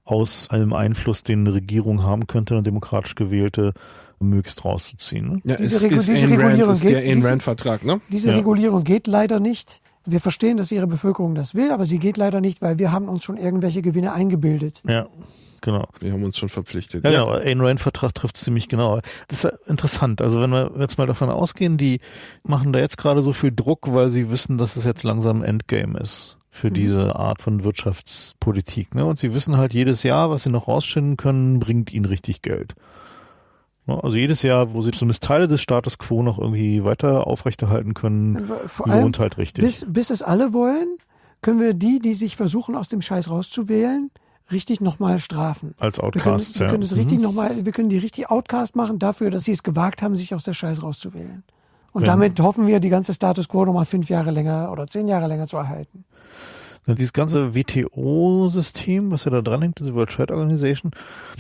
aus 0.05 0.49
allem 0.51 0.73
Einfluss, 0.73 1.23
den 1.23 1.41
eine 1.41 1.55
Regierung 1.55 2.03
haben 2.03 2.27
könnte, 2.27 2.55
eine 2.55 2.63
demokratisch 2.63 3.15
gewählte, 3.15 3.73
möglichst 4.19 4.65
rauszuziehen. 4.65 5.29
Ne? 5.29 5.41
Ja, 5.45 5.57
Diese 5.57 5.77
es 5.77 5.85
Regu- 5.85 5.97
ist 5.97 6.09
diese 6.09 6.29
Regulierung 6.29 6.73
ist 6.73 6.83
der 6.85 7.01
geht- 7.03 7.11
Ayn 7.17 7.25
Rand-Vertrag, 7.25 7.85
ne? 7.85 8.01
Diese 8.11 8.31
Ja. 8.31 8.37
Regulierung 8.37 8.85
geht 8.85 9.07
leider 9.07 9.41
nicht. 9.41 9.81
Wir 10.05 10.21
verstehen, 10.21 10.57
dass 10.57 10.73
ihre 10.73 10.87
Bevölkerung 10.87 11.35
das 11.35 11.55
will, 11.55 11.71
aber 11.71 11.87
sie 11.87 11.99
geht 11.99 12.17
leider 12.17 12.41
nicht, 12.41 12.61
weil 12.61 12.79
wir 12.79 12.91
haben 12.93 13.09
uns 13.09 13.23
schon 13.25 13.37
irgendwelche 13.37 13.83
Gewinne 13.83 14.13
eingebildet. 14.13 14.81
Ja, 14.87 15.07
genau. 15.61 15.87
Wir 16.01 16.13
haben 16.13 16.25
uns 16.25 16.37
schon 16.37 16.49
verpflichtet. 16.49 17.05
Ja, 17.05 17.11
genau. 17.11 17.31
Ayn 17.33 17.61
Rand 17.61 17.81
Vertrag 17.81 18.15
trifft 18.15 18.37
ziemlich 18.37 18.69
genau. 18.69 19.01
Das 19.29 19.39
ist 19.39 19.45
ja 19.45 19.51
interessant. 19.69 20.21
Also 20.21 20.41
wenn 20.41 20.51
wir 20.51 20.73
jetzt 20.81 20.99
mal 20.99 21.07
davon 21.07 21.29
ausgehen, 21.31 21.77
die 21.77 22.01
machen 22.47 22.73
da 22.73 22.79
jetzt 22.81 22.99
gerade 22.99 23.23
so 23.23 23.33
viel 23.33 23.53
Druck, 23.53 23.93
weil 23.95 24.11
sie 24.11 24.31
wissen, 24.31 24.59
dass 24.59 24.77
es 24.77 24.85
jetzt 24.85 25.03
langsam 25.05 25.43
ein 25.43 25.45
Endgame 25.45 25.99
ist 25.99 26.37
für 26.51 26.71
diese 26.71 27.17
Art 27.17 27.41
von 27.41 27.63
Wirtschaftspolitik. 27.65 28.95
Ne? 28.95 29.07
Und 29.07 29.19
sie 29.19 29.35
wissen 29.35 29.57
halt 29.57 29.73
jedes 29.73 30.03
Jahr, 30.03 30.31
was 30.31 30.43
sie 30.43 30.51
noch 30.51 30.69
rausschinden 30.69 31.17
können, 31.17 31.61
bringt 31.61 31.93
ihnen 31.93 32.05
richtig 32.05 32.43
Geld. 32.43 32.75
Ne? 33.87 34.03
Also 34.03 34.17
jedes 34.17 34.43
Jahr, 34.43 34.75
wo 34.75 34.83
sie 34.83 34.91
zumindest 34.91 35.23
Teile 35.23 35.49
des 35.49 35.63
Status 35.63 35.99
quo 35.99 36.23
noch 36.23 36.39
irgendwie 36.39 36.85
weiter 36.85 37.27
aufrechterhalten 37.27 37.95
können, 37.95 38.51
Vor 38.67 38.89
lohnt 38.89 39.19
halt 39.19 39.39
richtig. 39.39 39.65
bis, 39.65 39.87
bis 39.89 40.11
es 40.11 40.23
alle 40.23 40.53
wollen, 40.53 40.99
können 41.41 41.61
wir 41.61 41.73
die, 41.73 42.01
die 42.01 42.15
sich 42.15 42.37
versuchen, 42.37 42.75
aus 42.75 42.89
dem 42.89 43.01
Scheiß 43.01 43.31
rauszuwählen, 43.31 44.11
richtig 44.51 44.81
nochmal 44.81 45.21
strafen. 45.21 45.75
als 45.79 45.99
Wir 45.99 46.11
können, 46.11 46.39
wir 46.39 46.67
ja. 46.67 46.69
können 46.69 46.83
es 46.83 46.97
richtig 46.97 47.21
noch 47.21 47.33
mal, 47.33 47.65
wir 47.65 47.73
können 47.73 47.89
die 47.89 47.99
richtig 47.99 48.29
Outcast 48.29 48.75
machen 48.75 48.99
dafür, 48.99 49.31
dass 49.31 49.45
sie 49.45 49.53
es 49.53 49.63
gewagt 49.63 50.03
haben, 50.03 50.17
sich 50.17 50.35
aus 50.35 50.43
der 50.43 50.55
Scheiß 50.55 50.83
rauszuwählen. 50.83 51.45
Und 51.93 52.03
Wenn- 52.03 52.09
damit 52.09 52.41
hoffen 52.41 52.67
wir, 52.67 52.81
die 52.81 52.89
ganze 52.89 53.15
Status 53.15 53.49
quo 53.49 53.65
nochmal 53.65 53.85
fünf 53.85 54.09
Jahre 54.09 54.31
länger 54.31 54.71
oder 54.71 54.87
zehn 54.87 55.09
Jahre 55.09 55.27
länger 55.27 55.47
zu 55.47 55.57
erhalten. 55.57 56.05
Ja, 56.87 56.95
dieses 56.95 57.13
ganze 57.13 57.55
WTO-System, 57.55 59.11
was 59.11 59.25
ja 59.25 59.31
da 59.31 59.43
dran 59.43 59.61
hängt, 59.63 59.79
diese 59.81 59.95
World 59.95 60.11
Trade 60.11 60.33
Organization, 60.35 60.93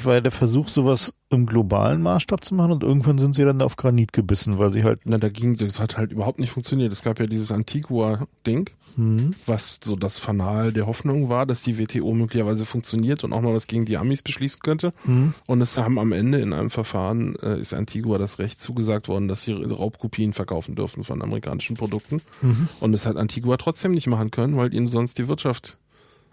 war 0.03 0.15
ja 0.15 0.21
der 0.21 0.33
Versuch, 0.33 0.69
sowas 0.69 1.15
im 1.31 1.47
globalen 1.47 2.03
Maßstab 2.03 2.45
zu 2.45 2.55
machen 2.55 2.73
und 2.73 2.83
irgendwann 2.83 3.17
sind 3.19 3.35
sie 3.35 3.45
dann 3.45 3.63
auf 3.63 3.77
Granit 3.77 4.13
gebissen, 4.13 4.59
weil 4.59 4.71
sie 4.71 4.85
halt, 4.85 5.01
Na, 5.05 5.17
da 5.19 5.29
ging, 5.31 5.57
das 5.57 5.81
hat 5.81 5.97
halt 5.97 6.13
überhaupt 6.13 6.41
nicht 6.41 6.51
funktioniert. 6.51 6.93
Es 6.93 7.03
gab 7.03 7.19
ja 7.21 7.27
dieses 7.27 7.51
Antigua-Ding, 7.53 8.69
hm, 8.97 9.35
was 9.47 9.81
so 9.83 9.97
das 9.97 10.19
Fanal 10.19 10.73
der 10.73 10.87
Hoffnung 10.87 11.29
war, 11.29 11.47
dass 11.47 11.63
die 11.63 11.79
WTO 11.79 12.13
möglicherweise 12.15 12.65
funktioniert 12.65 13.25
und 13.25 13.33
auch 13.33 13.41
mal 13.41 13.55
was 13.55 13.67
gegen 13.67 13.85
die 13.85 13.97
Amis 13.97 14.23
beschließen 14.23 14.61
könnte. 14.63 14.93
hm, 15.05 15.35
Und 15.47 15.61
es 15.61 15.77
haben 15.79 15.99
am 15.99 16.13
Ende 16.13 16.41
in 16.41 16.53
einem 16.53 16.71
Verfahren 16.71 17.37
äh, 17.43 17.59
ist 17.61 17.73
Antigua 17.75 18.19
das 18.19 18.39
Recht 18.39 18.61
zugesagt 18.61 19.09
worden, 19.09 19.29
dass 19.29 19.43
sie 19.43 19.53
Raubkopien 19.53 20.33
verkaufen 20.33 20.75
dürfen 20.75 21.05
von 21.05 21.23
amerikanischen 21.23 21.77
Produkten. 21.77 22.21
mhm. 22.43 22.69
Und 22.81 22.93
das 22.93 23.07
hat 23.07 23.17
Antigua 23.17 23.57
trotzdem 23.57 23.93
nicht 23.93 24.07
machen 24.07 24.31
können, 24.31 24.57
weil 24.57 24.75
ihnen 24.75 24.87
sonst 24.89 25.19
die 25.19 25.29
Wirtschaft 25.29 25.79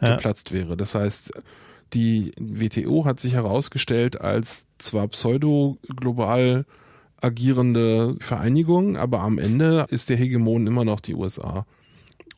Ja. 0.02 0.16
geplatzt 0.16 0.52
wäre. 0.52 0.78
Das 0.78 0.94
heißt, 0.96 1.32
die 1.94 2.32
WTO 2.40 3.06
hat 3.06 3.20
sich 3.20 3.34
herausgestellt 3.34 4.20
als 4.20 4.68
zwar 4.78 5.08
pseudo-global 5.08 6.66
agierende 7.22 8.16
Vereinigung, 8.20 8.96
aber 8.98 9.22
am 9.22 9.40
Ende 9.40 9.86
ist 9.90 10.10
der 10.10 10.18
Hegemon 10.18 10.68
immer 10.68 10.86
noch 10.86 11.00
die 11.00 11.16
USA. 11.16 11.66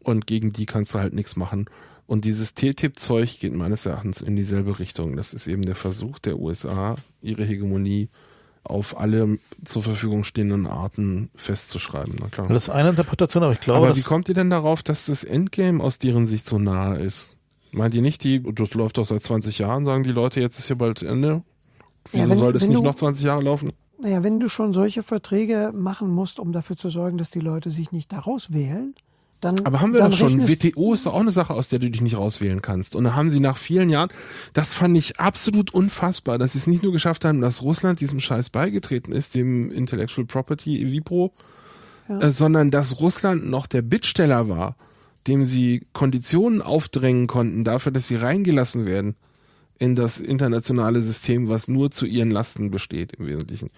Und 0.09 0.27
gegen 0.27 0.51
die 0.53 0.65
kannst 0.65 0.93
du 0.93 0.99
halt 0.99 1.13
nichts 1.13 1.35
machen. 1.35 1.65
Und 2.07 2.25
dieses 2.25 2.55
TTIP-Zeug 2.55 3.39
geht 3.39 3.53
meines 3.55 3.85
Erachtens 3.85 4.21
in 4.21 4.35
dieselbe 4.35 4.79
Richtung. 4.79 5.15
Das 5.15 5.33
ist 5.33 5.47
eben 5.47 5.61
der 5.61 5.75
Versuch 5.75 6.17
der 6.19 6.39
USA, 6.39 6.95
ihre 7.21 7.43
Hegemonie 7.43 8.09
auf 8.63 8.99
alle 8.99 9.37
zur 9.63 9.83
Verfügung 9.83 10.23
stehenden 10.23 10.67
Arten 10.67 11.29
festzuschreiben. 11.35 12.15
Na 12.19 12.27
klar. 12.27 12.47
Das 12.47 12.63
ist 12.63 12.69
eine 12.69 12.89
Interpretation, 12.89 13.43
aber 13.43 13.53
ich 13.53 13.59
glaube, 13.59 13.85
Aber 13.87 13.95
wie 13.95 14.01
kommt 14.01 14.27
ihr 14.27 14.35
denn 14.35 14.49
darauf, 14.49 14.83
dass 14.83 15.05
das 15.05 15.23
Endgame 15.23 15.81
aus 15.83 15.97
deren 15.97 16.25
Sicht 16.27 16.45
so 16.47 16.59
nahe 16.59 16.97
ist? 16.99 17.35
Meint 17.71 17.93
ihr 17.93 18.01
nicht, 18.01 18.23
die, 18.23 18.41
das 18.53 18.73
läuft 18.73 18.97
doch 18.97 19.05
seit 19.05 19.23
20 19.23 19.59
Jahren, 19.59 19.85
sagen 19.85 20.03
die 20.03 20.11
Leute, 20.11 20.41
jetzt 20.41 20.57
ist 20.59 20.67
hier 20.67 20.75
bald 20.77 21.03
Ende? 21.03 21.43
Wieso 22.11 22.23
Ja, 22.23 22.29
wenn- 22.31 22.37
soll 22.37 22.53
das 22.53 22.67
nicht 22.67 22.77
du- 22.79 22.83
noch 22.83 22.95
20 22.95 23.23
Jahre 23.25 23.43
laufen? 23.43 23.71
Naja, 24.01 24.23
wenn 24.23 24.39
du 24.39 24.49
schon 24.49 24.73
solche 24.73 25.03
Verträge 25.03 25.71
machen 25.75 26.09
musst, 26.09 26.39
um 26.39 26.51
dafür 26.53 26.75
zu 26.77 26.89
sorgen, 26.89 27.17
dass 27.17 27.29
die 27.29 27.41
Leute 27.41 27.69
sich 27.69 27.91
nicht 27.91 28.11
daraus 28.11 28.51
wählen, 28.51 28.95
dann. 29.41 29.65
Aber 29.65 29.81
haben 29.81 29.93
wir 29.93 30.01
doch 30.01 30.13
schon. 30.13 30.47
WTO 30.47 30.93
ist 30.93 31.05
doch 31.05 31.13
auch 31.13 31.19
eine 31.19 31.31
Sache, 31.31 31.53
aus 31.53 31.69
der 31.69 31.79
du 31.79 31.89
dich 31.89 32.01
nicht 32.01 32.17
rauswählen 32.17 32.61
kannst. 32.61 32.95
Und 32.95 33.03
da 33.03 33.15
haben 33.15 33.29
sie 33.29 33.39
nach 33.39 33.57
vielen 33.57 33.89
Jahren, 33.89 34.09
das 34.53 34.73
fand 34.73 34.97
ich 34.97 35.19
absolut 35.19 35.73
unfassbar, 35.73 36.37
dass 36.37 36.53
sie 36.53 36.59
es 36.59 36.67
nicht 36.67 36.83
nur 36.83 36.91
geschafft 36.91 37.25
haben, 37.25 37.41
dass 37.41 37.61
Russland 37.61 37.99
diesem 37.99 38.19
Scheiß 38.19 38.49
beigetreten 38.49 39.11
ist, 39.11 39.35
dem 39.35 39.71
Intellectual 39.71 40.25
Property 40.25 40.91
Vipro, 40.91 41.33
äh, 42.07 42.29
sondern 42.31 42.71
dass 42.71 42.99
Russland 42.99 43.49
noch 43.49 43.67
der 43.67 43.81
Bittsteller 43.81 44.49
war, 44.49 44.75
dem 45.27 45.45
sie 45.45 45.85
Konditionen 45.93 46.61
aufdrängen 46.61 47.27
konnten 47.27 47.63
dafür, 47.63 47.91
dass 47.91 48.07
sie 48.07 48.15
reingelassen 48.15 48.85
werden 48.85 49.15
in 49.77 49.95
das 49.95 50.19
internationale 50.19 51.01
System, 51.01 51.47
was 51.47 51.67
nur 51.67 51.89
zu 51.91 52.05
ihren 52.05 52.31
Lasten 52.31 52.69
besteht 52.71 53.13
im 53.13 53.27
Wesentlichen. 53.27 53.69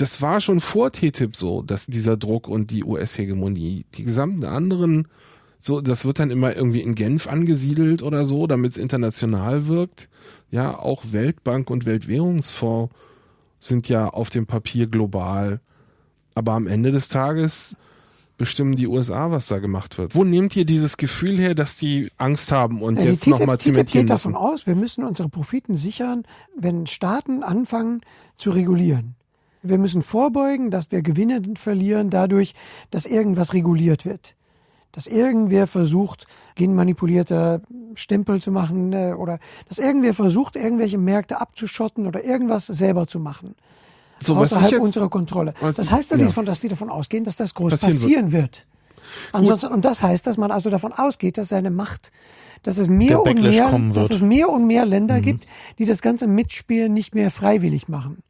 Das 0.00 0.22
war 0.22 0.40
schon 0.40 0.60
vor 0.60 0.92
TTIP 0.92 1.36
so, 1.36 1.60
dass 1.60 1.86
dieser 1.86 2.16
Druck 2.16 2.48
und 2.48 2.70
die 2.70 2.84
US-Hegemonie, 2.84 3.84
die 3.94 4.04
gesamten 4.04 4.44
anderen, 4.44 5.08
so, 5.58 5.82
das 5.82 6.06
wird 6.06 6.18
dann 6.18 6.30
immer 6.30 6.56
irgendwie 6.56 6.80
in 6.80 6.94
Genf 6.94 7.26
angesiedelt 7.26 8.02
oder 8.02 8.24
so, 8.24 8.46
damit 8.46 8.72
es 8.72 8.78
international 8.78 9.66
wirkt. 9.68 10.08
Ja, 10.50 10.78
auch 10.78 11.02
Weltbank 11.10 11.68
und 11.68 11.84
Weltwährungsfonds 11.84 12.94
sind 13.58 13.90
ja 13.90 14.08
auf 14.08 14.30
dem 14.30 14.46
Papier 14.46 14.86
global. 14.86 15.60
Aber 16.34 16.52
am 16.52 16.66
Ende 16.66 16.92
des 16.92 17.08
Tages 17.08 17.76
bestimmen 18.38 18.76
die 18.76 18.86
USA, 18.86 19.30
was 19.30 19.48
da 19.48 19.58
gemacht 19.58 19.98
wird. 19.98 20.14
Wo 20.14 20.24
nehmt 20.24 20.56
ihr 20.56 20.64
dieses 20.64 20.96
Gefühl 20.96 21.38
her, 21.38 21.54
dass 21.54 21.76
die 21.76 22.10
Angst 22.16 22.52
haben 22.52 22.80
und 22.80 22.98
Ja, 22.98 23.04
jetzt 23.04 23.26
nochmal 23.26 23.58
TTIP 23.58 23.74
zementieren 23.74 24.06
geht 24.06 24.10
davon 24.14 24.32
müssen? 24.32 24.42
aus, 24.42 24.66
wir 24.66 24.76
müssen 24.76 25.04
unsere 25.04 25.28
Profiten 25.28 25.76
sichern, 25.76 26.22
wenn 26.56 26.86
Staaten 26.86 27.42
anfangen 27.42 28.00
zu 28.38 28.50
regulieren. 28.50 29.14
Wir 29.62 29.78
müssen 29.78 30.02
vorbeugen, 30.02 30.70
dass 30.70 30.90
wir 30.90 31.02
Gewinne 31.02 31.42
verlieren 31.56 32.10
dadurch, 32.10 32.54
dass 32.90 33.06
irgendwas 33.06 33.52
reguliert 33.52 34.04
wird. 34.04 34.34
Dass 34.92 35.06
irgendwer 35.06 35.66
versucht, 35.66 36.26
genmanipulierte 36.56 37.62
Stempel 37.94 38.40
zu 38.40 38.50
machen 38.50 38.92
äh, 38.92 39.14
oder 39.16 39.38
dass 39.68 39.78
irgendwer 39.78 40.14
versucht, 40.14 40.56
irgendwelche 40.56 40.98
Märkte 40.98 41.40
abzuschotten 41.40 42.06
oder 42.06 42.24
irgendwas 42.24 42.66
selber 42.66 43.06
zu 43.06 43.20
machen. 43.20 43.54
So, 44.18 44.36
außerhalb 44.36 44.72
jetzt, 44.72 44.80
unserer 44.80 45.08
Kontrolle. 45.08 45.54
das 45.60 45.90
heißt 45.90 46.10
ja 46.10 46.16
ja. 46.16 46.24
nicht, 46.24 46.34
von- 46.34 46.44
dass 46.44 46.60
die 46.60 46.68
davon 46.68 46.90
ausgehen, 46.90 47.24
dass 47.24 47.36
das 47.36 47.54
groß 47.54 47.72
Passieren 47.72 47.98
passieren, 47.98 48.32
wird. 48.32 48.42
wird. 48.42 48.66
Ansonsten, 49.32 49.72
und 49.72 49.84
das 49.84 50.02
heißt, 50.02 50.26
dass 50.26 50.36
man 50.36 50.50
also 50.50 50.70
davon 50.70 50.92
ausgeht, 50.92 51.38
dass 51.38 51.48
seine 51.48 51.70
Macht, 51.70 52.12
dass 52.62 52.76
es 52.76 52.88
mehr 52.88 53.22
und 53.22 53.40
mehr, 53.40 53.70
dass 53.94 54.10
es 54.10 54.20
mehr 54.20 54.48
und 54.50 54.66
mehr 54.66 54.84
Länder 54.84 55.20
gibt, 55.20 55.46
die 55.78 55.86
das 55.86 56.02
ganze 56.02 56.26
Mitspielen 56.26 56.92
nicht 56.92 57.14
mehr 57.14 57.30
freiwillig 57.30 57.88
machen. 57.88 58.22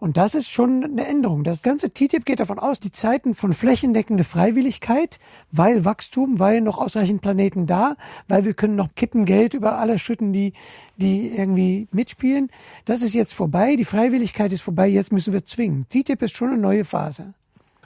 Und 0.00 0.16
das 0.16 0.36
ist 0.36 0.48
schon 0.48 0.84
eine 0.84 1.06
Änderung. 1.06 1.42
Das 1.42 1.62
ganze 1.62 1.90
TTIP 1.90 2.24
geht 2.24 2.38
davon 2.38 2.60
aus, 2.60 2.78
die 2.78 2.92
Zeiten 2.92 3.34
von 3.34 3.52
flächendeckender 3.52 4.22
Freiwilligkeit, 4.22 5.18
weil 5.50 5.84
Wachstum, 5.84 6.38
weil 6.38 6.60
noch 6.60 6.78
ausreichend 6.78 7.20
Planeten 7.20 7.66
da, 7.66 7.96
weil 8.28 8.44
wir 8.44 8.54
können 8.54 8.76
noch 8.76 8.94
kippen 8.94 9.24
Geld 9.24 9.54
über 9.54 9.78
alle 9.78 9.98
schütten, 9.98 10.32
die, 10.32 10.52
die 10.98 11.36
irgendwie 11.36 11.88
mitspielen. 11.90 12.50
Das 12.84 13.02
ist 13.02 13.14
jetzt 13.14 13.34
vorbei. 13.34 13.74
Die 13.74 13.84
Freiwilligkeit 13.84 14.52
ist 14.52 14.62
vorbei. 14.62 14.86
Jetzt 14.86 15.10
müssen 15.10 15.32
wir 15.32 15.44
zwingen. 15.44 15.86
TTIP 15.88 16.22
ist 16.22 16.36
schon 16.36 16.50
eine 16.50 16.58
neue 16.58 16.84
Phase. 16.84 17.34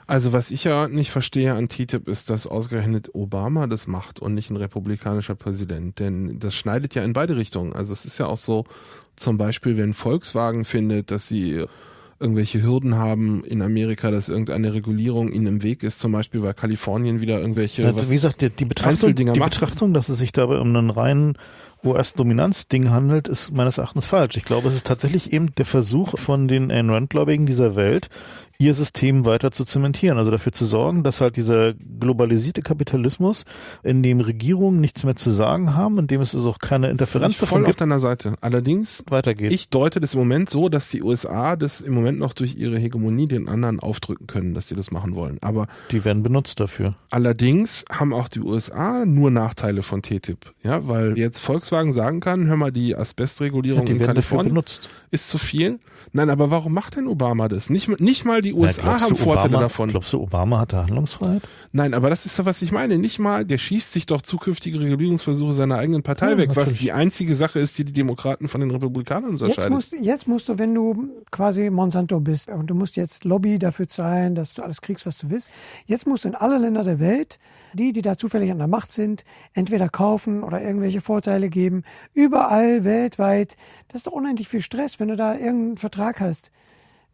Also 0.06 0.34
was 0.34 0.50
ich 0.50 0.64
ja 0.64 0.88
nicht 0.88 1.12
verstehe 1.12 1.54
an 1.54 1.70
TTIP 1.70 2.08
ist, 2.08 2.28
dass 2.28 2.46
ausgerechnet 2.46 3.14
Obama 3.14 3.66
das 3.66 3.86
macht 3.86 4.20
und 4.20 4.34
nicht 4.34 4.50
ein 4.50 4.56
republikanischer 4.56 5.36
Präsident. 5.36 5.98
Denn 5.98 6.38
das 6.38 6.54
schneidet 6.54 6.94
ja 6.94 7.04
in 7.04 7.14
beide 7.14 7.36
Richtungen. 7.36 7.72
Also 7.72 7.94
es 7.94 8.04
ist 8.04 8.18
ja 8.18 8.26
auch 8.26 8.36
so, 8.36 8.64
zum 9.16 9.38
Beispiel, 9.38 9.78
wenn 9.78 9.94
Volkswagen 9.94 10.66
findet, 10.66 11.10
dass 11.10 11.28
sie 11.28 11.64
irgendwelche 12.22 12.62
Hürden 12.62 12.94
haben 12.94 13.44
in 13.44 13.60
Amerika, 13.60 14.10
dass 14.10 14.28
irgendeine 14.28 14.72
Regulierung 14.72 15.32
ihnen 15.32 15.46
im 15.46 15.62
Weg 15.62 15.82
ist, 15.82 16.00
zum 16.00 16.12
Beispiel 16.12 16.42
weil 16.42 16.54
Kalifornien 16.54 17.20
wieder 17.20 17.40
irgendwelche 17.40 17.82
Ja, 17.82 17.96
wie 17.96 18.14
gesagt, 18.14 18.40
die, 18.40 18.50
die, 18.50 18.64
Betrachtung, 18.64 19.14
die 19.14 19.24
macht. 19.24 19.50
Betrachtung, 19.50 19.92
dass 19.92 20.08
es 20.08 20.18
sich 20.18 20.32
dabei 20.32 20.58
um 20.58 20.74
einen 20.74 20.90
reinen 20.90 21.36
US-Dominanz-Ding 21.84 22.90
handelt, 22.90 23.28
ist 23.28 23.52
meines 23.52 23.78
Erachtens 23.78 24.06
falsch. 24.06 24.36
Ich 24.36 24.44
glaube, 24.44 24.68
es 24.68 24.74
ist 24.74 24.86
tatsächlich 24.86 25.32
eben 25.32 25.54
der 25.56 25.64
Versuch 25.64 26.16
von 26.18 26.46
den 26.46 26.70
Ayn 26.70 26.90
Rand-Gläubigen 26.90 27.44
dieser 27.44 27.74
Welt, 27.74 28.08
ihr 28.62 28.74
System 28.74 29.24
weiter 29.24 29.50
zu 29.50 29.64
zementieren. 29.64 30.18
Also 30.18 30.30
dafür 30.30 30.52
zu 30.52 30.64
sorgen, 30.64 31.02
dass 31.02 31.20
halt 31.20 31.36
dieser 31.36 31.74
globalisierte 31.74 32.62
Kapitalismus, 32.62 33.44
in 33.82 34.02
dem 34.02 34.20
Regierungen 34.20 34.80
nichts 34.80 35.04
mehr 35.04 35.16
zu 35.16 35.30
sagen 35.30 35.74
haben, 35.74 35.98
in 35.98 36.06
dem 36.06 36.20
es 36.20 36.34
also 36.34 36.50
auch 36.50 36.58
keine 36.58 36.90
Interferenz 36.90 37.38
davon 37.38 37.48
voll 37.48 37.62
auf 37.62 37.66
gibt, 37.66 37.80
deiner 37.80 37.98
Seite. 37.98 38.34
Allerdings 38.40 39.04
weitergeht. 39.08 39.50
Ich 39.50 39.68
deute 39.68 40.00
das 40.00 40.14
im 40.14 40.20
Moment 40.20 40.48
so, 40.48 40.68
dass 40.68 40.90
die 40.90 41.02
USA 41.02 41.56
das 41.56 41.80
im 41.80 41.92
Moment 41.92 42.18
noch 42.18 42.32
durch 42.32 42.54
ihre 42.54 42.78
Hegemonie 42.78 43.26
den 43.26 43.48
anderen 43.48 43.80
aufdrücken 43.80 44.26
können, 44.28 44.54
dass 44.54 44.68
sie 44.68 44.76
das 44.76 44.90
machen 44.92 45.14
wollen. 45.16 45.38
Aber 45.40 45.66
die 45.90 46.04
werden 46.04 46.22
benutzt 46.22 46.60
dafür. 46.60 46.94
allerdings 47.10 47.84
haben 47.90 48.12
auch 48.12 48.28
die 48.28 48.40
USA 48.40 49.04
nur 49.04 49.30
Nachteile 49.30 49.82
von 49.82 50.02
TTIP. 50.02 50.52
Ja, 50.62 50.86
weil 50.86 51.18
jetzt 51.18 51.40
Volkswagen 51.40 51.92
sagen 51.92 52.20
kann, 52.20 52.46
hör 52.46 52.56
mal, 52.56 52.70
die 52.70 52.94
Asbestregulierung 52.96 53.86
die 53.86 53.92
in 53.92 53.98
Kalifornien 53.98 54.54
benutzt. 54.54 54.88
ist 55.10 55.28
zu 55.28 55.38
viel. 55.38 55.80
Nein, 56.12 56.30
aber 56.30 56.50
warum 56.50 56.74
macht 56.74 56.96
denn 56.96 57.06
Obama 57.06 57.48
das? 57.48 57.70
Nicht, 57.70 58.00
nicht 58.00 58.24
mal 58.24 58.42
die 58.42 58.51
Na, 58.52 58.60
USA 58.60 58.82
glaubst 58.82 59.04
haben 59.04 59.14
du, 59.14 59.22
Vorteile 59.22 59.48
Obama, 59.48 59.60
davon. 59.62 59.88
Glaubst 59.88 60.12
du, 60.12 60.20
Obama 60.20 60.60
hatte 60.60 60.76
Handlungsfreiheit? 60.78 61.42
Nein, 61.72 61.94
aber 61.94 62.10
das 62.10 62.26
ist 62.26 62.38
doch, 62.38 62.44
was 62.44 62.62
ich 62.62 62.72
meine. 62.72 62.98
Nicht 62.98 63.18
mal, 63.18 63.44
der 63.44 63.58
schießt 63.58 63.92
sich 63.92 64.06
doch 64.06 64.22
zukünftige 64.22 64.78
Regulierungsversuche 64.80 65.52
seiner 65.52 65.78
eigenen 65.78 66.02
Partei 66.02 66.30
Ja, 66.32 66.38
weg, 66.38 66.50
was 66.50 66.56
natürlich. 66.56 66.78
die 66.80 66.92
einzige 66.92 67.34
Sache 67.34 67.58
ist, 67.58 67.78
die 67.78 67.84
die 67.84 67.92
Demokraten 67.92 68.48
von 68.48 68.60
den 68.60 68.70
Republikanern 68.70 69.32
Jetzt 69.32 69.42
unterscheidet. 69.42 69.70
musst, 69.72 69.92
jetzt 70.00 70.28
musst 70.28 70.48
du, 70.48 70.58
wenn 70.58 70.74
du 70.74 71.08
quasi 71.30 71.70
Monsanto 71.70 72.20
bist 72.20 72.48
und 72.48 72.66
du 72.68 72.74
musst 72.74 72.96
jetzt 72.96 73.24
Lobby 73.24 73.58
dafür 73.58 73.88
zahlen, 73.88 74.34
dass 74.34 74.54
du 74.54 74.62
alles 74.62 74.80
kriegst, 74.80 75.06
was 75.06 75.18
du 75.18 75.30
willst, 75.30 75.48
jetzt 75.86 76.06
musst 76.06 76.24
du 76.24 76.28
in 76.28 76.34
alle 76.34 76.58
Länder 76.58 76.84
der 76.84 76.98
Welt, 77.00 77.38
die, 77.74 77.92
die 77.92 78.02
da 78.02 78.18
zufällig 78.18 78.50
an 78.50 78.58
der 78.58 78.66
Macht 78.68 78.92
sind, 78.92 79.24
entweder 79.54 79.88
kaufen 79.88 80.42
oder 80.42 80.60
irgendwelche 80.62 81.00
Vorteile 81.00 81.48
geben. 81.48 81.84
Überall 82.12 82.84
weltweit. 82.84 83.56
Das 83.88 84.00
ist 84.00 84.06
doch 84.06 84.12
unendlich 84.12 84.48
viel 84.48 84.60
Stress, 84.60 85.00
wenn 85.00 85.08
du 85.08 85.16
da 85.16 85.32
irgendeinen 85.34 85.76
Vertrag 85.78 86.20
hast, 86.20 86.50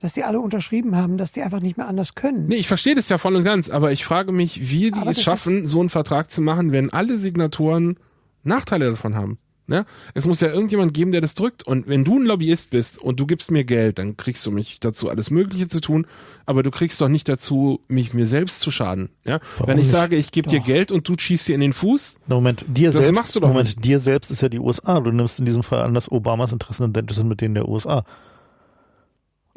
dass 0.00 0.12
die 0.12 0.24
alle 0.24 0.40
unterschrieben 0.40 0.96
haben, 0.96 1.16
dass 1.18 1.32
die 1.32 1.42
einfach 1.42 1.60
nicht 1.60 1.76
mehr 1.76 1.88
anders 1.88 2.14
können. 2.14 2.46
Nee, 2.46 2.56
ich 2.56 2.68
verstehe 2.68 2.94
das 2.94 3.08
ja 3.08 3.18
voll 3.18 3.36
und 3.36 3.44
ganz, 3.44 3.68
aber 3.68 3.92
ich 3.92 4.04
frage 4.04 4.32
mich, 4.32 4.70
wie 4.70 4.90
die 4.90 5.00
Aber 5.00 5.10
es 5.10 5.22
schaffen, 5.22 5.66
so 5.66 5.80
einen 5.80 5.90
Vertrag 5.90 6.30
zu 6.30 6.40
machen, 6.40 6.72
wenn 6.72 6.92
alle 6.92 7.18
Signatoren 7.18 7.98
Nachteile 8.44 8.90
davon 8.90 9.14
haben. 9.14 9.38
Ne? 9.70 9.84
Es 10.14 10.26
muss 10.26 10.40
ja 10.40 10.48
irgendjemand 10.48 10.94
geben, 10.94 11.12
der 11.12 11.20
das 11.20 11.34
drückt. 11.34 11.62
Und 11.62 11.86
wenn 11.88 12.02
du 12.02 12.18
ein 12.18 12.24
Lobbyist 12.24 12.70
bist 12.70 12.96
und 12.96 13.20
du 13.20 13.26
gibst 13.26 13.50
mir 13.50 13.64
Geld, 13.64 13.98
dann 13.98 14.16
kriegst 14.16 14.46
du 14.46 14.50
mich 14.50 14.80
dazu, 14.80 15.10
alles 15.10 15.30
Mögliche 15.30 15.68
zu 15.68 15.82
tun, 15.82 16.06
aber 16.46 16.62
du 16.62 16.70
kriegst 16.70 16.98
doch 17.02 17.08
nicht 17.08 17.28
dazu, 17.28 17.80
mich 17.86 18.14
mir 18.14 18.26
selbst 18.26 18.60
zu 18.60 18.70
schaden. 18.70 19.10
Ja? 19.26 19.40
Warum 19.58 19.66
Wenn 19.68 19.76
ich 19.78 19.82
nicht? 19.84 19.90
sage, 19.90 20.16
ich 20.16 20.32
gebe 20.32 20.48
dir. 20.48 20.60
Geld 20.60 20.90
und 20.90 21.06
du 21.06 21.14
schießt 21.18 21.48
dir 21.48 21.54
in 21.54 21.60
den 21.60 21.74
Fuß, 21.74 22.16
Na, 22.28 22.36
Moment, 22.36 22.64
dir 22.66 22.88
Das 22.88 22.94
selbst, 23.04 23.12
machst 23.14 23.36
du 23.36 23.40
doch 23.40 23.48
Moment, 23.48 23.68
nicht. 23.68 23.84
dir 23.84 23.98
selbst 23.98 24.30
ist 24.30 24.40
ja 24.40 24.48
die 24.48 24.58
USA. 24.58 25.00
Du 25.00 25.10
nimmst 25.12 25.38
in 25.38 25.44
diesem 25.44 25.62
Fall 25.62 25.82
an, 25.82 25.92
dass 25.92 26.10
Obamas 26.10 26.50
Interessen 26.52 26.88
identisch 26.88 27.18
sind 27.18 27.28
mit 27.28 27.42
denen 27.42 27.54
der 27.54 27.68
USA. 27.68 28.04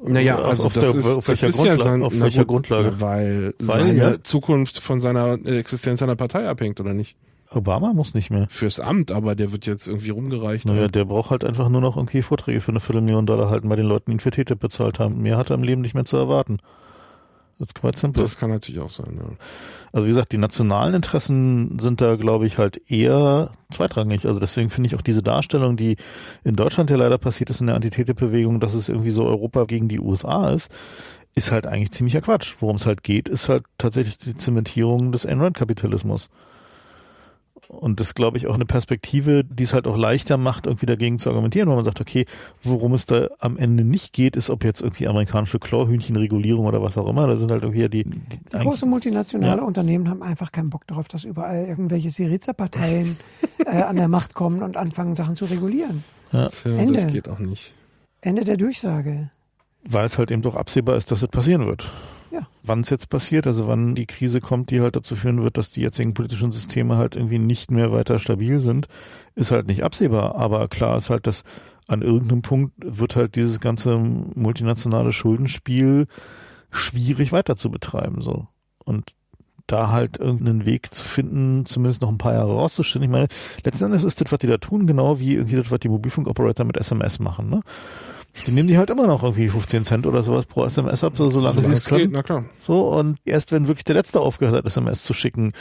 Naja, 0.03 0.37
Auf- 0.39 0.45
also 0.45 0.63
auf 0.67 0.73
das 0.73 0.83
der- 0.91 0.95
ist, 0.99 1.05
auf 1.05 1.25
das 1.25 1.27
welcher 1.27 1.47
ist 1.49 1.57
ja 1.57 1.63
Grundlage- 1.75 1.83
sein, 1.83 2.03
auf 2.03 2.13
na 2.15 2.23
welcher 2.25 2.45
gut, 2.45 2.67
Grundlage? 2.67 3.01
Weil, 3.01 3.53
Weil, 3.59 3.77
seine 3.85 3.93
ja. 3.97 4.23
Zukunft 4.23 4.79
von 4.79 4.99
seiner 4.99 5.33
Existenz 5.45 5.99
seiner 5.99 6.15
Partei 6.15 6.47
abhängt, 6.47 6.79
oder 6.79 6.93
nicht? 6.93 7.15
Obama 7.53 7.91
muss 7.93 8.13
nicht 8.13 8.29
mehr. 8.31 8.47
Fürs 8.49 8.79
Amt, 8.79 9.11
aber 9.11 9.35
der 9.35 9.51
wird 9.51 9.65
jetzt 9.65 9.87
irgendwie 9.87 10.09
rumgereicht. 10.11 10.65
Naja, 10.65 10.81
halt. 10.81 10.95
der 10.95 11.03
braucht 11.05 11.31
halt 11.31 11.43
einfach 11.43 11.67
nur 11.67 11.81
noch 11.81 11.97
irgendwie 11.97 12.21
Vorträge 12.21 12.61
für 12.61 12.71
eine 12.71 12.79
Viertelmillion 12.79 13.25
Dollar 13.25 13.49
halten 13.49 13.67
bei 13.67 13.75
den 13.75 13.85
Leuten, 13.87 14.05
die 14.11 14.15
ihn 14.15 14.19
für 14.21 14.31
TTIP 14.31 14.57
bezahlt 14.59 14.99
haben. 14.99 15.21
Mehr 15.21 15.35
hat 15.37 15.49
er 15.49 15.55
im 15.57 15.63
Leben 15.63 15.81
nicht 15.81 15.93
mehr 15.93 16.05
zu 16.05 16.15
erwarten. 16.15 16.59
Quite 17.73 17.97
simple. 17.97 18.23
Das 18.23 18.37
kann 18.37 18.49
natürlich 18.49 18.81
auch 18.81 18.89
sein, 18.89 19.17
ja. 19.17 19.25
Also 19.93 20.05
wie 20.05 20.09
gesagt, 20.09 20.31
die 20.31 20.37
nationalen 20.37 20.93
Interessen 20.93 21.77
sind 21.79 22.01
da, 22.01 22.15
glaube 22.15 22.45
ich, 22.45 22.57
halt 22.57 22.81
eher 22.89 23.51
zweitrangig. 23.71 24.25
Also 24.25 24.39
deswegen 24.39 24.69
finde 24.69 24.87
ich 24.87 24.95
auch 24.95 25.01
diese 25.01 25.21
Darstellung, 25.21 25.75
die 25.75 25.97
in 26.43 26.55
Deutschland 26.55 26.89
ja 26.89 26.95
leider 26.95 27.17
passiert 27.17 27.49
ist 27.49 27.61
in 27.61 27.67
der 27.67 27.75
Anti-TTIP-Bewegung, 27.75 28.59
dass 28.59 28.73
es 28.73 28.89
irgendwie 28.89 29.11
so 29.11 29.25
Europa 29.25 29.65
gegen 29.65 29.89
die 29.89 29.99
USA 29.99 30.51
ist, 30.51 30.71
ist 31.35 31.51
halt 31.51 31.67
eigentlich 31.67 31.91
ziemlicher 31.91 32.21
Quatsch. 32.21 32.55
Worum 32.59 32.77
es 32.77 32.85
halt 32.85 33.03
geht, 33.03 33.29
ist 33.29 33.49
halt 33.49 33.63
tatsächlich 33.77 34.17
die 34.17 34.35
Zementierung 34.35 35.11
des 35.11 35.25
Enron-Kapitalismus. 35.25 36.29
Und 37.71 38.01
das 38.01 38.07
ist, 38.07 38.15
glaube 38.15 38.37
ich, 38.37 38.47
auch 38.47 38.55
eine 38.55 38.65
Perspektive, 38.65 39.45
die 39.45 39.63
es 39.63 39.73
halt 39.73 39.87
auch 39.87 39.97
leichter 39.97 40.35
macht, 40.35 40.65
irgendwie 40.67 40.85
dagegen 40.85 41.19
zu 41.19 41.29
argumentieren, 41.29 41.69
weil 41.69 41.77
man 41.77 41.85
sagt, 41.85 42.01
okay, 42.01 42.25
worum 42.61 42.93
es 42.93 43.05
da 43.05 43.29
am 43.39 43.57
Ende 43.57 43.85
nicht 43.85 44.11
geht, 44.11 44.35
ist, 44.35 44.49
ob 44.49 44.65
jetzt 44.65 44.81
irgendwie 44.81 45.07
amerikanische 45.07 45.57
Chlorhühnchenregulierung 45.57 46.65
oder 46.65 46.81
was 46.81 46.97
auch 46.97 47.07
immer, 47.07 47.27
da 47.27 47.37
sind 47.37 47.49
halt 47.49 47.63
irgendwie 47.63 47.81
ja 47.83 47.87
die, 47.87 48.03
die 48.03 48.19
Die 48.51 48.57
große 48.57 48.85
multinationale 48.85 49.61
Ja. 49.61 49.65
Unternehmen 49.65 50.09
haben 50.09 50.21
einfach 50.21 50.51
keinen 50.51 50.69
Bock 50.69 50.85
darauf, 50.87 51.07
dass 51.07 51.23
überall 51.23 51.65
irgendwelche 51.65 52.09
Syriza-Parteien 52.09 53.17
äh, 53.65 53.69
an 53.83 53.95
der 53.95 54.09
Macht 54.09 54.33
kommen 54.33 54.63
und 54.63 54.75
anfangen, 54.75 55.15
Sachen 55.15 55.37
zu 55.37 55.45
regulieren. 55.45 56.03
ja, 56.33 56.49
Tja, 56.49 56.75
Ende. 56.75 56.93
das 56.95 57.07
geht 57.07 57.29
auch 57.29 57.39
nicht. 57.39 57.73
Ende 58.19 58.43
der 58.43 58.57
Durchsage. 58.57 59.29
weil 59.85 60.05
es 60.05 60.17
halt 60.17 60.29
eben 60.31 60.41
doch 60.41 60.55
absehbar 60.57 60.97
ist, 60.97 61.09
dass 61.11 61.21
es 61.21 61.27
passieren 61.29 61.65
wird. 61.67 61.89
Ja. 62.31 62.47
Wann 62.63 62.81
es 62.81 62.89
jetzt 62.89 63.09
passiert, 63.09 63.45
also 63.45 63.67
wann 63.67 63.95
die 63.95 64.05
Krise 64.05 64.39
kommt, 64.39 64.71
die 64.71 64.81
halt 64.81 64.95
dazu 64.95 65.15
führen 65.15 65.43
wird, 65.43 65.57
dass 65.57 65.69
die 65.69 65.81
jetzigen 65.81 66.13
politischen 66.13 66.51
Systeme 66.51 66.97
halt 66.97 67.15
irgendwie 67.15 67.39
nicht 67.39 67.71
mehr 67.71 67.91
weiter 67.91 68.19
stabil 68.19 68.61
sind, 68.61 68.87
ist 69.35 69.51
halt 69.51 69.67
nicht 69.67 69.83
absehbar. 69.83 70.35
Aber 70.35 70.67
klar 70.69 70.97
ist 70.97 71.09
halt, 71.09 71.27
dass 71.27 71.43
an 71.87 72.01
irgendeinem 72.01 72.41
Punkt 72.41 72.73
wird 72.77 73.15
halt 73.15 73.35
dieses 73.35 73.59
ganze 73.59 73.97
multinationale 73.97 75.11
Schuldenspiel 75.11 76.07
schwierig 76.71 77.33
weiter 77.33 77.57
zu 77.57 77.69
betreiben, 77.69 78.21
so. 78.21 78.47
Und 78.85 79.11
da 79.67 79.89
halt 79.89 80.17
irgendeinen 80.17 80.65
Weg 80.65 80.93
zu 80.93 81.03
finden, 81.03 81.65
zumindest 81.65 82.01
noch 82.01 82.09
ein 82.09 82.17
paar 82.17 82.33
Jahre 82.33 82.53
rauszustellen. 82.53 83.03
Ich 83.03 83.11
meine, 83.11 83.27
letzten 83.63 83.85
Endes 83.85 84.03
ist 84.03 84.21
das, 84.21 84.31
was 84.31 84.39
die 84.39 84.47
da 84.47 84.57
tun, 84.57 84.87
genau 84.87 85.19
wie 85.19 85.35
irgendwie 85.35 85.55
das, 85.55 85.71
was 85.71 85.79
die 85.79 85.89
Mobilfunkoperator 85.89 86.65
mit 86.65 86.77
SMS 86.77 87.19
machen, 87.19 87.49
ne? 87.49 87.61
Die 88.47 88.51
nehmen 88.51 88.67
die 88.67 88.77
halt 88.77 88.89
immer 88.89 89.07
noch 89.07 89.23
irgendwie 89.23 89.49
15 89.49 89.83
Cent 89.83 90.07
oder 90.07 90.23
sowas 90.23 90.45
pro 90.45 90.65
SMS 90.65 91.03
ab, 91.03 91.13
so 91.15 91.29
solange 91.29 91.61
sie 91.61 91.71
es 91.71 91.85
können. 91.85 92.03
Geht, 92.03 92.11
na 92.11 92.23
klar. 92.23 92.45
So, 92.59 92.87
und 92.97 93.17
erst 93.25 93.51
wenn 93.51 93.67
wirklich 93.67 93.83
der 93.83 93.95
Letzte 93.95 94.19
aufgehört 94.19 94.55
hat, 94.55 94.65
SMS 94.65 95.03
zu 95.03 95.13
schicken, 95.13 95.51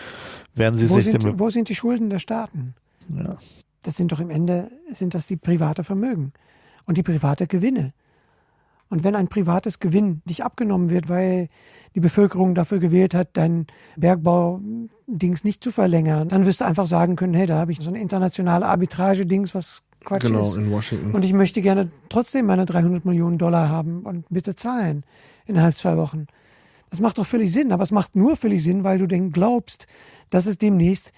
werden 0.55 0.77
sie 0.77 0.89
Wo 0.89 0.95
sich 0.95 1.07
sind, 1.07 1.23
dem. 1.23 1.39
wo 1.39 1.51
sind 1.51 1.69
die 1.69 1.75
Schulden 1.75 2.11
der 2.11 2.21
Staaten? 2.21 2.75
Ja. 3.09 3.37
Das 3.83 3.97
sind 3.97 4.13
doch 4.13 4.21
im 4.21 4.31
Ende, 4.31 4.71
sind 4.93 5.15
das 5.15 5.27
die 5.27 5.37
private 5.37 5.85
Vermögen 5.85 6.33
und 6.87 6.97
die 6.97 7.03
private 7.03 7.47
Gewinne. 7.47 7.93
Und 8.89 9.05
wenn 9.05 9.15
ein 9.15 9.29
privates 9.29 9.79
Gewinn 9.79 10.21
nicht 10.27 10.45
abgenommen 10.45 10.91
wird, 10.91 11.09
weil 11.09 11.49
die 11.95 12.01
Bevölkerung 12.01 12.55
dafür 12.57 12.81
gewählt 12.81 13.15
hat, 13.15 13.29
dein 13.35 13.67
Bergbau-Dings 13.97 15.45
nicht 15.45 15.63
zu 15.63 15.71
verlängern, 15.71 16.29
dann 16.29 16.45
wirst 16.45 16.61
du 16.61 16.65
einfach 16.65 16.87
sagen 16.87 17.15
können, 17.17 17.35
hey, 17.35 17.47
da 17.47 17.59
habe 17.59 17.73
ich 17.73 17.81
so 17.81 17.89
eine 17.89 18.01
internationale 18.01 18.67
Arbitrage-Dings, 18.67 19.55
was 19.55 19.83
Quatsch 20.05 20.23
Genau, 20.23 20.49
ist. 20.51 20.57
in 20.57 20.71
Washington. 20.71 21.13
Und 21.13 21.25
ich 21.25 21.33
möchte 21.33 21.61
gerne 21.63 21.91
trotzdem 22.09 22.47
meine 22.47 22.67
300 22.67 23.05
Millionen 23.05 23.39
Dollar 23.39 23.69
haben 23.69 24.03
und 24.03 24.27
bitte 24.31 24.55
zahlen 24.55 25.05
innerhalb 25.47 25.77
zwei 25.77 25.97
Wochen. 25.97 26.27
Das 26.91 27.01
macht 27.01 27.19
doch 27.19 27.27
völlig 27.27 27.53
Sinn, 27.53 27.73
aber 27.73 27.83
es 27.85 27.91
macht 27.93 28.17
nur 28.17 28.37
völlig 28.37 28.63
Sinn, 28.63 28.83
weil 28.85 28.99
du 28.99 29.07
denn 29.07 29.31
glaubst, 29.31 29.87
dass 30.31 30.47
es 30.47 30.59
demnächst 30.59 31.13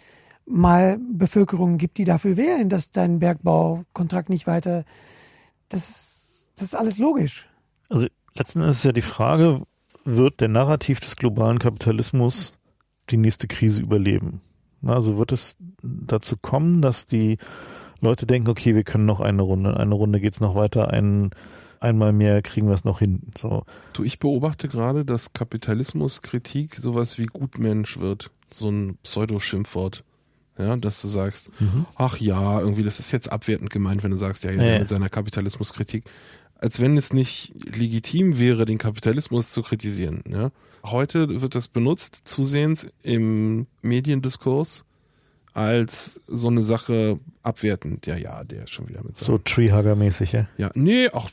mal 0.44 0.98
Bevölkerungen 1.12 1.78
gibt, 1.78 1.98
die 1.98 2.04
dafür 2.04 2.36
wählen, 2.36 2.68
dass 2.68 2.90
dein 2.90 3.20
Bergbaukontrakt 3.20 4.28
nicht 4.28 4.46
weiter. 4.46 4.84
Das 5.68 5.88
ist, 5.88 6.48
das 6.56 6.68
ist 6.68 6.74
alles 6.74 6.98
logisch. 6.98 7.48
Also 7.88 8.06
letzten 8.34 8.60
Endes 8.60 8.78
ist 8.78 8.84
ja 8.84 8.92
die 8.92 9.00
Frage, 9.02 9.62
wird 10.04 10.40
der 10.40 10.48
Narrativ 10.48 11.00
des 11.00 11.16
globalen 11.16 11.58
Kapitalismus 11.58 12.58
die 13.10 13.16
nächste 13.16 13.46
Krise 13.46 13.80
überleben? 13.80 14.40
Also 14.84 15.16
wird 15.16 15.30
es 15.32 15.56
dazu 15.82 16.36
kommen, 16.36 16.82
dass 16.82 17.06
die 17.06 17.36
Leute 18.02 18.26
denken, 18.26 18.48
okay, 18.50 18.74
wir 18.74 18.84
können 18.84 19.06
noch 19.06 19.20
eine 19.20 19.42
Runde, 19.42 19.70
in 19.70 19.76
eine 19.76 19.94
Runde 19.94 20.20
geht's 20.20 20.40
noch 20.40 20.54
weiter, 20.54 20.90
ein, 20.90 21.30
einmal 21.80 22.12
mehr 22.12 22.42
kriegen 22.42 22.66
wir 22.66 22.74
es 22.74 22.84
noch 22.84 22.98
hin. 22.98 23.22
So. 23.38 23.62
Du, 23.94 24.02
ich 24.04 24.18
beobachte 24.18 24.68
gerade, 24.68 25.04
dass 25.04 25.32
Kapitalismuskritik 25.32 26.76
sowas 26.76 27.18
wie 27.18 27.26
Gutmensch 27.26 27.98
wird. 27.98 28.30
So 28.50 28.68
ein 28.68 28.98
Pseudoschimpfwort. 29.02 30.04
Ja, 30.58 30.76
dass 30.76 31.00
du 31.00 31.08
sagst, 31.08 31.50
ach 31.94 32.18
ja, 32.18 32.60
irgendwie, 32.60 32.82
das 32.84 32.98
ist 32.98 33.10
jetzt 33.10 33.32
abwertend 33.32 33.70
gemeint, 33.70 34.02
wenn 34.02 34.10
du 34.10 34.18
sagst, 34.18 34.44
ja, 34.44 34.50
ja, 34.50 34.62
Ja. 34.62 34.78
mit 34.80 34.88
seiner 34.88 35.08
Kapitalismuskritik. 35.08 36.04
Als 36.58 36.78
wenn 36.78 36.96
es 36.98 37.12
nicht 37.14 37.54
legitim 37.74 38.38
wäre, 38.38 38.66
den 38.66 38.76
Kapitalismus 38.78 39.50
zu 39.50 39.62
kritisieren. 39.62 40.22
Ja? 40.28 40.50
Heute 40.84 41.40
wird 41.40 41.54
das 41.54 41.68
benutzt, 41.68 42.20
zusehends 42.24 42.86
im 43.02 43.66
Mediendiskurs, 43.80 44.84
als 45.54 46.20
so 46.26 46.48
eine 46.48 46.62
Sache 46.62 47.18
abwertend. 47.42 48.06
Ja, 48.06 48.16
ja, 48.16 48.44
der 48.44 48.64
ist 48.64 48.70
schon 48.70 48.88
wieder 48.88 49.02
mit 49.04 49.16
So 49.16 49.36
Treehugger-mäßig, 49.36 50.32
ja. 50.32 50.48
Ja, 50.56 50.70
nee, 50.74 51.08
auch 51.10 51.30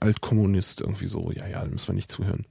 Altkommunist 0.00 0.80
irgendwie 0.80 1.06
so. 1.06 1.30
Ja, 1.32 1.46
ja, 1.46 1.64
da 1.64 1.70
müssen 1.70 1.88
wir 1.88 1.94
nicht 1.94 2.10
zuhören. 2.10 2.46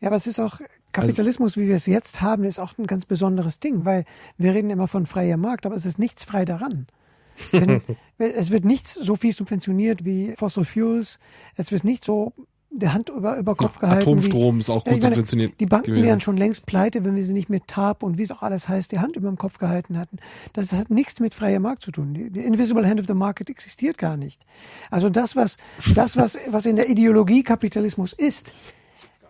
Ja, 0.00 0.08
aber 0.08 0.16
es 0.16 0.26
ist 0.26 0.40
auch 0.40 0.60
Kapitalismus, 0.92 1.56
wie 1.56 1.68
wir 1.68 1.76
es 1.76 1.86
jetzt 1.86 2.20
haben, 2.20 2.44
ist 2.44 2.58
auch 2.58 2.76
ein 2.78 2.86
ganz 2.86 3.04
besonderes 3.04 3.60
Ding, 3.60 3.84
weil 3.84 4.04
wir 4.38 4.54
reden 4.54 4.70
immer 4.70 4.88
von 4.88 5.06
freier 5.06 5.36
Markt, 5.36 5.66
aber 5.66 5.76
es 5.76 5.86
ist 5.86 5.98
nichts 5.98 6.24
frei 6.24 6.44
daran. 6.44 6.86
Denn 7.52 7.80
es 8.18 8.50
wird 8.50 8.64
nichts 8.64 8.94
so 8.94 9.16
viel 9.16 9.32
subventioniert 9.32 10.04
wie 10.04 10.34
Fossil 10.36 10.64
Fuels. 10.64 11.18
Es 11.56 11.72
wird 11.72 11.84
nicht 11.84 12.04
so 12.04 12.34
der 12.70 12.94
Hand 12.94 13.08
über, 13.08 13.36
über 13.36 13.54
Kopf 13.56 13.78
gehalten. 13.78 14.02
Atomstrom 14.02 14.60
ist 14.60 14.70
auch 14.70 14.86
Ja, 14.86 14.92
gut 14.92 15.02
meine, 15.02 15.14
subventioniert. 15.14 15.60
Die 15.60 15.66
Banken 15.66 15.90
gewesen. 15.90 16.06
wären 16.06 16.20
schon 16.20 16.36
längst 16.36 16.66
pleite, 16.66 17.04
wenn 17.04 17.16
wir 17.16 17.24
sie 17.24 17.32
nicht 17.32 17.50
mit 17.50 17.66
TAP 17.66 18.02
und 18.02 18.16
wie 18.16 18.22
es 18.22 18.30
auch 18.30 18.42
alles 18.42 18.68
heißt, 18.68 18.92
die 18.92 19.00
Hand 19.00 19.16
über 19.16 19.28
dem 19.28 19.36
Kopf 19.36 19.58
gehalten 19.58 19.98
hatten. 19.98 20.18
Das 20.52 20.72
hat 20.72 20.90
nichts 20.90 21.20
mit 21.20 21.34
freier 21.34 21.60
Markt 21.60 21.82
zu 21.82 21.90
tun. 21.90 22.14
Die, 22.14 22.30
die 22.30 22.40
Invisible 22.40 22.86
Hand 22.86 23.00
of 23.00 23.06
the 23.06 23.14
Market 23.14 23.50
existiert 23.50 23.98
gar 23.98 24.16
nicht. 24.16 24.44
Also 24.90 25.10
das, 25.10 25.34
was, 25.34 25.56
das, 25.94 26.16
was, 26.16 26.38
was 26.48 26.64
in 26.64 26.76
der 26.76 26.88
Ideologie 26.88 27.42
Kapitalismus 27.42 28.12
ist, 28.12 28.54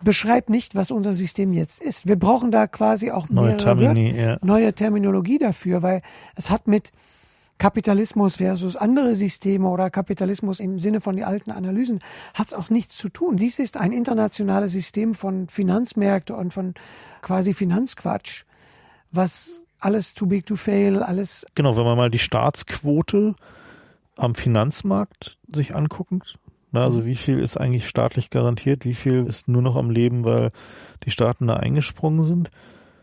beschreibt 0.03 0.49
nicht, 0.49 0.75
was 0.75 0.91
unser 0.91 1.13
System 1.13 1.53
jetzt 1.53 1.81
ist. 1.81 2.07
Wir 2.07 2.17
brauchen 2.17 2.51
da 2.51 2.67
quasi 2.67 3.11
auch 3.11 3.29
Neue 3.29 3.55
mehrere 3.55 3.57
Termini, 3.57 4.13
ja. 4.15 4.37
neue 4.41 4.73
Terminologie 4.73 5.37
dafür, 5.37 5.81
weil 5.81 6.01
es 6.35 6.49
hat 6.49 6.67
mit 6.67 6.91
Kapitalismus 7.61 8.37
versus 8.37 8.75
andere 8.75 9.15
Systeme 9.15 9.69
oder 9.69 9.91
Kapitalismus 9.91 10.59
im 10.59 10.79
Sinne 10.79 10.99
von 10.99 11.15
die 11.15 11.23
alten 11.23 11.51
Analysen 11.51 11.99
hat 12.33 12.47
es 12.47 12.53
auch 12.55 12.71
nichts 12.71 12.97
zu 12.97 13.07
tun. 13.07 13.37
Dies 13.37 13.59
ist 13.59 13.77
ein 13.77 13.91
internationales 13.91 14.71
System 14.71 15.13
von 15.13 15.47
Finanzmärkte 15.47 16.35
und 16.35 16.55
von 16.55 16.73
quasi 17.21 17.53
Finanzquatsch, 17.53 18.45
was 19.11 19.61
alles 19.79 20.15
too 20.15 20.25
big 20.25 20.47
to 20.47 20.55
fail, 20.55 21.03
alles 21.03 21.45
Genau, 21.53 21.77
wenn 21.77 21.83
man 21.83 21.97
mal 21.97 22.09
die 22.09 22.17
Staatsquote 22.17 23.35
am 24.15 24.33
Finanzmarkt 24.33 25.37
sich 25.47 25.75
anguckt, 25.75 26.39
na, 26.71 26.83
also 26.83 27.05
wie 27.05 27.13
viel 27.13 27.37
ist 27.37 27.57
eigentlich 27.57 27.87
staatlich 27.87 28.31
garantiert, 28.31 28.85
wie 28.85 28.95
viel 28.95 29.27
ist 29.27 29.47
nur 29.47 29.61
noch 29.61 29.75
am 29.75 29.91
Leben, 29.91 30.23
weil 30.23 30.49
die 31.03 31.11
Staaten 31.11 31.45
da 31.45 31.57
eingesprungen 31.57 32.23
sind, 32.23 32.49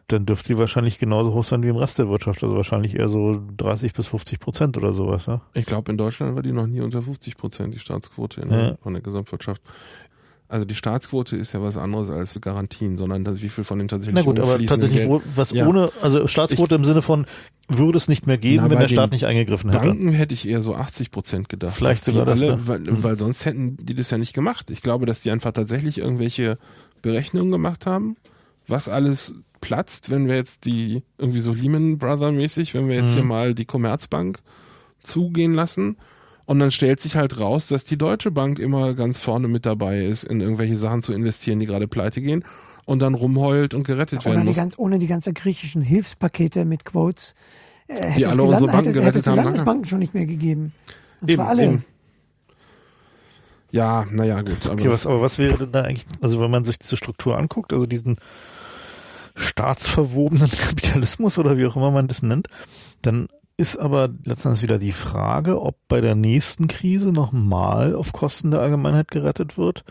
dann 0.08 0.24
dürfte 0.26 0.48
die 0.48 0.58
wahrscheinlich 0.58 0.98
genauso 0.98 1.32
hoch 1.34 1.44
sein 1.44 1.62
wie 1.62 1.68
im 1.68 1.76
Rest 1.76 1.98
der 1.98 2.08
Wirtschaft, 2.08 2.42
also 2.42 2.56
wahrscheinlich 2.56 2.96
eher 2.98 3.08
so 3.08 3.42
30 3.56 3.92
bis 3.92 4.06
50 4.06 4.40
Prozent 4.40 4.76
oder 4.78 4.92
sowas. 4.92 5.26
Ja? 5.26 5.42
Ich 5.54 5.66
glaube, 5.66 5.92
in 5.92 5.98
Deutschland 5.98 6.34
war 6.34 6.42
die 6.42 6.52
noch 6.52 6.66
nie 6.66 6.80
unter 6.80 7.02
50 7.02 7.36
Prozent, 7.36 7.74
die 7.74 7.78
Staatsquote 7.78 8.40
in 8.40 8.50
Ja. 8.50 8.76
von 8.82 8.94
der 8.94 9.02
Gesamtwirtschaft. 9.02 9.62
Also 10.50 10.64
die 10.64 10.74
Staatsquote 10.74 11.36
ist 11.36 11.52
ja 11.52 11.60
was 11.62 11.76
anderes 11.76 12.08
als 12.08 12.40
Garantien, 12.40 12.96
sondern 12.96 13.22
das, 13.22 13.42
wie 13.42 13.50
viel 13.50 13.64
von 13.64 13.78
dem 13.78 13.86
tatsächlich 13.88 14.14
Na 14.14 14.22
gut, 14.22 14.40
aber 14.40 14.58
tatsächlich, 14.64 15.06
Geld. 15.06 15.22
was 15.34 15.50
Ja. 15.50 15.66
ohne, 15.66 15.90
also 16.00 16.26
Staatsquote 16.26 16.74
im 16.74 16.86
Sinne 16.86 17.02
von, 17.02 17.26
würde 17.68 17.98
es 17.98 18.08
nicht 18.08 18.26
mehr 18.26 18.38
geben, 18.38 18.62
Na, 18.64 18.70
wenn 18.70 18.78
der 18.78 18.88
Staat 18.88 19.10
nicht 19.12 19.26
eingegriffen 19.26 19.68
hätte. 19.70 19.86
Banken 19.88 20.08
hätte 20.08 20.32
ich 20.32 20.48
eher 20.48 20.62
so 20.62 20.74
80 20.74 21.10
Prozent 21.10 21.50
gedacht. 21.50 21.74
Vielleicht 21.74 22.02
sogar 22.06 22.24
das, 22.24 22.40
alle, 22.40 22.52
ne? 22.56 22.66
weil, 22.66 22.78
Mhm. 22.80 23.02
weil 23.02 23.18
sonst 23.18 23.44
hätten 23.44 23.76
die 23.76 23.94
das 23.94 24.08
ja 24.10 24.16
nicht 24.16 24.32
gemacht. 24.32 24.70
Ich 24.70 24.80
glaube, 24.80 25.04
dass 25.04 25.20
die 25.20 25.30
einfach 25.30 25.52
tatsächlich 25.52 25.98
irgendwelche 25.98 26.56
Berechnungen 27.02 27.52
gemacht 27.52 27.84
haben, 27.84 28.16
was 28.66 28.88
alles 28.88 29.34
platzt, 29.60 30.10
wenn 30.10 30.26
wir 30.28 30.36
jetzt 30.36 30.64
die, 30.64 31.02
irgendwie 31.18 31.40
so 31.40 31.52
Lehman 31.52 31.98
Brother 31.98 32.32
mäßig, 32.32 32.74
wenn 32.74 32.88
wir 32.88 32.96
jetzt 32.96 33.10
Mhm. 33.12 33.14
hier 33.14 33.24
mal 33.24 33.54
die 33.54 33.64
Commerzbank 33.64 34.38
zugehen 35.02 35.54
lassen. 35.54 35.96
Und 36.46 36.60
dann 36.60 36.70
stellt 36.70 37.00
sich 37.00 37.16
halt 37.16 37.38
raus, 37.38 37.68
dass 37.68 37.84
die 37.84 37.98
Deutsche 37.98 38.30
Bank 38.30 38.58
immer 38.58 38.94
ganz 38.94 39.18
vorne 39.18 39.48
mit 39.48 39.66
dabei 39.66 40.04
ist, 40.04 40.24
in 40.24 40.40
irgendwelche 40.40 40.76
Sachen 40.76 41.02
zu 41.02 41.12
investieren, 41.12 41.60
die 41.60 41.66
gerade 41.66 41.86
pleite 41.88 42.22
gehen 42.22 42.42
und 42.86 43.00
dann 43.00 43.12
rumheult 43.14 43.74
und 43.74 43.86
gerettet 43.86 44.20
ohne 44.24 44.34
werden 44.36 44.40
die, 44.44 44.48
muss. 44.48 44.56
ganz, 44.56 44.78
ohne 44.78 44.98
die 44.98 45.06
ganze 45.08 45.32
griechischen 45.34 45.82
Hilfspakete 45.82 46.64
mit 46.64 46.86
Quotes. 46.86 47.34
Äh, 47.86 47.96
hätte 47.96 48.14
Die 48.16 48.22
es 48.22 48.28
alle 48.28 48.36
die 48.36 48.42
unsere 48.48 48.60
Land- 48.66 48.72
Banken 48.72 48.76
hätte 48.76 48.88
hätte 48.88 49.00
gerettet 49.00 49.26
die 49.26 49.30
haben, 49.30 49.36
Landesbanken 49.44 49.84
schon 49.84 49.98
nicht 49.98 50.14
mehr 50.14 50.24
gegeben. 50.26 50.72
Und 51.20 51.28
Eben, 51.30 51.36
zwar 51.42 51.48
alle. 51.48 51.64
eben. 51.64 51.84
Ja, 53.70 54.06
naja, 54.10 54.40
gut. 54.40 54.64
Aber 54.64 54.72
Okay, 54.74 54.88
was, 54.88 55.06
aber 55.06 55.20
was 55.20 55.38
wäre 55.38 55.58
denn 55.58 55.72
da 55.72 55.82
eigentlich, 55.82 56.06
also 56.22 56.40
wenn 56.40 56.50
man 56.50 56.64
sich 56.64 56.78
diese 56.78 56.96
Struktur 56.96 57.36
anguckt, 57.36 57.72
also 57.74 57.84
diesen 57.84 58.16
staatsverwobenen 59.38 60.50
Kapitalismus 60.68 61.38
oder 61.38 61.56
wie 61.56 61.66
auch 61.66 61.76
immer 61.76 61.90
man 61.90 62.08
das 62.08 62.22
nennt, 62.22 62.48
dann 63.02 63.28
ist 63.56 63.76
aber 63.76 64.08
letztendlich 64.24 64.62
wieder 64.62 64.78
die 64.78 64.92
Frage, 64.92 65.60
ob 65.60 65.76
bei 65.88 66.00
der 66.00 66.14
nächsten 66.14 66.68
Krise 66.68 67.10
nochmal 67.12 67.94
auf 67.94 68.12
Kosten 68.12 68.50
der 68.52 68.60
Allgemeinheit 68.60 69.10
gerettet 69.10 69.58
wird. 69.58 69.84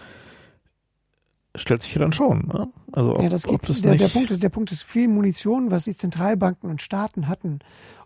Stellt 1.55 1.81
sich 1.81 1.93
ja 1.95 1.99
dann 2.01 2.13
schon. 2.13 2.47
Ne? 2.47 2.67
Also 2.91 3.15
ob, 3.15 3.23
Ja, 3.23 3.29
das 3.29 3.45
ob 3.45 3.51
gibt, 3.51 3.69
das 3.69 3.81
der, 3.81 3.91
nicht, 3.93 4.03
der, 4.03 4.09
Punkt 4.09 4.31
ist, 4.31 4.43
der 4.43 4.49
Punkt 4.49 4.71
ist, 4.71 4.83
viel 4.83 5.07
Munition, 5.07 5.71
was 5.71 5.85
die 5.85 5.97
Zentralbanken 5.97 6.69
und 6.69 6.81
Staaten 6.81 7.27
hatten, 7.27 7.59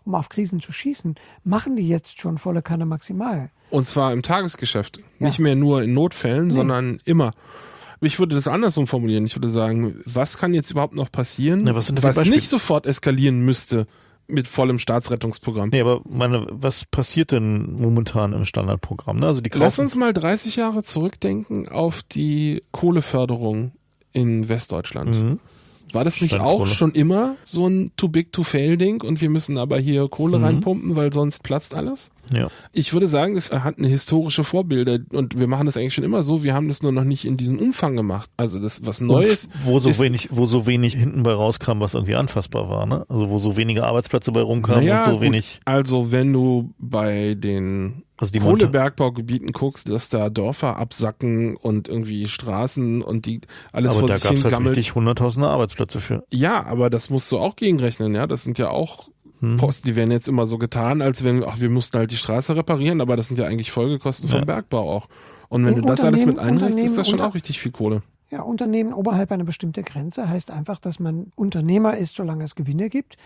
um 0.04 0.14
auf 0.14 0.30
Krisen 0.30 0.58
zu 0.58 0.72
schießen, 0.72 1.16
machen 1.44 1.76
die 1.76 1.86
jetzt 1.86 2.18
schon 2.20 2.38
volle 2.38 2.62
Kanne 2.62 2.86
maximal. 2.86 3.50
Und 3.70 3.86
zwar 3.86 4.12
im 4.12 4.22
Tagesgeschäft. 4.22 4.98
Ja. 5.18 5.26
Nicht 5.26 5.38
mehr 5.38 5.54
nur 5.54 5.82
in 5.82 5.92
Notfällen, 5.92 6.46
Nee. 6.48 6.54
sondern 6.54 7.00
immer. 7.04 7.32
Ich 8.02 8.18
würde 8.18 8.34
das 8.34 8.48
andersrum 8.48 8.86
formulieren. 8.86 9.24
Ich 9.24 9.36
würde 9.36 9.48
sagen, 9.48 10.00
was 10.04 10.36
kann 10.36 10.52
jetzt 10.54 10.70
überhaupt 10.70 10.94
noch 10.94 11.10
passieren, 11.10 11.66
Ja, 11.66 11.74
was 11.74 11.92
was 12.02 12.28
nicht 12.28 12.48
sofort 12.48 12.84
eskalieren 12.86 13.40
müsste 13.40 13.86
mit 14.26 14.48
vollem 14.48 14.78
Staatsrettungsprogramm? 14.78 15.70
Nee, 15.70 15.80
aber 15.80 16.00
meine, 16.08 16.46
was 16.50 16.84
passiert 16.84 17.32
denn 17.32 17.72
momentan 17.72 18.32
im 18.32 18.44
Standardprogramm? 18.44 19.18
Ne? 19.20 19.26
Also 19.26 19.40
die 19.40 19.50
Lass 19.54 19.78
uns 19.78 19.94
mal 19.94 20.12
30 20.12 20.56
Jahre 20.56 20.82
zurückdenken 20.82 21.68
auf 21.68 22.02
die 22.02 22.62
Kohleförderung 22.72 23.72
in 24.12 24.48
Westdeutschland. 24.48 25.10
Mhm. 25.14 25.38
War 25.92 26.04
das 26.04 26.20
nicht 26.22 26.40
auch 26.40 26.66
schon 26.66 26.92
immer 26.92 27.36
so 27.44 27.66
ein 27.68 27.92
too 27.96 28.08
big 28.08 28.32
to 28.32 28.42
fail 28.42 28.76
Ding 28.78 29.02
und 29.02 29.20
wir 29.20 29.28
müssen 29.28 29.58
aber 29.58 29.78
hier 29.78 30.08
Kohle 30.08 30.38
Mhm. 30.38 30.44
reinpumpen, 30.44 30.96
weil 30.96 31.12
sonst 31.12 31.42
platzt 31.42 31.74
alles? 31.74 32.10
Ja. 32.32 32.48
Ich 32.72 32.92
würde 32.92 33.08
sagen, 33.08 33.36
es 33.36 33.50
hat 33.50 33.78
eine 33.78 33.88
historische 33.88 34.44
Vorbilder 34.44 34.98
und 35.12 35.38
wir 35.38 35.46
machen 35.48 35.66
das 35.66 35.76
eigentlich 35.76 35.94
schon 35.94 36.04
immer 36.04 36.22
so. 36.22 36.44
Wir 36.44 36.54
haben 36.54 36.68
das 36.68 36.82
nur 36.82 36.92
noch 36.92 37.04
nicht 37.04 37.24
in 37.24 37.36
diesem 37.36 37.58
Umfang 37.58 37.96
gemacht. 37.96 38.30
Also 38.36 38.58
das 38.58 38.84
was 38.86 39.00
Neues. 39.00 39.46
Und 39.54 39.66
wo 39.66 39.80
so 39.80 39.88
ist- 39.90 40.00
wenig, 40.00 40.28
wo 40.30 40.46
so 40.46 40.66
wenig 40.66 40.94
hinten 40.94 41.22
bei 41.24 41.32
rauskam, 41.32 41.80
was 41.80 41.94
irgendwie 41.94 42.14
anfassbar 42.14 42.68
war, 42.70 42.86
ne? 42.86 43.04
Also 43.08 43.30
wo 43.30 43.38
so 43.38 43.56
wenige 43.56 43.84
Arbeitsplätze 43.84 44.32
bei 44.32 44.40
rumkamen 44.42 44.80
Naja, 44.84 44.98
und 45.00 45.04
so 45.04 45.10
gut. 45.12 45.20
wenig, 45.22 45.60
Also 45.64 46.12
wenn 46.12 46.32
du 46.32 46.72
bei 46.78 47.34
den 47.34 48.04
also 48.16 48.32
die 48.32 48.38
Kohlebergbaugebieten 48.38 49.50
guckst, 49.52 49.88
dass 49.88 50.08
da 50.08 50.30
Dörfer 50.30 50.76
absacken 50.76 51.56
und 51.56 51.88
irgendwie 51.88 52.28
Straßen 52.28 53.02
und 53.02 53.26
die 53.26 53.40
alles 53.72 53.92
aber 53.92 54.00
vor 54.00 54.08
da 54.08 54.14
sich 54.14 54.22
gab 54.22 54.32
es 54.32 54.36
hin 54.38 54.44
halt 54.44 54.54
gammelt. 54.54 54.76
richtig 54.76 54.94
hunderttausende 54.94 55.48
Arbeitsplätze 55.48 55.98
für. 56.00 56.22
Ja, 56.32 56.64
aber 56.64 56.88
das 56.88 57.10
musst 57.10 57.32
du 57.32 57.38
auch 57.38 57.56
gegenrechnen, 57.56 58.14
ja. 58.14 58.26
Das 58.28 58.44
sind 58.44 58.58
ja 58.58 58.70
auch 58.70 59.08
Hm. 59.42 59.56
Posten, 59.56 59.88
die 59.88 59.96
werden 59.96 60.12
jetzt 60.12 60.28
immer 60.28 60.46
so 60.46 60.56
getan, 60.56 61.02
als 61.02 61.24
wenn, 61.24 61.44
ach, 61.44 61.60
wir 61.60 61.68
mussten 61.68 61.98
halt 61.98 62.12
die 62.12 62.16
Straße 62.16 62.54
reparieren, 62.56 63.00
aber 63.00 63.16
das 63.16 63.26
sind 63.26 63.38
ja 63.38 63.46
eigentlich 63.46 63.72
Folgekosten 63.72 64.28
vom 64.28 64.38
Ja. 64.38 64.44
Bergbau 64.44 64.90
auch. 64.90 65.08
Und 65.48 65.66
wenn 65.66 65.74
In 65.74 65.82
du 65.82 65.88
das 65.88 66.00
alles 66.00 66.24
mit 66.24 66.38
einrechnest, 66.38 66.84
ist 66.84 66.96
das 66.96 67.08
schon 67.08 67.20
auch 67.20 67.34
richtig 67.34 67.60
viel 67.60 67.72
Kohle. 67.72 68.02
Ja, 68.30 68.40
Unternehmen 68.40 68.94
oberhalb 68.94 69.30
einer 69.30 69.44
bestimmten 69.44 69.84
Grenze 69.84 70.26
heißt 70.26 70.50
einfach, 70.50 70.80
dass 70.80 70.98
man 70.98 71.32
Unternehmer 71.34 71.98
ist, 71.98 72.16
solange 72.16 72.44
es 72.44 72.54
Gewinne 72.54 72.88
gibt 72.88 73.16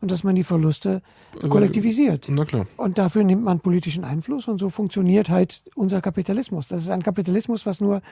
und 0.00 0.10
dass 0.10 0.24
man 0.24 0.34
die 0.34 0.42
Verluste 0.42 1.02
kollektivisiert. 1.48 2.26
Na 2.28 2.44
klar. 2.44 2.66
Und 2.76 2.98
dafür 2.98 3.22
nimmt 3.22 3.44
man 3.44 3.60
politischen 3.60 4.02
Einfluss 4.02 4.48
und 4.48 4.58
so 4.58 4.68
funktioniert 4.68 5.30
halt 5.30 5.62
unser 5.76 6.00
Kapitalismus. 6.00 6.66
Das 6.66 6.82
ist 6.82 6.90
ein 6.90 7.02
Kapitalismus, 7.04 7.64
was 7.64 7.80
nur 7.80 8.02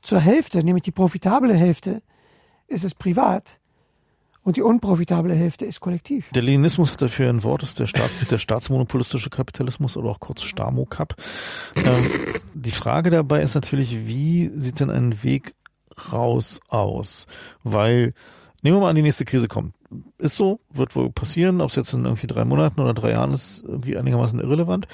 zur 0.00 0.20
Hälfte, 0.20 0.62
nämlich 0.62 0.84
die 0.84 0.92
profitable 0.92 1.54
Hälfte, 1.54 2.02
ist 2.68 2.84
es 2.84 2.94
privat 2.94 3.58
und 4.48 4.56
die 4.56 4.62
unprofitable 4.62 5.34
Hälfte 5.34 5.66
ist 5.66 5.80
kollektiv. 5.80 6.30
Der 6.30 6.40
Leninismus 6.40 6.90
hat 6.92 7.02
dafür 7.02 7.28
ein 7.28 7.42
Wort, 7.42 7.60
das 7.60 7.68
ist 7.68 7.80
der, 7.80 7.86
Staats, 7.86 8.12
der 8.30 8.38
staatsmonopolistische 8.38 9.28
Kapitalismus 9.28 9.94
oder 9.98 10.08
auch 10.08 10.20
kurz 10.20 10.40
Stamokap. 10.40 11.16
Ähm, 11.76 12.10
die 12.54 12.70
Frage 12.70 13.10
dabei 13.10 13.42
ist 13.42 13.54
natürlich, 13.54 14.06
wie 14.06 14.48
sieht 14.54 14.80
denn 14.80 14.88
ein 14.88 15.22
Weg 15.22 15.54
raus 16.10 16.60
aus? 16.68 17.26
Weil, 17.62 18.14
nehmen 18.62 18.78
wir 18.78 18.80
mal 18.80 18.88
an, 18.88 18.96
die 18.96 19.02
nächste 19.02 19.26
Krise 19.26 19.48
kommt. 19.48 19.74
Ist 20.16 20.36
so, 20.36 20.60
wird 20.70 20.96
wohl 20.96 21.10
passieren, 21.10 21.60
ob 21.60 21.68
es 21.68 21.76
jetzt 21.76 21.92
in 21.92 22.06
irgendwie 22.06 22.26
drei 22.26 22.46
Monaten 22.46 22.80
oder 22.80 22.94
drei 22.94 23.10
Jahren 23.10 23.34
ist, 23.34 23.64
irgendwie 23.64 23.98
einigermaßen 23.98 24.40
irrelevant. 24.40 24.88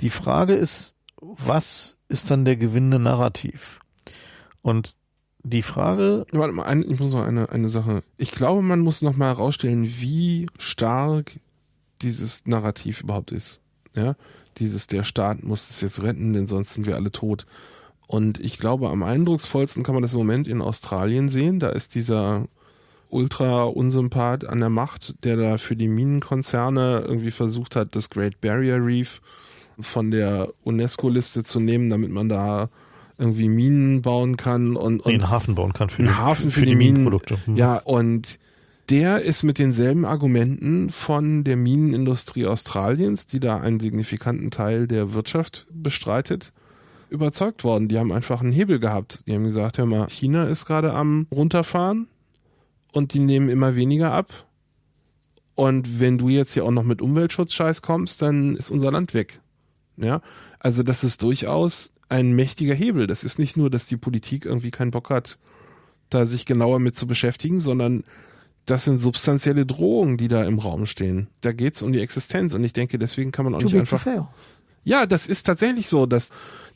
Die 0.00 0.08
Frage 0.08 0.54
ist, 0.54 0.96
was 1.20 1.98
ist 2.08 2.30
dann 2.30 2.46
der 2.46 2.56
gewinnende 2.56 2.98
Narrativ? 2.98 3.80
Und 4.62 4.94
die 5.44 5.62
Frage, 5.62 6.26
Warte 6.32 6.54
mal, 6.54 6.84
ich 6.90 6.98
muss 6.98 7.12
noch 7.12 7.24
eine, 7.24 7.50
eine 7.50 7.68
Sache. 7.68 8.02
Ich 8.16 8.32
glaube, 8.32 8.62
man 8.62 8.80
muss 8.80 9.02
noch 9.02 9.16
mal 9.16 9.28
herausstellen, 9.28 9.84
wie 9.84 10.46
stark 10.58 11.32
dieses 12.02 12.46
Narrativ 12.46 13.02
überhaupt 13.02 13.30
ist. 13.30 13.60
Ja, 13.94 14.16
dieses 14.56 14.86
der 14.86 15.04
Staat 15.04 15.44
muss 15.44 15.70
es 15.70 15.80
jetzt 15.80 16.02
retten, 16.02 16.32
denn 16.32 16.46
sonst 16.46 16.74
sind 16.74 16.86
wir 16.86 16.96
alle 16.96 17.12
tot. 17.12 17.46
Und 18.06 18.40
ich 18.40 18.58
glaube, 18.58 18.88
am 18.88 19.02
eindrucksvollsten 19.02 19.82
kann 19.82 19.94
man 19.94 20.02
das 20.02 20.14
im 20.14 20.18
Moment 20.18 20.48
in 20.48 20.60
Australien 20.60 21.28
sehen. 21.28 21.60
Da 21.60 21.68
ist 21.70 21.94
dieser 21.94 22.46
Ultra-Unsympath 23.10 24.44
an 24.46 24.60
der 24.60 24.70
Macht, 24.70 25.24
der 25.24 25.36
da 25.36 25.58
für 25.58 25.76
die 25.76 25.88
Minenkonzerne 25.88 27.04
irgendwie 27.06 27.30
versucht 27.30 27.76
hat, 27.76 27.94
das 27.94 28.10
Great 28.10 28.40
Barrier 28.40 28.84
Reef 28.84 29.20
von 29.78 30.10
der 30.10 30.52
UNESCO-Liste 30.64 31.44
zu 31.44 31.60
nehmen, 31.60 31.90
damit 31.90 32.10
man 32.10 32.28
da 32.28 32.70
irgendwie 33.18 33.48
Minen 33.48 34.02
bauen 34.02 34.36
kann 34.36 34.76
und, 34.76 35.00
und 35.00 35.12
einen 35.12 35.30
Hafen 35.30 35.54
bauen 35.54 35.72
kann 35.72 35.88
für, 35.88 36.02
Einen 36.02 36.08
die, 36.08 36.14
Hafen 36.14 36.50
für 36.50 36.60
für 36.60 36.66
die 36.66 36.72
die 36.72 36.76
Minen. 36.76 36.94
Minenprodukte. 36.94 37.38
Hm. 37.46 37.56
ja, 37.56 37.76
und 37.76 38.38
der 38.90 39.22
ist 39.22 39.44
mit 39.44 39.58
denselben 39.58 40.04
Argumenten 40.04 40.90
von 40.90 41.42
der 41.42 41.56
Minenindustrie 41.56 42.46
Australiens, 42.46 43.26
die 43.26 43.40
da 43.40 43.58
einen 43.58 43.80
signifikanten 43.80 44.50
Teil 44.50 44.86
der 44.86 45.14
Wirtschaft 45.14 45.66
bestreitet, 45.70 46.52
überzeugt 47.08 47.64
worden. 47.64 47.88
Die 47.88 47.98
haben 47.98 48.12
einfach 48.12 48.42
einen 48.42 48.52
Hebel 48.52 48.78
gehabt. 48.80 49.20
Die 49.26 49.32
haben 49.32 49.44
gesagt, 49.44 49.78
hör 49.78 49.86
mal, 49.86 50.08
China 50.08 50.48
ist 50.48 50.66
gerade 50.66 50.92
am 50.92 51.26
runterfahren 51.30 52.08
und 52.92 53.14
die 53.14 53.20
nehmen 53.20 53.48
immer 53.48 53.74
weniger 53.74 54.12
ab. 54.12 54.46
Und 55.54 56.00
wenn 56.00 56.18
du 56.18 56.28
jetzt 56.28 56.52
hier 56.52 56.64
auch 56.66 56.70
noch 56.70 56.82
mit 56.82 57.00
Umweltschutzscheiß 57.00 57.80
kommst, 57.80 58.20
dann 58.20 58.56
ist 58.56 58.70
unser 58.70 58.90
Land 58.90 59.14
weg. 59.14 59.40
Ja, 59.96 60.20
also 60.58 60.82
das 60.82 61.04
ist 61.04 61.22
durchaus 61.22 61.93
ein 62.08 62.32
mächtiger 62.32 62.74
Hebel. 62.74 63.06
Das 63.06 63.24
ist 63.24 63.38
nicht 63.38 63.56
nur, 63.56 63.70
dass 63.70 63.86
die 63.86 63.96
Politik 63.96 64.44
irgendwie 64.44 64.70
keinen 64.70 64.90
Bock 64.90 65.10
hat, 65.10 65.38
da 66.10 66.26
sich 66.26 66.46
genauer 66.46 66.78
mit 66.78 66.96
zu 66.96 67.06
beschäftigen, 67.06 67.60
sondern 67.60 68.04
das 68.66 68.84
sind 68.84 68.98
substanzielle 68.98 69.66
Drohungen, 69.66 70.16
die 70.16 70.28
da 70.28 70.44
im 70.44 70.58
Raum 70.58 70.86
stehen. 70.86 71.28
Da 71.40 71.52
geht's 71.52 71.82
um 71.82 71.92
die 71.92 72.00
Existenz 72.00 72.54
und 72.54 72.64
ich 72.64 72.72
denke, 72.72 72.98
deswegen 72.98 73.32
kann 73.32 73.44
man 73.44 73.54
auch 73.54 73.58
Too 73.58 73.66
nicht 73.66 73.76
einfach. 73.76 74.06
Ja, 74.84 75.06
das 75.06 75.26
ist 75.26 75.44
tatsächlich 75.44 75.88
so, 75.88 76.06
dass 76.06 76.30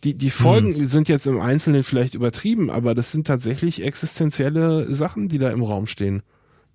die, 0.05 0.15
die 0.15 0.31
Folgen 0.31 0.87
sind 0.87 1.09
jetzt 1.09 1.27
im 1.27 1.41
Einzelnen 1.41 1.83
vielleicht 1.83 2.15
übertrieben, 2.15 2.71
aber 2.71 2.95
das 2.95 3.13
sind 3.13 3.27
tatsächlich 3.27 3.83
existenzielle 3.83 4.95
Sachen, 4.95 5.29
die 5.29 5.39
da 5.39 5.51
im 5.51 5.63
Raum 5.63 5.87
stehen. 5.87 6.23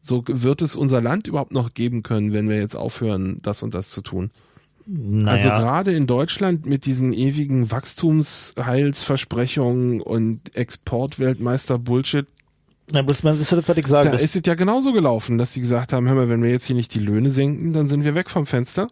So 0.01 0.23
wird 0.27 0.61
es 0.61 0.75
unser 0.75 1.01
Land 1.01 1.27
überhaupt 1.27 1.53
noch 1.53 1.73
geben 1.73 2.03
können, 2.03 2.33
wenn 2.33 2.49
wir 2.49 2.57
jetzt 2.57 2.75
aufhören, 2.75 3.39
das 3.41 3.63
und 3.63 3.73
das 3.73 3.89
zu 3.89 4.01
tun. 4.01 4.31
Also 4.85 5.49
Naja, 5.49 5.59
gerade 5.59 5.93
in 5.95 6.07
Deutschland 6.07 6.65
mit 6.65 6.85
diesen 6.85 7.13
ewigen 7.13 7.71
Wachstumsheilsversprechungen 7.71 10.01
und 10.01 10.55
Exportweltmeister-Bullshit, 10.55 12.27
Ja, 12.91 13.01
das 13.03 13.21
das 13.21 13.39
ist 13.39 13.69
was 13.69 13.77
ich 13.77 13.87
sage. 13.87 14.09
da 14.09 14.15
ist 14.17 14.35
es 14.35 14.41
ja 14.45 14.55
genauso 14.55 14.93
gelaufen, 14.93 15.37
dass 15.37 15.53
sie 15.53 15.61
gesagt 15.61 15.93
haben, 15.93 16.07
hör 16.07 16.15
mal, 16.15 16.29
wenn 16.29 16.43
wir 16.43 16.51
jetzt 16.51 16.65
hier 16.65 16.75
nicht 16.75 16.93
die 16.93 16.99
Löhne 16.99 17.31
senken, 17.31 17.73
dann 17.73 17.87
sind 17.87 18.03
wir 18.03 18.15
weg 18.15 18.29
vom 18.29 18.45
Fenster. 18.45 18.87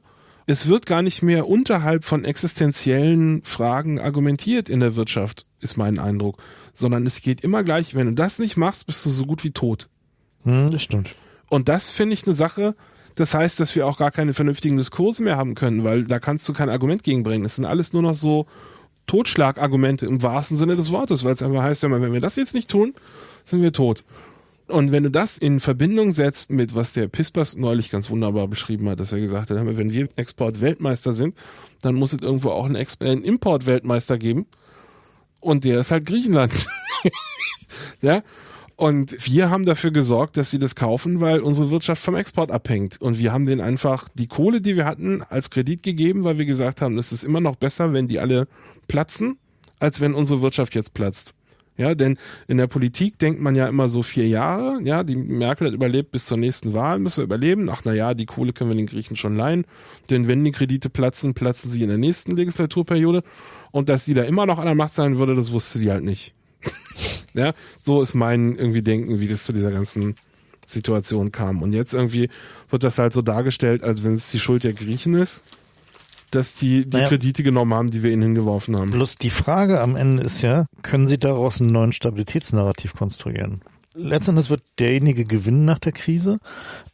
Es 0.48 0.68
wird 0.68 0.86
gar 0.86 1.02
nicht 1.02 1.22
mehr 1.22 1.48
unterhalb 1.48 2.04
von 2.04 2.26
existenziellen 2.26 3.44
Fragen 3.44 4.00
argumentiert 4.00 4.70
in 4.70 4.80
der 4.80 4.96
Wirtschaft, 4.96 5.46
ist 5.60 5.78
mein 5.78 6.00
Eindruck, 6.00 6.42
sondern 6.74 7.06
es 7.06 7.22
geht 7.22 7.42
immer 7.42 7.64
gleich, 7.64 7.96
wenn 7.96 8.08
du 8.08 8.14
das 8.14 8.40
nicht 8.40 8.58
machst, 8.58 8.86
bist 8.88 9.06
du 9.06 9.10
so 9.10 9.26
gut 9.26 9.44
wie 9.44 9.52
tot. 9.52 9.88
hm, 10.44 10.72
das 10.72 10.82
stimmt. 10.84 11.16
Und 11.50 11.70
das 11.70 11.90
finde 11.90 12.14
ich 12.14 12.26
eine 12.26 12.34
Sache, 12.34 12.76
das 13.16 13.34
heißt, 13.34 13.60
dass 13.60 13.76
wir 13.76 13.88
auch 13.88 13.98
gar 13.98 14.12
keine 14.12 14.34
vernünftigen 14.34 14.78
Diskurse 14.78 15.24
mehr 15.24 15.38
haben 15.38 15.56
können, 15.56 15.84
weil 15.84 16.06
da 16.06 16.20
kannst 16.20 16.48
du 16.48 16.54
kein 16.54 16.70
Argument 16.70 17.04
gegenbringen. 17.04 17.46
Es 17.46 17.56
sind 17.56 17.66
alles 17.66 17.94
nur 17.94 18.02
noch 18.02 18.16
so 18.16 18.46
Totschlagargumente 19.08 20.06
im 20.06 20.22
wahrsten 20.22 20.58
Sinne 20.58 20.76
des 20.76 20.92
Wortes, 20.92 21.24
weil 21.24 21.34
es 21.34 21.42
einfach 21.42 21.64
heißt, 21.64 21.84
wenn 21.84 22.14
wir 22.14 22.22
das 22.22 22.36
jetzt 22.36 22.54
nicht 22.54 22.70
tun, 22.70 22.94
sind 23.44 23.62
wir 23.62 23.74
tot. 23.74 24.04
Und 24.68 24.92
wenn 24.92 25.04
du 25.04 25.12
das 25.12 25.38
in 25.38 25.60
Verbindung 25.60 26.12
setzt 26.12 26.50
mit, 26.50 26.76
was 26.76 26.94
der 26.94 27.08
Pispas 27.08 27.58
neulich 27.58 27.92
ganz 27.92 28.10
wunderbar 28.10 28.48
beschrieben 28.48 28.90
hat, 28.90 29.00
dass 29.00 29.12
er 29.12 29.20
gesagt 29.20 29.50
hat, 29.50 29.58
wenn 29.58 29.92
wir 29.92 30.08
Export-Weltmeister 30.16 31.14
sind, 31.14 31.36
dann 31.82 31.96
muss 31.96 32.14
es 32.14 32.22
irgendwo 32.22 32.50
auch 32.50 32.66
einen, 32.66 32.76
äh, 32.76 32.86
einen 33.02 33.24
Import-Weltmeister 33.24 34.18
geben. 34.18 34.46
Und 35.42 35.66
der 35.66 35.80
ist 35.80 35.92
halt 35.92 36.06
Griechenland. 36.06 36.68
ja. 38.02 38.24
Und 38.76 39.28
wir 39.28 39.50
haben 39.50 39.66
dafür 39.66 39.92
gesorgt, 39.92 40.38
dass 40.38 40.50
sie 40.50 40.60
das 40.60 40.76
kaufen, 40.76 41.22
weil 41.22 41.42
unsere 41.42 41.70
Wirtschaft 41.70 42.04
vom 42.04 42.16
Export 42.16 42.52
abhängt. 42.52 43.00
Und 43.00 43.20
wir 43.20 43.32
haben 43.32 43.46
denen 43.46 43.62
einfach 43.62 44.08
die 44.16 44.28
Kohle, 44.28 44.62
die 44.62 44.76
wir 44.76 44.86
hatten, 44.86 45.22
als 45.24 45.50
Kredit 45.50 45.84
gegeben, 45.84 46.24
weil 46.24 46.38
wir 46.38 46.46
gesagt 46.46 46.82
haben, 46.82 46.98
es 46.98 47.12
ist 47.12 47.24
immer 47.24 47.42
noch 47.42 47.56
besser, 47.56 47.94
wenn 47.94 48.08
die 48.08 48.20
alle 48.20 48.48
platzen, 48.88 49.38
als 49.80 50.02
wenn 50.02 50.14
unsere 50.14 50.42
Wirtschaft 50.42 50.74
jetzt 50.74 50.94
platzt. 50.94 51.36
Ja, 51.78 51.96
denn 51.96 52.18
in 52.48 52.58
der 52.58 52.68
Politik 52.68 53.18
denkt 53.18 53.42
man 53.42 53.56
ja 53.56 53.68
immer 53.68 53.90
so 53.90 54.04
vier 54.04 54.28
Jahre. 54.28 54.80
Ja, 54.84 55.04
die 55.04 55.16
Merkel 55.16 55.68
hat 55.68 55.74
überlebt 55.74 56.12
bis 56.12 56.26
zur 56.26 56.38
nächsten 56.38 56.74
Wahl, 56.74 57.00
müssen 57.00 57.18
wir 57.18 57.24
überleben. 57.24 57.70
Ach, 57.70 57.82
na 57.86 57.94
ja, 57.94 58.14
die 58.14 58.26
Kohle 58.26 58.54
können 58.54 58.70
wir 58.70 58.78
den 58.78 58.88
Griechen 58.88 59.16
schon 59.16 59.36
leihen. 59.36 59.66
Denn 60.10 60.28
wenn 60.28 60.44
die 60.44 60.52
Kredite 60.52 60.90
platzen, 60.90 61.34
platzen 61.34 61.72
sie 61.72 61.82
in 61.82 61.90
der 61.90 61.98
nächsten 61.98 62.36
Legislaturperiode. 62.36 63.24
Und 63.72 63.90
dass 63.90 64.06
sie 64.06 64.14
da 64.14 64.24
immer 64.24 64.46
noch 64.46 64.60
an 64.60 64.66
der 64.66 64.76
Macht 64.76 64.94
sein 64.94 65.18
würde, 65.18 65.34
das 65.34 65.54
wusste 65.54 65.80
die 65.80 65.90
halt 65.90 66.04
nicht. 66.04 66.36
Ja, 67.34 67.54
so 67.84 68.02
ist 68.02 68.14
mein 68.14 68.56
irgendwie 68.56 68.82
Denken, 68.82 69.20
wie 69.20 69.28
das 69.28 69.46
zu 69.46 69.54
dieser 69.54 69.72
ganzen 69.72 70.16
Situation 70.66 71.32
kam. 71.32 71.62
Und 71.62 71.74
jetzt 71.74 71.94
irgendwie 71.94 72.30
wird 72.70 72.84
das 72.84 72.98
halt 72.98 73.14
so 73.14 73.22
dargestellt, 73.22 73.84
als 73.84 74.04
wenn 74.04 74.14
es 74.14 74.32
die 74.32 74.40
Schuld 74.40 74.64
der 74.64 74.74
Griechen 74.74 75.14
ist, 75.14 75.44
dass 76.32 76.56
die 76.56 76.86
die 76.86 76.98
Naja. 76.98 77.10
Kredite 77.10 77.44
genommen 77.44 77.74
haben, 77.74 77.92
die 77.92 78.04
wir 78.04 78.12
ihnen 78.12 78.22
hingeworfen 78.24 78.78
haben. 78.78 78.92
Bloß 78.92 79.16
die 79.16 79.30
Frage 79.30 79.82
am 79.82 79.96
Ende 79.96 80.24
ist 80.24 80.42
ja, 80.42 80.66
können 80.82 81.08
Sie 81.08 81.18
daraus 81.18 81.60
einen 81.60 81.72
neuen 81.72 81.92
Stabilitätsnarrativ 81.92 82.94
konstruieren? 82.94 83.62
Letztendlich 83.94 84.50
wird 84.50 84.62
derjenige 84.80 85.26
gewinnen 85.26 85.66
nach 85.66 85.80
der 85.80 85.92
Krise, 85.92 86.38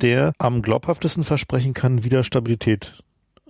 der 0.01 0.33
am 0.39 0.63
glaubhaftesten 0.63 1.23
versprechen 1.23 1.75
kann, 1.75 2.03
wieder 2.03 2.23
Stabilität 2.23 3.03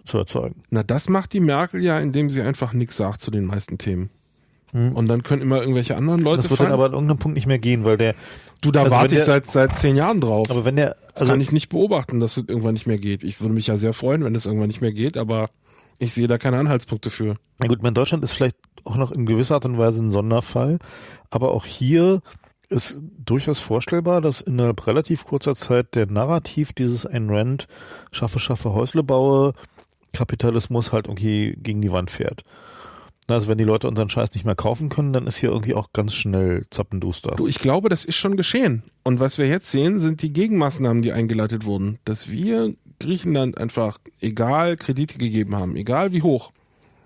zu 0.04 0.18
erzeugen. 0.18 0.64
Na, 0.70 0.84
das 0.84 1.08
macht 1.08 1.32
die 1.32 1.40
Merkel 1.40 1.82
ja, 1.82 1.98
indem 2.00 2.30
sie 2.30 2.42
einfach 2.42 2.74
nichts 2.74 2.98
sagt 2.98 3.22
zu 3.22 3.32
den 3.32 3.46
meisten 3.46 3.78
Themen. 3.78 4.10
Hm. 4.72 4.94
Und 4.96 5.08
dann 5.08 5.24
können 5.24 5.42
immer 5.42 5.60
irgendwelche 5.62 5.96
anderen 5.96 6.22
Leute 6.22 6.38
Das 6.38 6.50
wird 6.50 6.60
dann 6.60 6.68
fallen. 6.68 6.74
aber 6.74 6.86
an 6.88 6.94
irgendeinem 6.94 7.20
Punkt 7.20 7.36
nicht 7.36 7.48
mehr 7.48 7.60
gehen, 7.60 7.86
weil 7.86 7.98
der, 7.98 8.16
du, 8.62 8.72
da 8.72 8.84
also 8.84 8.96
warte 8.96 9.14
ich 9.16 9.20
der- 9.20 9.26
seit, 9.26 9.46
seit 9.48 9.78
zehn 9.78 9.96
Jahren 9.96 10.20
drauf. 10.22 10.50
aber 10.52 10.66
wenn 10.66 10.76
der, 10.76 10.96
das 11.14 11.22
also 11.22 11.32
kann 11.34 11.42
ich 11.42 11.52
nicht 11.52 11.70
beobachten, 11.70 12.20
dass 12.20 12.38
es 12.38 12.44
irgendwann 12.48 12.74
nicht 12.74 12.86
mehr 12.88 12.98
geht. 12.98 13.24
Ich 13.24 13.40
würde 13.42 13.54
mich 13.54 13.68
ja 13.68 13.78
sehr 13.78 13.94
freuen, 13.94 14.24
wenn 14.24 14.36
es 14.36 14.46
irgendwann 14.46 14.68
nicht 14.68 14.82
mehr 14.82 14.92
geht, 14.92 15.16
aber 15.18 15.50
ich 16.00 16.14
sehe 16.14 16.28
da 16.28 16.38
keine 16.38 16.58
Anhaltspunkte 16.60 17.10
für. 17.10 17.36
Na 17.60 17.68
gut, 17.68 17.82
mein 17.82 17.94
Deutschland 17.94 18.24
ist 18.24 18.34
vielleicht 18.34 18.58
auch 18.84 18.98
noch 18.98 19.12
in 19.12 19.26
gewisser 19.26 19.56
Art 19.56 19.66
und 19.66 19.78
Weise 19.78 20.02
ein 20.04 20.12
Sonderfall, 20.12 20.80
aber 21.30 21.52
auch 21.52 21.66
hier 21.66 22.22
ist 22.70 22.98
durchaus 23.26 23.62
vorstellbar, 23.62 24.20
dass 24.20 24.42
innerhalb 24.42 24.86
relativ 24.88 25.24
kurzer 25.24 25.56
Zeit 25.56 25.96
der 25.96 26.06
Narrativ 26.06 26.74
dieses 26.74 27.06
Ayn 27.06 27.30
Rand 27.30 27.68
schaffe, 28.12 28.40
schaffe, 28.40 28.74
Häusle 28.74 29.04
baue 29.04 29.54
Kapitalismus 30.14 30.92
halt 30.92 31.08
irgendwie 31.08 31.58
gegen 31.62 31.82
die 31.82 31.92
Wand 31.92 32.12
fährt. 32.12 32.44
Also 33.28 33.50
wenn 33.50 33.58
die 33.58 33.66
Leute 33.66 33.90
unseren 33.90 34.10
Scheiß 34.10 34.34
nicht 34.34 34.46
mehr 34.46 34.56
kaufen 34.56 34.88
können, 34.88 35.12
dann 35.12 35.28
ist 35.28 35.38
hier 35.38 35.50
irgendwie 35.50 35.74
auch 35.74 35.92
ganz 35.92 36.14
schnell 36.14 36.66
zappenduster. 36.70 37.36
Du, 37.36 37.48
ich 37.48 37.60
glaube, 37.60 37.90
das 37.90 38.06
ist 38.06 38.16
schon 38.16 38.38
geschehen. 38.38 38.84
Und 39.04 39.20
was 39.20 39.38
wir 39.38 39.48
jetzt 39.48 39.70
sehen, 39.70 40.00
sind 40.00 40.22
die 40.22 40.32
Gegenmaßnahmen, 40.32 41.02
die 41.02 41.12
eingeleitet 41.12 41.66
wurden. 41.66 42.00
Dass 42.06 42.32
wir 42.32 42.74
Griechenland 43.00 43.58
einfach 43.58 44.00
egal 44.22 44.78
Kredite 44.78 45.18
gegeben 45.18 45.56
haben, 45.56 45.76
egal 45.76 46.14
wie 46.14 46.22
hoch. 46.22 46.52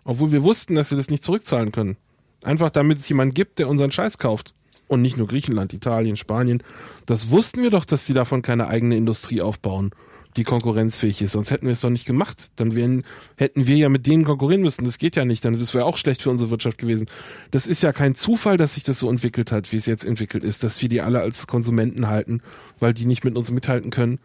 Obwohl 0.03 0.31
wir 0.31 0.43
wussten, 0.43 0.76
dass 0.76 0.91
wir 0.91 0.98
das 0.98 1.10
nicht 1.10 1.26
zurückzahlen 1.26 1.72
können. 1.72 1.98
Einfach 2.43 2.69
damit 2.69 2.99
es 2.99 3.10
jemanden 3.10 3.34
gibt, 3.34 3.57
der 3.57 3.68
unseren 3.68 3.91
Scheiß 3.91 4.19
kauft. 4.19 4.53
Und 4.88 5.02
nicht 5.02 5.18
nur 5.18 5.27
Griechenland, 5.27 5.73
Italien, 5.73 6.18
Spanien. 6.18 6.61
Das 7.07 7.31
wussten 7.31 7.64
wir 7.64 7.72
doch, 7.72 7.85
dass 7.85 8.06
sie 8.06 8.14
davon 8.14 8.41
keine 8.41 8.68
eigene 8.68 8.95
Industrie 8.95 9.41
aufbauen 9.41 9.91
die 10.38 10.44
konkurrenzfähig 10.44 11.22
ist. 11.22 11.34
Sonst 11.34 11.52
hätten 11.52 11.66
wir 11.66 11.74
es 11.74 11.82
doch 11.82 11.90
nicht 11.90 12.06
gemacht. 12.06 12.52
Dann 12.56 12.76
wären, 12.76 13.03
hätten 13.38 13.68
wir 13.68 13.76
ja 13.76 13.90
mit 13.90 14.08
denen 14.08 14.24
konkurrieren 14.24 14.62
müssen. 14.62 14.86
Das 14.86 14.98
geht 14.98 15.16
ja 15.16 15.26
nicht. 15.26 15.44
Dann 15.44 15.58
wäre 15.58 15.86
auch 15.86 15.98
schlecht 15.98 16.22
für 16.22 16.30
unsere 16.30 16.49
Wirtschaft 16.49 16.78
gewesen. 16.78 17.08
Das 17.52 17.68
ist 17.68 17.84
ja 17.84 17.94
kein 17.94 18.16
Zufall, 18.16 18.58
dass 18.58 18.76
sich 18.76 18.84
das 18.84 18.99
so 18.99 19.10
entwickelt 19.10 19.52
hat, 19.52 19.72
wie 19.72 19.78
es 19.78 19.86
jetzt 19.86 20.06
entwickelt 20.06 20.44
ist, 20.44 20.64
dass 20.64 20.82
wir 20.82 20.90
die 20.90 21.02
alle 21.02 21.22
als 21.22 21.48
Konsumenten 21.48 22.08
halten, 22.08 22.41
weil 22.80 22.94
die 22.94 23.06
nicht 23.06 23.24
mit 23.24 23.36
uns 23.38 23.52
mithalten 23.52 23.91
können. 23.91 24.20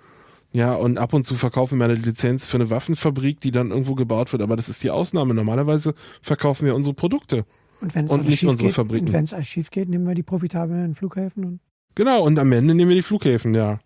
Ja, 0.53 0.75
und 0.75 0.97
ab 0.99 1.13
und 1.13 1.27
zu 1.27 1.35
verkaufen 1.35 1.79
wir 1.79 1.85
eine 1.85 1.95
Lizenz 1.95 2.47
für 2.47 2.57
eine 2.57 2.71
Waffenfabrik, 2.71 3.41
die 3.41 3.51
dann 3.51 3.71
irgendwo 3.71 3.95
gebaut 3.95 4.33
wird. 4.33 4.43
Aber 4.43 4.57
das 4.57 4.69
ist 4.69 4.83
die 4.83 4.91
Ausnahme. 4.91 5.35
Normalerweise 5.35 5.95
verkaufen 6.23 6.67
wir 6.67 6.75
unsere 6.75 6.95
Produkte. 6.95 7.45
Und, 7.81 7.95
wenn 7.95 8.07
und 8.07 8.27
nicht 8.27 8.45
unsere 8.45 8.69
geht, 8.69 8.75
Fabriken. 8.75 9.09
Und 9.09 9.13
wenn 9.13 9.25
es 9.25 9.35
alles 9.35 9.49
schief 9.49 9.71
geht, 9.71 9.89
nehmen 9.89 10.07
wir 10.07 10.15
die 10.15 10.23
profitablen 10.23 10.95
Flughäfen. 10.95 11.45
Und 11.45 11.61
genau, 11.95 12.23
und 12.23 12.39
am 12.39 12.51
Ende 12.53 12.75
nehmen 12.75 12.89
wir 12.89 12.97
die 12.97 13.03
Flughäfen, 13.03 13.55
ja. 13.55 13.81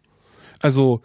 Also, 0.61 1.01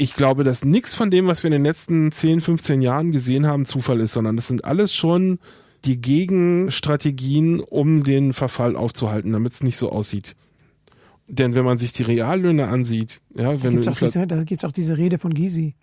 ich 0.00 0.14
glaube, 0.14 0.44
dass 0.44 0.64
nichts 0.64 0.94
von 0.94 1.10
dem, 1.10 1.26
was 1.26 1.42
wir 1.42 1.48
in 1.48 1.52
den 1.52 1.62
letzten 1.62 2.10
10, 2.10 2.40
15 2.40 2.80
Jahren 2.80 3.12
gesehen 3.12 3.46
haben, 3.46 3.66
Zufall 3.66 4.00
ist, 4.00 4.14
sondern 4.14 4.34
das 4.34 4.46
sind 4.46 4.64
alles 4.64 4.94
schon 4.94 5.38
die 5.84 6.00
Gegenstrategien, 6.00 7.60
um 7.60 8.02
den 8.02 8.32
Verfall 8.32 8.76
aufzuhalten, 8.76 9.32
damit 9.32 9.52
es 9.52 9.62
nicht 9.62 9.76
so 9.76 9.92
aussieht. 9.92 10.36
Denn 11.28 11.54
wenn 11.54 11.66
man 11.66 11.76
sich 11.76 11.92
die 11.92 12.02
Reallöhne 12.02 12.68
ansieht, 12.68 13.20
ja, 13.34 13.62
wenn 13.62 13.82
da 13.82 14.42
gibt 14.42 14.62
es 14.62 14.68
auch, 14.68 14.72
diese 14.72 14.96
Rede 14.96 15.18
von 15.18 15.34
Gysi 15.34 15.74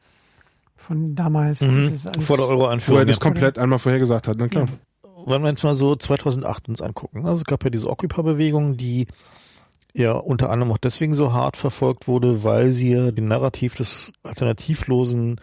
von 0.75 1.13
damals. 1.13 1.61
Mhm. 1.61 1.97
Vor 2.19 2.37
der 2.37 2.47
Euro-Einführung. 2.47 2.97
Wo 2.97 3.01
er 3.01 3.05
das 3.05 3.19
komplett 3.19 3.59
einmal 3.59 3.77
vorhergesagt 3.77 4.27
hat, 4.27 4.37
na 4.39 4.47
klar. 4.47 4.65
Ja. 4.65 5.09
Wenn 5.27 5.43
wir 5.43 5.49
uns 5.49 5.61
mal 5.61 5.75
so 5.75 5.95
2008 5.95 6.69
uns 6.69 6.81
angucken, 6.81 7.25
also 7.25 7.37
es 7.37 7.45
gab 7.45 7.63
ja 7.63 7.69
diese 7.69 7.87
Occupy-Bewegung, 7.87 8.77
die 8.77 9.05
ja 9.93 10.13
unter 10.13 10.49
anderem 10.49 10.71
auch 10.71 10.77
deswegen 10.77 11.13
so 11.13 11.33
hart 11.33 11.57
verfolgt 11.57 12.07
wurde, 12.07 12.43
weil 12.43 12.71
sie 12.71 12.91
ja 12.91 13.11
den 13.11 13.27
Narrativ 13.27 13.75
des 13.75 14.13
alternativlosen 14.23 15.39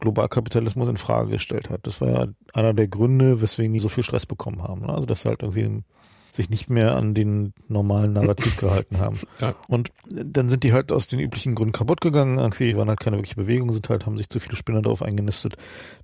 Globalkapitalismus 0.00 0.88
in 0.88 0.96
Frage 0.96 1.30
gestellt 1.30 1.70
hat. 1.70 1.86
Das 1.86 2.00
war 2.00 2.08
ja 2.08 2.26
einer 2.52 2.74
der 2.74 2.88
Gründe, 2.88 3.40
weswegen 3.40 3.72
die 3.72 3.78
so 3.78 3.88
viel 3.88 4.04
Stress 4.04 4.26
bekommen 4.26 4.62
haben. 4.62 4.90
Also 4.90 5.06
dass 5.06 5.22
sie 5.22 5.28
halt 5.28 5.42
irgendwie 5.42 5.84
sich 6.32 6.48
nicht 6.48 6.70
mehr 6.70 6.96
an 6.96 7.14
den 7.14 7.52
normalen 7.68 8.14
Narrativ 8.14 8.56
gehalten 8.56 8.98
haben. 8.98 9.20
Ja. 9.40 9.54
Und 9.66 9.90
dann 10.06 10.48
sind 10.48 10.62
die 10.62 10.72
halt 10.72 10.92
aus 10.92 11.08
den 11.08 11.18
üblichen 11.18 11.54
Gründen 11.54 11.72
kaputt 11.72 12.00
gegangen. 12.00 12.38
Irgendwie 12.38 12.76
waren 12.76 12.88
halt 12.88 13.00
keine 13.00 13.16
wirkliche 13.16 13.36
Bewegung, 13.36 13.72
sind 13.72 13.88
halt, 13.88 14.06
haben 14.06 14.16
sich 14.16 14.28
zu 14.28 14.38
viele 14.38 14.56
Spinner 14.56 14.82
darauf 14.82 15.02
eingenistet. 15.02 15.56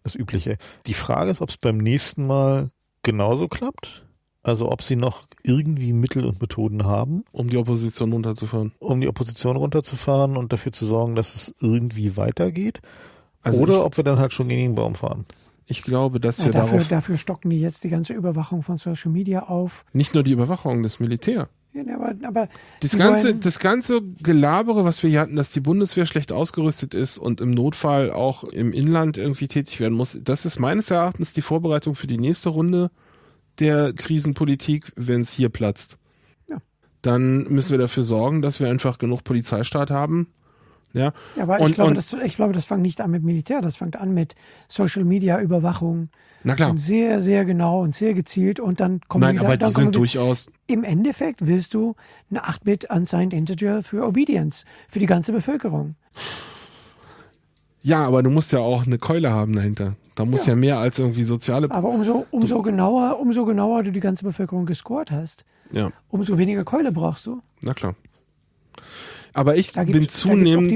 Das 0.03 0.15
Übliche. 0.15 0.57
Die 0.87 0.95
Frage 0.95 1.31
ist, 1.31 1.41
ob 1.41 1.51
es 1.51 1.57
beim 1.57 1.79
nächsten 1.79 2.27
Mal 2.27 2.71
genauso 3.03 3.47
klappt. 3.47 4.08
Also 4.43 4.71
ob 4.71 4.83
sie 4.83 4.97
noch 4.97 5.27
irgendwie 5.43 5.93
Mittel 5.93 6.25
und 6.25 6.41
Methoden 6.41 6.85
haben. 6.85 7.25
Um 7.33 7.51
die 7.51 7.57
Opposition 7.57 8.13
runterzufahren. 8.13 8.73
Um 8.79 9.01
die 9.01 9.09
Opposition 9.09 9.57
runterzufahren 9.57 10.37
und 10.37 10.53
dafür 10.53 10.73
zu 10.73 10.87
sorgen, 10.87 11.15
dass 11.15 11.35
es 11.35 11.55
irgendwie 11.61 12.17
weitergeht. 12.17 12.81
Also 13.43 13.61
Oder 13.61 13.85
ob 13.85 13.97
wir 13.97 14.05
dann 14.05 14.19
halt 14.19 14.33
schon 14.33 14.49
gegen 14.49 14.63
den 14.63 14.75
Baum 14.75 14.95
fahren. 14.95 15.27
Ich 15.67 15.83
glaube, 15.83 16.19
dass 16.19 16.39
ja, 16.39 16.47
wir 16.47 16.53
dafür, 16.53 16.71
darauf... 16.71 16.89
Dafür 16.89 17.17
stocken 17.17 17.51
die 17.51 17.61
jetzt 17.61 17.85
die 17.85 17.91
ganze 17.91 18.15
Überwachung 18.15 18.63
von 18.63 18.79
Social 18.79 19.11
Media 19.11 19.45
auf. 19.45 19.85
Nicht 19.93 20.15
nur 20.15 20.23
die 20.23 20.33
Überwachung, 20.33 20.83
das 20.83 20.99
Militär. 20.99 21.49
Ja, 21.75 21.95
aber, 21.95 22.15
aber 22.27 22.49
das 22.81 22.97
ganze, 22.97 23.35
das 23.35 23.59
ganze 23.59 24.01
Gelabere, 24.23 24.85
was 24.85 25.03
wir 25.03 25.11
hier 25.11 25.21
hatten, 25.21 25.37
dass 25.37 25.53
die 25.53 25.61
Bundeswehr 25.61 26.07
schlecht 26.07 26.33
ausgerüstet 26.33 26.95
ist 26.95 27.19
und 27.19 27.41
im 27.41 27.51
Notfall 27.51 28.11
auch 28.11 28.45
im 28.45 28.73
Inland 28.73 29.19
irgendwie 29.19 29.49
tätig 29.49 29.79
werden 29.79 29.95
muss, 29.95 30.19
das 30.23 30.47
ist 30.47 30.59
meines 30.59 30.91
Erachtens 30.91 31.35
die 31.35 31.43
Vorbereitung 31.43 31.95
für 31.95 32.07
die 32.07 32.19
nächste 32.19 32.49
Runde 32.49 32.91
der 33.61 33.93
Krisenpolitik, 33.93 34.93
wenn 34.97 35.23
es 35.23 35.33
hier 35.33 35.49
platzt. 35.49 35.99
Ja. 36.49 36.59
Dann 37.03 37.45
müssen 37.45 37.71
wir 37.71 37.79
dafür 37.79 38.03
sorgen, 38.03 38.43
dass 38.43 38.61
wir 38.61 38.69
einfach 38.69 38.99
genug 38.99 39.25
Polizeistaat 39.25 39.91
haben. 39.91 40.29
Ja, 40.95 41.13
ja 41.37 41.43
aber 41.43 41.61
und, 41.61 41.71
ich, 41.71 41.75
glaube, 41.75 41.95
das, 41.95 42.13
ich 42.13 42.37
glaube, 42.37 42.53
das 42.53 42.65
fängt 42.65 42.83
nicht 42.83 43.01
an 43.01 43.11
mit 43.11 43.23
Militär, 43.23 43.61
das 43.61 43.77
fängt 43.77 43.97
an 43.97 44.15
mit 44.15 44.35
Social 44.69 45.05
Media 45.05 45.41
Überwachung. 45.41 46.09
Na 46.45 46.55
klar. 46.55 46.71
Und 46.71 46.79
sehr, 46.79 47.21
sehr 47.21 47.45
genau 47.45 47.83
und 47.83 47.95
sehr 47.95 48.15
gezielt 48.15 48.61
und 48.61 48.81
dann 48.81 49.01
kommen 49.09 49.23
Nein, 49.23 49.37
wieder, 49.37 49.47
aber 49.47 49.57
die 49.57 49.71
sind 49.71 49.95
durchaus. 49.95 50.47
Im 50.67 50.85
Endeffekt 50.85 51.47
willst 51.47 51.75
du 51.75 51.95
eine 52.31 52.45
8-Bit 52.45 52.91
Unsigned 52.91 53.35
Integer 53.35 53.83
für 53.83 54.07
Obedience, 54.07 54.65
für 54.89 54.99
die 54.99 55.07
ganze 55.07 55.33
Bevölkerung. 55.33 55.97
Ja, 57.83 58.07
aber 58.07 58.23
du 58.23 58.31
musst 58.31 58.53
ja 58.53 58.59
auch 58.59 58.87
eine 58.87 58.99
Keule 58.99 59.31
haben 59.31 59.55
dahinter. 59.55 59.95
Da 60.15 60.25
muss 60.25 60.47
ja. 60.47 60.55
ja, 60.55 60.57
mehr 60.57 60.79
als 60.79 60.99
irgendwie 60.99 61.23
soziale. 61.23 61.71
Aber 61.71 61.89
umso, 61.89 62.27
umso 62.31 62.61
genauer, 62.63 63.21
umso 63.21 63.45
genauer 63.45 63.85
du 63.85 63.93
die 63.93 64.01
ganze 64.01 64.25
Bevölkerung 64.25 64.67
gescored 64.67 65.13
hast, 65.13 65.45
ja. 65.71 65.93
umso 66.09 66.39
weniger 66.39 66.65
Keule 66.65 66.91
brauchst 66.91 67.27
du. 67.27 67.41
Na 67.63 67.73
klar. 67.73 67.95
Aber 69.35 69.57
ich 69.57 69.73
bin 69.73 70.09
zunehmend, 70.09 70.73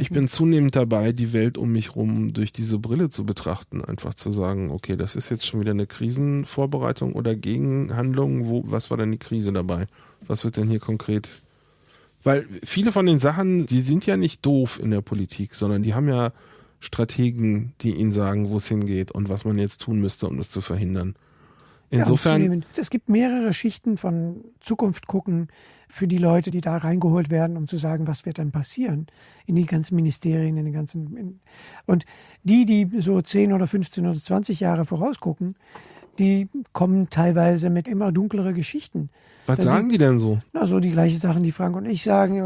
ich 0.00 0.10
bin 0.10 0.26
zunehmend 0.26 0.74
dabei, 0.74 1.12
die 1.12 1.32
Welt 1.32 1.56
um 1.56 1.70
mich 1.70 1.94
rum 1.94 2.32
durch 2.32 2.52
diese 2.52 2.78
Brille 2.78 3.10
zu 3.10 3.24
betrachten, 3.24 3.84
einfach 3.84 4.14
zu 4.14 4.32
sagen, 4.32 4.70
okay, 4.72 4.96
das 4.96 5.14
ist 5.14 5.28
jetzt 5.28 5.46
schon 5.46 5.60
wieder 5.60 5.70
eine 5.70 5.86
Krisenvorbereitung 5.86 7.12
oder 7.12 7.36
Gegenhandlung. 7.36 8.48
Wo, 8.48 8.64
was 8.66 8.90
war 8.90 8.96
denn 8.96 9.12
die 9.12 9.18
Krise 9.18 9.52
dabei? 9.52 9.86
Was 10.26 10.42
wird 10.42 10.56
denn 10.56 10.68
hier 10.68 10.80
konkret? 10.80 11.42
Weil 12.22 12.46
viele 12.64 12.92
von 12.92 13.06
den 13.06 13.20
Sachen, 13.20 13.66
die 13.66 13.80
sind 13.80 14.06
ja 14.06 14.16
nicht 14.16 14.44
doof 14.44 14.80
in 14.82 14.90
der 14.90 15.00
Politik, 15.00 15.54
sondern 15.54 15.82
die 15.82 15.94
haben 15.94 16.08
ja 16.08 16.32
Strategen, 16.80 17.74
die 17.80 17.94
ihnen 17.94 18.12
sagen, 18.12 18.50
wo 18.50 18.56
es 18.56 18.68
hingeht 18.68 19.10
und 19.10 19.28
was 19.28 19.44
man 19.44 19.58
jetzt 19.58 19.80
tun 19.80 20.00
müsste, 20.00 20.26
um 20.26 20.36
das 20.36 20.50
zu 20.50 20.60
verhindern. 20.60 21.14
Insofern. 21.90 22.52
Ja, 22.52 22.66
es 22.76 22.90
gibt 22.90 23.08
mehrere 23.08 23.52
Schichten 23.54 23.96
von 23.96 24.44
Zukunft 24.60 25.06
gucken 25.06 25.48
für 25.88 26.06
die 26.06 26.18
Leute, 26.18 26.50
die 26.50 26.60
da 26.60 26.76
reingeholt 26.76 27.30
werden, 27.30 27.56
um 27.56 27.66
zu 27.66 27.78
sagen, 27.78 28.06
was 28.06 28.26
wird 28.26 28.38
dann 28.38 28.50
passieren 28.50 29.06
in 29.46 29.56
die 29.56 29.64
ganzen 29.64 29.94
Ministerien, 29.96 30.58
in 30.58 30.66
den 30.66 30.74
ganzen. 30.74 31.16
In, 31.16 31.40
und 31.86 32.04
die, 32.42 32.66
die 32.66 32.88
so 33.00 33.20
10 33.20 33.54
oder 33.54 33.66
15 33.66 34.06
oder 34.06 34.20
20 34.20 34.60
Jahre 34.60 34.84
vorausgucken, 34.84 35.56
die 36.18 36.48
kommen 36.72 37.08
teilweise 37.08 37.70
mit 37.70 37.88
immer 37.88 38.12
dunklere 38.12 38.52
Geschichten. 38.52 39.08
Was 39.48 39.64
sagen 39.64 39.88
die, 39.88 39.96
die, 39.96 40.04
denn 40.04 40.18
so? 40.18 40.38
Na, 40.52 40.66
so 40.66 40.78
die 40.78 40.90
gleichen 40.90 41.18
Sachen, 41.18 41.42
die 41.42 41.52
Frank 41.52 41.74
und 41.74 41.86
ich 41.86 42.02
sagen, 42.02 42.44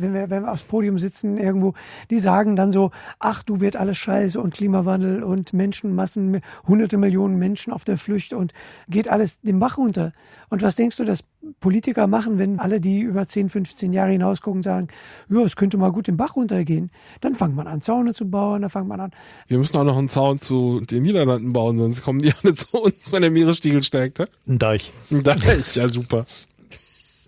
wenn 0.00 0.12
wir, 0.12 0.28
wenn 0.28 0.42
wir 0.42 0.52
aufs 0.52 0.64
Podium 0.64 0.98
sitzen 0.98 1.38
irgendwo, 1.38 1.74
die 2.10 2.18
sagen 2.18 2.56
dann 2.56 2.72
so, 2.72 2.90
ach, 3.20 3.44
du 3.44 3.60
wird 3.60 3.76
alles 3.76 3.96
scheiße 3.98 4.40
und 4.40 4.52
Klimawandel 4.52 5.22
und 5.22 5.52
Menschenmassen, 5.52 6.40
hunderte 6.66 6.96
Millionen 6.96 7.38
Menschen 7.38 7.72
auf 7.72 7.84
der 7.84 7.96
Flucht 7.96 8.32
und 8.32 8.52
geht 8.88 9.08
alles 9.08 9.40
den 9.40 9.60
Bach 9.60 9.78
runter. 9.78 10.12
Und 10.52 10.60
was 10.60 10.74
denkst 10.74 10.98
du, 10.98 11.04
dass 11.04 11.24
Politiker 11.60 12.06
machen, 12.06 12.38
wenn 12.38 12.60
alle, 12.60 12.78
die 12.78 13.00
über 13.00 13.26
10, 13.26 13.48
15 13.48 13.94
Jahre 13.94 14.10
hinausgucken, 14.10 14.62
sagen, 14.62 14.88
ja, 15.30 15.40
es 15.40 15.56
könnte 15.56 15.78
mal 15.78 15.90
gut 15.92 16.08
den 16.08 16.18
Bach 16.18 16.36
runtergehen? 16.36 16.90
Dann 17.22 17.34
fängt 17.34 17.56
man 17.56 17.66
an, 17.66 17.80
Zaune 17.80 18.12
zu 18.12 18.28
bauen, 18.28 18.60
dann 18.60 18.68
fängt 18.68 18.86
man 18.86 19.00
an. 19.00 19.12
Wir 19.48 19.56
müssen 19.56 19.74
auch 19.78 19.84
noch 19.84 19.96
einen 19.96 20.10
Zaun 20.10 20.40
zu 20.40 20.80
den 20.80 21.04
Niederlanden 21.04 21.54
bauen, 21.54 21.78
sonst 21.78 22.02
kommen 22.02 22.20
die 22.20 22.34
alle 22.42 22.52
zu 22.52 22.66
uns, 22.76 23.10
wenn 23.10 23.22
der 23.22 23.30
Meeresspiegel 23.30 23.82
steigt. 23.82 24.20
Ein 24.46 24.58
Deich. 24.58 24.92
Ein 25.10 25.22
Deich, 25.22 25.74
ja 25.74 25.88
super. 25.88 26.26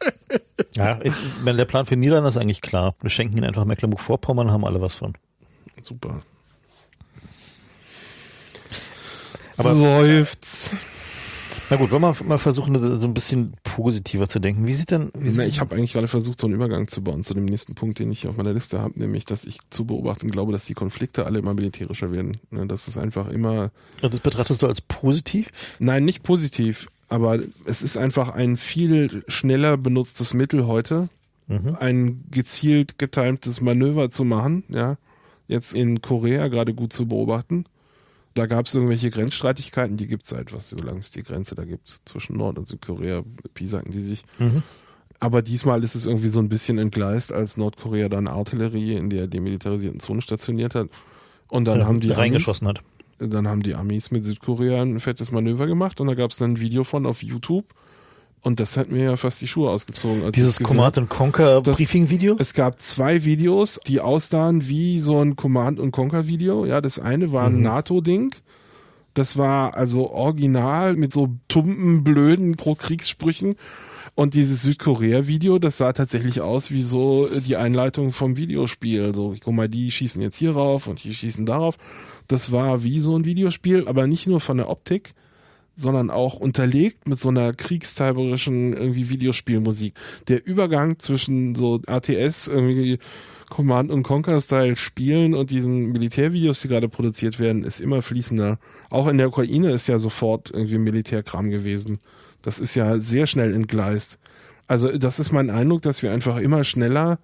ja, 0.75 0.99
ich, 1.03 1.15
der 1.47 1.65
Plan 1.65 1.87
für 1.87 1.97
Niederlande 1.97 2.29
ist 2.29 2.37
eigentlich 2.37 2.61
klar. 2.61 2.95
Wir 3.01 3.09
schenken 3.09 3.39
ihnen 3.39 3.47
einfach 3.47 3.65
Mecklenburg-Vorpommern, 3.65 4.51
haben 4.51 4.67
alle 4.67 4.83
was 4.83 4.97
von. 4.97 5.15
Super. 5.81 6.21
Aber 9.57 9.73
Seufz. 9.73 10.75
Na 11.71 11.77
gut, 11.77 11.91
wollen 11.91 12.03
wir 12.03 12.15
mal 12.25 12.39
versuchen, 12.39 12.99
so 12.99 13.07
ein 13.07 13.15
bisschen 13.15 13.55
positiver 13.63 14.29
zu 14.29 14.39
denken. 14.39 14.67
Wie 14.67 14.75
sieht 14.75 14.91
denn. 14.91 15.11
Wie 15.17 15.31
Na, 15.31 15.47
ich 15.47 15.61
habe 15.61 15.75
eigentlich 15.75 15.95
gerade 15.95 16.09
versucht, 16.09 16.41
so 16.41 16.47
einen 16.47 16.55
Übergang 16.55 16.89
zu 16.89 17.03
bauen 17.03 17.25
zu 17.25 17.35
dem 17.35 17.47
nächsten 17.47 17.75
Punkt, 17.75 17.99
den 17.99 18.13
ich 18.13 18.21
hier 18.21 18.31
auf 18.31 18.37
meiner 18.37 18.53
Liste 18.53 18.81
habe, 18.81 18.99
nämlich, 18.99 19.25
dass 19.25 19.45
ich 19.45 19.59
zu 19.71 19.87
beobachten 19.87 20.31
glaube, 20.31 20.53
dass 20.53 20.67
die 20.67 20.75
Konflikte 20.75 21.27
alle 21.27 21.39
immer 21.39 21.55
militärischer 21.55 22.13
werden. 22.13 22.39
Ne, 22.51 22.67
das 22.67 22.89
ist 22.89 22.99
einfach 22.99 23.29
immer. 23.29 23.71
Das 24.01 24.21
betrachtest 24.21 24.63
du 24.63 24.67
als 24.67 24.81
positiv? 24.81 25.51
Nein, 25.79 26.05
nicht 26.05 26.23
positiv. 26.23 26.89
Aber 27.09 27.39
es 27.65 27.83
ist 27.83 27.97
einfach 27.97 28.31
ein 28.31 28.57
viel 28.57 29.25
schneller 29.29 29.77
benutztes 29.77 30.35
Mittel 30.35 30.67
heute, 30.67 31.09
mhm. 31.47 31.77
ein 31.79 32.25
gezielt 32.31 32.99
getimtes 32.99 33.61
Manöver 33.61 34.11
zu 34.11 34.25
machen, 34.25 34.65
ja. 34.69 34.97
Jetzt 35.47 35.75
in 35.75 36.01
Korea 36.01 36.49
gerade 36.49 36.73
gut 36.73 36.93
zu 36.95 37.07
beobachten. 37.07 37.67
Da 38.35 38.47
gab 38.47 38.67
es 38.67 38.75
irgendwelche 38.75 39.11
Grenzstreitigkeiten, 39.11 39.97
die 39.97 40.09
gibt 40.09 40.25
es 40.25 40.31
seit 40.31 40.53
was, 40.53 40.71
solange 40.71 40.99
es 40.99 41.13
die 41.13 41.23
Grenze 41.23 41.55
da 41.55 41.65
gibt 41.65 41.89
zwischen 42.05 42.37
Nord- 42.37 42.59
und 42.59 42.67
Südkorea, 42.67 43.23
piesacken 43.55 43.93
die 43.93 44.01
sich. 44.01 44.25
Mhm. 44.39 44.63
Aber 45.21 45.41
diesmal 45.41 45.85
ist 45.85 45.95
es 45.95 46.07
irgendwie 46.07 46.29
so 46.29 46.41
ein 46.41 46.49
bisschen 46.49 46.79
entgleist, 46.79 47.33
als 47.33 47.57
Nordkorea 47.57 48.09
dann 48.09 48.27
Artillerie 48.27 48.95
in 48.95 49.09
der 49.09 49.29
demilitarisierten 49.29 50.01
Zone 50.01 50.21
stationiert 50.21 50.75
hat. 50.75 50.89
Und 51.49 51.67
dann 51.69 51.81
ja, 51.81 51.87
haben 51.87 52.01
die 52.01 52.11
reingeschossen 52.11 52.67
hat. 52.67 52.83
Dann 53.19 53.47
haben 53.47 53.63
die 53.63 53.75
Amis 53.75 54.11
mit 54.11 54.25
Südkorea 54.25 54.83
ein 54.83 54.99
fettes 54.99 55.31
Manöver 55.31 55.67
gemacht 55.67 56.01
und 56.01 56.09
da 56.09 56.15
gab 56.15 56.33
es 56.33 56.39
dann 56.39 56.53
ein 56.53 56.61
Video 56.61 56.83
von 56.83 57.07
auf 57.07 57.23
YouTube. 57.23 57.65
Und 58.45 58.61
das 58.61 58.77
hat 58.77 58.91
mir 58.93 59.05
ja 59.05 59.17
fast 59.17 59.41
die 59.41 59.49
Schuhe 59.49 59.71
ausgezogen. 59.71 60.31
Dieses 60.33 60.61
Command 60.61 60.99
hab. 60.99 61.09
Conquer 61.09 61.63
Das- 61.63 61.77
Briefing-Video? 61.79 62.37
Es 62.39 62.53
gab 62.53 62.79
zwei 62.79 63.25
Videos, 63.25 63.81
die 63.87 64.01
aussahen 64.01 64.69
wie 64.69 64.99
so 64.99 65.19
ein 65.21 65.35
Command 65.35 65.81
und 65.81 65.93
Conquer 65.93 66.27
Video. 66.27 66.67
Ja, 66.67 66.83
das 66.83 66.99
eine 66.99 67.33
war 67.33 67.47
ein 67.47 67.63
NATO-Ding. 67.63 68.35
Das 69.15 69.39
war 69.39 69.75
also 69.75 70.11
original 70.11 70.95
mit 70.95 71.13
so 71.13 71.31
tumpen, 71.49 72.05
blöden 72.05 72.57
Pro-Kriegssprüchen. 72.57 73.57
Und 74.15 74.35
dieses 74.35 74.63
Südkorea-Video, 74.63 75.59
das 75.59 75.79
sah 75.79 75.93
tatsächlich 75.93 76.41
aus 76.41 76.71
wie 76.71 76.83
so 76.83 77.27
äh, 77.27 77.41
die 77.41 77.57
Einleitung 77.57 78.13
vom 78.13 78.37
Videospiel. 78.37 79.15
So, 79.15 79.35
guck 79.43 79.55
mal, 79.55 79.69
die 79.69 79.91
schießen 79.91 80.21
jetzt 80.21 80.37
hier 80.37 80.53
rauf 80.53 80.87
und 80.87 81.03
die 81.03 81.15
schießen 81.15 81.47
darauf. 81.47 81.77
Das 82.29 82.53
war 82.53 82.83
wie 82.85 83.01
so 83.01 83.17
ein 83.17 83.25
Videospiel, 83.25 83.89
aber 83.89 84.07
nicht 84.07 84.27
nur 84.27 84.41
von 84.41 84.59
der 84.59 84.69
Optik, 84.69 85.15
sondern 85.75 86.11
auch 86.11 86.35
unterlegt 86.35 87.09
mit 87.09 87.21
so 87.21 87.29
einer 87.29 87.53
kriegstreiberischen 87.53 88.73
irgendwie 88.73 89.09
Videospielmusik. 89.09 89.95
Der 90.29 90.47
Übergang 90.47 90.99
zwischen 90.99 91.55
so 91.55 91.81
ATS 91.87 92.49
irgendwie 92.49 92.99
Command 93.51 93.91
und 93.91 94.03
Conquer 94.03 94.41
Style 94.41 94.77
Spielen 94.77 95.35
und 95.35 95.51
diesen 95.51 95.93
Militärvideos, 95.93 96.61
die 96.61 96.69
gerade 96.69 96.89
produziert 96.89 97.39
werden, 97.39 97.63
ist 97.65 97.81
immer 97.81 98.03
fließender. 98.03 98.59
Auch 98.91 99.07
in 99.07 99.19
der 99.19 99.29
Ukraine 99.29 99.71
ist 99.73 99.87
ja 99.87 99.99
sofort 99.99 100.51
irgendwie 100.51 100.79
Militärkram 100.79 101.51
gewesen. 101.51 101.99
Das 102.43 102.59
ist 102.59 102.75
ja 102.75 102.99
sehr 102.99 103.27
schnell 103.27 103.55
entgleist. 103.55 104.19
Also 104.67 104.97
das 104.97 105.19
ist 105.19 105.33
mein 105.33 105.51
Eindruck, 105.51 105.83
dass 105.83 106.03
wir 106.03 106.13
einfach 106.13 106.39
immer 106.39 106.65
schneller 106.65 107.19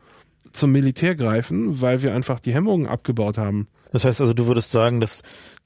zum 0.53 0.73
Militär 0.73 1.15
greifen, 1.15 1.81
weil 1.81 2.03
wir 2.03 2.15
einfach 2.15 2.41
die 2.41 2.53
Hemmungen 2.53 2.87
abgebaut 2.87 3.39
haben. 3.39 3.69
Das 3.93 4.05
heißt 4.05 4.21
also, 4.21 4.35
du 4.35 4.47
würdest 4.47 4.71
sagen, 4.71 5.01
dass 5.01 5.23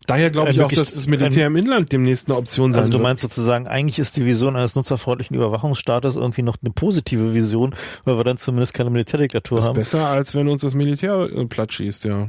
Daher 0.07 0.31
glaube 0.31 0.51
ich 0.51 0.59
auch, 0.61 0.65
wirklich- 0.65 0.81
dass 0.81 0.93
das 0.95 1.07
Militär 1.07 1.47
im 1.47 1.57
Inland 1.57 1.91
demnächst 1.93 2.29
eine 2.29 2.37
Option 2.37 2.73
sein 2.73 2.81
Also 2.81 2.91
du 2.93 2.99
wird. 2.99 3.03
meinst 3.05 3.23
sozusagen, 3.23 3.67
eigentlich 3.67 3.99
ist 3.99 4.17
die 4.17 4.27
Vision 4.27 4.55
eines 4.57 4.75
nutzerfreundlichen 4.75 5.35
Überwachungsstaates 5.37 6.17
irgendwie 6.17 6.43
noch 6.43 6.57
eine 6.63 6.73
positive 6.73 7.33
Vision, 7.35 7.75
weil 8.05 8.17
wir 8.19 8.25
dann 8.25 8.37
zumindest 8.37 8.75
keine 8.75 8.91
Militärdiktatur 8.91 9.59
ist 9.61 9.65
haben. 9.67 9.75
besser, 9.77 10.07
als 10.09 10.35
wenn 10.35 10.49
uns 10.49 10.61
das 10.63 10.75
Militär 10.75 11.29
platt 11.49 11.73
schießt, 11.73 12.05
ja. 12.05 12.29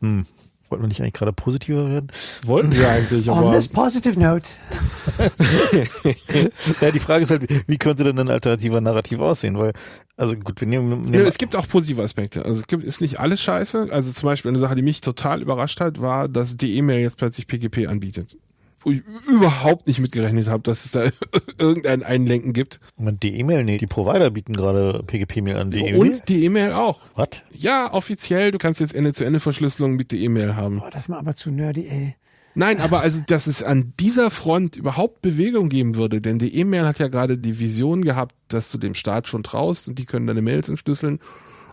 Hm. 0.00 0.24
Wollten 0.70 0.84
wir 0.84 0.88
nicht 0.88 1.00
eigentlich 1.00 1.14
gerade 1.14 1.32
positiver 1.32 1.90
werden? 1.90 2.08
Wollten 2.44 2.70
sie 2.70 2.84
eigentlich, 2.84 3.28
On 3.28 3.38
aber 3.38 3.52
this 3.52 3.66
positive 3.66 4.18
note, 4.18 4.48
Ja, 6.80 6.90
die 6.92 7.00
Frage 7.00 7.24
ist 7.24 7.30
halt, 7.30 7.46
wie 7.66 7.76
könnte 7.76 8.04
denn 8.04 8.18
ein 8.18 8.30
alternativer 8.30 8.80
Narrativ 8.80 9.18
aussehen? 9.18 9.58
Weil, 9.58 9.72
also 10.16 10.36
gut, 10.36 10.60
wir 10.60 10.68
nehmen, 10.68 11.06
ja, 11.06 11.10
nehmen 11.10 11.26
es 11.26 11.38
gibt 11.38 11.56
auch 11.56 11.66
positive 11.66 12.02
Aspekte. 12.02 12.44
Also 12.44 12.60
es 12.60 12.66
gibt, 12.68 12.84
ist 12.84 13.00
nicht 13.00 13.18
alles 13.18 13.42
scheiße. 13.42 13.88
Also 13.90 14.12
zum 14.12 14.26
Beispiel 14.28 14.50
eine 14.50 14.60
Sache, 14.60 14.76
die 14.76 14.82
mich 14.82 15.00
total 15.00 15.42
überrascht 15.42 15.80
hat, 15.80 16.00
war, 16.00 16.28
dass 16.28 16.56
die 16.56 16.76
E-Mail 16.76 17.00
jetzt 17.00 17.16
plötzlich 17.16 17.48
PGP 17.48 17.88
anbietet. 17.88 18.38
Wo 18.82 18.90
ich 18.90 19.02
überhaupt 19.28 19.86
nicht 19.86 19.98
mitgerechnet 19.98 20.48
habe, 20.48 20.62
dass 20.62 20.86
es 20.86 20.92
da 20.92 21.04
irgendein 21.58 22.02
Einlenken 22.02 22.52
gibt. 22.52 22.80
Moment, 22.96 23.22
die 23.22 23.38
E-Mail, 23.38 23.64
nee, 23.64 23.78
die 23.78 23.86
Provider 23.86 24.30
bieten 24.30 24.54
gerade 24.54 25.02
PGP-Mail 25.06 25.56
an. 25.56 25.70
Die 25.70 25.80
E-Mail? 25.80 25.96
Und 25.96 26.28
die 26.28 26.44
E-Mail 26.44 26.72
auch. 26.72 27.00
Was? 27.14 27.42
Ja, 27.52 27.92
offiziell, 27.92 28.50
du 28.52 28.58
kannst 28.58 28.80
jetzt 28.80 28.94
Ende-zu-Ende-Verschlüsselung 28.94 29.96
mit 29.96 30.12
der 30.12 30.18
E-Mail 30.20 30.56
haben. 30.56 30.78
boah, 30.78 30.90
das 30.90 31.02
ist 31.02 31.08
mir 31.08 31.18
aber 31.18 31.36
zu 31.36 31.50
nerdy, 31.50 31.86
ey. 31.88 32.16
Nein, 32.54 32.80
aber 32.80 33.00
also, 33.00 33.20
dass 33.24 33.46
es 33.46 33.62
an 33.62 33.92
dieser 34.00 34.30
Front 34.30 34.76
überhaupt 34.76 35.22
Bewegung 35.22 35.68
geben 35.68 35.94
würde, 35.94 36.20
denn 36.20 36.38
die 36.38 36.54
E-Mail 36.56 36.84
hat 36.84 36.98
ja 36.98 37.06
gerade 37.08 37.38
die 37.38 37.60
Vision 37.60 38.02
gehabt, 38.02 38.34
dass 38.48 38.72
du 38.72 38.78
dem 38.78 38.94
Staat 38.94 39.28
schon 39.28 39.42
traust 39.44 39.88
und 39.88 39.98
die 39.98 40.04
können 40.04 40.26
deine 40.26 40.42
Mails 40.42 40.68
entschlüsseln. 40.68 41.20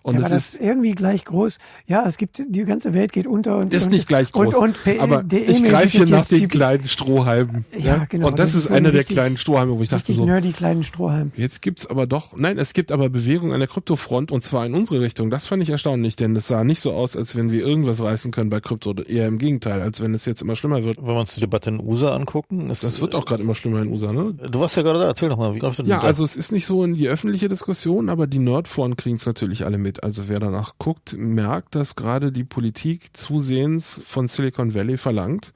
Und 0.07 0.19
Ja, 0.21 0.25
es 0.25 0.31
ist, 0.53 0.61
irgendwie 0.61 0.91
gleich 0.91 1.25
groß. 1.25 1.57
Ja, 1.85 2.05
es 2.07 2.17
gibt, 2.17 2.41
die 2.47 2.63
ganze 2.63 2.93
Welt 2.93 3.11
geht 3.11 3.27
unter 3.27 3.57
und. 3.57 3.73
ist 3.73 3.87
und, 3.87 3.91
nicht 3.91 4.07
gleich 4.07 4.31
groß. 4.31 4.55
Und, 4.55 4.69
und 4.69 4.83
P- 4.85 4.99
aber 4.99 5.21
die 5.21 5.37
ich 5.39 5.61
greife 5.65 5.97
hier 5.97 6.07
nach 6.07 6.25
den 6.25 6.39
die- 6.39 6.47
kleinen 6.47 6.87
Strohhalmen. 6.87 7.65
Ja, 7.77 8.05
genau, 8.07 8.27
Und 8.27 8.39
das, 8.39 8.51
das 8.53 8.55
ist 8.55 8.63
so 8.69 8.73
einer 8.73 8.87
ein 8.89 8.95
der 8.95 9.03
kleinen 9.03 9.37
Strohhalme, 9.37 9.77
wo 9.77 9.83
ich 9.83 9.89
dachte 9.89 10.03
Richtig 10.07 10.15
so, 10.15 10.25
nerdy 10.25 10.53
kleinen 10.53 10.83
Strohhalm. 10.83 11.33
Jetzt 11.35 11.61
gibt's 11.61 11.87
aber 11.87 12.07
doch, 12.07 12.37
nein, 12.37 12.57
es 12.57 12.71
gibt 12.71 12.93
aber 12.93 13.09
Bewegung 13.09 13.51
an 13.51 13.59
der 13.59 13.67
Kryptofront 13.67 14.31
und 14.31 14.43
zwar 14.43 14.65
in 14.65 14.73
unsere 14.75 15.01
Richtung. 15.01 15.29
Das 15.29 15.45
fand 15.45 15.61
ich 15.61 15.69
erstaunlich, 15.69 16.15
denn 16.15 16.33
es 16.37 16.47
sah 16.47 16.63
nicht 16.63 16.79
so 16.79 16.93
aus, 16.93 17.17
als 17.17 17.35
wenn 17.35 17.51
wir 17.51 17.65
irgendwas 17.65 18.01
reißen 18.01 18.31
können 18.31 18.49
bei 18.49 18.61
Krypto. 18.61 18.93
Eher 18.93 19.27
im 19.27 19.37
Gegenteil, 19.37 19.81
als 19.81 20.01
wenn 20.01 20.13
es 20.13 20.25
jetzt 20.25 20.41
immer 20.41 20.55
schlimmer 20.55 20.85
wird. 20.85 20.99
Wenn 20.99 21.07
wir 21.15 21.19
uns 21.19 21.35
die 21.35 21.41
Debatte 21.41 21.69
in 21.69 21.81
USA 21.85 22.15
angucken, 22.15 22.69
ist, 22.69 22.83
Das 22.85 23.01
wird 23.01 23.13
auch 23.13 23.25
gerade 23.25 23.43
immer 23.43 23.55
schlimmer 23.55 23.81
in 23.81 23.89
USA, 23.89 24.13
ne? 24.13 24.33
Du 24.49 24.59
warst 24.61 24.77
ja 24.77 24.83
gerade 24.83 24.99
da, 24.99 25.05
erzähl 25.07 25.27
doch 25.27 25.37
mal, 25.37 25.53
wie 25.53 25.59
läuft 25.59 25.79
denn 25.79 25.87
Ja, 25.87 25.99
da? 25.99 26.07
also 26.07 26.23
es 26.23 26.37
ist 26.37 26.53
nicht 26.53 26.65
so 26.65 26.83
in 26.85 26.93
die 26.93 27.09
öffentliche 27.09 27.49
Diskussion, 27.49 28.07
aber 28.07 28.25
die 28.27 28.39
Nerdforen 28.39 28.95
kriegen 28.95 29.17
es 29.17 29.25
natürlich 29.25 29.65
alle 29.65 29.77
mit. 29.77 29.96
Also 30.03 30.29
wer 30.29 30.39
danach 30.39 30.73
guckt, 30.77 31.15
merkt, 31.17 31.75
dass 31.75 31.95
gerade 31.95 32.31
die 32.31 32.43
Politik 32.43 33.15
zusehends 33.15 34.01
von 34.05 34.27
Silicon 34.27 34.73
Valley 34.73 34.97
verlangt, 34.97 35.53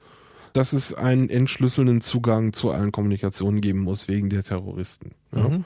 dass 0.52 0.72
es 0.72 0.92
einen 0.92 1.30
entschlüsselnden 1.30 2.00
Zugang 2.00 2.52
zu 2.52 2.70
allen 2.70 2.92
Kommunikationen 2.92 3.60
geben 3.60 3.80
muss 3.80 4.08
wegen 4.08 4.28
der 4.28 4.44
Terroristen. 4.44 5.12
Ja. 5.34 5.48
Mhm. 5.48 5.64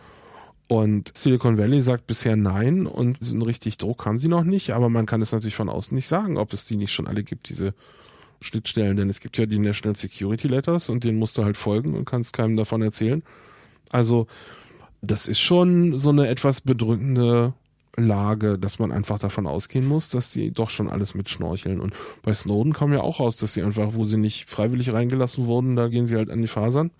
Und 0.68 1.16
Silicon 1.16 1.58
Valley 1.58 1.80
sagt 1.80 2.08
bisher 2.08 2.34
nein 2.34 2.86
und 2.86 3.18
so 3.20 3.32
einen 3.32 3.42
richtig 3.42 3.78
Druck 3.78 4.04
haben 4.04 4.18
sie 4.18 4.28
noch 4.28 4.42
nicht, 4.42 4.72
aber 4.72 4.88
man 4.88 5.06
kann 5.06 5.22
es 5.22 5.30
natürlich 5.30 5.54
von 5.54 5.68
außen 5.68 5.94
nicht 5.94 6.08
sagen, 6.08 6.38
ob 6.38 6.52
es 6.52 6.64
die 6.64 6.76
nicht 6.76 6.92
schon 6.92 7.06
alle 7.06 7.22
gibt, 7.22 7.48
diese 7.48 7.72
Schnittstellen, 8.40 8.96
denn 8.96 9.08
es 9.08 9.20
gibt 9.20 9.38
ja 9.38 9.46
die 9.46 9.60
National 9.60 9.94
Security 9.94 10.48
Letters 10.48 10.88
und 10.88 11.04
denen 11.04 11.18
musst 11.18 11.38
du 11.38 11.44
halt 11.44 11.56
folgen 11.56 11.94
und 11.94 12.04
kannst 12.04 12.32
keinem 12.32 12.56
davon 12.56 12.82
erzählen. 12.82 13.22
Also 13.92 14.26
das 15.02 15.28
ist 15.28 15.40
schon 15.40 15.96
so 15.96 16.10
eine 16.10 16.28
etwas 16.28 16.60
bedrückende 16.60 17.54
Lage, 17.96 18.58
dass 18.58 18.78
man 18.78 18.92
einfach 18.92 19.18
davon 19.18 19.46
ausgehen 19.46 19.86
muss, 19.86 20.10
dass 20.10 20.30
die 20.30 20.50
doch 20.50 20.70
schon 20.70 20.88
alles 20.88 21.14
mitschnorcheln. 21.14 21.80
Und 21.80 21.94
bei 22.22 22.34
Snowden 22.34 22.72
kam 22.72 22.92
ja 22.92 23.00
auch 23.00 23.20
raus, 23.20 23.36
dass 23.36 23.54
sie 23.54 23.62
einfach, 23.62 23.94
wo 23.94 24.04
sie 24.04 24.18
nicht 24.18 24.48
freiwillig 24.48 24.92
reingelassen 24.92 25.46
wurden, 25.46 25.76
da 25.76 25.88
gehen 25.88 26.06
sie 26.06 26.16
halt 26.16 26.30
an 26.30 26.40
die 26.40 26.48
Fasern. 26.48 26.90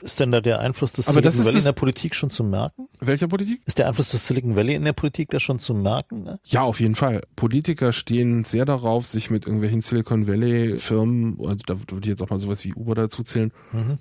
Ist 0.00 0.20
denn 0.20 0.30
da 0.30 0.40
der 0.40 0.60
Einfluss 0.60 0.92
des 0.92 1.08
Aber 1.08 1.20
Silicon 1.20 1.46
Valley 1.46 1.58
in 1.58 1.64
der 1.64 1.72
Politik 1.72 2.14
schon 2.14 2.30
zu 2.30 2.44
merken? 2.44 2.88
Welcher 3.00 3.26
Politik? 3.26 3.60
Ist 3.66 3.78
der 3.78 3.88
Einfluss 3.88 4.10
des 4.10 4.26
Silicon 4.26 4.56
Valley 4.56 4.74
in 4.74 4.84
der 4.84 4.92
Politik 4.92 5.30
da 5.30 5.40
schon 5.40 5.58
zu 5.58 5.74
merken? 5.74 6.22
Ne? 6.22 6.38
Ja, 6.44 6.62
auf 6.62 6.80
jeden 6.80 6.94
Fall. 6.94 7.22
Politiker 7.36 7.92
stehen 7.92 8.44
sehr 8.44 8.64
darauf, 8.64 9.06
sich 9.06 9.30
mit 9.30 9.46
irgendwelchen 9.46 9.82
Silicon 9.82 10.28
Valley 10.28 10.78
Firmen, 10.78 11.38
also 11.40 11.62
da 11.66 11.80
würde 11.80 11.98
ich 12.02 12.06
jetzt 12.06 12.22
auch 12.22 12.30
mal 12.30 12.38
sowas 12.38 12.64
wie 12.64 12.74
Uber 12.74 12.94
dazu 12.94 13.22
zählen, 13.22 13.52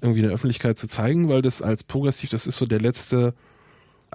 irgendwie 0.02 0.19
in 0.19 0.26
der 0.26 0.34
Öffentlichkeit 0.34 0.78
zu 0.78 0.88
zeigen, 0.88 1.30
weil 1.30 1.41
das 1.41 1.61
als 1.61 1.84
progressiv, 1.84 2.30
das 2.30 2.45
ist 2.45 2.57
so 2.57 2.65
der 2.65 2.80
letzte 2.80 3.34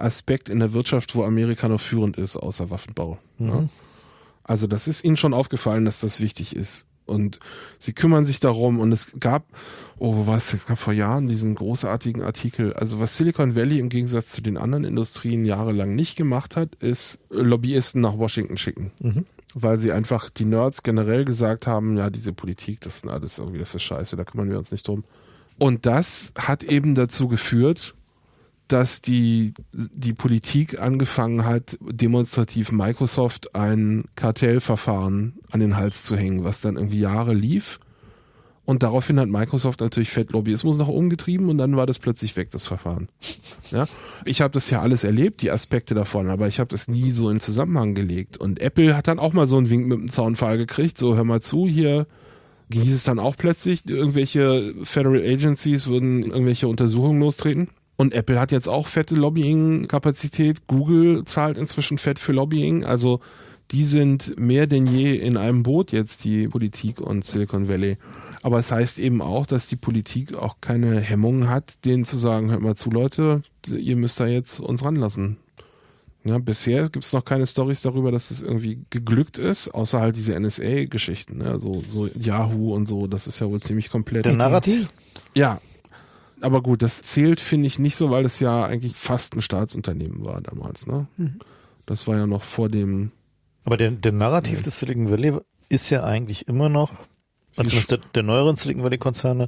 Aspekt 0.03 0.49
in 0.49 0.59
der 0.59 0.73
Wirtschaft, 0.73 1.15
wo 1.15 1.23
Amerika 1.23 1.67
noch 1.67 1.81
führend 1.81 2.17
ist, 2.17 2.35
außer 2.35 2.69
Waffenbau. 2.69 3.17
Ne? 3.37 3.69
Also 4.43 4.67
das 4.67 4.87
ist 4.87 5.03
ihnen 5.03 5.17
schon 5.17 5.33
aufgefallen, 5.33 5.85
dass 5.85 5.99
das 5.99 6.19
wichtig 6.19 6.55
ist. 6.55 6.85
Und 7.05 7.39
sie 7.79 7.93
kümmern 7.93 8.23
sich 8.25 8.39
darum 8.39 8.79
und 8.79 8.91
es 8.91 9.19
gab, 9.19 9.45
oh, 9.97 10.15
wo 10.15 10.27
war 10.27 10.37
es? 10.37 10.53
Es 10.53 10.67
gab 10.67 10.79
vor 10.79 10.93
Jahren 10.93 11.27
diesen 11.27 11.55
großartigen 11.55 12.21
Artikel. 12.21 12.73
Also 12.73 12.99
was 12.99 13.17
Silicon 13.17 13.55
Valley 13.55 13.79
im 13.79 13.89
Gegensatz 13.89 14.31
zu 14.31 14.41
den 14.41 14.57
anderen 14.57 14.85
Industrien 14.85 15.43
jahrelang 15.45 15.95
nicht 15.95 16.15
gemacht 16.15 16.55
hat, 16.55 16.75
ist 16.75 17.19
Lobbyisten 17.29 18.01
nach 18.01 18.17
Washington 18.17 18.57
schicken. 18.57 18.91
Weil 19.53 19.77
sie 19.77 19.91
einfach 19.91 20.29
die 20.29 20.45
Nerds 20.45 20.81
generell 20.81 21.25
gesagt 21.25 21.67
haben, 21.67 21.97
ja, 21.97 22.09
diese 22.09 22.33
Politik, 22.33 22.79
das 22.81 22.97
ist 22.97 23.07
alles 23.07 23.37
irgendwie, 23.37 23.59
das 23.59 23.75
ist 23.75 23.83
scheiße, 23.83 24.15
da 24.15 24.23
kümmern 24.23 24.49
wir 24.49 24.57
uns 24.57 24.71
nicht 24.71 24.87
drum. 24.87 25.03
Und 25.59 25.85
das 25.85 26.33
hat 26.37 26.63
eben 26.63 26.95
dazu 26.95 27.27
geführt, 27.27 27.95
dass 28.73 29.01
die, 29.01 29.53
die 29.71 30.13
Politik 30.13 30.81
angefangen 30.81 31.45
hat, 31.45 31.77
demonstrativ 31.79 32.71
Microsoft 32.71 33.53
ein 33.53 34.05
Kartellverfahren 34.15 35.33
an 35.51 35.59
den 35.59 35.77
Hals 35.77 36.03
zu 36.03 36.17
hängen, 36.17 36.43
was 36.43 36.61
dann 36.61 36.75
irgendwie 36.75 36.99
Jahre 36.99 37.35
lief. 37.35 37.79
Und 38.65 38.81
daraufhin 38.81 39.19
hat 39.19 39.29
Microsoft 39.29 39.81
natürlich 39.81 40.09
fett 40.09 40.31
Lobbyismus 40.31 40.77
nach 40.77 40.87
oben 40.87 41.11
getrieben 41.11 41.49
und 41.49 41.59
dann 41.59 41.75
war 41.75 41.85
das 41.85 41.99
plötzlich 41.99 42.35
weg, 42.35 42.49
das 42.49 42.65
Verfahren. 42.65 43.09
Ja? 43.69 43.85
Ich 44.25 44.41
habe 44.41 44.51
das 44.51 44.69
ja 44.71 44.81
alles 44.81 45.03
erlebt, 45.03 45.43
die 45.43 45.51
Aspekte 45.51 45.93
davon, 45.93 46.29
aber 46.29 46.47
ich 46.47 46.59
habe 46.59 46.69
das 46.69 46.87
nie 46.87 47.11
so 47.11 47.29
in 47.29 47.39
Zusammenhang 47.39 47.93
gelegt. 47.93 48.37
Und 48.37 48.59
Apple 48.59 48.97
hat 48.97 49.07
dann 49.07 49.19
auch 49.19 49.33
mal 49.33 49.45
so 49.45 49.57
einen 49.57 49.69
Wink 49.69 49.85
mit 49.85 49.99
dem 49.99 50.09
Zaunpfahl 50.09 50.57
gekriegt, 50.57 50.97
so 50.97 51.15
hör 51.15 51.25
mal 51.25 51.41
zu, 51.41 51.67
hier 51.67 52.07
hieß 52.71 52.95
es 52.95 53.03
dann 53.03 53.19
auch 53.19 53.35
plötzlich, 53.37 53.87
irgendwelche 53.87 54.73
Federal 54.81 55.21
Agencies 55.21 55.85
würden 55.85 56.23
irgendwelche 56.23 56.67
Untersuchungen 56.67 57.19
lostreten. 57.19 57.69
Und 57.95 58.13
Apple 58.13 58.39
hat 58.39 58.51
jetzt 58.51 58.67
auch 58.67 58.87
fette 58.87 59.15
Lobbying-Kapazität. 59.15 60.67
Google 60.67 61.25
zahlt 61.25 61.57
inzwischen 61.57 61.97
fett 61.97 62.19
für 62.19 62.31
Lobbying. 62.31 62.83
Also 62.83 63.19
die 63.71 63.83
sind 63.83 64.37
mehr 64.37 64.67
denn 64.67 64.87
je 64.87 65.15
in 65.15 65.37
einem 65.37 65.63
Boot 65.63 65.91
jetzt, 65.91 66.23
die 66.23 66.47
Politik 66.47 66.99
und 66.99 67.23
Silicon 67.23 67.67
Valley. 67.67 67.97
Aber 68.41 68.59
es 68.59 68.71
heißt 68.71 68.99
eben 68.99 69.21
auch, 69.21 69.45
dass 69.45 69.67
die 69.67 69.77
Politik 69.77 70.35
auch 70.35 70.57
keine 70.59 70.99
Hemmungen 70.99 71.49
hat, 71.49 71.85
denen 71.85 72.03
zu 72.03 72.17
sagen, 72.17 72.51
hört 72.51 72.61
mal 72.61 72.75
zu, 72.75 72.91
Leute, 72.91 73.41
ihr 73.67 73.95
müsst 73.95 74.19
da 74.19 74.27
jetzt 74.27 74.59
uns 74.59 74.83
ranlassen. 74.83 75.37
Ja, 76.25 76.37
bisher 76.37 76.89
gibt 76.89 77.03
es 77.03 77.13
noch 77.13 77.25
keine 77.25 77.47
Stories 77.47 77.81
darüber, 77.81 78.11
dass 78.11 78.31
es 78.31 78.41
irgendwie 78.41 78.85
geglückt 78.89 79.37
ist, 79.37 79.69
außer 79.69 79.99
halt 79.99 80.15
diese 80.15 80.39
NSA-Geschichten, 80.39 81.37
ne? 81.37 81.59
so, 81.59 81.83
so 81.85 82.07
Yahoo 82.07 82.73
und 82.73 82.87
so, 82.87 83.07
das 83.07 83.27
ist 83.27 83.39
ja 83.39 83.49
wohl 83.49 83.61
ziemlich 83.61 83.89
komplett. 83.89 84.25
Der 84.25 84.33
Narrativ. 84.33 84.87
Ja, 85.35 85.59
aber 86.43 86.61
gut, 86.61 86.81
das 86.81 87.01
zählt, 87.01 87.39
finde 87.39 87.67
ich, 87.67 87.79
nicht 87.79 87.95
so, 87.95 88.09
weil 88.11 88.25
es 88.25 88.39
ja 88.39 88.65
eigentlich 88.65 88.95
fast 88.95 89.35
ein 89.35 89.41
Staatsunternehmen 89.41 90.23
war 90.25 90.41
damals. 90.41 90.85
Ne? 90.87 91.07
Das 91.85 92.07
war 92.07 92.17
ja 92.17 92.27
noch 92.27 92.41
vor 92.43 92.69
dem. 92.69 93.11
Aber 93.65 93.77
der, 93.77 93.91
der 93.91 94.11
Narrativ 94.11 94.61
des 94.61 94.79
Silicon 94.79 95.09
Valley 95.09 95.37
ist 95.69 95.89
ja 95.89 96.03
eigentlich 96.03 96.47
immer 96.47 96.69
noch, 96.69 96.91
Also 97.55 97.69
zumindest 97.69 97.91
der, 97.91 97.99
der 98.15 98.23
neueren 98.23 98.55
Silicon 98.55 98.83
Valley 98.83 98.97
Konzerne, 98.97 99.47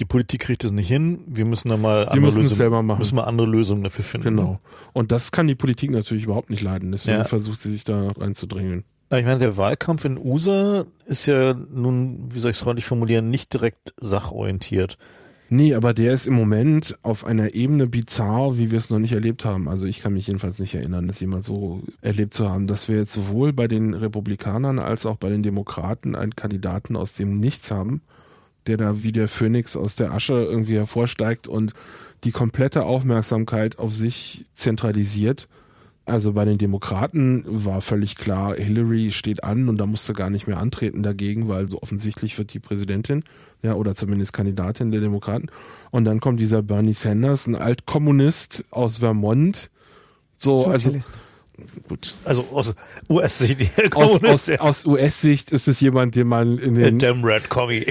die 0.00 0.04
Politik 0.04 0.40
kriegt 0.42 0.62
es 0.64 0.72
nicht 0.72 0.88
hin, 0.88 1.20
wir 1.26 1.44
müssen 1.46 1.68
da 1.70 1.76
mal 1.78 2.08
Wir 2.12 2.20
müssen 2.20 2.44
es 2.44 2.56
selber 2.56 2.82
machen. 2.82 2.98
müssen 2.98 3.16
wir 3.16 3.26
andere 3.26 3.46
Lösungen 3.46 3.82
dafür 3.84 4.04
finden. 4.04 4.28
Genau. 4.36 4.60
Und 4.92 5.10
das 5.12 5.32
kann 5.32 5.46
die 5.46 5.54
Politik 5.54 5.90
natürlich 5.90 6.24
überhaupt 6.24 6.50
nicht 6.50 6.62
leiden. 6.62 6.92
Deswegen 6.92 7.18
Ja. 7.18 7.24
versucht 7.24 7.60
sie 7.62 7.72
sich 7.72 7.84
da 7.84 8.08
reinzudrängeln. 8.08 8.84
Ich 9.08 9.24
meine, 9.24 9.38
der 9.38 9.56
Wahlkampf 9.56 10.04
in 10.04 10.18
USA 10.18 10.84
ist 11.06 11.26
ja 11.26 11.54
nun, 11.54 12.28
wie 12.34 12.40
soll 12.40 12.50
ich 12.50 12.56
es 12.56 12.62
freundlich 12.62 12.84
formulieren, 12.84 13.30
nicht 13.30 13.52
direkt 13.54 13.94
sachorientiert. 13.98 14.98
Nee, 15.48 15.74
aber 15.74 15.94
der 15.94 16.12
ist 16.12 16.26
im 16.26 16.34
Moment 16.34 16.98
auf 17.02 17.24
einer 17.24 17.54
Ebene 17.54 17.86
bizarr, 17.86 18.58
wie 18.58 18.72
wir 18.72 18.78
es 18.78 18.90
noch 18.90 18.98
nicht 18.98 19.12
erlebt 19.12 19.44
haben. 19.44 19.68
Also 19.68 19.86
ich 19.86 20.00
kann 20.00 20.14
mich 20.14 20.26
jedenfalls 20.26 20.58
nicht 20.58 20.74
erinnern, 20.74 21.06
das 21.06 21.20
jemand 21.20 21.44
so 21.44 21.82
erlebt 22.00 22.34
zu 22.34 22.50
haben, 22.50 22.66
dass 22.66 22.88
wir 22.88 22.96
jetzt 22.96 23.12
sowohl 23.12 23.52
bei 23.52 23.68
den 23.68 23.94
Republikanern 23.94 24.80
als 24.80 25.06
auch 25.06 25.16
bei 25.16 25.28
den 25.28 25.44
Demokraten 25.44 26.16
einen 26.16 26.34
Kandidaten 26.34 26.96
aus 26.96 27.12
dem 27.12 27.38
Nichts 27.38 27.70
haben, 27.70 28.02
der 28.66 28.76
da 28.76 29.04
wie 29.04 29.12
der 29.12 29.28
Phönix 29.28 29.76
aus 29.76 29.94
der 29.94 30.12
Asche 30.12 30.34
irgendwie 30.34 30.74
hervorsteigt 30.74 31.46
und 31.46 31.74
die 32.24 32.32
komplette 32.32 32.82
Aufmerksamkeit 32.82 33.78
auf 33.78 33.94
sich 33.94 34.46
zentralisiert. 34.54 35.46
Also 36.06 36.32
bei 36.32 36.44
den 36.44 36.58
Demokraten 36.58 37.44
war 37.46 37.80
völlig 37.80 38.16
klar, 38.16 38.54
Hillary 38.56 39.12
steht 39.12 39.44
an 39.44 39.68
und 39.68 39.78
da 39.78 39.86
musste 39.86 40.12
gar 40.12 40.30
nicht 40.30 40.46
mehr 40.46 40.58
antreten 40.58 41.02
dagegen, 41.02 41.48
weil 41.48 41.68
so 41.68 41.82
offensichtlich 41.82 42.36
wird 42.38 42.52
die 42.54 42.60
Präsidentin, 42.60 43.24
ja, 43.66 43.74
oder 43.74 43.94
zumindest 43.94 44.32
Kandidatin 44.32 44.90
der 44.92 45.00
Demokraten. 45.00 45.48
Und 45.90 46.04
dann 46.04 46.20
kommt 46.20 46.40
dieser 46.40 46.62
Bernie 46.62 46.92
Sanders, 46.94 47.46
ein 47.46 47.56
Altkommunist 47.56 48.64
aus 48.70 48.98
Vermont. 48.98 49.70
So, 50.36 50.66
also 50.66 50.94
gut. 51.88 52.14
Also 52.26 52.44
aus 52.52 52.74
US-Sicht, 53.08 53.58
Aus, 53.94 54.22
aus, 54.22 54.50
aus 54.58 54.84
US-Sicht 54.84 55.50
ist 55.52 55.68
es 55.68 55.80
jemand, 55.80 56.14
den 56.14 56.26
man 56.28 56.58
in 56.58 56.74
den 56.74 56.98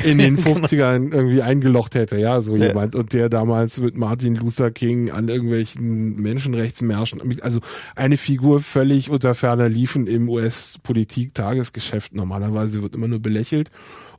in 0.05 0.19
den 0.19 0.37
50ern 0.45 1.11
irgendwie 1.11 1.41
eingelocht 1.41 1.95
hätte, 1.95 2.19
ja, 2.19 2.41
so 2.41 2.55
Ja. 2.55 2.67
jemand. 2.67 2.93
Und 2.95 3.13
der 3.13 3.27
damals 3.27 3.79
mit 3.79 3.97
Martin 3.97 4.35
Luther 4.35 4.69
King 4.69 5.09
an 5.09 5.29
irgendwelchen 5.29 6.15
Menschenrechtsmärschen, 6.21 7.41
also 7.41 7.59
eine 7.95 8.17
Figur 8.17 8.59
völlig 8.61 9.09
unter 9.09 9.33
ferner 9.33 9.67
Liefen 9.67 10.05
im 10.05 10.29
US-Politik-Tagesgeschäft. 10.29 12.13
Normalerweise 12.13 12.83
wird 12.83 12.95
immer 12.95 13.07
nur 13.07 13.19
belächelt. 13.19 13.71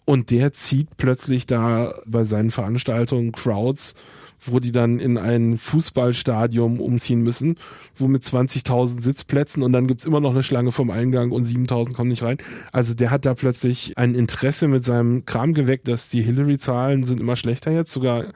Und 0.06 0.30
der 0.30 0.52
zieht 0.52 0.96
plötzlich 0.96 1.46
da 1.46 1.92
bei 2.06 2.24
seinen 2.24 2.52
Veranstaltungen 2.52 3.32
Crowds, 3.32 3.94
wo 4.40 4.60
die 4.60 4.70
dann 4.70 5.00
in 5.00 5.18
ein 5.18 5.58
Fußballstadion 5.58 6.78
umziehen 6.78 7.22
müssen, 7.22 7.56
wo 7.96 8.06
mit 8.06 8.22
20.000 8.22 9.02
Sitzplätzen 9.02 9.64
und 9.64 9.72
dann 9.72 9.88
gibt's 9.88 10.06
immer 10.06 10.20
noch 10.20 10.30
eine 10.30 10.44
Schlange 10.44 10.70
vom 10.70 10.90
Eingang 10.90 11.32
und 11.32 11.46
7.000 11.48 11.94
kommen 11.94 12.10
nicht 12.10 12.22
rein. 12.22 12.38
Also 12.70 12.94
der 12.94 13.10
hat 13.10 13.24
da 13.24 13.34
plötzlich 13.34 13.98
ein 13.98 14.14
Interesse 14.14 14.68
mit 14.68 14.84
seinem 14.84 15.24
Kram 15.24 15.54
geweckt, 15.54 15.88
dass 15.88 16.08
die 16.08 16.22
Hillary-Zahlen 16.22 17.02
sind 17.02 17.18
immer 17.18 17.34
schlechter 17.34 17.72
jetzt, 17.72 17.92
sogar 17.92 18.26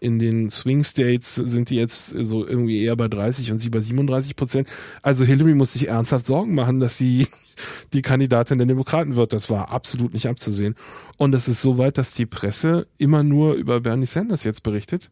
in 0.00 0.18
den 0.18 0.50
Swing 0.50 0.82
States 0.82 1.34
sind 1.34 1.70
die 1.70 1.76
jetzt 1.76 2.08
so 2.08 2.46
irgendwie 2.46 2.82
eher 2.82 2.96
bei 2.96 3.06
30 3.06 3.52
und 3.52 3.60
sie 3.60 3.68
bei 3.68 3.80
37 3.80 4.34
Prozent. 4.34 4.68
Also 5.02 5.24
Hillary 5.24 5.54
muss 5.54 5.74
sich 5.74 5.88
ernsthaft 5.88 6.26
Sorgen 6.26 6.54
machen, 6.54 6.80
dass 6.80 6.98
sie 6.98 7.28
die 7.92 8.02
Kandidatin 8.02 8.58
der 8.58 8.66
Demokraten 8.66 9.16
wird. 9.16 9.32
Das 9.32 9.50
war 9.50 9.70
absolut 9.70 10.14
nicht 10.14 10.26
abzusehen. 10.26 10.74
Und 11.18 11.34
es 11.34 11.48
ist 11.48 11.62
so 11.62 11.78
weit, 11.78 11.98
dass 11.98 12.14
die 12.14 12.26
Presse 12.26 12.86
immer 12.98 13.22
nur 13.22 13.54
über 13.54 13.80
Bernie 13.80 14.06
Sanders 14.06 14.44
jetzt 14.44 14.62
berichtet. 14.62 15.10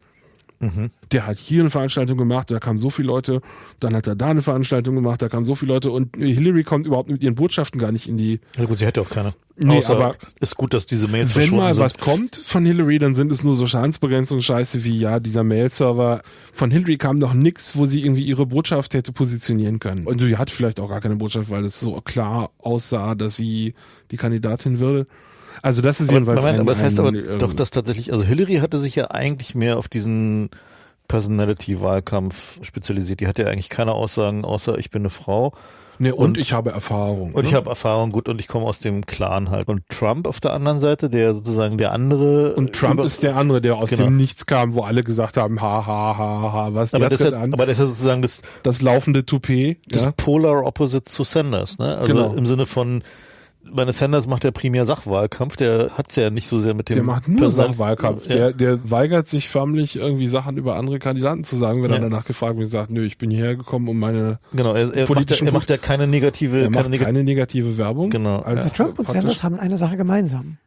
Der 1.13 1.27
hat 1.27 1.39
hier 1.39 1.61
eine 1.61 1.71
Veranstaltung 1.71 2.19
gemacht, 2.19 2.51
da 2.51 2.59
kamen 2.59 2.79
so 2.79 2.91
viele 2.91 3.09
Leute, 3.09 3.41
dann 3.79 3.95
hat 3.95 4.07
er 4.07 4.17
da 4.17 4.31
eine 4.31 4.43
Veranstaltung 4.43 4.97
gemacht, 4.97 5.23
da 5.23 5.29
kamen 5.29 5.45
so 5.45 5.55
viele 5.55 5.73
Leute 5.73 5.91
und 5.91 6.17
Hillary 6.17 6.65
kommt 6.65 6.87
überhaupt 6.87 7.09
mit 7.09 7.23
ihren 7.23 7.37
Botschaften 7.37 7.81
gar 7.81 7.93
nicht 7.93 8.09
in 8.09 8.19
die. 8.19 8.41
Ja 8.57 8.65
gut, 8.65 8.79
sie 8.79 8.87
hätte 8.87 9.01
auch 9.01 9.09
keine. 9.09 9.35
Nee, 9.61 9.79
Außer 9.79 9.97
aber 9.97 10.17
ist 10.41 10.57
gut, 10.57 10.73
dass 10.73 10.87
diese 10.87 11.09
Mails 11.09 11.35
Wenn 11.35 11.57
mal 11.57 11.75
sind. 11.75 11.83
was 11.83 11.99
kommt 11.99 12.37
von 12.37 12.65
Hillary, 12.65 12.99
dann 13.01 13.17
sind 13.17 13.33
es 13.33 13.43
nur 13.43 13.57
so 13.57 13.67
Schadensbegrenzungsscheiße 13.67 14.85
wie 14.85 14.99
ja, 15.01 15.19
dieser 15.19 15.43
Mail-Server. 15.43 16.23
Von 16.53 16.71
Hillary 16.71 16.97
kam 16.97 17.19
noch 17.19 17.35
nix, 17.35 17.75
wo 17.77 17.87
sie 17.87 18.05
irgendwie 18.05 18.23
ihre 18.23 18.47
Botschaft 18.47 18.95
hätte 18.95 19.13
positionieren 19.13 19.81
können. 19.81 20.07
Und 20.07 20.21
sie 20.21 20.37
hat 20.37 20.51
vielleicht 20.51 20.79
auch 20.79 20.89
gar 20.89 21.01
keine 21.01 21.17
Botschaft, 21.17 21.51
weil 21.51 21.65
es 21.65 21.81
so 21.81 22.01
klar 22.03 22.51
aussah, 22.59 23.17
dass 23.17 23.35
sie 23.35 23.75
die 24.13 24.17
Kandidatin 24.17 24.79
würde. 24.79 25.09
Also 25.63 25.83
das 25.83 26.01
ist 26.01 26.09
Aber, 26.09 26.15
jedenfalls 26.19 26.41
Moment, 26.41 26.55
ein, 26.57 26.61
aber 26.61 26.73
das 26.73 26.83
heißt 26.83 27.01
aber 27.01 27.13
äh, 27.15 27.39
doch, 27.39 27.53
dass 27.55 27.71
tatsächlich, 27.71 28.13
also 28.13 28.25
Hillary 28.25 28.57
hatte 28.57 28.79
sich 28.79 28.95
ja 28.95 29.11
eigentlich 29.11 29.55
mehr 29.55 29.77
auf 29.79 29.89
diesen 29.89 30.51
Personality-Wahlkampf 31.09 32.59
spezialisiert. 32.63 33.21
Die 33.21 33.27
hatte 33.27 33.43
ja 33.43 33.49
eigentlich 33.49 33.69
keine 33.69 33.93
Aussagen, 33.93 34.45
außer 34.45 34.79
ich 34.79 34.91
bin 34.91 35.03
eine 35.03 35.11
Frau 35.11 35.53
nee, 35.99 36.11
und, 36.11 36.25
und- 36.27 36.39
ich 36.39 36.53
habe 36.53 36.71
Erfahrung. 36.71 37.33
und 37.33 37.43
ne? 37.43 37.49
ich 37.49 37.55
habe 37.55 37.71
Erfahrung, 37.71 38.13
gut, 38.13 38.29
und 38.29 38.41
ich 38.41 38.49
komme 38.49 38.67
aus 38.67 38.81
dem 38.81 39.07
Clan 39.07 39.51
halt. 39.51 39.69
Und 39.69 39.83
Trump 39.89 40.27
auf 40.27 40.41
der 40.41 40.53
anderen 40.53 40.81
Seite, 40.81 41.09
der 41.09 41.35
sozusagen 41.35 41.79
der 41.79 41.93
andere. 41.93 42.55
und 42.55 42.75
Trump 42.75 43.01
ist 43.01 43.23
der 43.23 43.37
andere, 43.37 43.61
der 43.61 43.77
aus 43.77 43.91
Genau. 43.91 44.05
dem 44.05 44.17
Nichts 44.17 44.47
kam, 44.47 44.75
wo 44.75 44.83
alle 44.83 45.03
gesagt 45.03 45.37
haben, 45.37 45.61
ha, 45.61 45.87
ha, 45.87 46.17
ha, 46.19 46.53
ha, 46.53 46.69
was, 46.75 46.95
aber 46.95 47.09
der 47.09 47.11
das, 47.11 47.21
ist 47.23 47.33
ja, 47.33 47.39
an. 47.41 47.53
aber 47.55 47.67
das 47.67 47.75
ist 47.79 47.81
ja 47.81 47.87
sozusagen 47.87 48.23
das, 48.23 48.43
das 48.63 48.83
laufende 48.83 49.25
Toupet. 49.25 49.79
das 49.89 50.05
ja? 50.05 50.13
Polar 50.17 50.65
Opposite 50.65 51.05
zu 51.05 51.25
Sanders, 51.25 51.79
ne? 51.79 51.97
Also 51.97 52.15
Genau. 52.15 52.35
im 52.35 52.47
Sinne 52.47 52.67
von, 52.67 53.03
meine 53.73 53.93
Sanders 53.93 54.27
macht 54.27 54.45
ja 54.45 54.51
primär 54.51 54.85
Sachwahlkampf, 54.87 55.57
der 55.57 55.91
hat's 55.97 56.17
ja 56.17 56.31
nicht 56.31 56.47
so 56.47 56.59
sehr 56.59 56.75
mit 56.75 56.89
dem 56.89 56.95
Der 56.95 57.03
macht 57.03 57.29
nur 57.29 57.39
Personal- 57.39 57.69
Sachwahlkampf. 57.71 58.27
Ja. 58.29 58.35
Der, 58.37 58.53
der 58.53 58.91
weigert 58.91 59.29
sich 59.29 59.49
förmlich 59.49 59.97
irgendwie 59.97 60.27
Sachen 60.27 60.57
über 60.57 60.77
andere 60.77 60.99
Kandidaten 60.99 61.45
zu 61.45 61.57
sagen, 61.57 61.83
wenn 61.83 61.91
er 61.91 61.97
Ja. 61.99 62.03
danach 62.03 62.25
gefragt 62.25 62.57
wird 62.57 62.67
und 62.67 62.71
sagt, 62.71 62.91
nö, 62.91 63.05
ich 63.05 63.19
bin 63.19 63.31
hierher 63.31 63.57
gekommen, 63.57 63.89
um 63.89 63.99
meine, 63.99 64.39
Genau, 64.53 64.73
er, 64.75 64.81
er, 64.81 64.87
macht 64.87 64.97
ja, 64.97 65.07
politischen 65.07 65.47
er 65.47 65.53
macht 65.53 65.71
ja 65.71 65.77
keine 65.79 66.07
negative, 66.07 66.57
er 66.57 66.63
keine 66.65 66.71
macht 66.77 66.85
negative 66.91 67.05
keine 67.05 67.25
negative 67.25 67.79
Werbung. 67.79 68.11
Genau, 68.11 68.41
Als 68.41 68.67
ja. 68.69 68.73
Trump 68.73 68.99
und 68.99 69.09
Sanders 69.11 69.43
haben 69.43 69.59
eine 69.59 69.77
Sache 69.77 69.97
gemeinsam. 69.97 70.59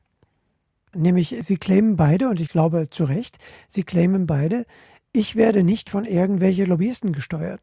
Nämlich, 0.94 1.36
sie 1.42 1.56
claimen 1.58 1.96
beide, 1.96 2.28
und 2.30 2.42
ich 2.42 2.50
glaube 2.50 2.90
zu 2.90 3.06
Recht, 3.06 3.38
sie 3.70 3.84
claimen 3.84 4.26
beide, 4.26 4.66
ich 5.14 5.36
werde 5.36 5.64
nicht 5.64 5.90
von 5.90 6.06
irgendwelchen 6.06 6.68
Lobbyisten 6.68 7.14
gesteuert. 7.14 7.62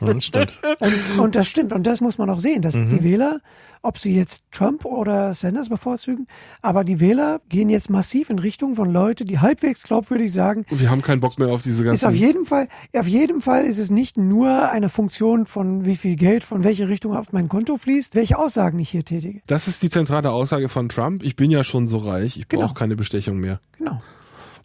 Hm, 0.00 0.20
stimmt. 0.20 0.60
Und, 0.80 1.18
und 1.20 1.34
das 1.34 1.46
stimmt. 1.48 1.72
Und 1.72 1.86
das 1.86 2.00
muss 2.00 2.18
man 2.18 2.28
auch 2.30 2.38
sehen, 2.38 2.60
dass 2.62 2.74
Mhm. 2.74 2.90
die 2.90 3.04
Wähler, 3.04 3.40
ob 3.82 3.98
sie 3.98 4.14
jetzt 4.14 4.42
Trump 4.50 4.84
oder 4.84 5.32
Sanders 5.34 5.68
bevorzugen, 5.68 6.26
aber 6.60 6.84
die 6.84 7.00
Wähler 7.00 7.40
gehen 7.48 7.68
jetzt 7.70 7.88
massiv 7.88 8.28
in 8.30 8.38
Richtung 8.38 8.74
von 8.74 8.92
Leuten, 8.92 9.26
die 9.26 9.38
halbwegs 9.38 9.84
glaubwürdig 9.84 10.32
sagen, 10.32 10.66
Wir 10.70 10.90
haben 10.90 11.02
keinen 11.02 11.20
Bock 11.20 11.38
mehr 11.38 11.48
auf 11.48 11.62
diese 11.62 11.82
ist 11.84 12.04
auf 12.04 12.10
ganzen. 12.10 12.18
jeden 12.20 12.44
Fall, 12.44 12.68
auf 12.94 13.06
jeden 13.06 13.40
Fall 13.40 13.64
ist 13.64 13.78
es 13.78 13.88
nicht 13.90 14.16
nur 14.18 14.70
eine 14.70 14.88
Funktion 14.88 15.46
von 15.46 15.84
wie 15.84 15.96
viel 15.96 16.16
Geld 16.16 16.44
von 16.44 16.64
welche 16.64 16.88
Richtung 16.88 17.16
auf 17.16 17.32
mein 17.32 17.48
Konto 17.48 17.76
fließt, 17.78 18.14
welche 18.14 18.38
Aussagen 18.38 18.78
ich 18.78 18.90
hier 18.90 19.04
tätige. 19.04 19.40
Das 19.46 19.68
ist 19.68 19.82
die 19.82 19.90
zentrale 19.90 20.30
Aussage 20.30 20.68
von 20.68 20.88
Trump. 20.88 21.22
Ich 21.22 21.36
bin 21.36 21.50
ja 21.50 21.64
schon 21.64 21.86
so 21.88 21.98
reich, 21.98 22.36
ich 22.36 22.48
brauche 22.48 22.60
Genau. 22.62 22.74
keine 22.74 22.96
Bestechung 22.96 23.38
mehr. 23.38 23.60
Genau. 23.78 24.00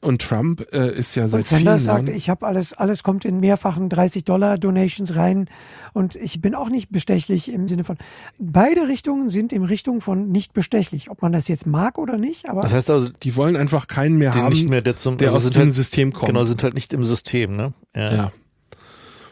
Und 0.02 0.24
Trump 0.24 0.66
äh, 0.74 0.92
ist 0.98 1.16
ja 1.16 1.28
seit 1.28 1.42
Und 1.42 1.48
Sanders 1.48 1.82
vielen 1.82 1.86
sagt, 1.86 2.08
Jahren. 2.08 2.18
ich 2.18 2.30
habe 2.30 2.48
alles, 2.48 2.74
alles 2.74 3.04
kommt 3.04 3.24
in 3.24 3.40
mehrfachen 3.40 3.88
30 3.88 4.24
Dollar 4.24 4.58
Donations 4.58 5.16
rein 5.16 5.48
und 5.94 6.16
ich 6.16 6.42
bin 6.42 6.56
auch 6.56 6.70
nicht 6.70 6.90
bestechlich 6.92 7.54
im 7.54 7.68
Sinne 7.68 7.84
von. 7.84 7.98
Beide 8.40 8.88
Richtungen 8.88 9.30
sind 9.30 9.54
in 9.54 9.64
Richtung 9.64 10.02
von 10.02 10.30
nicht 10.30 10.54
bestechlich, 10.54 11.12
ob 11.12 11.22
man 11.22 11.32
das 11.32 11.48
jetzt 11.48 11.68
mag 11.68 12.00
oder 12.00 12.18
nicht, 12.18 12.50
aber 12.50 12.62
Das 12.62 12.74
heißt 12.74 12.90
also, 12.90 13.10
die 13.10 13.36
wollen 13.36 13.56
einfach 13.56 13.88
keinen 13.88 14.18
mehr 14.18 14.34
haben, 14.34 14.50
nicht 14.50 14.70
mehr, 14.70 14.82
der 14.82 14.96
zum, 14.96 15.20
der 15.20 15.32
also 15.32 15.48
aus 15.50 15.54
dem 15.54 15.66
halt, 15.66 15.74
System 15.74 16.14
kommt. 16.14 16.30
Genau, 16.30 16.46
sind 16.46 16.64
halt 16.64 16.74
nicht 16.74 16.94
im 16.94 17.06
System, 17.06 17.56
ne? 17.56 17.74
Ja. 17.96 18.32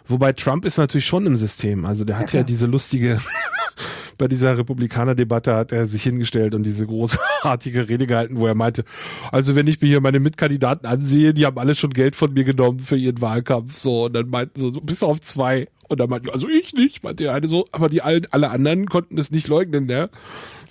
Wobei 0.10 0.34
Trump 0.34 0.66
ist 0.66 0.78
natürlich 0.78 1.06
schon 1.06 1.26
im 1.28 1.36
System. 1.36 1.86
Also 1.86 2.04
der 2.04 2.18
hat 2.18 2.26
ja, 2.26 2.30
klar. 2.40 2.44
diese 2.44 2.66
lustige, 2.66 3.20
bei 4.20 4.28
dieser 4.28 4.56
Republikaner-Debatte 4.58 5.56
hat 5.56 5.72
er 5.72 5.88
sich 5.88 6.04
hingestellt 6.04 6.54
und 6.54 6.64
diese 6.64 6.86
großartige 6.86 7.90
Rede 7.90 8.06
gehalten, 8.06 8.38
wo 8.38 8.46
er 8.46 8.54
meinte, 8.54 8.84
also 9.32 9.56
wenn 9.56 9.66
ich 9.66 9.82
mir 9.82 9.88
hier 9.88 10.02
meine 10.02 10.20
Mitkandidaten 10.20 10.86
ansehe, 10.86 11.34
die 11.34 11.46
haben 11.48 11.58
alle 11.58 11.74
schon 11.74 11.90
Geld 11.92 12.16
von 12.16 12.32
mir 12.34 12.44
genommen 12.44 12.80
für 12.80 12.98
ihren 12.98 13.20
Wahlkampf. 13.22 13.76
So, 13.76 14.06
und 14.06 14.14
dann 14.14 14.30
meinten 14.30 14.60
sie 14.60 14.72
so, 14.72 14.82
bis 14.82 15.02
auf 15.02 15.20
zwei. 15.22 15.68
Und 15.88 16.00
dann 16.00 16.10
meinten 16.10 16.30
also 16.30 16.48
ich 16.48 16.74
nicht, 16.74 17.04
meinte 17.04 17.24
der 17.24 17.34
eine 17.34 17.48
so, 17.48 17.66
aber 17.72 17.90
die 17.90 18.04
allen, 18.04 18.28
alle 18.30 18.52
anderen 18.52 18.86
konnten 18.86 19.18
es 19.18 19.32
nicht 19.32 19.48
leugnen, 19.48 19.88
ne? 19.88 20.12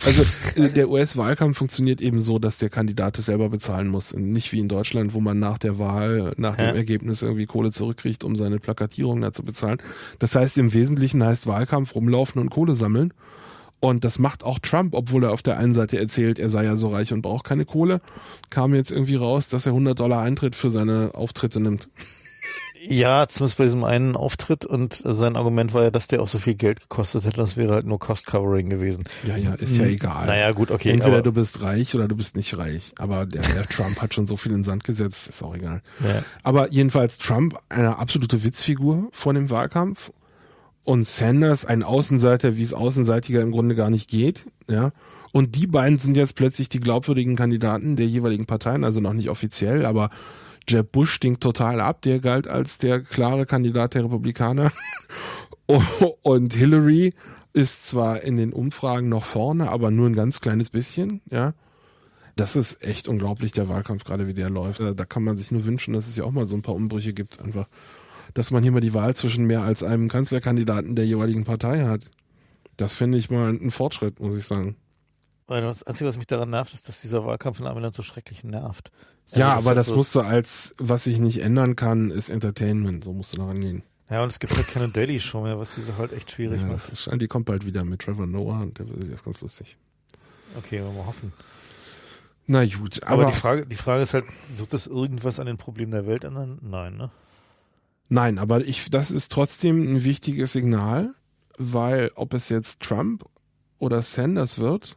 Also 0.07 0.23
äh, 0.55 0.69
der 0.69 0.89
US-Wahlkampf 0.91 1.59
funktioniert 1.59 2.01
eben 2.01 2.21
so, 2.21 2.39
dass 2.39 2.59
der 2.59 2.69
Kandidat 2.69 3.19
es 3.19 3.25
selber 3.27 3.49
bezahlen 3.49 3.89
muss. 3.89 4.13
Und 4.13 4.31
nicht 4.31 4.53
wie 4.53 4.61
in 4.61 4.69
Deutschland, 4.69 5.15
wo 5.15 5.21
man 5.21 5.41
nach 5.41 5.59
der 5.59 5.81
Wahl, 5.81 6.35
nach 6.37 6.57
Ja. 6.57 6.69
dem 6.69 6.77
Ergebnis 6.77 7.23
irgendwie 7.23 7.47
Kohle 7.47 7.73
zurückkriegt, 7.73 8.23
um 8.23 8.37
seine 8.37 8.61
Plakatierung 8.61 9.21
da 9.21 9.33
zu 9.33 9.43
bezahlen. 9.43 9.79
Das 10.21 10.37
heißt, 10.37 10.57
im 10.59 10.73
Wesentlichen 10.73 11.25
heißt 11.25 11.49
Wahlkampf 11.49 11.97
rumlaufen 11.97 12.41
und 12.41 12.51
Kohle 12.51 12.77
sammeln. 12.77 13.13
Und 13.81 14.05
das 14.05 14.19
macht 14.19 14.43
auch 14.43 14.59
Trump, 14.59 14.95
obwohl 14.95 15.25
er 15.25 15.33
auf 15.33 15.43
der 15.43 15.59
einen 15.59 15.75
Seite 15.75 15.99
erzählt, 15.99 16.39
er 16.39 16.49
sei 16.49 16.65
ja 16.65 16.77
so 16.77 16.89
reich 16.89 17.13
und 17.13 17.23
braucht 17.23 17.45
keine 17.45 17.65
Kohle, 17.65 18.01
kam 18.51 18.75
jetzt 18.75 18.91
irgendwie 18.91 19.15
raus, 19.15 19.49
dass 19.49 19.67
er 19.67 19.73
100 19.73 19.99
Dollar 19.99 20.23
Eintritt 20.23 20.57
für 20.57 20.71
seine 20.71 21.13
Auftritte 21.15 21.61
nimmt. 21.61 21.89
Ja, 22.81 23.27
zumindest 23.27 23.59
bei 23.59 23.65
diesem 23.65 23.85
einen 23.85 24.15
Auftritt 24.15 24.65
und 24.65 24.95
sein 25.05 25.37
Argument 25.37 25.75
war 25.75 25.85
ja, 25.85 25.91
dass 25.91 26.07
der 26.07 26.23
auch 26.23 26.29
so 26.29 26.39
viel 26.39 26.55
Geld 26.55 26.81
gekostet 26.81 27.25
hätte, 27.25 27.37
das 27.37 27.57
wäre 27.57 27.75
halt 27.75 27.87
nur 27.87 27.99
Cost-Covering 27.99 28.69
gewesen. 28.69 29.05
Ja, 29.27 29.37
ja, 29.37 29.55
ist 29.55 29.77
ja 29.77 29.85
egal. 29.85 30.27
Naja, 30.27 30.53
gut, 30.53 30.71
okay. 30.71 30.91
Entweder 30.91 31.23
du 31.23 31.33
bist 31.33 31.61
reich 31.63 31.95
oder 31.95 32.07
du 32.07 32.17
bist 32.17 32.37
nicht 32.37 32.57
reich. 32.57 32.93
Aber 32.99 33.27
der, 33.27 33.43
der 33.43 33.65
Trump 33.65 34.01
hat 34.01 34.15
schon 34.15 34.27
so 34.27 34.37
viel 34.37 34.53
in 34.53 34.59
den 34.59 34.65
Sand 34.65 34.85
gesetzt, 34.85 35.29
ist 35.29 35.43
auch 35.43 35.55
egal. 35.55 35.83
ja. 36.01 36.23
Aber 36.43 36.71
jedenfalls 36.71 37.19
Trump 37.19 37.59
eine 37.69 37.99
absolute 37.99 38.45
Witzfigur 38.45 39.09
vor 39.13 39.35
dem 39.35 39.51
Wahlkampf 39.51 40.13
und 40.89 41.05
Sanders 41.05 41.67
ein 41.67 41.83
Außenseiter, 41.83 42.57
wie 42.57 42.63
es 42.63 42.73
Außenseitiger 42.73 43.43
im 43.43 43.51
Grunde 43.51 43.75
gar 43.75 43.91
nicht 43.91 44.09
geht, 44.09 44.47
ja. 44.71 44.93
Und 45.33 45.55
die 45.55 45.67
beiden 45.67 45.99
sind 45.99 46.17
jetzt 46.17 46.35
plötzlich 46.35 46.71
die 46.71 46.81
glaubwürdigen 46.81 47.37
Kandidaten 47.37 47.97
der 47.97 48.07
jeweiligen 48.07 48.47
Parteien, 48.47 48.85
also 48.85 48.99
noch 48.99 49.13
nicht 49.13 49.29
offiziell, 49.29 49.85
aber 49.85 50.09
Jeb 50.67 50.91
Bush 50.91 51.13
stinkt 51.13 51.43
total 51.43 51.83
ab. 51.83 52.01
Der 52.01 52.21
galt 52.21 52.49
als 52.49 52.79
der 52.79 53.01
klare 53.01 53.45
Kandidat 53.45 53.93
der 53.93 54.05
Republikaner. 54.05 54.73
Und 56.23 56.55
Hillary 56.55 57.13
ist 57.53 57.87
zwar 57.87 58.23
in 58.23 58.39
den 58.39 58.55
Umfragen 58.55 59.11
noch 59.11 59.25
vorne, 59.25 59.71
aber 59.71 59.91
nur 59.91 60.09
ein 60.09 60.15
ganz 60.15 60.41
kleines 60.41 60.71
bisschen, 60.71 61.21
ja. 61.31 61.53
Das 62.35 62.57
ist 62.57 62.83
echt 62.83 63.09
unglaublich, 63.09 63.53
der 63.53 63.69
Wahlkampf 63.69 64.05
gerade, 64.05 64.27
wie 64.27 64.33
der 64.35 64.49
läuft. 64.49 64.81
Da 64.81 65.05
kann 65.05 65.23
man 65.23 65.37
sich 65.37 65.51
nur 65.51 65.67
wünschen, 65.67 65.93
dass 65.93 66.09
es 66.09 66.17
ja 66.17 66.25
auch 66.25 66.31
mal 66.31 66.47
so 66.47 66.57
ein 66.57 66.63
paar 66.63 66.77
Umbrüche 66.77 67.13
gibt, 67.13 67.41
einfach. 67.41 67.69
Dass 68.39 68.53
man 68.53 68.63
hier 68.63 68.71
mal 68.71 68.81
die 68.81 68.95
Wahl 68.95 69.17
zwischen 69.17 69.47
mehr 69.47 69.63
als 69.63 69.83
einem 69.83 70.09
Kanzlerkandidaten 70.09 70.95
der 70.95 71.05
jeweiligen 71.05 71.45
Partei 71.45 71.85
hat. 71.87 72.09
Das 72.77 72.95
finde 72.95 73.19
ich 73.19 73.31
mal 73.31 73.51
ein 73.51 73.73
Fortschritt, 73.73 74.21
muss 74.21 74.37
ich 74.37 74.45
sagen. 74.45 74.77
Das 75.49 75.83
Einzige, 75.83 76.09
was 76.09 76.19
mich 76.19 76.29
daran 76.29 76.51
nervt, 76.51 76.73
ist, 76.73 76.89
dass 76.89 77.01
dieser 77.01 77.27
Wahlkampf 77.27 77.59
in 77.59 77.67
Amiland 77.67 77.97
so 77.97 78.05
schrecklich 78.05 78.45
nervt. 78.45 78.93
Also 79.31 79.41
ja, 79.41 79.57
das 79.57 79.67
aber 79.67 79.75
das 79.75 79.87
so 79.87 79.97
musst 79.97 80.15
du 80.15 80.21
als, 80.21 80.73
was 80.79 81.09
ich 81.09 81.19
nicht 81.19 81.43
ändern 81.43 81.75
kann, 81.75 82.13
ist 82.13 82.31
Entertainment. 82.31 83.03
So 83.03 83.13
musst 83.13 83.33
du 83.33 83.39
da 83.39 83.47
rangehen. 83.47 83.83
Ja, 84.09 84.23
und 84.23 84.31
es 84.31 84.39
gibt 84.39 84.55
halt 84.55 84.69
keine 84.69 84.89
Daily 84.89 85.19
Show 85.19 85.43
mehr, 85.43 85.59
was 85.59 85.75
diese 85.75 85.99
halt 85.99 86.13
echt 86.13 86.31
schwierig 86.31 86.61
ja, 86.61 86.69
macht. 86.69 86.91
Ist, 86.91 87.11
die 87.13 87.27
kommt 87.27 87.47
bald 87.47 87.67
wieder 87.67 87.85
mit 87.85 88.03
Trevor 88.03 88.29
Noah 88.29 88.61
und 88.61 88.79
der 88.79 88.87
ist 89.15 89.25
ganz 89.25 89.41
lustig. 89.41 89.77
Okay, 90.57 90.81
wollen 90.81 90.95
wir 90.95 91.07
hoffen. 91.07 91.33
Na 92.47 92.65
gut, 92.67 93.03
aber, 93.03 93.23
aber 93.23 93.33
die 93.33 93.37
Frage, 93.37 93.67
die 93.67 93.75
Frage 93.75 94.05
ist 94.05 94.15
halt, 94.15 94.27
wird 94.57 94.73
das 94.73 94.87
irgendwas 94.87 95.41
an 95.41 95.47
den 95.47 95.57
Problemen 95.57 95.91
der 95.91 96.07
Welt 96.07 96.23
ändern? 96.23 96.61
Nein, 96.63 96.97
ne? 96.97 97.11
Nein, 98.09 98.39
aber 98.39 98.65
ich, 98.65 98.91
das 98.91 99.11
ist 99.11 99.33
trotzdem 99.33 99.83
ein 99.83 100.05
wichtiges 100.05 100.53
Signal, 100.53 101.15
weil 101.59 102.11
ob 102.15 102.35
es 102.35 102.49
jetzt 102.49 102.81
Trump 102.81 103.25
oder 103.79 104.03
Sanders 104.03 104.59
wird, 104.59 104.97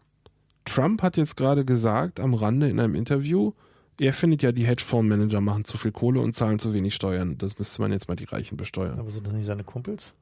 Trump 0.65 1.01
hat 1.01 1.17
jetzt 1.17 1.35
gerade 1.35 1.65
gesagt 1.65 2.19
am 2.19 2.33
Rande 2.33 2.69
in 2.69 2.79
einem 2.79 2.95
Interview, 2.95 3.53
er 3.99 4.13
findet 4.13 4.41
ja, 4.41 4.51
die 4.51 4.65
Hedgefondsmanager 4.65 5.41
machen 5.41 5.65
zu 5.65 5.77
viel 5.77 5.91
Kohle 5.91 6.21
und 6.21 6.33
zahlen 6.33 6.59
zu 6.59 6.73
wenig 6.73 6.95
Steuern. 6.95 7.37
Das 7.37 7.59
müsste 7.59 7.81
man 7.81 7.91
jetzt 7.91 8.07
mal 8.07 8.15
die 8.15 8.25
Reichen 8.25 8.57
besteuern. 8.57 8.97
Aber 8.99 9.11
sind 9.11 9.27
das 9.27 9.33
nicht 9.33 9.45
seine 9.45 9.63
Kumpels? 9.63 10.13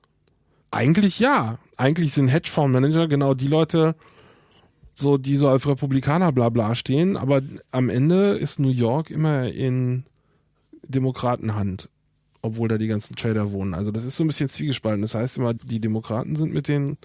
Eigentlich 0.72 1.20
ja. 1.20 1.60
Eigentlich 1.78 2.14
sind 2.14 2.28
Hedgefondsmanager 2.28 3.08
genau 3.08 3.34
die 3.34 3.48
Leute, 3.48 3.96
so, 4.94 5.18
die 5.18 5.38
so 5.38 5.48
als 5.48 5.66
Republikaner 5.66 6.32
bla 6.32 6.50
bla 6.50 6.76
stehen, 6.76 7.16
aber 7.16 7.42
am 7.72 7.90
Ende 7.90 8.32
ist 8.32 8.60
New 8.60 8.70
York 8.70 9.12
immer 9.12 9.48
in 9.48 10.04
Demokratenhand, 10.84 11.90
obwohl 12.42 12.68
da 12.68 12.78
die 12.78 12.88
ganzen 12.88 13.16
Trader 13.16 13.52
wohnen. 13.52 13.74
Also 13.74 13.92
das 13.92 14.06
ist 14.06 14.18
so 14.18 14.24
ein 14.24 14.28
bisschen 14.28 14.50
zwiegespalten. 14.50 15.02
Das 15.02 15.16
heißt 15.16 15.38
immer, 15.38 15.54
die 15.54 15.80
Demokraten 15.80 16.36
sind 16.36 16.54
mit 16.54 16.68
den 16.68 16.98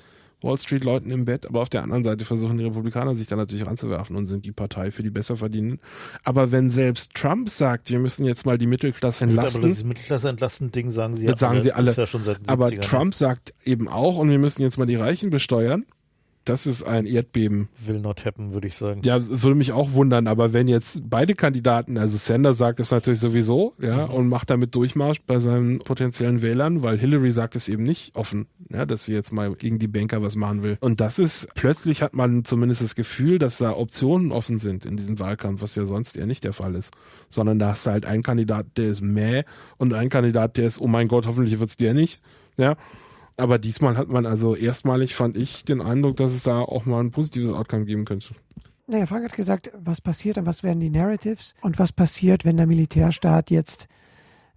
Wall 0.45 0.59
Street 0.59 0.85
Leuten 0.85 1.11
im 1.11 1.25
Bett, 1.25 1.47
aber 1.47 1.63
auf 1.63 1.69
der 1.69 1.83
anderen 1.83 2.05
Seite 2.05 2.25
versuchen 2.25 2.59
die 2.59 2.65
Republikaner 2.65 3.17
sich 3.17 3.27
da 3.27 3.37
natürlich 3.37 3.67
ranzuwerfen 3.67 4.15
und 4.15 4.27
sind 4.27 4.45
die 4.45 4.53
Partei 4.53 4.91
für 4.91 5.03
die 5.03 5.11
besser 5.11 5.37
verdienen. 5.37 5.81
Aber 6.23 6.53
wenn 6.53 6.71
selbst 6.71 7.15
Trump 7.15 7.49
sagt, 7.49 7.91
wir 7.91 7.99
müssen 7.99 8.25
jetzt 8.25 8.45
mal 8.45 8.59
die 8.59 8.67
Mittelklasse 8.67 9.25
entlasten. 9.25 9.63
Aber 9.63 9.69
das 9.69 9.85
Mittelklasse 9.85 10.29
entlasten 10.29 10.71
Ding 10.71 10.91
sagen 10.91 11.17
sie 11.17 11.27
ja 11.27 11.37
sagen 11.37 11.55
alle. 11.55 11.63
Sie 11.63 11.73
alle. 11.73 11.93
Ja 11.93 12.07
schon 12.07 12.25
seit 12.25 12.49
aber 12.49 12.71
Trump 12.71 13.15
sagt 13.15 13.55
eben 13.65 13.89
auch, 13.89 14.19
und 14.19 14.29
wir 14.29 14.39
müssen 14.39 14.63
jetzt 14.63 14.77
mal 14.77 14.87
die 14.87 14.97
Reichen 14.97 15.31
besteuern. 15.31 15.87
Das 16.45 16.67
ist 16.67 16.83
ein 16.83 17.07
Erdbeben. 17.07 17.69
Will 17.87 18.01
not 18.01 18.27
happen, 18.27 18.53
würde 18.53 18.67
ich 18.67 18.77
sagen. 18.77 19.01
Ja, 19.05 19.19
würde 19.27 19.55
mich 19.55 19.73
auch 19.73 19.93
wundern, 19.93 20.27
aber 20.27 20.53
wenn 20.53 20.69
jetzt 20.69 21.03
beide 21.09 21.35
Kandidaten, 21.35 21.97
also 21.97 22.19
Sanders 22.19 22.59
sagt 22.59 22.81
es 22.81 22.91
natürlich 22.91 23.21
sowieso, 23.21 23.75
ja, 23.81 24.07
mhm. 24.07 24.13
und 24.13 24.29
macht 24.29 24.51
damit 24.51 24.75
Durchmarsch 24.75 25.23
bei 25.27 25.39
seinen 25.39 25.79
potenziellen 25.79 26.43
Wählern, 26.43 26.83
weil 26.83 26.99
Hillary 26.99 27.31
sagt 27.31 27.57
es 27.57 27.69
eben 27.69 27.83
nicht 27.83 28.15
offen, 28.15 28.47
ja, 28.71 28.85
dass 28.85 29.07
sie 29.07 29.15
jetzt 29.15 29.33
mal 29.33 29.55
gegen 29.55 29.79
die 29.79 29.89
Banker 29.89 30.23
was 30.23 30.37
machen 30.37 30.63
will. 30.63 30.77
Und 30.81 31.01
das 31.01 31.19
ist, 31.19 31.49
plötzlich 31.55 32.03
hat 32.03 32.15
man 32.15 32.45
zumindest 32.45 32.83
das 32.83 32.95
Gefühl, 32.95 33.39
dass 33.39 33.57
da 33.57 33.73
Optionen 33.73 34.31
offen 34.31 34.59
sind 34.59 34.85
in 34.85 34.99
diesem 34.99 35.19
Wahlkampf, 35.19 35.63
was 35.63 35.75
ja 35.77 35.87
sonst 35.87 36.17
eher 36.17 36.27
nicht 36.27 36.45
der 36.45 36.53
Fall 36.53 36.75
ist. 36.75 36.93
Sondern 37.31 37.59
da 37.59 37.71
hast 37.71 37.87
du 37.87 37.91
halt 37.91 38.05
einen 38.05 38.23
Kandidat, 38.23 38.67
der 38.77 38.89
ist 38.89 39.01
mäh 39.01 39.45
und 39.79 39.95
einen 39.95 40.11
Kandidat, 40.11 40.59
der 40.59 40.67
ist, 40.67 40.79
oh 40.81 40.89
mein 40.89 41.09
Gott, 41.09 41.27
hoffentlich 41.27 41.59
wird's 41.59 41.79
der 41.79 41.95
nicht, 41.95 42.21
ja. 42.59 42.77
Aber 43.37 43.59
diesmal 43.59 43.97
hat 43.97 44.09
man 44.09 44.27
also 44.27 44.55
erstmalig, 44.55 45.15
fand 45.15 45.37
ich, 45.37 45.65
den 45.65 45.81
Eindruck, 45.81 46.17
dass 46.17 46.33
es 46.33 46.45
da 46.45 46.61
auch 46.61 46.87
mal 46.87 47.01
ein 47.01 47.11
positives 47.11 47.53
Outcome 47.53 47.85
geben 47.85 48.05
könnte. 48.05 48.29
Naja, 48.87 49.07
Frank 49.07 49.25
hat 49.25 49.33
gesagt, 49.33 49.73
was 49.77 50.01
passiert 50.01 50.37
und 50.39 50.47
was 50.47 50.63
werden 50.63 50.81
die 50.81 50.91
Narratives 50.91 51.55
und 51.63 51.79
was 51.79 51.93
passiert, 51.93 52.45
wenn 52.45 52.59
der 52.59 52.67
Militärstaat 52.67 53.51
jetzt, 53.51 53.89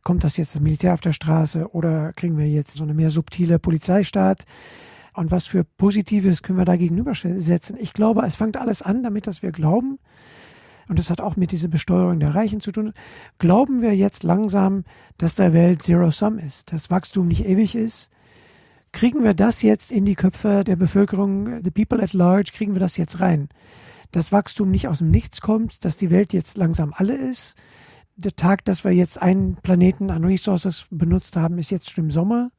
kommt 0.04 0.24
das 0.24 0.38
jetzt 0.38 0.54
das 0.54 0.62
Militär 0.62 0.94
auf 0.94 1.02
der 1.02 1.14
Straße 1.14 1.72
oder 1.72 2.12
kriegen 2.14 2.38
wir 2.38 2.48
jetzt 2.48 2.78
so 2.78 2.84
eine 2.84 2.94
mehr 2.94 3.10
subtile 3.10 3.58
Polizeistaat? 3.58 4.44
Und 5.14 5.32
was 5.32 5.48
für 5.48 5.64
Positives 5.64 6.44
können 6.44 6.60
wir 6.60 6.66
da 6.66 6.76
gegenübersetzen? 6.76 7.78
Ich 7.80 7.94
glaube, 7.94 8.22
es 8.28 8.36
fängt 8.36 8.58
alles 8.58 8.84
an 8.84 9.02
damit, 9.02 9.26
dass 9.26 9.42
wir 9.42 9.52
glauben, 9.52 9.98
und 10.90 11.00
das 11.00 11.10
hat 11.10 11.22
auch 11.22 11.36
mit 11.36 11.52
dieser 11.52 11.70
Besteuerung 11.70 12.20
der 12.20 12.36
Reichen 12.36 12.62
zu 12.62 12.72
tun, 12.72 12.94
glauben 13.40 13.82
wir 13.82 13.96
jetzt 13.96 14.24
langsam, 14.24 14.84
dass 15.18 15.36
der 15.36 15.54
Welt 15.54 15.82
Zero 15.82 16.12
Sum 16.12 16.38
ist, 16.38 16.72
dass 16.72 16.92
Wachstum 16.92 17.28
nicht 17.28 17.46
ewig 17.46 17.76
ist, 17.76 18.12
Kriegen 18.98 19.24
wir 19.24 19.36
das 19.36 19.62
jetzt 19.62 19.92
in 19.92 20.06
die 20.06 20.16
Köpfe 20.16 20.64
der 20.64 20.76
Bevölkerung, 20.76 21.64
the 21.64 21.70
people 21.70 22.02
at 22.02 22.14
large, 22.14 22.50
kriegen 22.52 22.74
wir 22.74 22.80
das 22.80 22.98
jetzt 22.98 23.20
rein? 23.20 23.48
Dass 24.10 24.32
Wachstum 24.32 24.72
nicht 24.72 24.88
aus 24.88 24.98
dem 24.98 25.12
Nichts 25.12 25.40
kommt, 25.40 25.86
dass 25.86 25.98
die 25.98 26.10
Welt 26.10 26.34
jetzt 26.34 26.58
langsam 26.58 26.96
alle 26.98 27.14
ist. 27.14 27.54
Der 28.16 28.36
Tag, 28.36 28.66
dass 28.66 28.84
wir 28.84 28.92
jetzt 28.92 29.22
einen 29.22 29.58
Planeten 29.58 30.10
an 30.10 30.24
Resources 30.24 30.88
benutzt 30.90 31.36
haben, 31.36 31.60
ist 31.60 31.70
jetzt 31.70 31.92
schon 31.92 32.06
im 32.06 32.10
Sommer. 32.10 32.50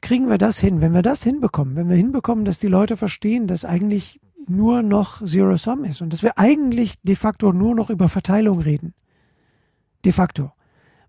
Kriegen 0.00 0.28
wir 0.28 0.36
das 0.36 0.58
hin? 0.58 0.80
Wenn 0.80 0.94
wir 0.94 1.02
das 1.02 1.22
hinbekommen, 1.22 1.76
wenn 1.76 1.88
wir 1.88 1.96
hinbekommen, 1.96 2.44
dass 2.44 2.58
die 2.58 2.66
Leute 2.66 2.96
verstehen, 2.96 3.46
dass 3.46 3.64
eigentlich 3.64 4.20
nur 4.48 4.82
noch 4.82 5.24
Zero 5.24 5.56
Sum 5.56 5.84
ist 5.84 6.02
und 6.02 6.12
dass 6.12 6.24
wir 6.24 6.40
eigentlich 6.40 7.00
de 7.02 7.14
facto 7.14 7.52
nur 7.52 7.76
noch 7.76 7.88
über 7.88 8.08
Verteilung 8.08 8.58
reden. 8.58 8.94
De 10.04 10.10
facto. 10.10 10.50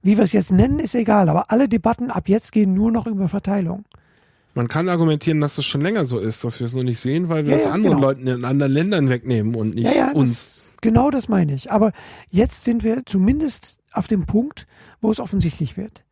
Wie 0.03 0.15
wir 0.15 0.26
es 0.26 0.31
jetzt 0.31 0.51
nennen, 0.51 0.77
ist 0.77 0.93
egal, 0.93 1.27
aber 1.27 1.49
alle 1.51 1.68
Debatten 1.68 2.11
ab 2.11 2.30
jetzt 2.30 2.51
gehen 2.51 2.76
nur 2.76 2.91
noch 2.91 3.07
über 3.07 3.30
Verteilung. 3.30 3.85
Man 4.57 4.69
kann 4.69 4.89
argumentieren, 4.89 5.39
dass 5.39 5.57
das 5.57 5.65
schon 5.65 5.81
länger 5.81 6.03
so 6.05 6.17
ist, 6.17 6.43
dass 6.43 6.59
wir 6.59 6.65
es 6.65 6.73
nur 6.73 6.84
nicht 6.84 6.99
sehen, 6.99 7.29
weil 7.29 7.45
wir 7.45 7.51
ja, 7.51 7.57
es 7.57 7.65
ja, 7.65 7.71
anderen 7.73 7.97
genau. 7.97 8.07
Leuten 8.07 8.25
in 8.25 8.43
anderen 8.43 8.71
Ländern 8.71 9.07
wegnehmen 9.07 9.53
und 9.53 9.75
nicht 9.75 9.93
ja, 9.93 10.11
uns. 10.13 10.31
Das, 10.31 10.67
genau 10.81 11.11
das 11.11 11.29
meine 11.29 11.53
ich. 11.53 11.71
Aber 11.71 11.91
jetzt 12.31 12.63
sind 12.63 12.84
wir 12.84 13.03
zumindest 13.05 13.77
auf 13.93 14.07
dem 14.07 14.25
Punkt, 14.25 14.65
wo 14.99 15.11
es 15.11 15.19
offensichtlich 15.19 15.77
wird. 15.77 16.03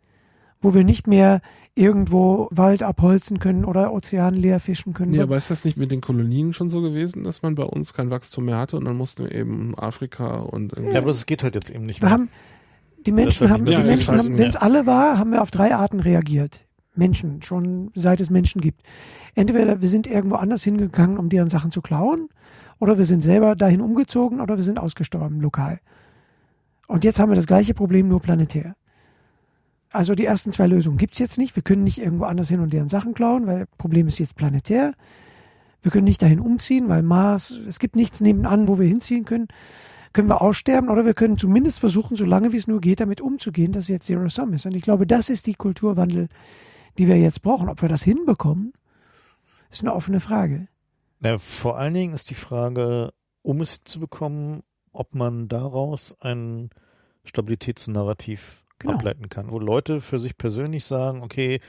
Wo 0.62 0.76
wir 0.76 0.84
nicht 0.84 1.08
mehr 1.08 1.42
irgendwo 1.74 2.48
Wald 2.52 2.84
abholzen 2.84 3.40
können 3.40 3.66
oder 3.66 3.92
Ozean 3.92 4.36
leer 4.36 4.60
fischen 4.60 4.94
können. 4.94 5.14
Ja, 5.14 5.24
aber 5.24 5.38
ist 5.38 5.50
das 5.50 5.66
nicht 5.66 5.78
mit 5.78 5.90
den 5.90 6.02
Kolonien 6.02 6.54
schon 6.54 6.70
so 6.70 6.84
gewesen, 6.84 7.24
dass 7.24 7.42
man 7.42 7.56
bei 7.56 7.64
uns 7.64 7.96
kein 7.96 8.12
Wachstum 8.12 8.46
mehr 8.46 8.60
hatte 8.60 8.78
und 8.78 8.86
dann 8.86 8.96
mussten 8.96 9.24
wir 9.24 9.32
eben 9.34 9.74
Afrika 9.76 10.36
und 10.42 10.72
irgendwie. 10.72 10.94
Ja, 10.94 11.02
aber 11.02 11.10
es 11.10 11.26
geht 11.26 11.44
halt 11.44 11.56
jetzt 11.56 11.72
eben 11.72 11.88
nicht 11.88 12.00
mehr. 12.00 12.12
Wir 12.12 12.14
haben, 12.14 12.30
die 13.08 13.12
Menschen 13.12 13.50
haben, 13.50 13.66
die 13.66 13.76
Menschen 13.76 14.16
haben, 14.16 14.38
wenn 14.38 14.50
es 14.50 14.56
alle 14.56 14.86
war, 14.86 15.18
haben 15.18 15.32
wir 15.32 15.42
auf 15.42 15.50
drei 15.50 15.74
Arten 15.74 16.00
reagiert. 16.00 16.62
Menschen, 16.98 17.42
schon 17.42 17.92
seit 17.96 18.22
es 18.22 18.30
Menschen 18.30 18.62
gibt. 18.62 18.82
Entweder 19.34 19.82
wir 19.82 19.90
sind 19.90 20.08
irgendwo 20.08 20.36
anders 20.36 20.64
hingegangen, 20.64 21.18
um 21.18 21.30
deren 21.30 21.50
Sachen 21.50 21.72
zu 21.72 21.82
klauen, 21.82 22.30
oder 22.80 22.98
wir 22.98 23.06
sind 23.06 23.22
selber 23.22 23.56
dahin 23.56 23.82
umgezogen, 23.82 24.42
oder 24.42 24.58
wir 24.58 24.64
sind 24.64 24.80
ausgestorben 24.80 25.40
lokal. 25.40 25.80
Und 26.88 27.04
jetzt 27.04 27.20
haben 27.20 27.30
wir 27.30 27.36
das 27.36 27.48
gleiche 27.48 27.74
Problem, 27.74 28.08
nur 28.08 28.22
planetär. 28.22 28.76
Also 29.92 30.14
die 30.14 30.26
ersten 30.26 30.52
zwei 30.52 30.68
Lösungen 30.68 30.98
gibt's 30.98 31.20
jetzt 31.20 31.38
nicht. 31.38 31.56
Wir 31.56 31.64
können 31.64 31.84
nicht 31.84 32.00
irgendwo 32.00 32.26
anders 32.26 32.50
hin 32.50 32.60
und 32.60 32.74
deren 32.74 32.90
Sachen 32.90 33.14
klauen, 33.14 33.48
weil 33.48 33.60
das 33.60 33.78
Problem 33.78 34.08
ist 34.08 34.20
jetzt 34.20 34.36
planetär. 34.36 34.94
Wir 35.82 35.92
können 35.92 36.06
nicht 36.06 36.22
dahin 36.22 36.40
umziehen, 36.40 36.90
weil 36.90 37.02
Mars, 37.02 37.52
es 37.68 37.80
gibt 37.80 37.96
nichts 37.96 38.20
nebenan, 38.20 38.68
wo 38.68 38.78
wir 38.78 38.88
hinziehen 38.88 39.24
können. 39.24 39.48
Können 40.14 40.28
wir 40.28 40.42
aussterben 40.42 40.90
oder 40.90 41.06
wir 41.06 41.14
können 41.14 41.38
zumindest 41.38 41.80
versuchen, 41.80 42.16
so 42.16 42.26
lange 42.26 42.52
wie 42.54 42.58
es 42.58 42.68
nur 42.68 42.82
geht, 42.82 43.00
damit 43.00 43.22
umzugehen, 43.22 43.72
dass 43.72 43.88
jetzt 43.88 44.06
Zero 44.06 44.28
Sum 44.30 44.54
ist. 44.54 44.66
Und 44.66 44.76
ich 44.76 44.82
glaube, 44.82 45.06
das 45.08 45.30
ist 45.30 45.46
die 45.48 45.56
Kulturwandel, 45.56 46.28
die 46.98 47.08
wir 47.08 47.18
jetzt 47.18 47.42
brauchen. 47.42 47.70
Ob 47.70 47.82
wir 47.82 47.90
das 47.90 48.04
hinbekommen, 48.04 48.74
ist 49.70 49.82
eine 49.82 49.94
offene 49.94 50.20
Frage. 50.20 50.68
Na, 51.20 51.38
vor 51.38 51.78
allen 51.78 51.94
Dingen 51.94 52.14
ist 52.14 52.30
die 52.30 52.36
Frage, 52.36 53.14
um 53.42 53.62
es 53.62 53.84
zu 53.84 54.00
bekommen, 54.00 54.64
ob 54.92 55.16
man 55.16 55.48
daraus 55.48 56.16
ein 56.22 56.70
Stabilitätsnarrativ 57.26 58.64
genau. 58.80 58.96
ableiten 58.96 59.30
kann, 59.30 59.52
wo 59.52 59.60
Leute 59.60 60.02
für 60.02 60.20
sich 60.20 60.38
persönlich 60.38 60.86
sagen, 60.86 61.22
okay, 61.22 61.60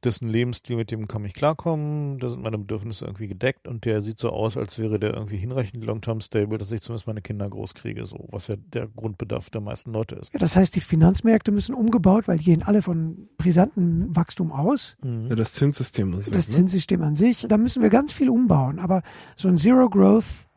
das 0.00 0.16
ist 0.16 0.22
ein 0.22 0.28
Lebensstil, 0.28 0.76
mit 0.76 0.90
dem 0.92 1.08
kann 1.08 1.24
ich 1.24 1.34
klarkommen, 1.34 2.18
da 2.18 2.28
sind 2.28 2.42
meine 2.42 2.58
Bedürfnisse 2.58 3.04
irgendwie 3.04 3.26
gedeckt 3.26 3.66
und 3.66 3.84
der 3.84 4.00
sieht 4.00 4.20
so 4.20 4.30
aus, 4.30 4.56
als 4.56 4.78
wäre 4.78 5.00
der 5.00 5.14
irgendwie 5.14 5.36
hinreichend 5.36 5.84
long-term 5.84 6.20
stable, 6.20 6.56
dass 6.56 6.70
ich 6.70 6.82
zumindest 6.82 7.08
meine 7.08 7.20
Kinder 7.20 7.48
groß 7.48 7.74
kriege, 7.74 8.06
so, 8.06 8.28
was 8.30 8.46
ja 8.46 8.54
der 8.56 8.86
Grundbedarf 8.86 9.50
der 9.50 9.60
meisten 9.60 9.92
Leute 9.92 10.14
ist. 10.14 10.32
Ja, 10.32 10.38
das 10.38 10.54
heißt, 10.54 10.76
die 10.76 10.80
Finanzmärkte 10.80 11.50
müssen 11.50 11.74
umgebaut, 11.74 12.28
weil 12.28 12.38
die 12.38 12.44
gehen 12.44 12.62
alle 12.62 12.80
von 12.80 13.28
brisantem 13.38 14.14
Wachstum 14.14 14.52
aus. 14.52 14.96
Mhm. 15.02 15.28
Ja, 15.30 15.34
das 15.34 15.52
Zinssystem 15.54 16.14
ist 16.14 16.28
Das 16.28 16.46
weg, 16.46 16.48
ne? 16.48 16.54
Zinssystem 16.54 17.02
an 17.02 17.16
sich, 17.16 17.46
da 17.48 17.58
müssen 17.58 17.82
wir 17.82 17.90
ganz 17.90 18.12
viel 18.12 18.30
umbauen, 18.30 18.78
aber 18.78 19.02
so 19.36 19.48
ein 19.48 19.56
Zero-Growth 19.56 20.48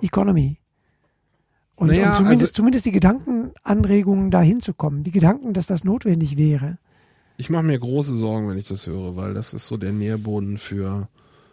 Economy, 0.00 0.58
und, 1.76 1.88
naja, 1.88 2.10
und 2.10 2.16
zumindest, 2.16 2.42
also, 2.42 2.52
zumindest 2.54 2.86
die 2.86 2.90
Gedankenanregungen 2.90 4.30
da 4.30 4.40
hinzukommen, 4.40 5.04
die 5.04 5.10
Gedanken, 5.10 5.52
dass 5.52 5.66
das 5.66 5.84
notwendig 5.84 6.38
wäre. 6.38 6.78
Ich 7.36 7.50
mache 7.50 7.64
mir 7.64 7.78
große 7.78 8.14
Sorgen, 8.16 8.48
wenn 8.48 8.58
ich 8.58 8.68
das 8.68 8.86
höre, 8.86 9.16
weil 9.16 9.34
das 9.34 9.52
ist 9.52 9.66
so 9.66 9.76
der 9.76 9.92
Nährboden 9.92 10.58
für 10.58 11.08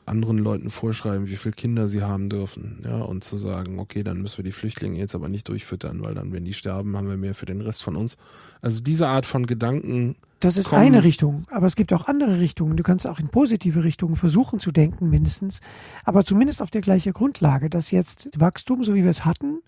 anderen 0.06 0.38
Leuten 0.38 0.70
vorschreiben, 0.70 1.28
wie 1.30 1.38
viele 1.38 1.54
Kinder 1.54 1.88
sie 1.88 2.02
haben 2.02 2.28
dürfen, 2.30 2.82
ja, 2.84 3.02
und 3.02 3.24
zu 3.24 3.38
sagen, 3.38 3.80
okay, 3.80 4.04
dann 4.04 4.22
müssen 4.22 4.38
wir 4.40 4.44
die 4.44 4.52
Flüchtlinge 4.52 4.98
jetzt 5.00 5.16
aber 5.16 5.30
nicht 5.30 5.48
durchfüttern, 5.48 6.02
weil 6.02 6.14
dann, 6.14 6.34
wenn 6.34 6.44
die 6.44 6.54
sterben, 6.54 6.98
haben 6.98 7.08
wir 7.08 7.16
mehr 7.16 7.34
für 7.36 7.46
den 7.46 7.62
Rest 7.62 7.84
von 7.84 7.96
uns. 7.96 8.18
Also 8.62 8.82
diese 8.82 9.08
Art 9.08 9.26
von 9.26 9.46
Gedanken. 9.46 10.16
Das 10.42 10.58
ist 10.58 10.70
kommen- 10.70 10.82
eine 10.82 11.04
Richtung, 11.06 11.46
aber 11.50 11.68
es 11.68 11.78
gibt 11.78 11.94
auch 11.94 12.08
andere 12.10 12.40
Richtungen. 12.42 12.76
Du 12.76 12.84
kannst 12.84 13.08
auch 13.08 13.18
in 13.20 13.30
positive 13.30 13.84
Richtungen 13.86 14.18
versuchen 14.18 14.60
zu 14.60 14.74
denken, 14.74 15.10
mindestens, 15.10 15.62
aber 16.04 16.26
zumindest 16.26 16.62
auf 16.62 16.70
der 16.70 16.82
gleichen 16.82 17.14
Grundlage, 17.14 17.70
dass 17.70 17.92
jetzt 17.92 18.28
Wachstum, 18.38 18.84
so 18.84 18.94
wie 18.96 19.04
wir 19.04 19.10
es 19.12 19.24
hatten, 19.24 19.60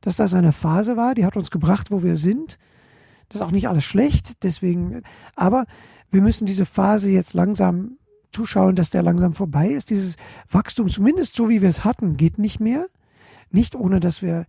dass 0.00 0.16
das 0.16 0.34
eine 0.34 0.50
Phase 0.52 0.96
war, 0.96 1.14
die 1.14 1.24
hat 1.24 1.36
uns 1.36 1.52
gebracht, 1.52 1.92
wo 1.92 2.02
wir 2.02 2.16
sind. 2.16 2.58
Das 3.28 3.40
ist 3.40 3.46
auch 3.46 3.50
nicht 3.50 3.68
alles 3.68 3.84
schlecht, 3.84 4.42
deswegen, 4.44 5.02
aber 5.34 5.66
wir 6.10 6.22
müssen 6.22 6.46
diese 6.46 6.64
Phase 6.64 7.10
jetzt 7.10 7.34
langsam 7.34 7.98
zuschauen, 8.32 8.76
dass 8.76 8.90
der 8.90 9.02
langsam 9.02 9.34
vorbei 9.34 9.68
ist. 9.68 9.90
Dieses 9.90 10.16
Wachstum, 10.50 10.88
zumindest 10.88 11.34
so 11.34 11.48
wie 11.48 11.62
wir 11.62 11.68
es 11.68 11.84
hatten, 11.84 12.16
geht 12.16 12.38
nicht 12.38 12.60
mehr. 12.60 12.86
Nicht 13.50 13.74
ohne, 13.74 14.00
dass 14.00 14.22
wir 14.22 14.46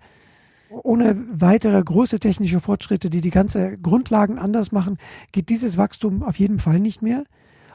ohne 0.69 1.15
weitere 1.31 1.81
große 1.81 2.19
technische 2.19 2.59
Fortschritte, 2.59 3.09
die 3.09 3.21
die 3.21 3.29
ganze 3.29 3.77
Grundlagen 3.77 4.37
anders 4.37 4.71
machen, 4.71 4.97
geht 5.31 5.49
dieses 5.49 5.77
Wachstum 5.77 6.23
auf 6.23 6.37
jeden 6.37 6.59
Fall 6.59 6.79
nicht 6.79 7.01
mehr. 7.01 7.23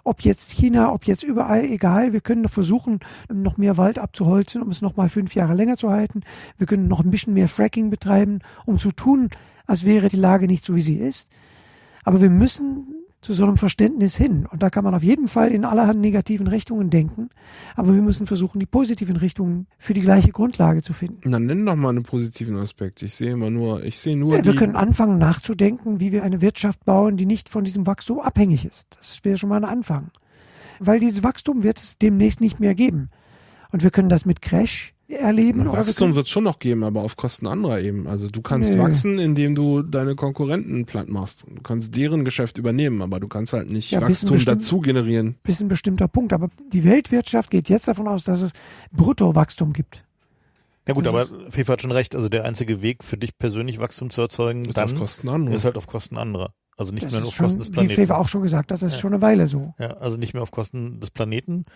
Ob 0.05 0.23
jetzt 0.23 0.51
China, 0.51 0.93
ob 0.93 1.07
jetzt 1.07 1.23
überall, 1.23 1.65
egal. 1.65 2.13
Wir 2.13 2.21
können 2.21 2.49
versuchen, 2.49 3.01
noch 3.33 3.57
mehr 3.57 3.77
Wald 3.77 3.99
abzuholzen, 3.99 4.61
um 4.61 4.71
es 4.71 4.83
noch 4.83 4.97
mal 4.97 5.09
fünf 5.09 5.35
Jahre 5.35 5.55
länger 5.55 5.77
zu 5.77 5.91
halten. 5.91 6.23
Wir 6.59 6.67
können 6.67 6.89
noch 6.89 7.01
ein 7.01 7.11
bisschen 7.11 7.35
mehr 7.35 7.49
Fracking 7.49 7.89
betreiben, 7.89 8.41
um 8.67 8.79
zu 8.81 8.91
tun, 8.91 9.29
als 9.67 9.85
wäre 9.85 10.09
die 10.09 10.17
Lage 10.17 10.47
nicht 10.47 10.65
so, 10.65 10.75
wie 10.75 10.83
sie 10.83 10.97
ist. 10.97 11.29
Aber 12.05 12.21
wir 12.21 12.31
müssen 12.31 13.03
zu 13.23 13.35
so 13.35 13.45
einem 13.45 13.57
Verständnis 13.57 14.17
hin. 14.17 14.47
Und 14.51 14.63
da 14.65 14.69
kann 14.69 14.83
man 14.83 14.95
auf 14.95 15.05
jeden 15.05 15.29
Fall 15.29 15.53
in 15.53 15.65
allerhand 15.65 16.01
negativen 16.01 16.49
Richtungen 16.49 16.91
denken. 16.91 17.31
Aber 17.77 17.95
wir 17.95 18.03
müssen 18.03 18.27
versuchen, 18.27 18.59
die 18.59 18.67
positiven 18.67 19.17
Richtungen 19.17 19.69
für 19.79 19.95
die 19.95 20.01
gleiche 20.01 20.33
Grundlage 20.33 20.83
zu 20.83 20.93
finden. 20.93 21.31
Na, 21.31 21.39
nenn 21.39 21.65
doch 21.65 21.77
mal 21.77 21.91
einen 21.91 22.03
positiven 22.03 22.57
Aspekt. 22.57 23.01
Ich 23.03 23.15
sehe 23.15 23.33
immer 23.33 23.49
nur, 23.49 23.85
ich 23.85 23.99
sehe 23.99 24.17
nur 24.17 24.37
Ja, 24.37 24.45
wir 24.45 24.57
können 24.57 24.75
anfangen 24.75 25.19
nachzudenken, 25.19 26.01
wie 26.01 26.11
wir 26.11 26.25
eine 26.25 26.41
Wirtschaft 26.41 26.85
bauen, 26.85 27.17
die 27.17 27.27
nicht 27.27 27.49
von 27.49 27.63
diesem 27.63 27.87
Wachstum 27.87 28.19
abhängig 28.19 28.65
ist. 28.65 28.97
Das 28.97 29.21
wäre 29.23 29.39
schon 29.39 29.49
mal 29.49 29.57
ein 29.57 29.71
Anfang. 29.71 30.11
Weil 30.81 30.99
dieses 30.99 31.23
Wachstum 31.23 31.63
wird 31.63 31.79
es 31.81 31.99
demnächst 31.99 32.41
nicht 32.41 32.59
mehr 32.59 32.75
geben. 32.75 33.09
Und 33.71 33.85
wir 33.85 33.91
können 33.91 34.09
das 34.09 34.27
mit 34.27 34.43
Crash 34.43 34.95
erleben. 35.13 35.63
Na, 35.65 35.73
Wachstum 35.73 36.15
wird 36.15 36.27
es 36.27 36.31
schon 36.33 36.45
noch 36.45 36.59
geben, 36.59 36.85
aber 36.85 37.03
auf 37.03 37.17
Kosten 37.17 37.47
anderer 37.47 37.81
eben. 37.81 38.07
Also 38.07 38.29
du 38.29 38.43
kannst 38.43 38.73
Nee. 38.73 38.79
wachsen, 38.79 39.19
indem 39.19 39.55
du 39.55 39.83
deine 39.83 40.15
Konkurrenten 40.15 40.85
platt 40.87 41.09
machst. 41.09 41.47
Du 41.49 41.63
kannst 41.63 41.97
deren 41.97 42.25
Geschäft 42.25 42.59
übernehmen, 42.59 43.03
aber 43.03 43.21
du 43.21 43.29
kannst 43.29 43.53
halt 43.53 43.71
nicht 43.71 43.91
Ja, 43.91 44.01
Wachstum 44.01 44.33
bestimmt- 44.33 44.61
dazu 44.63 44.81
generieren. 44.81 45.37
bis 45.43 45.61
ein 45.61 45.69
bestimmter 45.69 46.09
Punkt. 46.09 46.33
Aber 46.33 46.49
die 46.73 46.85
Weltwirtschaft 46.85 47.51
geht 47.51 47.69
jetzt 47.69 47.89
davon 47.89 48.09
aus, 48.09 48.25
dass 48.25 48.41
es 48.43 48.53
Bruttowachstum 48.93 49.73
gibt. 49.73 50.05
Ja 50.89 50.95
gut, 50.95 51.07
Das 51.07 51.15
aber 51.15 51.23
ist- 51.23 51.55
FIFA 51.55 51.73
hat 51.75 51.83
schon 51.83 51.93
recht. 51.93 52.15
Also 52.17 52.29
der 52.29 52.45
einzige 52.45 52.83
Weg 52.83 53.05
für 53.05 53.17
dich 53.17 53.39
persönlich 53.39 53.79
Wachstum 53.79 54.11
zu 54.11 54.21
erzeugen, 54.21 54.65
Ist 54.65 54.79
auf 54.79 54.93
dann 54.93 55.47
ist 55.53 55.65
halt 55.65 55.77
auf 55.77 55.87
Kosten 55.87 56.17
anderer. 56.19 56.53
Also 56.77 56.93
nicht 56.93 57.05
Das 57.05 57.13
mehr 57.13 57.21
ist 57.21 57.29
auf 57.29 57.35
schon, 57.35 57.45
Kosten 57.47 57.59
des 57.61 57.69
wie 57.69 57.73
Planeten. 57.73 57.95
Fever 57.95 58.19
auch 58.19 58.29
schon 58.29 58.43
gesagt 58.43 58.73
hat, 58.73 58.83
das 58.83 58.89
ist 58.89 58.95
Ja. 58.95 59.01
schon 59.03 59.13
eine 59.13 59.23
Weile 59.23 59.47
so. 59.47 59.75
Ja, 59.79 59.89
also 59.99 60.17
nicht 60.17 60.35
mehr 60.35 60.43
auf 60.43 60.51
Kosten 60.51 60.99
des 61.01 61.11
Planeten, 61.11 61.67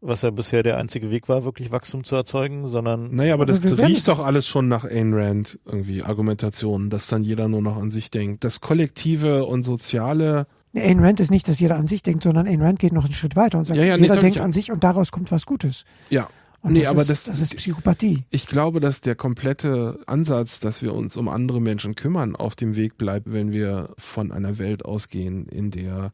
was 0.00 0.22
ja 0.22 0.30
bisher 0.30 0.62
der 0.62 0.76
einzige 0.76 1.10
Weg 1.10 1.28
war, 1.28 1.44
wirklich 1.44 1.70
Wachstum 1.70 2.04
zu 2.04 2.16
erzeugen, 2.16 2.68
sondern 2.68 3.14
Naja, 3.14 3.34
aber 3.34 3.44
Aber 3.44 3.52
das 3.52 3.78
riecht 3.78 4.06
doch 4.08 4.18
alles 4.20 4.46
schon 4.46 4.68
nach 4.68 4.84
Ayn 4.84 5.14
Rand 5.14 5.58
irgendwie 5.64 6.02
Argumentation, 6.02 6.90
dass 6.90 7.06
dann 7.06 7.24
jeder 7.24 7.48
nur 7.48 7.62
noch 7.62 7.76
an 7.76 7.90
sich 7.90 8.10
denkt. 8.10 8.44
Das 8.44 8.60
Kollektive 8.60 9.44
und 9.46 9.62
Soziale, 9.62 10.46
Nee, 10.72 10.82
Ayn 10.90 11.00
Rand 11.02 11.20
ist 11.20 11.30
nicht, 11.30 11.48
dass 11.48 11.58
jeder 11.58 11.76
an 11.78 11.86
sich 11.86 12.02
denkt, 12.02 12.22
sondern 12.22 12.46
Ayn 12.46 12.60
Rand 12.60 12.78
geht 12.78 12.92
noch 12.92 13.04
einen 13.06 13.14
Schritt 13.14 13.34
weiter 13.36 13.56
und 13.58 13.64
sagt, 13.64 13.78
Ja, 13.78 13.84
ja, 13.86 13.96
nee, 13.96 14.02
jeder 14.02 14.16
doch, 14.16 14.20
denkt 14.22 14.40
an 14.40 14.52
sich 14.52 14.70
und 14.70 14.84
daraus 14.84 15.10
kommt 15.12 15.30
was 15.32 15.46
Gutes. 15.46 15.84
ja. 16.10 16.28
Und 16.62 16.72
Nee, 16.72 16.80
das 16.80 16.88
aber 16.90 17.02
ist, 17.02 17.10
das- 17.10 17.24
das 17.26 17.40
ist 17.42 17.56
Psychopathie. 17.58 18.24
Ich 18.30 18.46
glaube, 18.48 18.80
dass 18.80 19.00
der 19.00 19.14
komplette 19.14 20.00
Ansatz, 20.06 20.58
dass 20.58 20.82
wir 20.82 20.94
uns 20.94 21.16
um 21.16 21.28
andere 21.28 21.60
Menschen 21.60 21.94
kümmern, 21.94 22.34
auf 22.34 22.56
dem 22.56 22.74
Weg 22.74 22.98
bleibt, 22.98 23.30
wenn 23.32 23.52
wir 23.52 23.90
von 23.98 24.32
einer 24.32 24.58
Welt 24.58 24.84
ausgehen, 24.84 25.46
in 25.46 25.70
der 25.70 26.12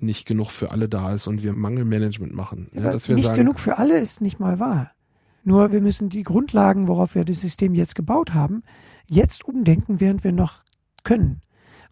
nicht 0.00 0.26
genug 0.26 0.50
für 0.50 0.70
alle 0.70 0.88
da 0.88 1.12
ist 1.14 1.26
und 1.26 1.42
wir 1.42 1.52
Mangelmanagement 1.52 2.34
machen. 2.34 2.68
Ja, 2.72 2.92
dass 2.92 3.08
wir 3.08 3.16
nicht 3.16 3.24
sagen, 3.26 3.38
genug 3.38 3.58
für 3.60 3.78
alle 3.78 3.98
ist 3.98 4.20
nicht 4.20 4.38
mal 4.40 4.58
wahr. 4.60 4.92
Nur 5.44 5.72
wir 5.72 5.80
müssen 5.80 6.08
die 6.10 6.22
Grundlagen, 6.24 6.88
worauf 6.88 7.14
wir 7.14 7.24
das 7.24 7.40
System 7.40 7.74
jetzt 7.74 7.94
gebaut 7.94 8.34
haben, 8.34 8.62
jetzt 9.08 9.44
umdenken, 9.44 10.00
während 10.00 10.24
wir 10.24 10.32
noch 10.32 10.62
können. 11.04 11.40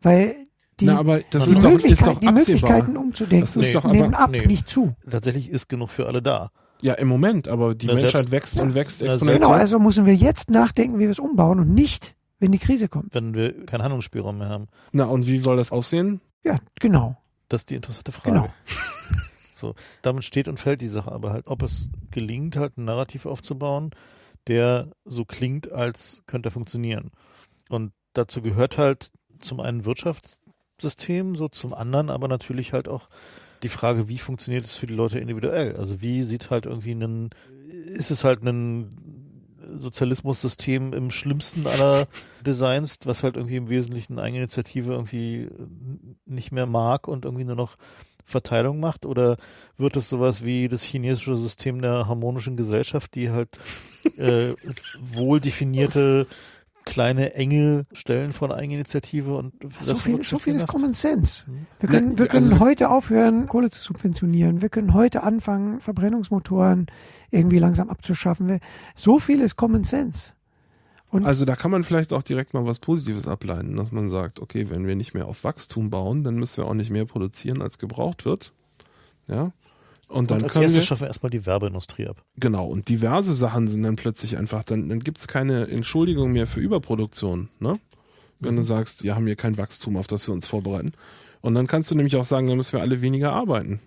Weil 0.02 0.34
die, 0.80 0.86
na, 0.86 0.98
aber 0.98 1.20
das 1.30 1.46
die, 1.46 1.52
ist 1.52 1.62
doch, 1.64 1.70
ist 1.70 1.82
Möglichkeit, 1.82 2.06
doch 2.16 2.20
die. 2.20 2.26
Möglichkeiten 2.32 2.96
umzudenken 2.98 3.46
Das 3.46 3.56
ist 3.56 3.74
doch 3.74 3.84
nehmen 3.90 4.14
aber- 4.14 4.24
ab, 4.24 4.30
nee. 4.30 4.44
nicht 4.46 4.68
zu. 4.68 4.94
tatsächlich 5.08 5.48
ist 5.50 5.68
genug 5.68 5.88
für 5.90 6.06
alle 6.06 6.20
da. 6.20 6.50
Ja, 6.82 6.92
im 6.94 7.08
Moment, 7.08 7.48
aber 7.48 7.74
die 7.74 7.86
Na, 7.86 7.94
Menschheit 7.94 8.12
selbst- 8.28 8.30
wächst 8.32 8.60
und 8.60 8.74
wächst 8.74 9.00
Ja, 9.00 9.06
exponentiell. 9.14 9.38
Genau, 9.38 9.52
also 9.52 9.78
müssen 9.78 10.04
wir 10.04 10.14
jetzt 10.14 10.50
nachdenken, 10.50 10.96
wie 10.98 11.04
wir 11.04 11.10
es 11.10 11.18
umbauen 11.18 11.58
und 11.60 11.72
nicht, 11.72 12.14
wenn 12.38 12.52
die 12.52 12.58
Krise 12.58 12.88
kommt. 12.88 13.14
Wenn 13.14 13.32
wir 13.32 13.64
keinen 13.64 13.82
Handlungsspielraum 13.82 14.36
mehr 14.36 14.50
haben. 14.50 14.66
Na, 14.92 15.04
und 15.04 15.26
wie 15.26 15.38
soll 15.38 15.56
das 15.56 15.72
aussehen? 15.72 16.20
Ja, 16.44 16.58
genau. 16.78 17.16
Das 17.48 17.62
ist 17.62 17.70
die 17.70 17.76
interessante 17.76 18.12
Frage. 18.12 18.30
Genau. 18.30 18.52
So, 19.56 19.74
damit 20.02 20.22
steht 20.22 20.48
und 20.48 20.60
fällt 20.60 20.82
die 20.82 20.88
Sache 20.88 21.10
aber 21.10 21.32
halt, 21.32 21.46
ob 21.46 21.62
es 21.62 21.88
gelingt, 22.10 22.58
halt 22.58 22.76
ein 22.76 22.84
Narrativ 22.84 23.24
aufzubauen, 23.24 23.90
der 24.48 24.90
so 25.06 25.24
klingt, 25.24 25.72
als 25.72 26.22
könnte 26.26 26.50
er 26.50 26.52
funktionieren. 26.52 27.10
Und 27.70 27.92
dazu 28.12 28.42
gehört 28.42 28.76
halt 28.76 29.10
zum 29.40 29.60
einen 29.60 29.86
Wirtschaftssystem, 29.86 31.36
so 31.36 31.48
zum 31.48 31.72
anderen 31.72 32.10
aber 32.10 32.28
natürlich 32.28 32.74
halt 32.74 32.86
auch 32.86 33.08
die 33.62 33.70
Frage, 33.70 34.08
wie 34.08 34.18
funktioniert 34.18 34.64
es 34.64 34.76
für 34.76 34.86
die 34.86 34.94
Leute 34.94 35.18
individuell? 35.18 35.76
Also 35.76 36.02
wie 36.02 36.22
sieht 36.22 36.50
halt 36.50 36.66
irgendwie 36.66 36.92
ein, 36.92 37.30
ist 37.86 38.10
es 38.10 38.24
halt 38.24 38.42
ein 38.44 39.15
Sozialismus-System 39.78 40.92
im 40.92 41.10
schlimmsten 41.10 41.66
aller 41.66 42.06
Designs, 42.44 42.98
was 43.04 43.22
halt 43.22 43.36
irgendwie 43.36 43.56
im 43.56 43.68
Wesentlichen 43.68 44.18
Eigeninitiative 44.18 44.92
irgendwie 44.92 45.48
nicht 46.24 46.52
mehr 46.52 46.66
mag 46.66 47.08
und 47.08 47.24
irgendwie 47.24 47.44
nur 47.44 47.56
noch 47.56 47.76
Verteilung 48.24 48.80
macht? 48.80 49.06
Oder 49.06 49.36
wird 49.78 49.96
es 49.96 50.08
sowas 50.08 50.44
wie 50.44 50.68
das 50.68 50.82
chinesische 50.82 51.36
System 51.36 51.80
der 51.80 52.08
harmonischen 52.08 52.56
Gesellschaft, 52.56 53.14
die 53.14 53.30
halt 53.30 53.58
äh, 54.16 54.54
wohl 55.00 55.40
definierte 55.40 56.26
kleine, 56.86 57.34
enge 57.34 57.84
Stellen 57.92 58.32
von 58.32 58.50
Eigeninitiative 58.52 59.36
und 59.36 59.52
So 59.82 59.96
viel, 59.96 60.24
so 60.24 60.38
viel 60.38 60.54
ist? 60.54 60.66
Common 60.68 60.94
Sense. 60.94 61.44
Hm. 61.44 61.66
Wir 61.80 61.88
können, 61.90 62.08
Na, 62.12 62.18
wir 62.18 62.26
können 62.28 62.52
also- 62.52 62.64
heute 62.64 62.88
aufhören, 62.88 63.46
Kohle 63.46 63.68
zu 63.70 63.80
subventionieren. 63.82 64.62
Wir 64.62 64.70
können 64.70 64.94
heute 64.94 65.22
anfangen, 65.22 65.80
Verbrennungsmotoren 65.80 66.86
irgendwie 67.30 67.58
langsam 67.58 67.90
abzuschaffen. 67.90 68.48
Wir, 68.48 68.60
so 68.94 69.18
viel 69.18 69.40
ist 69.40 69.56
Common 69.56 69.84
Sense. 69.84 70.32
Und 71.10 71.24
Also 71.24 71.44
da 71.44 71.54
kann 71.56 71.70
man 71.70 71.84
vielleicht 71.84 72.12
auch 72.12 72.22
direkt 72.22 72.52
mal 72.54 72.64
was 72.66 72.78
Positives 72.80 73.26
ableiten, 73.28 73.76
dass 73.76 73.92
man 73.92 74.10
sagt, 74.10 74.40
okay, 74.40 74.70
wenn 74.70 74.86
wir 74.86 74.96
nicht 74.96 75.14
mehr 75.14 75.26
auf 75.28 75.44
Wachstum 75.44 75.90
bauen, 75.90 76.24
dann 76.24 76.36
müssen 76.36 76.62
wir 76.62 76.66
auch 76.68 76.74
nicht 76.74 76.90
mehr 76.90 77.04
produzieren, 77.04 77.62
als 77.62 77.78
gebraucht 77.78 78.24
wird. 78.24 78.52
Ja. 79.28 79.52
Und 80.08 80.30
dann 80.30 80.38
Und 80.38 80.44
als 80.44 80.52
können 80.52 80.62
erstes 80.64 80.82
wir, 80.82 80.86
schaffen 80.86 81.00
wir 81.02 81.08
erstmal 81.08 81.30
die 81.30 81.46
Werbeindustrie 81.46 82.06
ab. 82.06 82.22
genau, 82.36 82.66
und 82.68 82.88
diverse 82.88 83.32
Sachen 83.34 83.66
sind 83.68 83.82
dann 83.82 83.96
plötzlich 83.96 84.36
einfach, 84.38 84.62
dann, 84.62 84.88
dann 84.88 85.00
gibt 85.00 85.18
es 85.18 85.26
keine 85.26 85.66
Entschuldigung 85.68 86.32
mehr 86.32 86.46
für 86.46 86.60
Überproduktion, 86.60 87.48
ne? 87.58 87.74
Wenn 88.38 88.52
Mhm. 88.54 88.58
du 88.58 88.62
sagst, 88.62 89.02
wir 89.02 89.14
haben 89.16 89.26
hier 89.26 89.34
kein 89.36 89.56
Wachstum, 89.58 89.96
auf 89.96 90.06
das 90.06 90.28
wir 90.28 90.34
uns 90.34 90.46
vorbereiten. 90.46 90.92
Und 91.40 91.54
dann 91.54 91.66
kannst 91.66 91.90
du 91.90 91.94
nämlich 91.94 92.16
auch 92.16 92.24
sagen, 92.24 92.46
dann 92.46 92.56
müssen 92.56 92.74
wir 92.74 92.82
alle 92.82 93.00
weniger 93.00 93.32
arbeiten. 93.32 93.80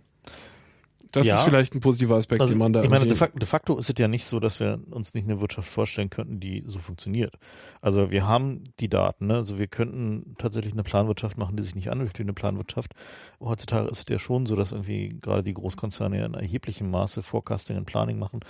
Das 1.11 1.26
Ja. 1.26 1.36
ist 1.36 1.44
vielleicht 1.44 1.73
ein 1.73 1.80
positiver 1.80 2.15
Aspekt, 2.15 2.40
Also, 2.41 2.53
den 2.53 2.60
man 2.60 2.72
da 2.73 2.84
ich 2.84 2.90
meine, 2.90 3.07
de 3.07 3.15
facto, 3.18 3.40
de 3.40 3.48
facto 3.48 3.77
ist 3.77 3.90
es 3.90 3.95
ja 3.98 4.07
nicht 4.07 4.26
so, 4.26 4.40
dass 4.40 4.60
wir 4.60 4.80
uns 4.91 5.14
nicht 5.14 5.23
eine 5.23 5.41
Wirtschaft 5.41 5.68
vorstellen 5.69 6.10
könnten, 6.10 6.40
die 6.40 6.64
so 6.68 6.77
funktioniert. 6.80 7.36
Also 7.81 8.11
wir 8.11 8.27
haben 8.27 8.65
die 8.80 8.90
Daten, 8.90 9.27
ne? 9.27 9.36
also 9.36 9.57
wir 9.57 9.68
könnten 9.68 10.36
tatsächlich 10.38 10.73
eine 10.73 10.84
Planwirtschaft 10.84 11.38
machen, 11.38 11.56
die 11.57 11.64
sich 11.64 11.73
nicht 11.76 11.90
anfühlt 11.90 12.18
wie 12.19 12.23
eine 12.23 12.34
Planwirtschaft. 12.34 12.94
Heutzutage 13.40 13.88
ist 13.90 13.99
es 13.99 14.06
ja 14.10 14.19
schon 14.19 14.45
so, 14.45 14.56
dass 14.56 14.72
irgendwie 14.72 15.18
gerade 15.19 15.44
die 15.44 15.53
Großkonzerne 15.53 16.23
in 16.23 16.34
erheblichem 16.36 16.91
Maße 16.91 17.23
Forecasting 17.23 17.77
und 17.77 17.86
Planning 17.86 18.19
machen 18.19 18.41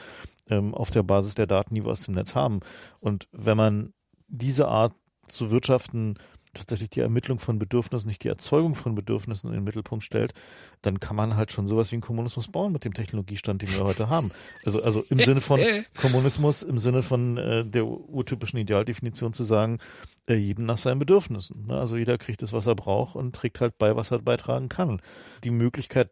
ähm, 0.50 0.74
auf 0.74 0.92
der 0.92 1.04
Basis 1.04 1.36
der 1.36 1.48
Daten, 1.48 1.76
die 1.76 1.86
wir 1.86 1.92
aus 1.92 2.04
dem 2.04 2.16
Netz 2.16 2.36
haben. 2.36 2.60
Und 3.00 3.28
wenn 3.32 3.56
man 3.58 3.94
diese 4.28 4.68
Art 4.68 4.94
zu 5.28 5.52
wirtschaften 5.52 6.16
tatsächlich 6.60 6.90
die 6.92 7.00
Ermittlung 7.00 7.40
von 7.40 7.60
Bedürfnissen, 7.60 8.08
nicht 8.08 8.24
die 8.24 8.28
Erzeugung 8.28 8.76
von 8.76 8.96
Bedürfnissen 8.96 9.50
in 9.50 9.56
den 9.56 9.64
Mittelpunkt 9.64 10.06
stellt, 10.06 10.34
dann 10.82 11.00
kann 11.00 11.16
man 11.16 11.36
halt 11.36 11.52
schon 11.52 11.68
sowas 11.68 11.92
wie 11.92 11.96
einen 11.96 12.02
Kommunismus 12.02 12.50
bauen 12.50 12.72
mit 12.72 12.86
dem 12.86 12.94
Technologiestand, 12.94 13.62
den 13.62 13.70
wir 13.70 13.84
heute 13.84 14.10
haben. 14.10 14.32
Also, 14.66 14.84
also 14.84 15.04
im 15.10 15.20
Sinne 15.20 15.42
von 15.42 15.60
Kommunismus, 16.00 16.64
im 16.64 16.80
Sinne 16.80 17.02
von 17.02 17.38
äh, 17.38 17.66
der 17.66 17.86
urtypischen 17.86 18.60
Idealdefinition 18.60 19.34
zu 19.34 19.44
sagen, 19.44 19.80
äh, 20.28 20.36
jedem 20.36 20.66
nach 20.66 20.78
seinen 20.78 21.00
Bedürfnissen. 21.00 21.68
Ne? 21.68 21.80
Also 21.80 21.98
jeder 21.98 22.18
kriegt 22.18 22.42
das, 22.42 22.54
was 22.54 22.68
er 22.68 22.76
braucht 22.76 23.16
und 23.16 23.36
trägt 23.36 23.62
halt 23.62 23.78
bei, 23.78 23.96
was 23.96 24.12
er 24.12 24.20
beitragen 24.20 24.70
kann. 24.70 25.02
Die 25.44 25.52
Möglichkeit, 25.52 26.12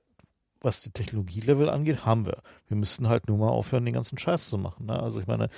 was 0.62 0.82
die 0.82 0.92
Technologielevel 0.92 1.70
angeht, 1.70 2.06
haben 2.06 2.26
wir. 2.26 2.38
Wir 2.68 2.78
müssten 2.78 3.08
halt 3.10 3.28
nur 3.28 3.38
mal 3.38 3.50
aufhören, 3.50 3.86
den 3.86 3.94
ganzen 3.94 4.18
Scheiß 4.18 4.50
zu 4.50 4.58
machen. 4.58 4.86
Ne? 4.88 5.00
Also 5.02 5.20
ich 5.20 5.28
meine, 5.28 5.50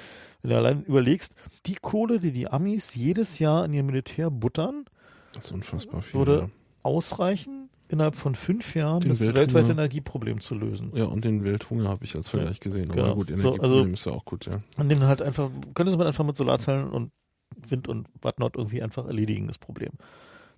wenn 0.42 0.52
du 0.52 0.58
allein 0.58 0.84
überlegst, 0.84 1.34
die 1.66 1.76
Kohle, 1.76 2.20
die 2.20 2.32
die 2.32 2.48
Amis 2.48 2.96
jedes 2.96 3.40
Jahr 3.40 3.66
in 3.66 3.74
ihr 3.74 3.84
Militär 3.84 4.30
buttern, 4.30 4.86
das 5.34 5.46
ist 5.46 5.52
unfassbar 5.52 6.02
viel. 6.02 6.20
würde 6.20 6.40
ja. 6.42 6.50
ausreichen, 6.84 7.70
innerhalb 7.88 8.16
von 8.16 8.36
fünf 8.36 8.76
Jahren 8.76 9.00
Den 9.02 9.10
das 9.10 9.20
Welthunger. 9.22 9.40
weltweite 9.40 9.72
Energieproblem 9.72 10.42
zu 10.42 10.56
lösen. 10.56 10.92
Ja, 10.94 11.06
und 11.06 11.24
den 11.26 11.46
Welthunger 11.46 11.90
habe 11.90 12.06
ich 12.06 12.16
als 12.16 12.30
Vergleich 12.30 12.60
gesehen. 12.60 12.92
Aber 12.92 13.02
genau. 13.02 13.16
gut, 13.16 13.28
So, 13.28 13.34
Energieproblem 13.34 13.82
also- 13.82 13.94
ist 13.94 14.06
ja 14.06 14.12
auch 14.12 14.26
gut, 14.26 14.46
ja. 14.46 14.60
Und 14.78 14.90
den 14.90 15.04
halt 15.04 15.22
einfach, 15.22 15.50
könnte 15.74 15.96
man 15.98 16.08
einfach 16.08 16.26
mit 16.26 16.36
Solarzellen 16.38 16.90
und 16.90 17.12
Wind 17.68 17.88
und 17.88 18.08
whatnot 18.22 18.56
irgendwie 18.56 18.84
einfach 18.84 19.08
erledigen, 19.08 19.48
das 19.48 19.58
Problem. 19.58 19.92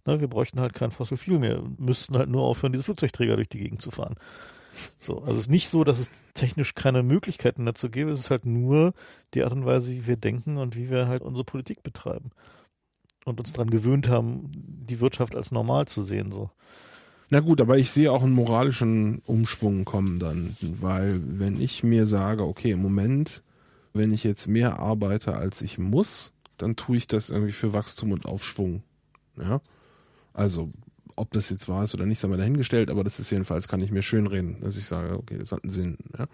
Ne, 0.05 0.19
wir 0.19 0.27
bräuchten 0.27 0.59
halt 0.59 0.73
kein 0.73 0.91
Fossil 0.91 1.17
Fuel 1.17 1.39
mehr, 1.39 1.61
müssten 1.77 2.17
halt 2.17 2.29
nur 2.29 2.43
aufhören, 2.43 2.71
diese 2.71 2.83
Flugzeugträger 2.83 3.35
durch 3.35 3.49
die 3.49 3.59
Gegend 3.59 3.81
zu 3.81 3.91
fahren. 3.91 4.15
So, 4.99 5.19
also 5.19 5.33
es 5.33 5.41
ist 5.41 5.49
nicht 5.49 5.69
so, 5.69 5.83
dass 5.83 5.99
es 5.99 6.09
technisch 6.33 6.73
keine 6.75 7.03
Möglichkeiten 7.03 7.65
dazu 7.65 7.89
gäbe, 7.89 8.11
es 8.11 8.19
ist 8.19 8.31
halt 8.31 8.45
nur 8.45 8.93
die 9.33 9.43
Art 9.43 9.51
und 9.51 9.65
Weise, 9.65 9.91
wie 9.91 10.07
wir 10.07 10.17
denken 10.17 10.57
und 10.57 10.75
wie 10.75 10.89
wir 10.89 11.07
halt 11.07 11.21
unsere 11.21 11.43
Politik 11.43 11.83
betreiben. 11.83 12.31
Und 13.25 13.39
uns 13.39 13.53
daran 13.53 13.69
gewöhnt 13.69 14.09
haben, 14.09 14.49
die 14.53 14.99
Wirtschaft 14.99 15.35
als 15.35 15.51
normal 15.51 15.87
zu 15.87 16.01
sehen. 16.01 16.31
So. 16.31 16.49
Na 17.29 17.39
gut, 17.39 17.61
aber 17.61 17.77
ich 17.77 17.91
sehe 17.91 18.11
auch 18.11 18.23
einen 18.23 18.33
moralischen 18.33 19.19
Umschwung 19.19 19.85
kommen 19.85 20.17
dann, 20.17 20.55
weil 20.61 21.21
wenn 21.23 21.61
ich 21.61 21.83
mir 21.83 22.07
sage, 22.07 22.43
okay, 22.43 22.71
im 22.71 22.81
Moment, 22.81 23.43
wenn 23.93 24.11
ich 24.11 24.23
jetzt 24.23 24.47
mehr 24.47 24.79
arbeite, 24.79 25.35
als 25.35 25.61
ich 25.61 25.77
muss, 25.77 26.33
dann 26.57 26.75
tue 26.75 26.97
ich 26.97 27.07
das 27.07 27.29
irgendwie 27.29 27.51
für 27.51 27.73
Wachstum 27.73 28.11
und 28.11 28.25
Aufschwung. 28.25 28.81
Ja, 29.37 29.61
also 30.33 30.71
ob 31.15 31.31
das 31.31 31.49
jetzt 31.49 31.67
wahr 31.67 31.83
ist 31.83 31.93
oder 31.93 32.05
nicht, 32.05 32.19
sei 32.19 32.27
mal 32.27 32.37
dahingestellt, 32.37 32.89
aber 32.89 33.03
das 33.03 33.19
ist 33.19 33.29
jedenfalls, 33.31 33.67
kann 33.67 33.81
ich 33.81 33.91
mir 33.91 34.01
schön 34.01 34.27
reden, 34.27 34.57
dass 34.61 34.77
ich 34.77 34.85
sage, 34.85 35.17
okay, 35.17 35.37
das 35.37 35.51
hat 35.51 35.63
einen 35.63 35.71
Sinn. 35.71 35.97
Ja? 36.17 36.27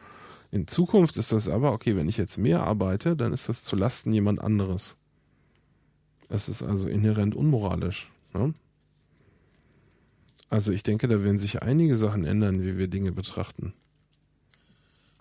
In 0.52 0.68
Zukunft 0.68 1.18
ist 1.18 1.32
das 1.34 1.50
aber, 1.50 1.74
okay, 1.74 1.96
wenn 1.96 2.08
ich 2.08 2.18
jetzt 2.18 2.38
mehr 2.38 2.64
arbeite, 2.64 3.16
dann 3.16 3.34
ist 3.34 3.50
das 3.50 3.64
zu 3.64 3.76
Lasten 3.76 4.14
jemand 4.14 4.40
anderes. 4.40 4.96
Das 6.30 6.48
ist 6.50 6.62
also 6.62 6.88
inhärent 6.88 7.36
unmoralisch. 7.36 8.10
Ne? 8.34 8.54
Also 10.50 10.72
ich 10.72 10.84
denke, 10.84 11.08
da 11.08 11.24
werden 11.24 11.38
sich 11.38 11.62
einige 11.62 11.98
Sachen 11.98 12.24
ändern, 12.24 12.64
wie 12.64 12.78
wir 12.78 12.88
Dinge 12.88 13.12
betrachten. 13.12 13.74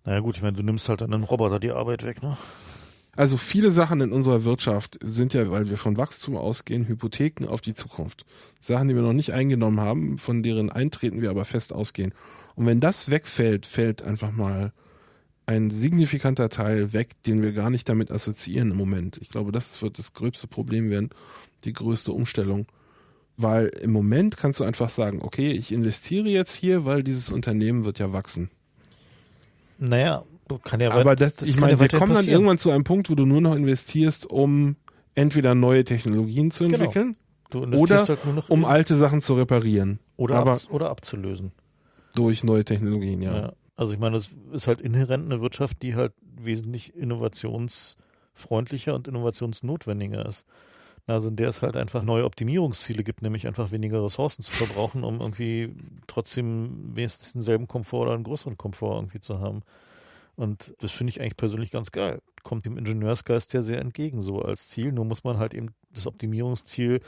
Naja 0.05 0.21
gut, 0.21 0.37
ich 0.37 0.43
meine, 0.43 0.57
du 0.57 0.63
nimmst 0.63 0.89
halt 0.89 1.03
einem 1.03 1.25
Roboter 1.25 1.59
die 1.59 1.73
Arbeit 1.73 2.05
weg, 2.05 2.23
ne? 2.23 2.37
Also 3.17 3.39
viele 3.39 3.73
Sachen 3.73 4.03
in 4.03 4.13
unserer 4.13 4.45
Wirtschaft 4.45 4.99
sind 5.03 5.33
ja, 5.33 5.51
weil 5.51 5.71
wir 5.71 5.79
von 5.79 5.97
Wachstum 5.97 6.37
ausgehen, 6.37 6.87
Hypotheken 6.87 7.47
auf 7.49 7.63
die 7.63 7.73
Zukunft. 7.73 8.27
Sachen, 8.61 8.89
die 8.89 8.95
wir 8.95 9.03
noch 9.03 9.15
nicht 9.15 9.33
eingenommen 9.33 9.81
haben, 9.81 10.19
von 10.19 10.43
deren 10.43 10.71
Eintreten 10.71 11.23
wir 11.23 11.31
aber 11.31 11.47
fest 11.47 11.73
ausgehen. 11.73 12.13
Und 12.57 12.67
wenn 12.67 12.81
das 12.81 13.11
wegfällt, 13.11 13.65
fällt 13.65 14.03
einfach 14.03 14.33
mal 14.33 14.73
ein 15.47 15.71
signifikanter 15.71 16.51
Teil 16.51 16.93
weg, 16.93 17.11
den 17.25 17.43
wir 17.43 17.53
gar 17.53 17.71
nicht 17.71 17.89
damit 17.89 18.11
assoziieren 18.11 18.73
im 18.73 18.77
Moment. 18.77 19.19
Ich 19.23 19.31
glaube, 19.31 19.51
das 19.51 19.81
wird 19.81 19.99
das 19.99 20.13
gröbste 20.13 20.47
Problem 20.47 20.91
werden, 20.91 21.11
die 21.65 21.73
größte 21.73 22.13
Umstellung. 22.13 22.67
Weil 23.39 23.67
im 23.69 23.93
Moment 23.93 24.37
kannst 24.37 24.61
du 24.61 24.65
einfach 24.65 24.91
sagen, 24.91 25.21
okay, 25.23 25.53
ich 25.53 25.73
investiere 25.73 26.29
jetzt 26.29 26.55
hier, 26.55 26.85
weil 26.85 27.03
dieses 27.03 27.31
Unternehmen 27.31 27.85
wird 27.85 27.99
ja 27.99 28.13
wachsen. 28.13 28.51
Naja, 29.79 30.25
kann 30.63 30.81
ja 30.81 30.91
Aber 30.93 31.17
das, 31.17 31.35
das 31.35 31.49
ich 31.49 31.59
meine, 31.59 31.73
ja 31.73 31.81
wir 31.81 31.89
kommen 31.89 32.01
dann 32.09 32.17
passieren. 32.17 32.35
irgendwann 32.35 32.59
zu 32.59 32.71
einem 32.71 32.85
Punkt, 32.85 33.11
wo 33.11 33.15
du 33.15 33.27
nur 33.27 33.41
noch 33.41 33.55
investierst, 33.55 34.27
um 34.31 34.77
entweder 35.15 35.55
neue 35.55 35.85
Technologien 35.85 36.51
zu 36.51 36.65
Genau. 36.65 36.77
entwickeln 36.79 37.17
investierst 37.53 38.11
oder 38.11 38.35
halt 38.35 38.51
um 38.51 38.65
alte 38.65 38.97
Sachen 38.97 39.21
zu 39.23 39.35
reparieren. 39.35 39.99
oder, 40.17 40.37
abz 40.37 40.69
oder 40.71 40.91
abzulösen. 40.91 41.53
durch 42.15 42.45
neue 42.45 42.65
Technologien, 42.65 43.23
ja. 43.23 43.37
Ja. 43.37 43.53
Also 43.77 43.93
ich 43.93 43.99
meine, 43.99 44.17
das 44.17 44.31
ist 44.53 44.67
halt 44.69 44.81
inhärent 44.81 45.27
eine 45.27 45.41
Wirtschaft, 45.43 45.83
die 45.83 45.95
halt 45.95 46.13
wesentlich 46.39 46.95
innovationsfreundlicher 46.95 48.95
und 48.95 49.09
innovationsnotwendiger 49.09 50.27
ist. 50.27 50.47
Also 51.07 51.29
in 51.29 51.37
der 51.37 51.49
es 51.51 51.63
halt 51.63 51.77
einfach 51.77 52.03
neue 52.03 52.25
Optimierungsziele 52.25 53.05
gibt, 53.05 53.23
nämlich 53.23 53.47
einfach 53.47 53.71
weniger 53.71 54.03
Ressourcen 54.05 54.43
zu 54.43 54.51
verbrauchen, 54.51 55.05
um 55.05 55.21
irgendwie 55.21 55.73
trotzdem 56.09 56.97
wenigstens 56.97 57.33
denselben 57.33 57.69
Komfort 57.69 58.03
oder 58.07 58.15
einen 58.15 58.25
größeren 58.25 58.57
Komfort 58.57 58.97
irgendwie 58.97 59.21
zu 59.21 59.39
haben. 59.39 59.63
Und 60.37 60.75
das 60.81 60.93
finde 60.93 61.11
ich 61.11 61.21
eigentlich 61.21 61.37
persönlich 61.37 61.71
ganz 61.71 61.91
geil. 61.91 62.21
Kommt 62.43 62.67
dem 62.67 62.77
Ingenieursgeist 62.79 63.53
ja 63.55 63.63
sehr 63.63 63.81
entgegen, 63.81 64.23
so 64.23 64.43
als 64.43 64.69
Ziel. 64.69 64.93
Nur 64.93 65.05
muss 65.05 65.25
man 65.25 65.39
halt 65.39 65.55
eben 65.55 65.71
das 65.91 66.07
Optimierungsziel 66.07 67.01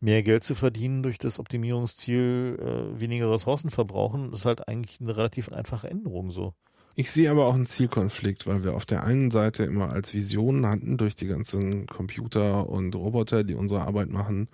mehr 0.00 0.22
Geld 0.22 0.44
zu 0.44 0.54
verdienen 0.54 1.02
durch 1.02 1.18
das 1.18 1.38
Optimierungsziel 1.38 2.58
äh, 2.60 3.00
weniger 3.00 3.30
Ressourcen 3.30 3.70
verbrauchen, 3.70 4.32
ist 4.32 4.44
halt 4.44 4.68
eigentlich 4.68 5.00
eine 5.00 5.16
relativ 5.16 5.50
einfache 5.50 5.88
Änderung 5.88 6.30
so. 6.30 6.54
Ich 6.94 7.12
sehe 7.12 7.30
aber 7.30 7.46
auch 7.46 7.54
einen 7.54 7.66
Zielkonflikt, 7.66 8.46
weil 8.46 8.64
wir 8.64 8.74
auf 8.74 8.84
der 8.84 9.04
einen 9.04 9.30
Seite 9.30 9.64
immer 9.64 9.92
als 9.92 10.14
Vision 10.14 10.66
hatten 10.66 10.96
durch 10.96 11.14
die 11.14 11.26
ganzen 11.26 11.86
Computer 11.86 12.68
und 12.68 12.94
Roboter, 12.96 13.44
die 13.44 13.54
unsere 13.54 13.82
Arbeit 13.82 14.10
machen. 14.10 14.48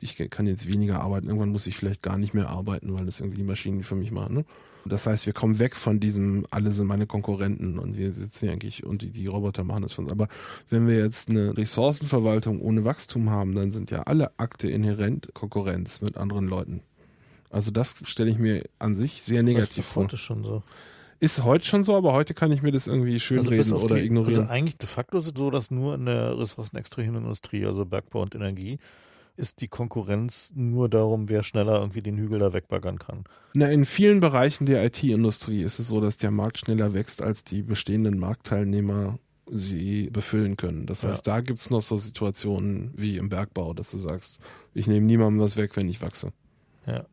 Ich 0.00 0.16
kann 0.30 0.46
jetzt 0.46 0.68
weniger 0.68 1.00
arbeiten, 1.00 1.26
irgendwann 1.26 1.48
muss 1.48 1.66
ich 1.66 1.76
vielleicht 1.76 2.02
gar 2.02 2.16
nicht 2.16 2.34
mehr 2.34 2.48
arbeiten, 2.48 2.94
weil 2.94 3.06
das 3.06 3.18
irgendwie 3.18 3.38
die 3.38 3.48
Maschinen 3.48 3.82
für 3.82 3.96
mich 3.96 4.12
machen. 4.12 4.34
Ne? 4.36 4.44
Das 4.88 5.06
heißt, 5.06 5.26
wir 5.26 5.32
kommen 5.32 5.58
weg 5.58 5.76
von 5.76 6.00
diesem, 6.00 6.46
alle 6.50 6.72
sind 6.72 6.86
meine 6.86 7.06
Konkurrenten 7.06 7.78
und 7.78 7.96
wir 7.96 8.12
sitzen 8.12 8.46
hier 8.46 8.52
eigentlich 8.52 8.84
und 8.84 9.02
die, 9.02 9.10
die 9.10 9.26
Roboter 9.26 9.64
machen 9.64 9.82
das 9.82 9.92
für 9.92 10.02
uns. 10.02 10.12
Aber 10.12 10.28
wenn 10.70 10.86
wir 10.86 10.96
jetzt 10.96 11.28
eine 11.28 11.56
Ressourcenverwaltung 11.56 12.60
ohne 12.60 12.84
Wachstum 12.84 13.30
haben, 13.30 13.54
dann 13.54 13.72
sind 13.72 13.90
ja 13.90 14.02
alle 14.02 14.32
Akte 14.38 14.68
inhärent 14.68 15.30
Konkurrenz 15.34 16.00
mit 16.00 16.16
anderen 16.16 16.46
Leuten. 16.46 16.80
Also 17.50 17.70
das 17.70 17.96
stelle 18.04 18.30
ich 18.30 18.38
mir 18.38 18.64
an 18.78 18.94
sich 18.94 19.22
sehr 19.22 19.42
negativ 19.42 19.86
vor. 19.86 20.04
heute 20.04 20.18
schon 20.18 20.44
so. 20.44 20.62
Ist 21.20 21.42
heute 21.42 21.64
schon 21.64 21.82
so, 21.82 21.96
aber 21.96 22.12
heute 22.12 22.32
kann 22.32 22.52
ich 22.52 22.62
mir 22.62 22.70
das 22.70 22.86
irgendwie 22.86 23.18
schönreden 23.18 23.72
auf 23.72 23.82
oder 23.82 23.96
die, 23.96 24.02
ignorieren. 24.02 24.40
Also 24.40 24.52
eigentlich 24.52 24.76
de 24.76 24.86
facto 24.86 25.18
ist 25.18 25.26
es 25.26 25.32
so, 25.36 25.50
dass 25.50 25.70
nur 25.70 25.94
in 25.96 26.06
der 26.06 26.38
ressourcenextrahierenden 26.38 27.24
Industrie, 27.24 27.66
also 27.66 27.84
Bergbau 27.84 28.22
und 28.22 28.34
Energie, 28.36 28.78
ist 29.38 29.60
die 29.62 29.68
Konkurrenz 29.68 30.52
nur 30.54 30.88
darum, 30.88 31.28
wer 31.28 31.42
schneller 31.42 31.78
irgendwie 31.80 32.02
den 32.02 32.18
Hügel 32.18 32.38
da 32.40 32.52
wegbaggern 32.52 32.98
kann. 32.98 33.24
Na, 33.54 33.68
in 33.70 33.84
vielen 33.84 34.20
Bereichen 34.20 34.66
der 34.66 34.84
IT-Industrie 34.84 35.62
ist 35.62 35.78
es 35.78 35.88
so, 35.88 36.00
dass 36.00 36.16
der 36.16 36.30
Markt 36.30 36.58
schneller 36.58 36.92
wächst, 36.92 37.22
als 37.22 37.44
die 37.44 37.62
bestehenden 37.62 38.18
Marktteilnehmer 38.18 39.18
sie 39.50 40.10
befüllen 40.10 40.56
können. 40.56 40.86
Das 40.86 41.02
Ja. 41.02 41.10
heißt, 41.10 41.26
da 41.26 41.40
gibt's 41.40 41.70
noch 41.70 41.82
so 41.82 41.96
Situationen 41.96 42.92
wie 42.96 43.16
im 43.16 43.28
Bergbau, 43.30 43.72
dass 43.72 43.90
du 43.92 43.98
sagst, 43.98 44.40
ich 44.74 44.86
nehme 44.86 45.06
niemandem 45.06 45.40
was 45.42 45.56
weg, 45.56 45.76
wenn 45.76 45.88
ich 45.88 46.02
wachse. 46.02 46.32
Ja. 46.86 47.06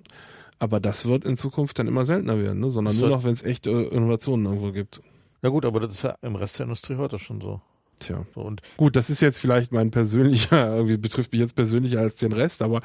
Aber 0.60 0.80
das 0.80 1.06
wird 1.06 1.26
in 1.26 1.38
Zukunft 1.38 1.80
dann 1.80 1.88
immer 1.88 2.06
seltener 2.06 2.40
werden, 2.42 2.60
ne? 2.60 2.72
sondern 2.72 2.94
Das 2.94 3.02
nur 3.02 3.10
noch, 3.10 3.24
wenn 3.24 3.34
es 3.34 3.44
echte 3.44 3.72
Innovationen 3.72 4.46
irgendwo 4.46 4.72
gibt. 4.72 5.02
Ja 5.44 5.50
gut, 5.50 5.64
aber 5.66 5.80
das 5.80 5.96
ist 5.96 6.02
ja 6.04 6.18
im 6.22 6.36
Rest 6.36 6.58
der 6.60 6.64
Industrie 6.66 6.96
heute 6.96 7.20
schon 7.20 7.40
so. 7.40 7.62
Tja. 8.00 8.26
so 8.36 8.42
und 8.42 8.62
Gut, 8.78 8.96
das 8.96 9.10
ist 9.10 9.22
jetzt 9.22 9.40
vielleicht 9.40 9.72
mein 9.72 9.92
persönlicher, 9.92 10.76
irgendwie 10.76 10.98
betrifft 10.98 11.32
mich 11.32 11.42
jetzt 11.42 11.56
persönlicher 11.56 12.00
als 12.00 12.16
den 12.16 12.32
Rest, 12.34 12.62
aber 12.62 12.82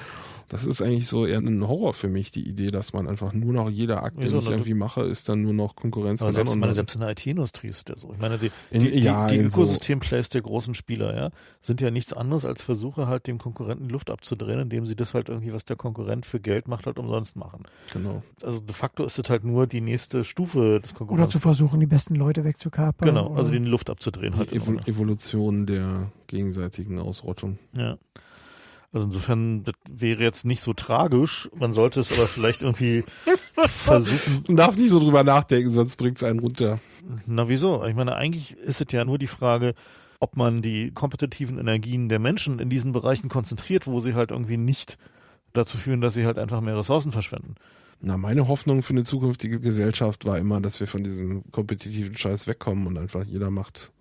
das 0.48 0.66
ist 0.66 0.82
eigentlich 0.82 1.06
so 1.06 1.26
eher 1.26 1.38
ein 1.38 1.66
Horror 1.66 1.94
für 1.94 2.08
mich, 2.08 2.30
die 2.32 2.48
Idee, 2.48 2.68
dass 2.72 2.92
man 2.92 3.06
einfach 3.08 3.32
nur 3.32 3.52
noch 3.52 3.70
jeder 3.70 4.02
Akt, 4.02 4.16
den 4.16 4.24
Wieso? 4.24 4.38
ich 4.38 4.44
Na, 4.44 4.50
du- 4.50 4.56
irgendwie 4.56 4.74
mache, 4.74 5.02
ist 5.02 5.28
dann 5.28 5.42
nur 5.42 5.52
noch 5.52 5.76
Konkurrenz 5.76 6.22
aber 6.22 6.28
mit 6.30 6.34
selbst, 6.36 6.54
ich 6.54 6.58
meine, 6.60 6.72
selbst 6.72 6.94
in 6.96 7.00
der 7.02 7.10
IT-Industrie 7.10 7.68
ist 7.68 7.88
der 7.88 7.96
so. 7.98 8.12
Ich 8.12 8.18
meine, 8.20 8.38
die, 8.38 8.50
In- 8.70 8.82
die, 8.82 8.90
die, 8.90 8.98
ja, 9.00 9.28
die 9.28 9.38
so- 9.48 9.62
Ökosystemplays 9.62 10.28
der 10.28 10.42
großen 10.42 10.74
Spieler, 10.74 11.14
ja, 11.16 11.30
sind 11.60 11.80
ja 11.80 11.90
nichts 11.92 12.12
anderes 12.12 12.44
als 12.44 12.62
Versuche, 12.62 13.06
halt 13.06 13.26
dem 13.28 13.38
Konkurrenten 13.38 13.86
die 13.88 13.92
Luft 13.92 14.10
abzudrehen, 14.10 14.58
indem 14.60 14.86
sie 14.86 14.96
das 14.96 15.14
halt 15.14 15.28
irgendwie, 15.28 15.52
was 15.52 15.64
der 15.64 15.76
Konkurrent 15.76 16.26
für 16.26 16.40
Geld 16.40 16.66
macht, 16.68 16.86
halt 16.86 16.98
umsonst 16.98 17.36
machen. 17.36 17.64
genau. 17.92 18.22
Also 18.42 18.58
de 18.60 18.74
facto 18.74 19.04
ist 19.04 19.18
es 19.18 19.30
halt 19.30 19.44
nur 19.44 19.66
die 19.68 19.80
nächste 19.80 20.24
Stufe 20.24 20.80
des 20.80 20.90
Oder 20.90 20.98
Konkurrenten. 20.98 21.30
zu 21.30 21.40
versuchen, 21.40 21.78
die 21.80 21.86
besten 21.86 22.16
Leute 22.16 22.42
wegzukapern. 22.44 23.08
Genau, 23.08 23.34
also 23.34 23.50
oder- 23.50 23.60
die 23.60 23.66
Luft 23.68 23.88
abzudrehen 23.90 24.36
halt. 24.36 24.50
Die 24.50 24.56
Evolution 25.00 25.64
der 25.64 26.12
gegenseitigen 26.26 26.98
Ausrottung. 26.98 27.58
Ja. 27.74 27.96
Also 28.92 29.06
insofern, 29.06 29.62
das 29.62 29.74
wäre 29.88 30.22
jetzt 30.22 30.44
nicht 30.44 30.60
so 30.62 30.72
tragisch. 30.74 31.48
Man 31.56 31.72
sollte 31.72 32.00
es 32.00 32.12
aber 32.12 32.26
vielleicht 32.26 32.62
irgendwie 32.62 33.04
versuchen. 33.66 34.44
Man 34.48 34.56
darf 34.56 34.76
nicht 34.76 34.90
so 34.90 34.98
drüber 34.98 35.24
nachdenken, 35.24 35.70
sonst 35.70 35.96
bringt 35.96 36.18
es 36.18 36.24
einen 36.24 36.40
runter. 36.40 36.80
Na 37.26 37.48
wieso? 37.48 37.84
Ich 37.84 37.94
meine, 37.94 38.16
eigentlich 38.16 38.52
ist 38.56 38.80
es 38.80 38.92
ja 38.92 39.04
nur 39.04 39.18
die 39.18 39.28
Frage, 39.28 39.74
ob 40.18 40.36
man 40.36 40.60
die 40.60 40.90
kompetitiven 40.90 41.58
Energien 41.58 42.08
der 42.08 42.18
Menschen 42.18 42.58
in 42.58 42.68
diesen 42.68 42.92
Bereichen 42.92 43.28
konzentriert, 43.28 43.86
wo 43.86 44.00
sie 44.00 44.14
halt 44.14 44.32
irgendwie 44.32 44.58
nicht 44.58 44.98
dazu 45.52 45.78
führen, 45.78 46.00
dass 46.00 46.14
sie 46.14 46.26
halt 46.26 46.38
einfach 46.38 46.60
mehr 46.60 46.76
Ressourcen 46.76 47.12
verschwenden. 47.12 47.54
Na, 48.00 48.16
meine 48.16 48.48
Hoffnung 48.48 48.82
für 48.82 48.92
eine 48.92 49.04
zukünftige 49.04 49.60
Gesellschaft 49.60 50.24
war 50.24 50.38
immer, 50.38 50.60
dass 50.60 50.80
wir 50.80 50.88
von 50.88 51.04
diesem 51.04 51.44
kompetitiven 51.52 52.16
Scheiß 52.16 52.46
wegkommen 52.46 52.86
und 52.86 52.98
einfach 52.98 53.24
jeder 53.24 53.50
macht 53.50 53.92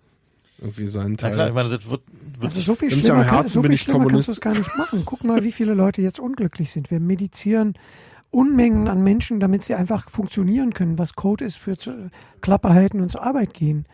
irgendwie 0.60 0.86
seinen 0.86 1.12
Na 1.12 1.16
Teil. 1.16 1.32
klar, 1.32 1.48
ich 1.48 1.54
meine, 1.54 1.68
das 1.70 1.88
wird, 1.88 2.02
wird 2.38 2.44
Also 2.44 2.60
so 2.60 2.74
viel 2.74 2.90
schlimmer, 2.90 3.20
am 3.20 3.26
kann, 3.26 3.46
so 3.48 3.60
bin 3.62 3.70
viel 3.70 3.74
ich 3.74 3.80
schlimmer 3.82 3.98
Kommunist. 4.04 4.26
kannst 4.26 4.28
du 4.28 4.32
es 4.32 4.40
gar 4.40 4.54
nicht 4.54 4.76
machen. 4.78 5.02
Guck 5.04 5.24
mal, 5.24 5.44
wie 5.44 5.52
viele 5.52 5.74
Leute 5.74 6.02
jetzt 6.02 6.20
unglücklich 6.20 6.70
sind. 6.70 6.90
Wir 6.90 7.00
medizieren 7.00 7.74
Unmengen 8.30 8.86
an 8.88 9.02
Menschen, 9.02 9.40
damit 9.40 9.64
sie 9.64 9.74
einfach 9.74 10.08
funktionieren 10.10 10.72
können, 10.72 10.98
was 10.98 11.14
Code 11.14 11.44
ist 11.44 11.56
für 11.56 11.76
Klappe 12.40 12.70
halten 12.72 13.00
und 13.00 13.10
zur 13.10 13.22
Arbeit 13.24 13.54
gehen. 13.54 13.86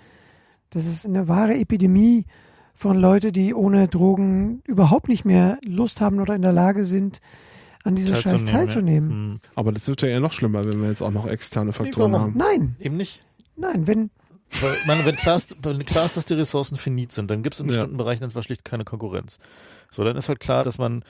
Das 0.71 0.85
ist 0.87 1.07
eine 1.07 1.27
wahre 1.29 1.55
Epidemie 1.55 2.27
von 2.75 2.99
Leuten, 2.99 3.33
die 3.33 3.55
ohne 3.55 3.89
Drogen 3.89 4.61
überhaupt 4.67 5.09
nicht 5.09 5.25
mehr 5.25 5.59
Lust 5.65 6.03
haben 6.03 6.21
oder 6.21 6.35
in 6.35 6.43
der 6.43 6.53
Lage 6.53 6.85
sind, 6.85 7.21
an 7.85 7.95
dieser 7.95 8.17
Scheiß 8.17 8.45
teilzunehmen. 8.45 9.11
Ja. 9.11 9.17
Hm. 9.17 9.41
Aber 9.55 9.73
das 9.73 9.89
wird 9.89 10.03
ja 10.03 10.09
eher 10.09 10.21
noch 10.21 10.33
schlimmer, 10.33 10.65
wenn 10.65 10.83
wir 10.83 10.89
jetzt 10.91 11.01
auch 11.03 11.13
noch 11.13 11.27
externe 11.27 11.73
Faktoren 11.73 12.13
haben. 12.15 12.35
Nein, 12.37 12.77
Eben 12.81 12.97
nicht. 12.99 13.25
nein, 13.57 13.87
wenn 13.87 14.11
Weil, 14.61 14.77
meine, 14.87 15.05
wenn 15.05 15.17
klar, 15.17 15.37
ist, 15.37 15.57
wenn 15.63 15.85
klar 15.85 16.07
ist, 16.07 16.17
dass 16.17 16.25
die 16.25 16.35
Ressourcen 16.35 16.77
finit 16.77 17.13
sind, 17.13 17.31
dann 17.31 17.43
gibt 17.43 17.55
es 17.55 17.61
in 17.61 17.67
Ja. 17.67 17.73
bestimmten 17.75 17.97
Bereichen 17.97 18.25
einfach 18.25 18.43
schlicht 18.43 18.65
keine 18.65 18.85
Konkurrenz. 18.85 19.39
So, 19.91 20.05
dann 20.05 20.17
ist 20.17 20.29
halt 20.29 20.41
klar, 20.41 20.63
dass 20.63 20.79
man 20.79 21.05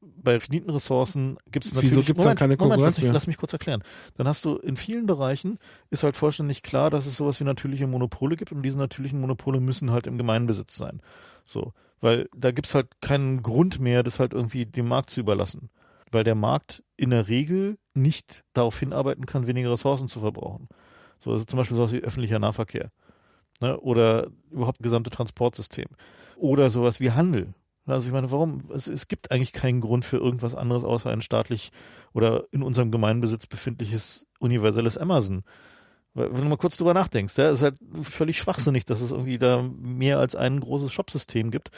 bei 0.00 0.40
finiten 0.40 0.70
Ressourcen 0.70 1.36
gibt 1.50 1.64
es 1.64 1.74
natürlich. 1.74 1.92
Wieso 1.92 2.02
gibt's 2.02 2.24
dann 2.24 2.36
keine 2.36 2.56
Moment, 2.56 2.72
Konkurrenz 2.72 2.96
lass 2.96 3.04
mich, 3.04 3.12
lass 3.12 3.26
mich 3.28 3.36
kurz 3.36 3.52
erklären. 3.52 3.82
Dann 4.16 4.26
hast 4.26 4.44
du 4.44 4.56
in 4.56 4.76
vielen 4.76 5.06
Bereichen 5.06 5.58
ist 5.90 6.02
halt 6.02 6.16
vollständig 6.16 6.62
klar, 6.62 6.90
dass 6.90 7.06
es 7.06 7.16
sowas 7.16 7.38
wie 7.38 7.44
natürliche 7.44 7.86
Monopole 7.86 8.36
gibt 8.36 8.52
und 8.52 8.62
diese 8.62 8.78
natürlichen 8.78 9.20
Monopole 9.20 9.60
müssen 9.60 9.92
halt 9.92 10.06
im 10.06 10.18
Gemeinbesitz 10.18 10.76
sein. 10.76 11.00
So. 11.44 11.72
Weil 12.00 12.28
da 12.36 12.50
gibt's 12.50 12.74
halt 12.74 13.00
keinen 13.00 13.42
Grund 13.42 13.78
mehr, 13.78 14.02
das 14.02 14.18
halt 14.18 14.32
irgendwie 14.32 14.66
dem 14.66 14.88
Markt 14.88 15.10
zu 15.10 15.20
überlassen. 15.20 15.70
Weil 16.10 16.24
der 16.24 16.34
Markt 16.34 16.82
in 16.96 17.10
der 17.10 17.28
Regel 17.28 17.78
nicht 17.94 18.42
darauf 18.54 18.78
hinarbeiten 18.78 19.24
kann, 19.24 19.46
weniger 19.46 19.70
Ressourcen 19.70 20.08
zu 20.08 20.18
verbrauchen. 20.18 20.68
So, 21.22 21.30
also 21.30 21.44
zum 21.44 21.56
Beispiel 21.56 21.76
sowas 21.76 21.92
wie 21.92 22.00
öffentlicher 22.00 22.40
Nahverkehr. 22.40 22.90
Ne? 23.60 23.78
Oder 23.78 24.26
überhaupt 24.50 24.82
gesamte 24.82 25.10
Transportsystem. 25.10 25.86
Oder 26.36 26.68
sowas 26.68 26.98
wie 26.98 27.12
Handel. 27.12 27.54
Also 27.86 28.08
ich 28.08 28.12
meine, 28.12 28.30
warum? 28.32 28.62
Es, 28.74 28.88
es 28.88 29.06
gibt 29.06 29.30
eigentlich 29.30 29.52
keinen 29.52 29.80
Grund 29.80 30.04
für 30.04 30.16
irgendwas 30.16 30.56
anderes 30.56 30.82
außer 30.82 31.10
ein 31.10 31.22
staatlich 31.22 31.70
oder 32.12 32.44
in 32.50 32.62
unserem 32.62 32.90
Gemeinbesitz 32.90 33.46
befindliches 33.46 34.26
universelles 34.40 34.98
Amazon. 34.98 35.44
Wenn 36.14 36.42
du 36.42 36.44
mal 36.44 36.56
kurz 36.56 36.76
drüber 36.76 36.92
nachdenkst, 36.92 37.38
ja, 37.38 37.50
ist 37.50 37.62
halt 37.62 37.76
völlig 38.02 38.38
schwachsinnig, 38.38 38.84
dass 38.84 39.00
es 39.00 39.12
irgendwie 39.12 39.38
da 39.38 39.62
mehr 39.62 40.18
als 40.18 40.34
ein 40.36 40.60
großes 40.60 40.92
Shopsystem 40.92 41.50
gibt, 41.50 41.70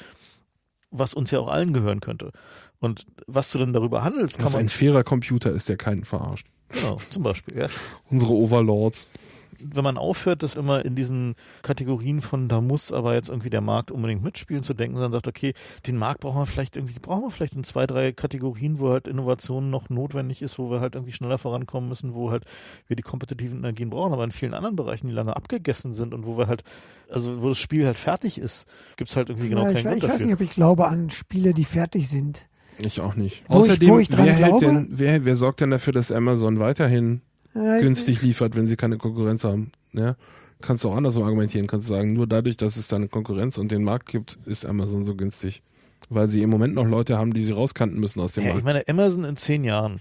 was 0.90 1.14
uns 1.14 1.30
ja 1.30 1.38
auch 1.38 1.48
allen 1.48 1.72
gehören 1.72 2.00
könnte. 2.00 2.32
Und 2.80 3.06
was 3.26 3.52
du 3.52 3.58
denn 3.58 3.72
darüber 3.72 4.02
handelst, 4.02 4.36
kann 4.36 4.46
Was 4.46 4.54
man 4.54 4.62
ein 4.62 4.68
fairer 4.68 5.04
Computer 5.04 5.52
ist, 5.52 5.68
der 5.68 5.76
keinen 5.76 6.04
verarscht. 6.04 6.46
genau, 6.68 6.96
zum 7.10 7.22
Beispiel, 7.22 7.58
ja. 7.58 7.68
Unsere 8.10 8.32
Overlords. 8.32 9.08
Wenn 9.72 9.84
man 9.84 9.96
aufhört, 9.96 10.42
das 10.42 10.54
immer 10.54 10.84
in 10.84 10.94
diesen 10.94 11.34
Kategorien 11.62 12.20
von 12.20 12.48
da 12.48 12.60
muss 12.60 12.92
aber 12.92 13.14
jetzt 13.14 13.28
irgendwie 13.28 13.50
der 13.50 13.60
Markt 13.60 13.90
unbedingt 13.90 14.22
mitspielen 14.22 14.62
zu 14.62 14.74
denken, 14.74 14.94
sondern 14.94 15.12
sagt, 15.12 15.26
okay, 15.28 15.54
den 15.86 15.96
Markt 15.96 16.20
brauchen 16.20 16.38
wir 16.40 16.46
vielleicht 16.46 16.76
irgendwie, 16.76 16.98
brauchen 17.00 17.22
wir 17.22 17.30
vielleicht 17.30 17.54
in 17.54 17.64
zwei, 17.64 17.86
drei 17.86 18.12
Kategorien, 18.12 18.78
wo 18.80 18.90
halt 18.90 19.08
Innovation 19.08 19.70
noch 19.70 19.88
notwendig 19.88 20.42
ist, 20.42 20.58
wo 20.58 20.70
wir 20.70 20.80
halt 20.80 20.94
irgendwie 20.94 21.12
schneller 21.12 21.38
vorankommen 21.38 21.88
müssen, 21.88 22.14
wo 22.14 22.30
halt 22.30 22.44
wir 22.86 22.96
die 22.96 23.02
kompetitiven 23.02 23.58
Energien 23.58 23.90
brauchen, 23.90 24.12
aber 24.12 24.24
in 24.24 24.30
vielen 24.32 24.54
anderen 24.54 24.76
Bereichen, 24.76 25.08
die 25.08 25.14
lange 25.14 25.34
abgegessen 25.36 25.92
sind 25.92 26.14
und 26.14 26.26
wo 26.26 26.36
wir 26.38 26.46
halt, 26.46 26.62
also 27.10 27.42
wo 27.42 27.48
das 27.48 27.58
Spiel 27.58 27.86
halt 27.86 27.98
fertig 27.98 28.38
ist, 28.38 28.66
gibt's 28.96 29.16
halt 29.16 29.28
irgendwie 29.30 29.48
genau 29.48 29.62
Ja, 29.62 29.72
keinen 29.72 29.76
ich, 29.78 29.82
Grund 29.84 29.96
ich 29.96 30.02
weiß 30.04 30.10
dafür. 30.10 30.26
nicht, 30.26 30.34
ob 30.34 30.40
ich 30.40 30.50
glaube 30.50 30.86
an 30.88 31.10
Spiele, 31.10 31.54
die 31.54 31.64
fertig 31.64 32.08
sind. 32.08 32.46
Ich 32.82 33.00
auch 33.00 33.14
nicht. 33.14 33.44
Wo 33.48 33.58
ich- 33.58 33.70
Außerdem, 33.70 33.88
wo 33.88 33.98
ich 34.00 34.08
dran 34.08 34.26
wer, 34.26 34.32
hält 34.34 34.46
glaube- 34.58 34.66
denn, 34.66 34.88
wer, 34.90 35.24
wer 35.24 35.36
sorgt 35.36 35.60
denn 35.60 35.70
dafür, 35.70 35.92
dass 35.92 36.10
Amazon 36.10 36.58
weiterhin 36.58 37.20
Ja, 37.54 37.76
ich- 37.76 37.82
günstig 37.82 38.22
liefert, 38.22 38.56
wenn 38.56 38.66
sie 38.66 38.76
keine 38.76 38.98
Konkurrenz 38.98 39.44
haben? 39.44 39.72
Ja? 39.92 40.16
Kannst 40.60 40.84
du 40.84 40.88
auch 40.90 40.96
andersrum 40.96 41.24
argumentieren. 41.24 41.66
Kannst 41.66 41.88
du 41.90 41.94
sagen, 41.94 42.12
nur 42.14 42.26
dadurch, 42.26 42.56
dass 42.56 42.76
es 42.76 42.88
da 42.88 42.96
eine 42.96 43.08
Konkurrenz 43.08 43.58
und 43.58 43.70
den 43.70 43.84
Markt 43.84 44.06
gibt, 44.06 44.38
ist 44.46 44.64
Amazon 44.66 45.04
so 45.04 45.14
günstig. 45.14 45.62
Weil 46.10 46.28
sie 46.28 46.42
im 46.42 46.50
Moment 46.50 46.74
noch 46.74 46.86
Leute 46.86 47.16
haben, 47.18 47.32
die 47.34 47.42
sie 47.42 47.52
rauskanten 47.52 47.98
müssen 47.98 48.20
aus 48.20 48.32
dem 48.32 48.44
Ja, 48.44 48.50
ich 48.50 48.62
Markt. 48.62 48.66
meine, 48.66 48.88
Amazon 48.88 49.24
in 49.24 49.36
zehn 49.36 49.64
Jahren 49.64 50.00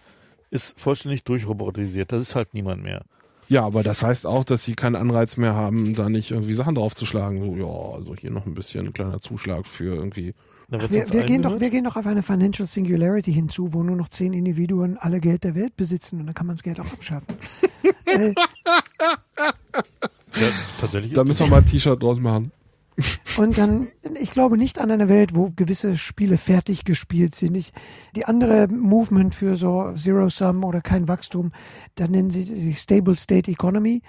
ist 0.51 0.79
vollständig 0.79 1.23
durchrobotisiert. 1.23 2.11
Das 2.11 2.21
ist 2.21 2.35
halt 2.35 2.53
niemand 2.53 2.83
mehr. 2.83 3.03
Ja, 3.49 3.63
aber 3.63 3.83
das 3.83 4.03
heißt 4.03 4.25
auch, 4.25 4.43
dass 4.43 4.63
sie 4.65 4.73
keinen 4.73 4.95
Anreiz 4.95 5.37
mehr 5.37 5.53
haben, 5.53 5.95
da 5.95 6.09
nicht 6.09 6.31
irgendwie 6.31 6.53
Sachen 6.53 6.75
draufzuschlagen. 6.75 7.39
So, 7.41 7.55
ja, 7.55 7.95
also 7.97 8.15
hier 8.15 8.31
noch 8.31 8.45
ein 8.45 8.53
bisschen 8.53 8.87
ein 8.87 8.93
kleiner 8.93 9.19
Zuschlag 9.21 9.65
für 9.67 9.95
irgendwie. 9.95 10.33
Wird's 10.81 10.93
wir, 10.93 11.19
wir, 11.19 11.25
gehen 11.25 11.41
doch, 11.41 11.59
wir 11.59 11.69
gehen 11.69 11.83
doch 11.83 11.95
auf 11.95 12.07
eine 12.07 12.23
Financial 12.23 12.67
Singularity 12.67 13.33
hinzu, 13.33 13.73
wo 13.73 13.83
nur 13.83 13.95
noch 13.95 14.09
zehn 14.09 14.33
Individuen 14.33 14.97
alle 14.97 15.19
Geld 15.19 15.43
der 15.43 15.55
Welt 15.55 15.75
besitzen 15.75 16.19
und 16.19 16.27
dann 16.27 16.35
kann 16.35 16.47
man 16.47 16.55
das 16.55 16.63
Geld 16.63 16.79
auch 16.79 16.91
abschaffen. 16.91 17.27
äh, 18.05 18.33
ja, 20.39 20.47
tatsächlich 20.79 21.13
Da 21.13 21.23
müssen 21.23 21.45
wir 21.45 21.51
mal 21.51 21.57
ein 21.57 21.65
T-Shirt 21.65 22.01
draus 22.01 22.19
machen. 22.19 22.51
und 23.37 23.57
dann, 23.57 23.87
ich 24.19 24.31
glaube 24.31 24.57
nicht 24.57 24.79
an 24.79 24.91
eine 24.91 25.09
Welt, 25.09 25.35
wo 25.35 25.51
gewisse 25.55 25.97
Spiele 25.97 26.37
fertig 26.37 26.85
gespielt 26.85 27.33
sind. 27.33 27.55
Ich, 27.55 27.71
die 28.15 28.25
andere 28.25 28.67
Movement 28.67 29.33
für 29.33 29.55
so 29.55 29.91
Zero 29.95 30.29
Sum 30.29 30.63
oder 30.63 30.81
kein 30.81 31.07
Wachstum, 31.07 31.51
da 31.95 32.07
nennen 32.07 32.29
sie 32.29 32.43
sich 32.43 32.79
Stable 32.79 33.15
State 33.15 33.49
Economy. 33.49 34.01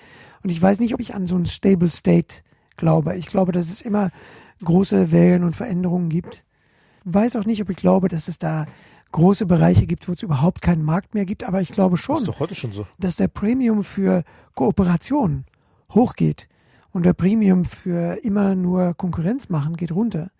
Und 0.43 0.51
ich 0.51 0.61
weiß 0.61 0.81
nicht, 0.81 0.93
ob 0.93 1.01
ich 1.01 1.15
an 1.15 1.27
so 1.27 1.36
ein 1.36 1.47
Stable 1.47 1.89
State 1.89 2.43
glaube. 2.77 3.16
Ich 3.16 3.27
glaube, 3.27 3.53
dass 3.53 3.70
es 3.70 3.81
immer 3.81 4.11
große 4.62 5.12
Wellen 5.12 5.45
und 5.45 5.57
Veränderungen 5.57 6.09
gibt. 6.09 6.45
Weiß 7.05 7.36
auch 7.36 7.44
nicht, 7.44 7.60
ob 7.62 7.70
ich 7.70 7.76
glaube, 7.76 8.09
dass 8.09 8.28
es 8.28 8.39
da 8.39 8.66
große 9.12 9.47
Bereiche 9.47 9.86
gibt, 9.86 10.09
wo 10.09 10.12
es 10.12 10.22
überhaupt 10.22 10.60
keinen 10.62 10.82
Markt 10.82 11.14
mehr 11.14 11.24
gibt. 11.24 11.44
Aber 11.44 11.60
ich 11.60 11.68
glaube 11.68 11.97
schon, 11.97 12.24
schon 12.52 12.72
so. 12.72 12.86
dass 12.98 13.16
der 13.16 13.28
Premium 13.28 13.85
für 13.85 14.24
Kooperation 14.55 15.44
hochgeht 15.93 16.48
und 16.90 17.05
der 17.05 17.12
Premium 17.12 17.64
für 17.64 18.18
immer 18.24 18.55
nur 18.55 18.94
Konkurrenz 18.94 19.48
machen 19.48 19.76
geht 19.76 19.93
runter. 19.93 20.31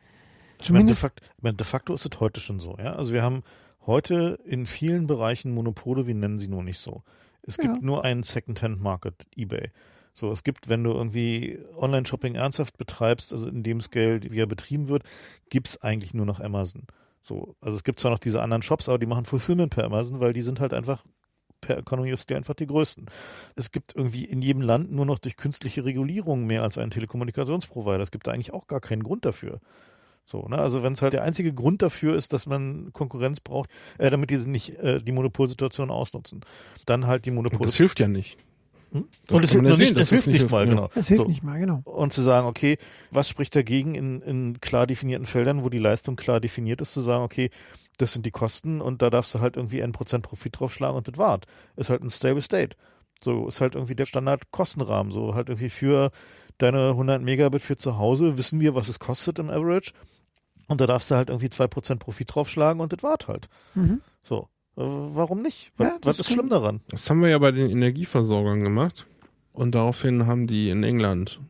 Ich 0.61 0.71
meine, 0.71 0.87
de, 0.87 0.95
Zumindest, 0.95 1.23
meine, 1.41 1.57
de 1.57 1.67
facto 1.67 1.95
ist 1.95 2.07
es 2.07 2.21
heute 2.21 2.41
schon 2.41 2.59
so. 2.61 2.77
Ja? 2.79 2.93
Also 2.93 3.13
wir 3.13 3.23
haben 3.23 3.43
heute 3.87 4.39
in 4.45 4.67
vielen 4.67 5.07
Bereichen 5.07 5.53
Monopole, 5.53 6.07
wir 6.07 6.15
nennen 6.15 6.39
sie 6.39 6.49
nur 6.49 6.63
nicht 6.63 6.79
so. 6.79 7.03
Es 7.43 7.59
gibt 7.59 7.77
Ja. 7.77 7.83
nur 7.83 8.05
einen 8.05 8.23
Second-Hand-Market, 8.23 9.27
eBay. 9.37 9.71
So, 10.17 10.31
es 10.31 10.45
gibt, 10.45 10.69
wenn 10.69 10.85
du 10.85 10.93
irgendwie 10.93 11.59
Online-Shopping 11.77 12.37
ernsthaft 12.37 12.79
betreibst, 12.79 13.33
also 13.33 13.49
in 13.49 13.65
dem 13.65 13.81
Scale, 13.81 14.21
wie 14.23 14.39
er 14.39 14.47
betrieben 14.47 14.89
wird, 14.89 15.03
gibt's 15.51 15.77
eigentlich 15.83 16.15
nur 16.15 16.25
noch 16.25 16.41
Amazon. 16.41 16.85
So, 17.21 17.57
also 17.61 17.77
es 17.77 17.83
gibt 17.85 17.99
zwar 17.99 18.13
noch 18.13 18.21
diese 18.21 18.41
anderen 18.41 18.63
Shops, 18.63 18.89
aber 18.89 18.99
die 18.99 19.07
machen 19.07 19.25
Fulfillment 19.25 19.75
per 19.75 19.85
Amazon, 19.85 20.21
weil 20.21 20.33
die 20.33 20.43
sind 20.43 20.61
halt 20.61 20.73
einfach 20.73 21.05
per 21.61 21.79
Economy 21.79 22.13
of 22.13 22.21
Scale 22.21 22.39
einfach 22.39 22.55
die 22.55 22.67
größten. 22.67 23.07
Es 23.57 23.73
gibt 23.73 23.97
irgendwie 23.97 24.25
in 24.25 24.41
jedem 24.41 24.63
Land 24.63 24.93
nur 24.93 25.07
noch 25.07 25.19
durch 25.19 25.37
künstliche 25.37 25.85
Regulierung 25.85 26.47
mehr 26.47 26.63
als 26.63 26.79
einen 26.79 26.91
Telekommunikationsprovider. 26.91 28.01
Es 28.01 28.11
gibt 28.11 28.27
da 28.27 28.33
eigentlich 28.33 28.53
auch 28.53 28.67
gar 28.67 28.81
keinen 28.81 29.03
Grund 29.03 29.25
dafür. 29.25 29.61
So, 30.25 30.43
ne? 30.49 30.59
Also 30.59 30.83
wenn 30.83 30.93
es 30.93 31.03
halt 31.03 31.13
der 31.13 31.23
einzige 31.23 31.53
Grund 31.53 31.83
dafür 31.83 32.17
ist, 32.17 32.33
dass 32.33 32.47
man 32.47 32.93
Konkurrenz 32.93 33.41
braucht, 33.41 33.71
äh, 33.99 34.11
damit 34.11 34.31
die 34.31 34.37
nicht 34.37 34.79
äh, 34.79 35.03
die 35.03 35.13
Monopolsituation 35.13 35.91
ausnutzen, 35.91 36.43
dann 36.87 37.07
halt 37.07 37.25
die 37.25 37.31
Und 37.31 37.37
Monopole. 37.37 37.65
das 37.65 37.77
hilft 37.77 38.01
ja 38.01 38.09
nicht. 38.09 38.39
Hm? 38.95 39.09
das 39.27 39.37
Und 39.37 39.45
es, 39.45 39.53
ja 39.55 39.63
es, 39.63 39.77
sehen, 39.77 39.99
es 39.99 40.11
hilft 40.11 40.27
nicht 40.29 40.51
mal, 40.51 40.67
genau. 40.67 40.89
das 40.95 41.09
hilft 41.09 41.23
so. 41.25 41.29
nicht 41.29 41.43
mal, 41.43 41.59
genau. 41.59 41.81
Und 41.85 42.13
zu 42.13 42.23
sagen, 42.23 42.47
okay, 42.47 42.79
was 43.11 43.29
spricht 43.29 43.57
dagegen 43.57 43.97
in, 43.97 44.23
in 44.23 44.61
klar 44.61 44.87
definierten 44.87 45.27
Feldern, 45.27 45.65
wo 45.65 45.69
die 45.69 45.79
Leistung 45.79 46.15
klar 46.15 46.39
definiert 46.39 46.81
ist, 46.81 46.93
zu 46.93 47.01
sagen, 47.01 47.25
okay, 47.25 47.51
das 47.99 48.13
sind 48.13 48.25
die 48.25 48.31
Kosten 48.31 48.81
und 48.81 49.03
da 49.03 49.11
darfst 49.11 49.35
du 49.35 49.41
halt 49.41 49.57
irgendwie 49.57 49.83
ein 49.83 49.93
Prozent 49.93 50.25
Profit 50.25 50.61
draufschlagen 50.61 50.97
und 50.97 51.09
das 51.09 51.19
wart. 51.19 51.47
Ist 51.77 51.91
halt 51.91 52.03
ein 52.03 52.11
Stable 52.11 52.43
State. 52.43 52.77
So 53.23 53.49
ist 53.49 53.61
halt 53.61 53.75
irgendwie 53.75 53.97
der 53.97 54.07
Standardkostenrahmen. 54.07 55.11
So 55.13 55.35
halt 55.35 55.49
irgendwie 55.49 55.71
für 55.71 56.13
deine 56.59 56.91
100 56.91 57.21
Megabit 57.21 57.63
für 57.63 57.77
zu 57.77 57.99
Hause 57.99 58.39
wissen 58.39 58.61
wir, 58.61 58.77
was 58.77 58.89
es 58.89 59.01
kostet 59.01 59.41
im 59.41 59.51
Average. 59.51 59.93
Und 60.69 60.81
da 60.81 60.87
darfst 60.87 61.11
du 61.11 61.17
halt 61.17 61.31
irgendwie 61.31 61.49
2% 61.49 61.97
Profit 61.97 62.35
draufschlagen 62.35 62.81
und 62.81 62.93
das 62.93 63.03
wart 63.03 63.27
halt. 63.27 63.49
Mhm. 63.75 64.01
So. 64.23 64.49
Warum 64.77 65.43
nicht? 65.43 65.73
Was, 65.77 65.87
Ja, 65.87 65.99
was 66.03 66.19
ist 66.19 66.27
kann- 66.27 66.35
schlimm 66.35 66.49
daran? 66.49 66.81
Das 66.89 67.09
haben 67.09 67.23
wir 67.23 67.29
ja 67.29 67.39
bei 67.39 67.53
den 67.53 67.71
Energieversorgern 67.71 68.61
gemacht. 68.63 69.07
Und 69.53 69.75
daraufhin 69.77 70.27
haben 70.27 70.47
die 70.49 70.69
in 70.71 70.83
England 70.83 71.41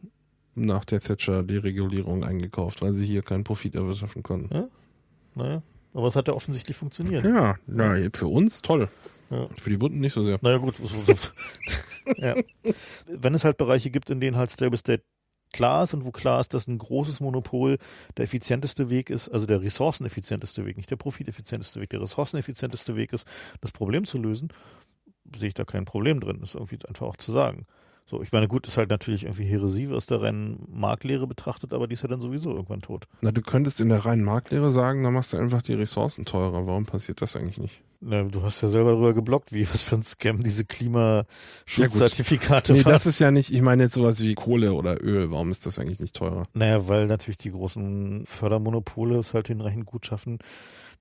nach 0.54 0.84
der 0.84 1.00
Thatcher-Deregulierung 1.00 2.22
eingekauft, 2.22 2.82
weil 2.82 2.92
sie 2.92 3.06
hier 3.06 3.22
keinen 3.22 3.44
Profit 3.44 3.74
erwirtschaften 3.74 4.22
konnten. 4.22 4.68
Naja. 5.34 5.62
Aber 5.94 6.06
es 6.08 6.16
hat 6.16 6.28
ja 6.28 6.34
offensichtlich 6.34 6.76
funktioniert. 6.76 7.24
Ja, 7.24 7.56
na, 7.66 7.96
für 8.12 8.26
uns 8.26 8.60
toll. 8.62 8.88
Ja. 9.30 9.48
Für 9.58 9.70
die 9.70 9.76
Bunten 9.78 10.00
nicht 10.00 10.12
so 10.12 10.22
sehr. 10.22 10.38
Naja, 10.42 10.58
gut. 10.58 10.74
ja. 12.18 12.34
Wenn 13.08 13.34
es 13.34 13.44
halt 13.44 13.56
Bereiche 13.56 13.90
gibt, 13.90 14.10
in 14.10 14.20
denen 14.20 14.36
halt 14.36 14.50
Stable 14.50 14.76
State 14.76 15.02
klar 15.54 15.84
ist 15.84 15.94
und 15.94 16.04
wo 16.04 16.10
klar 16.10 16.40
ist, 16.40 16.52
dass 16.52 16.66
ein 16.66 16.78
großes 16.78 17.20
Monopol 17.20 17.78
der 18.16 18.24
effizienteste 18.24 18.90
Weg 18.90 19.08
ist, 19.08 19.28
also 19.28 19.46
der 19.46 19.62
ressourceneffizienteste 19.62 20.66
Weg, 20.66 20.76
nicht 20.76 20.90
der 20.90 20.96
profiteffizienteste 20.96 21.80
Weg, 21.80 21.90
der 21.90 22.02
ressourceneffizienteste 22.02 22.96
Weg 22.96 23.12
ist, 23.12 23.26
das 23.60 23.70
Problem 23.70 24.04
zu 24.04 24.18
lösen, 24.18 24.48
sehe 25.36 25.48
ich 25.48 25.54
da 25.54 25.64
kein 25.64 25.84
Problem 25.84 26.18
drin. 26.18 26.38
Das 26.40 26.50
ist 26.50 26.54
irgendwie 26.56 26.78
einfach 26.86 27.06
auch 27.06 27.16
zu 27.16 27.30
sagen. 27.30 27.66
So, 28.06 28.20
ich 28.20 28.32
meine, 28.32 28.48
gut, 28.48 28.66
ist 28.66 28.76
halt 28.76 28.90
natürlich 28.90 29.22
irgendwie 29.24 29.44
Heresie 29.44 29.88
aus 29.88 30.06
der 30.06 30.20
reinen 30.20 30.66
Marktlehre 30.68 31.26
betrachtet, 31.26 31.72
aber 31.72 31.86
die 31.86 31.94
ist 31.94 32.02
ja 32.02 32.08
dann 32.08 32.20
sowieso 32.20 32.50
irgendwann 32.50 32.82
tot. 32.82 33.06
Na, 33.22 33.30
du 33.30 33.40
könntest 33.40 33.80
in 33.80 33.88
der 33.88 34.04
reinen 34.04 34.24
Marktlehre 34.24 34.70
sagen, 34.70 35.04
da 35.04 35.10
machst 35.10 35.32
du 35.32 35.38
einfach 35.38 35.62
die 35.62 35.72
Ressourcen 35.72 36.26
teurer. 36.26 36.66
Warum 36.66 36.84
passiert 36.84 37.22
das 37.22 37.34
eigentlich 37.36 37.58
nicht? 37.58 37.82
Na, 38.06 38.22
du 38.24 38.42
hast 38.42 38.60
ja 38.60 38.68
selber 38.68 38.90
darüber 38.90 39.14
geblockt, 39.14 39.52
wie 39.54 39.66
was 39.72 39.80
für 39.82 39.96
ein 39.96 40.02
Scam 40.02 40.42
diese 40.42 40.64
Klimaschutzertifikate 40.64 42.74
Nee, 42.74 42.84
waren. 42.84 42.92
das 42.92 43.06
ist 43.06 43.18
ja 43.18 43.30
nicht, 43.30 43.50
ich 43.52 43.62
meine 43.62 43.84
jetzt 43.84 43.94
sowas 43.94 44.20
wie 44.20 44.34
Kohle 44.34 44.74
oder 44.74 45.02
Öl. 45.02 45.30
Warum 45.30 45.50
ist 45.50 45.64
das 45.66 45.78
eigentlich 45.78 46.00
nicht 46.00 46.14
teurer? 46.14 46.44
Naja, 46.52 46.86
weil 46.88 47.06
natürlich 47.06 47.38
die 47.38 47.50
großen 47.50 48.26
Fördermonopole 48.26 49.18
es 49.18 49.34
halt 49.34 49.48
hinreichend 49.48 49.86
gut 49.86 50.06
schaffen, 50.06 50.38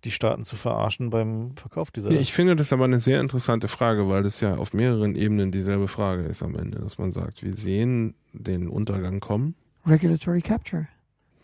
die 0.06 0.12
Staaten 0.12 0.46
zu 0.46 0.56
verarschen 0.56 1.10
beim 1.10 1.56
Verkauf 1.56 1.92
dieser. 1.92 2.10
Nee, 2.10 2.18
ich 2.20 2.34
finde 2.34 2.56
das 2.56 2.74
aber 2.74 2.86
eine 2.86 3.00
sehr 3.00 3.20
interessante 3.20 3.68
Frage, 3.68 4.10
weil 4.10 4.24
das 4.24 4.42
ja 4.42 4.56
auf 4.56 4.74
mehreren 4.74 5.16
Ebenen 5.16 5.52
dieselbe 5.52 5.88
Frage 5.88 6.24
ist 6.24 6.42
am 6.42 6.56
Ende, 6.56 6.80
dass 6.80 6.98
man 6.98 7.12
sagt, 7.12 7.44
wir 7.44 7.54
sehen 7.54 8.16
den 8.34 8.68
Untergang 8.68 9.20
kommen. 9.20 9.56
Regulatory 9.86 10.42
Capture. 10.42 10.88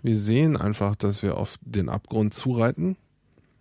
Wir 0.01 0.17
sehen 0.17 0.55
einfach, 0.55 0.95
dass 0.95 1.23
wir 1.23 1.37
auf 1.37 1.57
den 1.61 1.89
Abgrund 1.89 2.33
zureiten. 2.33 2.95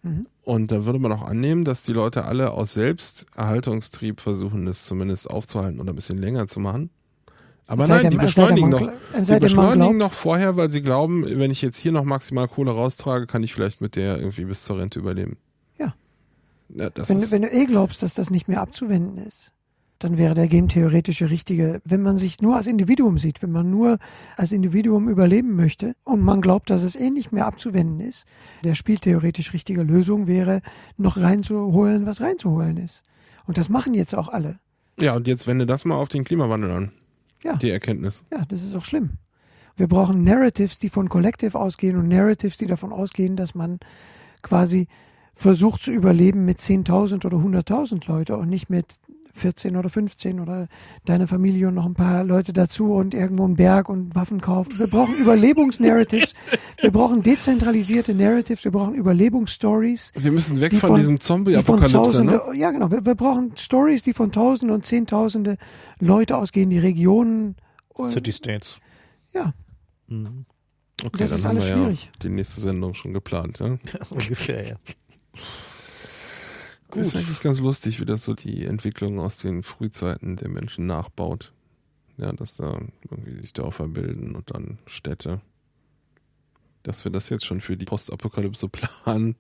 Mhm. 0.03 0.27
Und 0.49 0.73
da 0.73 0.87
würde 0.87 0.99
man 0.99 1.13
auch 1.13 1.27
annehmen, 1.27 1.67
dass 1.67 1.83
die 1.83 1.93
Leute 1.93 2.25
alle 2.25 2.53
aus 2.53 2.73
Selbsterhaltungstrieb 2.73 4.19
versuchen, 4.19 4.65
das 4.65 4.87
zumindest 4.87 5.29
aufzuhalten 5.29 5.79
oder 5.79 5.93
ein 5.93 5.95
bisschen 5.95 6.17
länger 6.17 6.47
zu 6.47 6.59
machen. 6.59 6.89
Aber 7.67 7.85
sei 7.85 8.05
nein, 8.05 8.13
die 8.13 8.17
es 8.17 8.33
sei 8.33 8.47
denn, 8.47 8.71
beschleunigen 8.71 8.71
noch. 8.71 9.27
Die 9.29 9.41
beschleunigen 9.41 9.99
noch 9.99 10.15
vorher, 10.15 10.57
weil 10.57 10.71
sie 10.71 10.81
glauben, 10.81 11.27
wenn 11.27 11.51
ich 11.51 11.61
jetzt 11.61 11.77
hier 11.77 11.93
noch 11.93 12.05
maximal 12.05 12.49
Kohle 12.49 12.71
raustrage, 12.71 13.27
kann 13.27 13.43
ich 13.43 13.53
vielleicht 13.53 13.83
mit 13.83 13.95
der 13.95 14.17
irgendwie 14.17 14.47
bis 14.47 14.65
zur 14.65 14.79
Rente 14.79 14.99
überleben. 14.99 15.37
Ja, 15.79 15.93
das 16.89 17.11
Wenn, 17.11 17.19
ist, 17.19 17.31
wenn 17.31 17.43
du 17.43 17.53
eh 17.53 17.67
glaubst, 17.67 18.03
dass 18.03 18.15
das 18.15 18.31
nicht 18.31 18.49
mehr 18.49 18.63
abzuwenden 18.63 19.19
ist, 19.19 19.53
dann 19.99 20.17
wäre 20.17 20.35
der 20.35 20.49
game-theoretische 20.49 21.31
richtige, 21.31 21.81
wenn 21.85 22.03
man 22.03 22.19
sich 22.19 22.41
nur 22.41 22.57
als 22.57 22.67
Individuum 22.67 23.19
sieht, 23.19 23.43
wenn 23.43 23.51
man 23.51 23.71
nur 23.71 23.99
als 24.37 24.53
Individuum 24.53 25.09
überleben 25.09 25.57
möchte 25.57 25.95
und 26.05 26.21
man 26.21 26.41
glaubt, 26.41 26.71
dass 26.71 26.83
es 26.83 26.95
eh 26.95 27.11
nicht 27.11 27.33
mehr 27.33 27.47
abzuwenden 27.47 28.01
ist, 28.01 28.25
der 28.63 28.75
spieltheoretisch 28.75 29.53
richtige 29.53 29.83
Lösung 29.83 30.27
wäre, 30.27 30.63
noch 30.97 31.17
reinzuholen, 31.17 32.07
was 32.07 32.21
reinzuholen 32.21 32.77
ist. 32.77 33.03
Und 33.47 33.59
das 33.59 33.69
machen 33.69 33.95
jetzt 33.95 34.15
auch 34.15 34.29
alle. 34.29 34.59
ja, 35.01 35.15
und 35.15 35.27
jetzt 35.27 35.47
wende 35.47 35.67
das 35.67 35.85
mal 35.85 35.97
auf 35.97 36.09
den 36.09 36.25
Klimawandel 36.25 36.71
an. 36.71 36.93
Ja. 37.43 37.57
Die 37.57 37.71
Erkenntnis. 37.71 38.25
Ja, 38.31 38.45
das 38.49 38.63
ist 38.63 38.75
auch 38.77 38.85
schlimm. 38.85 39.11
Wir 39.77 39.87
brauchen 39.87 40.25
Narratives, 40.25 40.79
die 40.79 40.89
von 40.89 41.09
Collective 41.09 41.59
ausgehen 41.59 41.97
und 41.97 42.09
Narratives, 42.09 42.59
die 42.59 42.67
davon 42.67 42.93
ausgehen, 42.93 43.37
dass 43.37 43.55
man 43.55 43.79
quasi 44.43 44.89
versucht 45.35 45.83
zu 45.85 45.93
überleben 45.93 46.45
mit 46.45 46.59
10.000 46.59 47.25
oder 47.25 47.39
100.000 47.39 48.09
Leute 48.09 48.37
und 48.37 48.49
nicht 48.49 48.71
mit 48.71 48.99
14 49.39 49.77
oder 49.77 49.89
15 49.89 50.41
oder 50.41 50.69
deine 51.07 51.27
Familie 51.27 51.69
und 51.69 51.75
noch 51.75 51.87
ein 51.87 51.95
paar 51.95 52.25
Leute 52.25 52.53
dazu 52.53 52.93
und 52.93 53.15
irgendwo 53.15 53.45
einen 53.45 53.57
Berg 53.57 53.89
und 53.89 54.15
Waffen 54.15 54.41
kaufen. 54.41 54.79
Wir 54.79 54.87
brauchen 54.89 55.15
Überlebungsnarratives. 55.17 56.35
wir 56.81 56.91
brauchen 56.91 57.23
dezentralisierte 57.23 58.15
Narratives. 58.15 58.65
Wir 58.65 58.73
brauchen 58.73 58.95
Überlebungsstories. 58.95 60.13
Wir 60.15 60.33
müssen 60.33 60.61
weg 60.61 60.71
Die 60.71 60.77
von, 60.79 60.89
von- 60.91 60.97
diesem 61.01 61.17
Die 61.17 61.23
Zombie-Apokalypse, 61.23 61.93
Tausende, 61.93 62.33
ne? 62.51 62.57
ja 62.57 62.71
genau, 62.71 62.91
wir, 62.91 63.07
wir 63.07 63.15
brauchen 63.15 63.57
Stories, 63.57 64.03
die 64.03 64.13
von 64.13 64.33
Tausende 64.33 64.75
und 64.75 64.85
Zehntausende 64.85 65.57
Leute 66.01 66.37
ausgehen, 66.37 66.71
die 66.71 66.79
Regionen. 66.79 67.57
und- 67.89 68.13
City 68.13 68.33
States. 68.33 68.79
Ja, 69.35 69.55
Mhm. 70.09 70.45
Okay, 71.05 71.19
das 71.19 71.31
dann 71.31 71.39
ist 71.39 71.45
haben 71.45 71.57
alles 71.59 71.69
wir 71.69 71.75
schwierig. 71.77 72.05
ja 72.07 72.11
die 72.23 72.29
nächste 72.31 72.61
Sendung 72.61 72.95
schon 72.95 73.13
geplant, 73.15 73.61
ja? 73.61 73.79
Ungefähr, 74.11 74.67
ja. 74.67 74.77
Gut. 76.91 77.03
Ist 77.03 77.17
eigentlich 77.17 77.41
ganz 77.41 77.59
lustig, 77.61 78.01
wie 78.01 78.07
das 78.07 78.25
so 78.25 78.35
die 78.35 78.65
Entwicklung 78.65 79.21
aus 79.21 79.39
den 79.39 79.63
Frühzeiten 79.63 80.37
der 80.37 80.49
Menschen 80.49 80.87
nachbaut. 80.87 81.53
Ja, 82.17 82.33
dass 82.33 82.57
da 82.57 82.81
irgendwie 83.09 83.35
sich 83.35 83.53
Dörfer 83.53 83.87
bilden 83.89 84.35
und 84.35 84.53
dann 84.53 84.79
Städte. 84.87 85.41
Dass 86.83 87.05
wir 87.05 87.13
das 87.13 87.29
jetzt 87.29 87.45
schon 87.45 87.61
für 87.61 87.77
die 87.77 87.85
Postapokalypse 87.85 88.69
planen, 88.69 89.37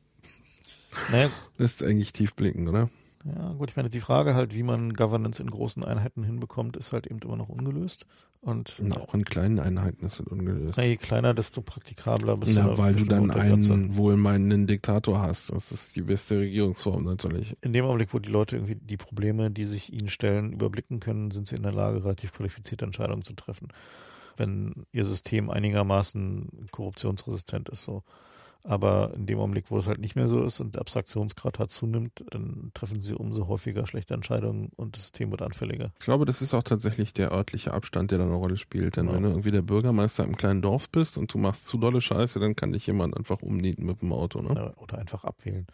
Naja, 1.10 1.30
lässt 1.56 1.82
eigentlich 1.82 2.12
tief 2.12 2.34
blicken, 2.34 2.68
oder? 2.68 2.90
Ja, 3.24 3.52
gut, 3.54 3.70
ich 3.70 3.76
meine, 3.76 3.90
die 3.90 4.00
Frage 4.00 4.34
halt, 4.34 4.54
wie 4.54 4.62
man 4.62 4.92
Governance 4.94 5.42
in 5.42 5.50
großen 5.50 5.84
Einheiten 5.84 6.22
hinbekommt, 6.22 6.76
ist 6.76 6.92
halt 6.92 7.06
eben 7.06 7.18
immer 7.20 7.36
noch 7.36 7.48
ungelöst. 7.48 8.06
Und 8.40 8.78
Und 8.78 8.96
auch 8.96 9.12
in 9.14 9.24
kleinen 9.24 9.58
Einheiten 9.58 10.06
ist 10.06 10.20
das 10.20 10.26
ungelöst. 10.28 10.76
na, 10.76 10.84
je 10.84 10.96
kleiner, 10.96 11.34
desto 11.34 11.60
praktikabler 11.60 12.36
bist 12.36 12.52
Na, 12.54 12.68
du. 12.68 12.78
weil 12.78 12.94
du 12.94 13.04
dann 13.04 13.30
einen 13.32 13.96
wohlmeinenden 13.96 14.68
Diktator 14.68 15.20
hast. 15.20 15.50
Das 15.50 15.72
ist 15.72 15.96
die 15.96 16.02
beste 16.02 16.38
Regierungsform 16.38 17.02
natürlich. 17.02 17.56
In 17.62 17.72
dem 17.72 17.84
Augenblick, 17.84 18.14
wo 18.14 18.20
die 18.20 18.30
Leute 18.30 18.56
irgendwie 18.56 18.76
die 18.76 18.96
Probleme, 18.96 19.50
die 19.50 19.64
sich 19.64 19.92
ihnen 19.92 20.08
stellen, 20.08 20.52
überblicken 20.52 21.00
können, 21.00 21.32
sind 21.32 21.48
sie 21.48 21.56
in 21.56 21.64
der 21.64 21.72
Lage, 21.72 22.04
relativ 22.04 22.32
qualifizierte 22.32 22.84
Entscheidungen 22.84 23.22
zu 23.22 23.32
treffen. 23.34 23.68
Wenn 24.36 24.86
ihr 24.92 25.04
System 25.04 25.50
einigermaßen 25.50 26.68
korruptionsresistent 26.70 27.68
ist, 27.70 27.82
so. 27.82 28.04
Aber 28.64 29.14
in 29.14 29.24
dem 29.26 29.39
Augenblick, 29.39 29.70
wo 29.70 29.78
es 29.78 29.86
halt 29.86 29.98
nicht 30.01 30.14
mehr 30.16 30.28
so 30.28 30.43
ist 30.43 30.60
und 30.60 30.74
der 30.74 30.82
Abstraktionsgrad 30.82 31.59
halt 31.59 31.70
zunimmt, 31.70 32.24
dann 32.30 32.70
treffen 32.74 33.01
sie 33.01 33.14
umso 33.14 33.47
häufiger 33.48 33.86
schlechte 33.86 34.12
Entscheidungen 34.14 34.70
und 34.76 34.94
das 34.97 35.02
System 35.05 35.30
wird 35.30 35.40
anfälliger. 35.43 35.93
Ich 35.98 36.05
glaube, 36.05 36.26
das 36.26 36.43
ist 36.43 36.52
auch 36.52 36.62
tatsächlich 36.62 37.14
der 37.14 37.32
örtliche 37.32 37.72
Abstand, 37.72 38.10
der 38.10 38.18
da 38.18 38.24
eine 38.24 38.35
Rolle 38.35 38.59
spielt. 38.59 38.97
Denn 38.97 39.06
Genau. 39.06 39.16
wenn 39.16 39.22
du 39.22 39.28
irgendwie 39.30 39.52
der 39.52 39.62
Bürgermeister 39.62 40.24
im 40.24 40.36
kleinen 40.36 40.60
Dorf 40.60 40.90
bist 40.90 41.16
und 41.16 41.32
du 41.32 41.39
machst 41.39 41.64
zu 41.64 41.78
dolle 41.78 42.01
Scheiße, 42.01 42.40
dann 42.40 42.56
kann 42.56 42.72
dich 42.72 42.86
jemand 42.86 43.16
einfach 43.16 43.40
umnieten 43.40 43.86
mit 43.86 44.02
dem 44.02 44.12
Auto. 44.12 44.43
Ne? 44.43 44.74
Oder, 44.76 44.98
einfach 44.98 45.24
abwählen. 45.24 45.66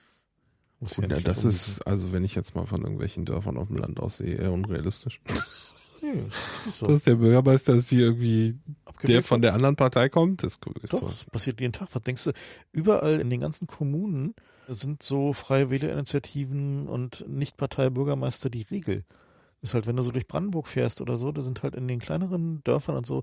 Muss 0.78 0.98
Und 0.98 1.04
ja, 1.04 1.20
das 1.20 1.38
unbedingt- 1.44 1.44
ist, 1.54 1.86
also 1.86 2.12
wenn 2.12 2.24
ich 2.24 2.34
jetzt 2.34 2.54
mal 2.54 2.66
von 2.66 2.82
irgendwelchen 2.82 3.24
Dörfern 3.24 3.56
auf 3.56 3.68
dem 3.68 3.78
Land 3.78 3.98
aussehe, 3.98 4.36
eher 4.36 4.52
unrealistisch. 4.52 5.20
Nee, 6.04 6.24
das 6.28 6.66
ist 6.66 6.78
so. 6.78 6.86
Dass 6.86 7.04
der 7.04 7.14
Bürgermeister 7.14 7.74
ist 7.74 7.88
hier 7.88 8.06
irgendwie 8.06 8.52
der 8.52 8.84
Abgewählt 8.84 9.24
von 9.24 9.40
der 9.40 9.54
anderen 9.54 9.76
Partei 9.76 10.08
kommt, 10.08 10.42
das 10.42 10.54
ist 10.54 10.92
Doch, 10.92 11.00
so. 11.00 11.06
das 11.06 11.24
passiert 11.24 11.60
jeden 11.60 11.72
Tag. 11.72 11.88
Was 11.92 12.02
denkst 12.02 12.24
du? 12.24 12.32
Überall 12.72 13.20
in 13.20 13.30
den 13.30 13.40
ganzen 13.40 13.66
Kommunen 13.66 14.34
sind 14.68 15.02
so 15.02 15.32
freie 15.32 15.70
Wählerinitiativen 15.70 16.88
und 16.88 17.24
Nicht-Partei-Bürgermeister 17.28 18.50
die 18.50 18.62
Regel. 18.62 19.04
Ist 19.62 19.72
halt, 19.72 19.86
wenn 19.86 19.96
du 19.96 20.02
so 20.02 20.10
durch 20.10 20.26
Brandenburg 20.26 20.68
fährst 20.68 21.00
oder 21.00 21.16
so, 21.16 21.32
da 21.32 21.40
sind 21.40 21.62
halt 21.62 21.74
in 21.74 21.88
den 21.88 21.98
kleineren 21.98 22.62
Dörfern 22.64 22.96
und 22.96 23.06
so, 23.06 23.22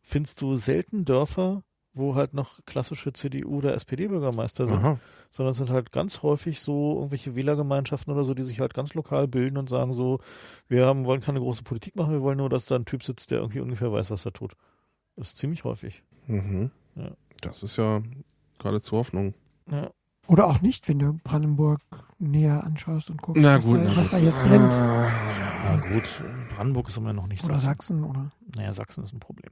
findest 0.00 0.40
du 0.40 0.54
selten 0.54 1.04
Dörfer, 1.04 1.62
wo 1.94 2.14
halt 2.14 2.34
noch 2.34 2.58
klassische 2.66 3.12
CDU- 3.12 3.58
oder 3.58 3.74
SPD-Bürgermeister 3.74 4.66
sind, 4.66 4.78
Aha. 4.78 4.98
sondern 5.30 5.52
es 5.52 5.56
sind 5.58 5.70
halt 5.70 5.92
ganz 5.92 6.22
häufig 6.22 6.60
so 6.60 6.96
irgendwelche 6.96 7.36
Wählergemeinschaften 7.36 8.12
oder 8.12 8.24
so, 8.24 8.34
die 8.34 8.42
sich 8.42 8.60
halt 8.60 8.74
ganz 8.74 8.94
lokal 8.94 9.28
bilden 9.28 9.56
und 9.56 9.68
sagen 9.70 9.94
so, 9.94 10.18
wir 10.68 10.86
haben, 10.86 11.04
wollen 11.04 11.20
keine 11.20 11.38
große 11.40 11.62
Politik 11.62 11.96
machen, 11.96 12.12
wir 12.12 12.22
wollen 12.22 12.38
nur, 12.38 12.48
dass 12.50 12.66
da 12.66 12.74
ein 12.74 12.84
Typ 12.84 13.02
sitzt, 13.02 13.30
der 13.30 13.38
irgendwie 13.38 13.60
ungefähr 13.60 13.92
weiß, 13.92 14.10
was 14.10 14.26
er 14.26 14.32
tut. 14.32 14.54
Das 15.16 15.28
ist 15.28 15.38
ziemlich 15.38 15.64
häufig. 15.64 16.02
Mhm. 16.26 16.70
Ja. 16.96 17.12
Das 17.40 17.62
ist 17.62 17.76
ja 17.76 18.02
geradezu 18.58 18.96
Hoffnung. 18.96 19.34
Ja. 19.70 19.90
Oder 20.26 20.46
auch 20.46 20.62
nicht, 20.62 20.88
wenn 20.88 20.98
du 20.98 21.12
Brandenburg 21.22 21.80
näher 22.18 22.64
anschaust 22.64 23.10
und 23.10 23.20
guckst, 23.20 23.42
Na 23.42 23.58
was, 23.58 23.64
gut, 23.64 23.80
da, 23.80 23.96
was 23.96 24.04
gut. 24.04 24.12
da 24.12 24.18
jetzt 24.18 24.42
brennt. 24.42 24.72
Na 24.72 25.76
gut, 25.92 26.22
Brandenburg 26.56 26.88
ist 26.88 26.96
immer 26.96 27.12
noch 27.12 27.26
nicht 27.26 27.44
Oder 27.44 27.58
so. 27.58 27.66
Sachsen, 27.66 28.04
oder? 28.04 28.30
Naja, 28.56 28.72
Sachsen 28.72 29.04
ist 29.04 29.12
ein 29.12 29.20
Problem. 29.20 29.50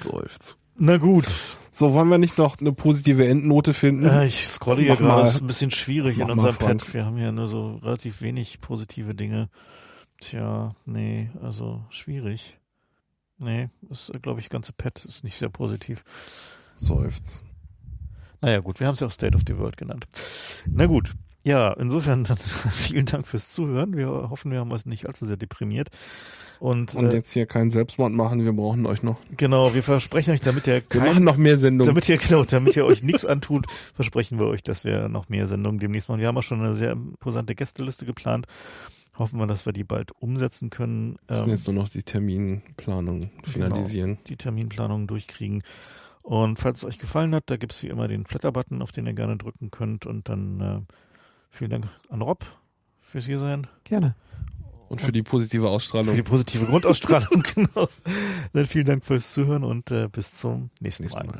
Seufz. 0.00 0.56
Na 0.76 0.96
gut. 0.96 1.26
So, 1.72 1.92
wollen 1.92 2.08
wir 2.08 2.18
nicht 2.18 2.38
noch 2.38 2.58
eine 2.58 2.72
positive 2.72 3.26
Endnote 3.26 3.74
finden? 3.74 4.06
Äh, 4.06 4.26
ich 4.26 4.46
scrolle 4.46 4.82
hier 4.82 4.96
gerade, 4.96 5.04
mal. 5.04 5.22
das 5.22 5.34
ist 5.34 5.40
ein 5.42 5.46
bisschen 5.46 5.70
schwierig 5.70 6.18
in 6.18 6.30
unserem. 6.30 6.56
Pad. 6.56 6.94
Wir 6.94 7.04
haben 7.04 7.16
hier 7.16 7.32
nur 7.32 7.48
so 7.48 7.76
relativ 7.82 8.22
wenig 8.22 8.60
positive 8.60 9.14
Dinge. 9.14 9.48
Tja, 10.20 10.74
nee, 10.86 11.30
also 11.42 11.84
schwierig. 11.90 12.58
Nee, 13.38 13.70
das 13.82 14.10
glaube 14.22 14.40
ich, 14.40 14.50
ganze 14.50 14.72
Pad 14.72 15.04
ist 15.04 15.22
nicht 15.22 15.38
sehr 15.38 15.48
positiv. 15.48 16.02
Seufz. 16.74 17.42
Naja, 18.40 18.60
gut, 18.60 18.80
wir 18.80 18.86
haben 18.86 18.94
es 18.94 19.00
ja 19.00 19.06
auch 19.06 19.12
State 19.12 19.36
of 19.36 19.42
the 19.46 19.58
World 19.58 19.76
genannt. 19.76 20.06
Na 20.66 20.86
gut. 20.86 21.14
Ja, 21.48 21.72
insofern 21.72 22.24
dann 22.24 22.36
vielen 22.36 23.06
Dank 23.06 23.26
fürs 23.26 23.48
Zuhören. 23.48 23.96
Wir 23.96 24.08
hoffen, 24.08 24.52
wir 24.52 24.58
haben 24.60 24.70
euch 24.70 24.84
nicht 24.84 25.06
allzu 25.06 25.24
sehr 25.24 25.38
deprimiert. 25.38 25.88
Und, 26.60 26.94
Und 26.94 27.06
äh, 27.06 27.14
jetzt 27.14 27.32
hier 27.32 27.46
keinen 27.46 27.70
Selbstmord 27.70 28.12
machen, 28.12 28.44
wir 28.44 28.52
brauchen 28.52 28.84
euch 28.84 29.02
noch. 29.02 29.16
genau, 29.34 29.72
wir 29.72 29.82
versprechen 29.82 30.32
euch, 30.32 30.42
damit 30.42 30.66
ihr 30.66 30.74
Wir 30.74 30.80
kein 30.82 31.06
machen 31.06 31.24
noch 31.24 31.38
mehr 31.38 31.58
Sendungen. 31.58 31.88
Damit 31.88 32.06
ihr, 32.08 32.18
genau, 32.18 32.44
damit 32.44 32.76
ihr 32.76 32.84
euch 32.84 33.02
nichts 33.02 33.24
antut, 33.24 33.64
versprechen 33.94 34.38
wir 34.38 34.46
euch, 34.46 34.62
dass 34.62 34.84
wir 34.84 35.08
noch 35.08 35.30
mehr 35.30 35.46
Sendungen 35.46 35.78
demnächst 35.78 36.10
machen. 36.10 36.20
Wir 36.20 36.28
haben 36.28 36.36
auch 36.36 36.42
schon 36.42 36.60
eine 36.60 36.74
sehr 36.74 36.92
imposante 36.92 37.54
Gästeliste 37.54 38.04
geplant. 38.04 38.46
Hoffen 39.16 39.38
wir, 39.38 39.46
dass 39.46 39.64
wir 39.64 39.72
die 39.72 39.84
bald 39.84 40.12
umsetzen 40.20 40.68
können, 40.68 41.16
Wir 41.28 41.36
müssen 41.36 41.48
ähm, 41.48 41.54
jetzt 41.54 41.66
nur 41.66 41.74
noch 41.74 41.88
die 41.88 42.02
Terminplanung 42.02 43.30
finalisieren. 43.44 44.18
die 44.26 44.36
Terminplanung 44.36 45.06
durchkriegen. 45.06 45.62
Und 46.22 46.58
falls 46.58 46.80
es 46.80 46.84
euch 46.84 46.98
gefallen 46.98 47.34
hat, 47.34 47.44
da 47.46 47.56
gibt 47.56 47.72
es 47.72 47.82
wie 47.82 47.88
immer 47.88 48.06
den 48.06 48.26
Flatter-Button, 48.26 48.82
auf 48.82 48.92
den 48.92 49.06
ihr 49.06 49.14
gerne 49.14 49.38
drücken 49.38 49.70
könnt. 49.70 50.04
Und 50.04 50.28
dann 50.28 50.60
äh, 50.60 50.92
vielen 51.50 51.70
Dank 51.70 51.88
an 52.08 52.22
Rob 52.22 52.44
fürs 53.00 53.26
hier 53.26 53.38
sein. 53.38 53.66
Gerne. 53.84 54.14
Und 54.88 55.02
für 55.02 55.12
die 55.12 55.22
positive 55.22 55.64
Für 55.64 55.68
Ausstrahlung. 55.68 56.16
die 56.16 56.22
positive 56.22 56.64
Grundausstrahlung, 56.64 57.42
genau. 57.54 57.88
Dann 58.54 58.66
vielen 58.66 58.86
Dank 58.86 59.04
fürs 59.04 59.32
Zuhören 59.34 59.62
und 59.64 59.90
äh, 59.90 60.08
bis 60.08 60.32
zum 60.32 60.70
nächsten 60.80 61.04
Nächstes 61.04 61.12
Mal. 61.14 61.26
Mal. 61.26 61.34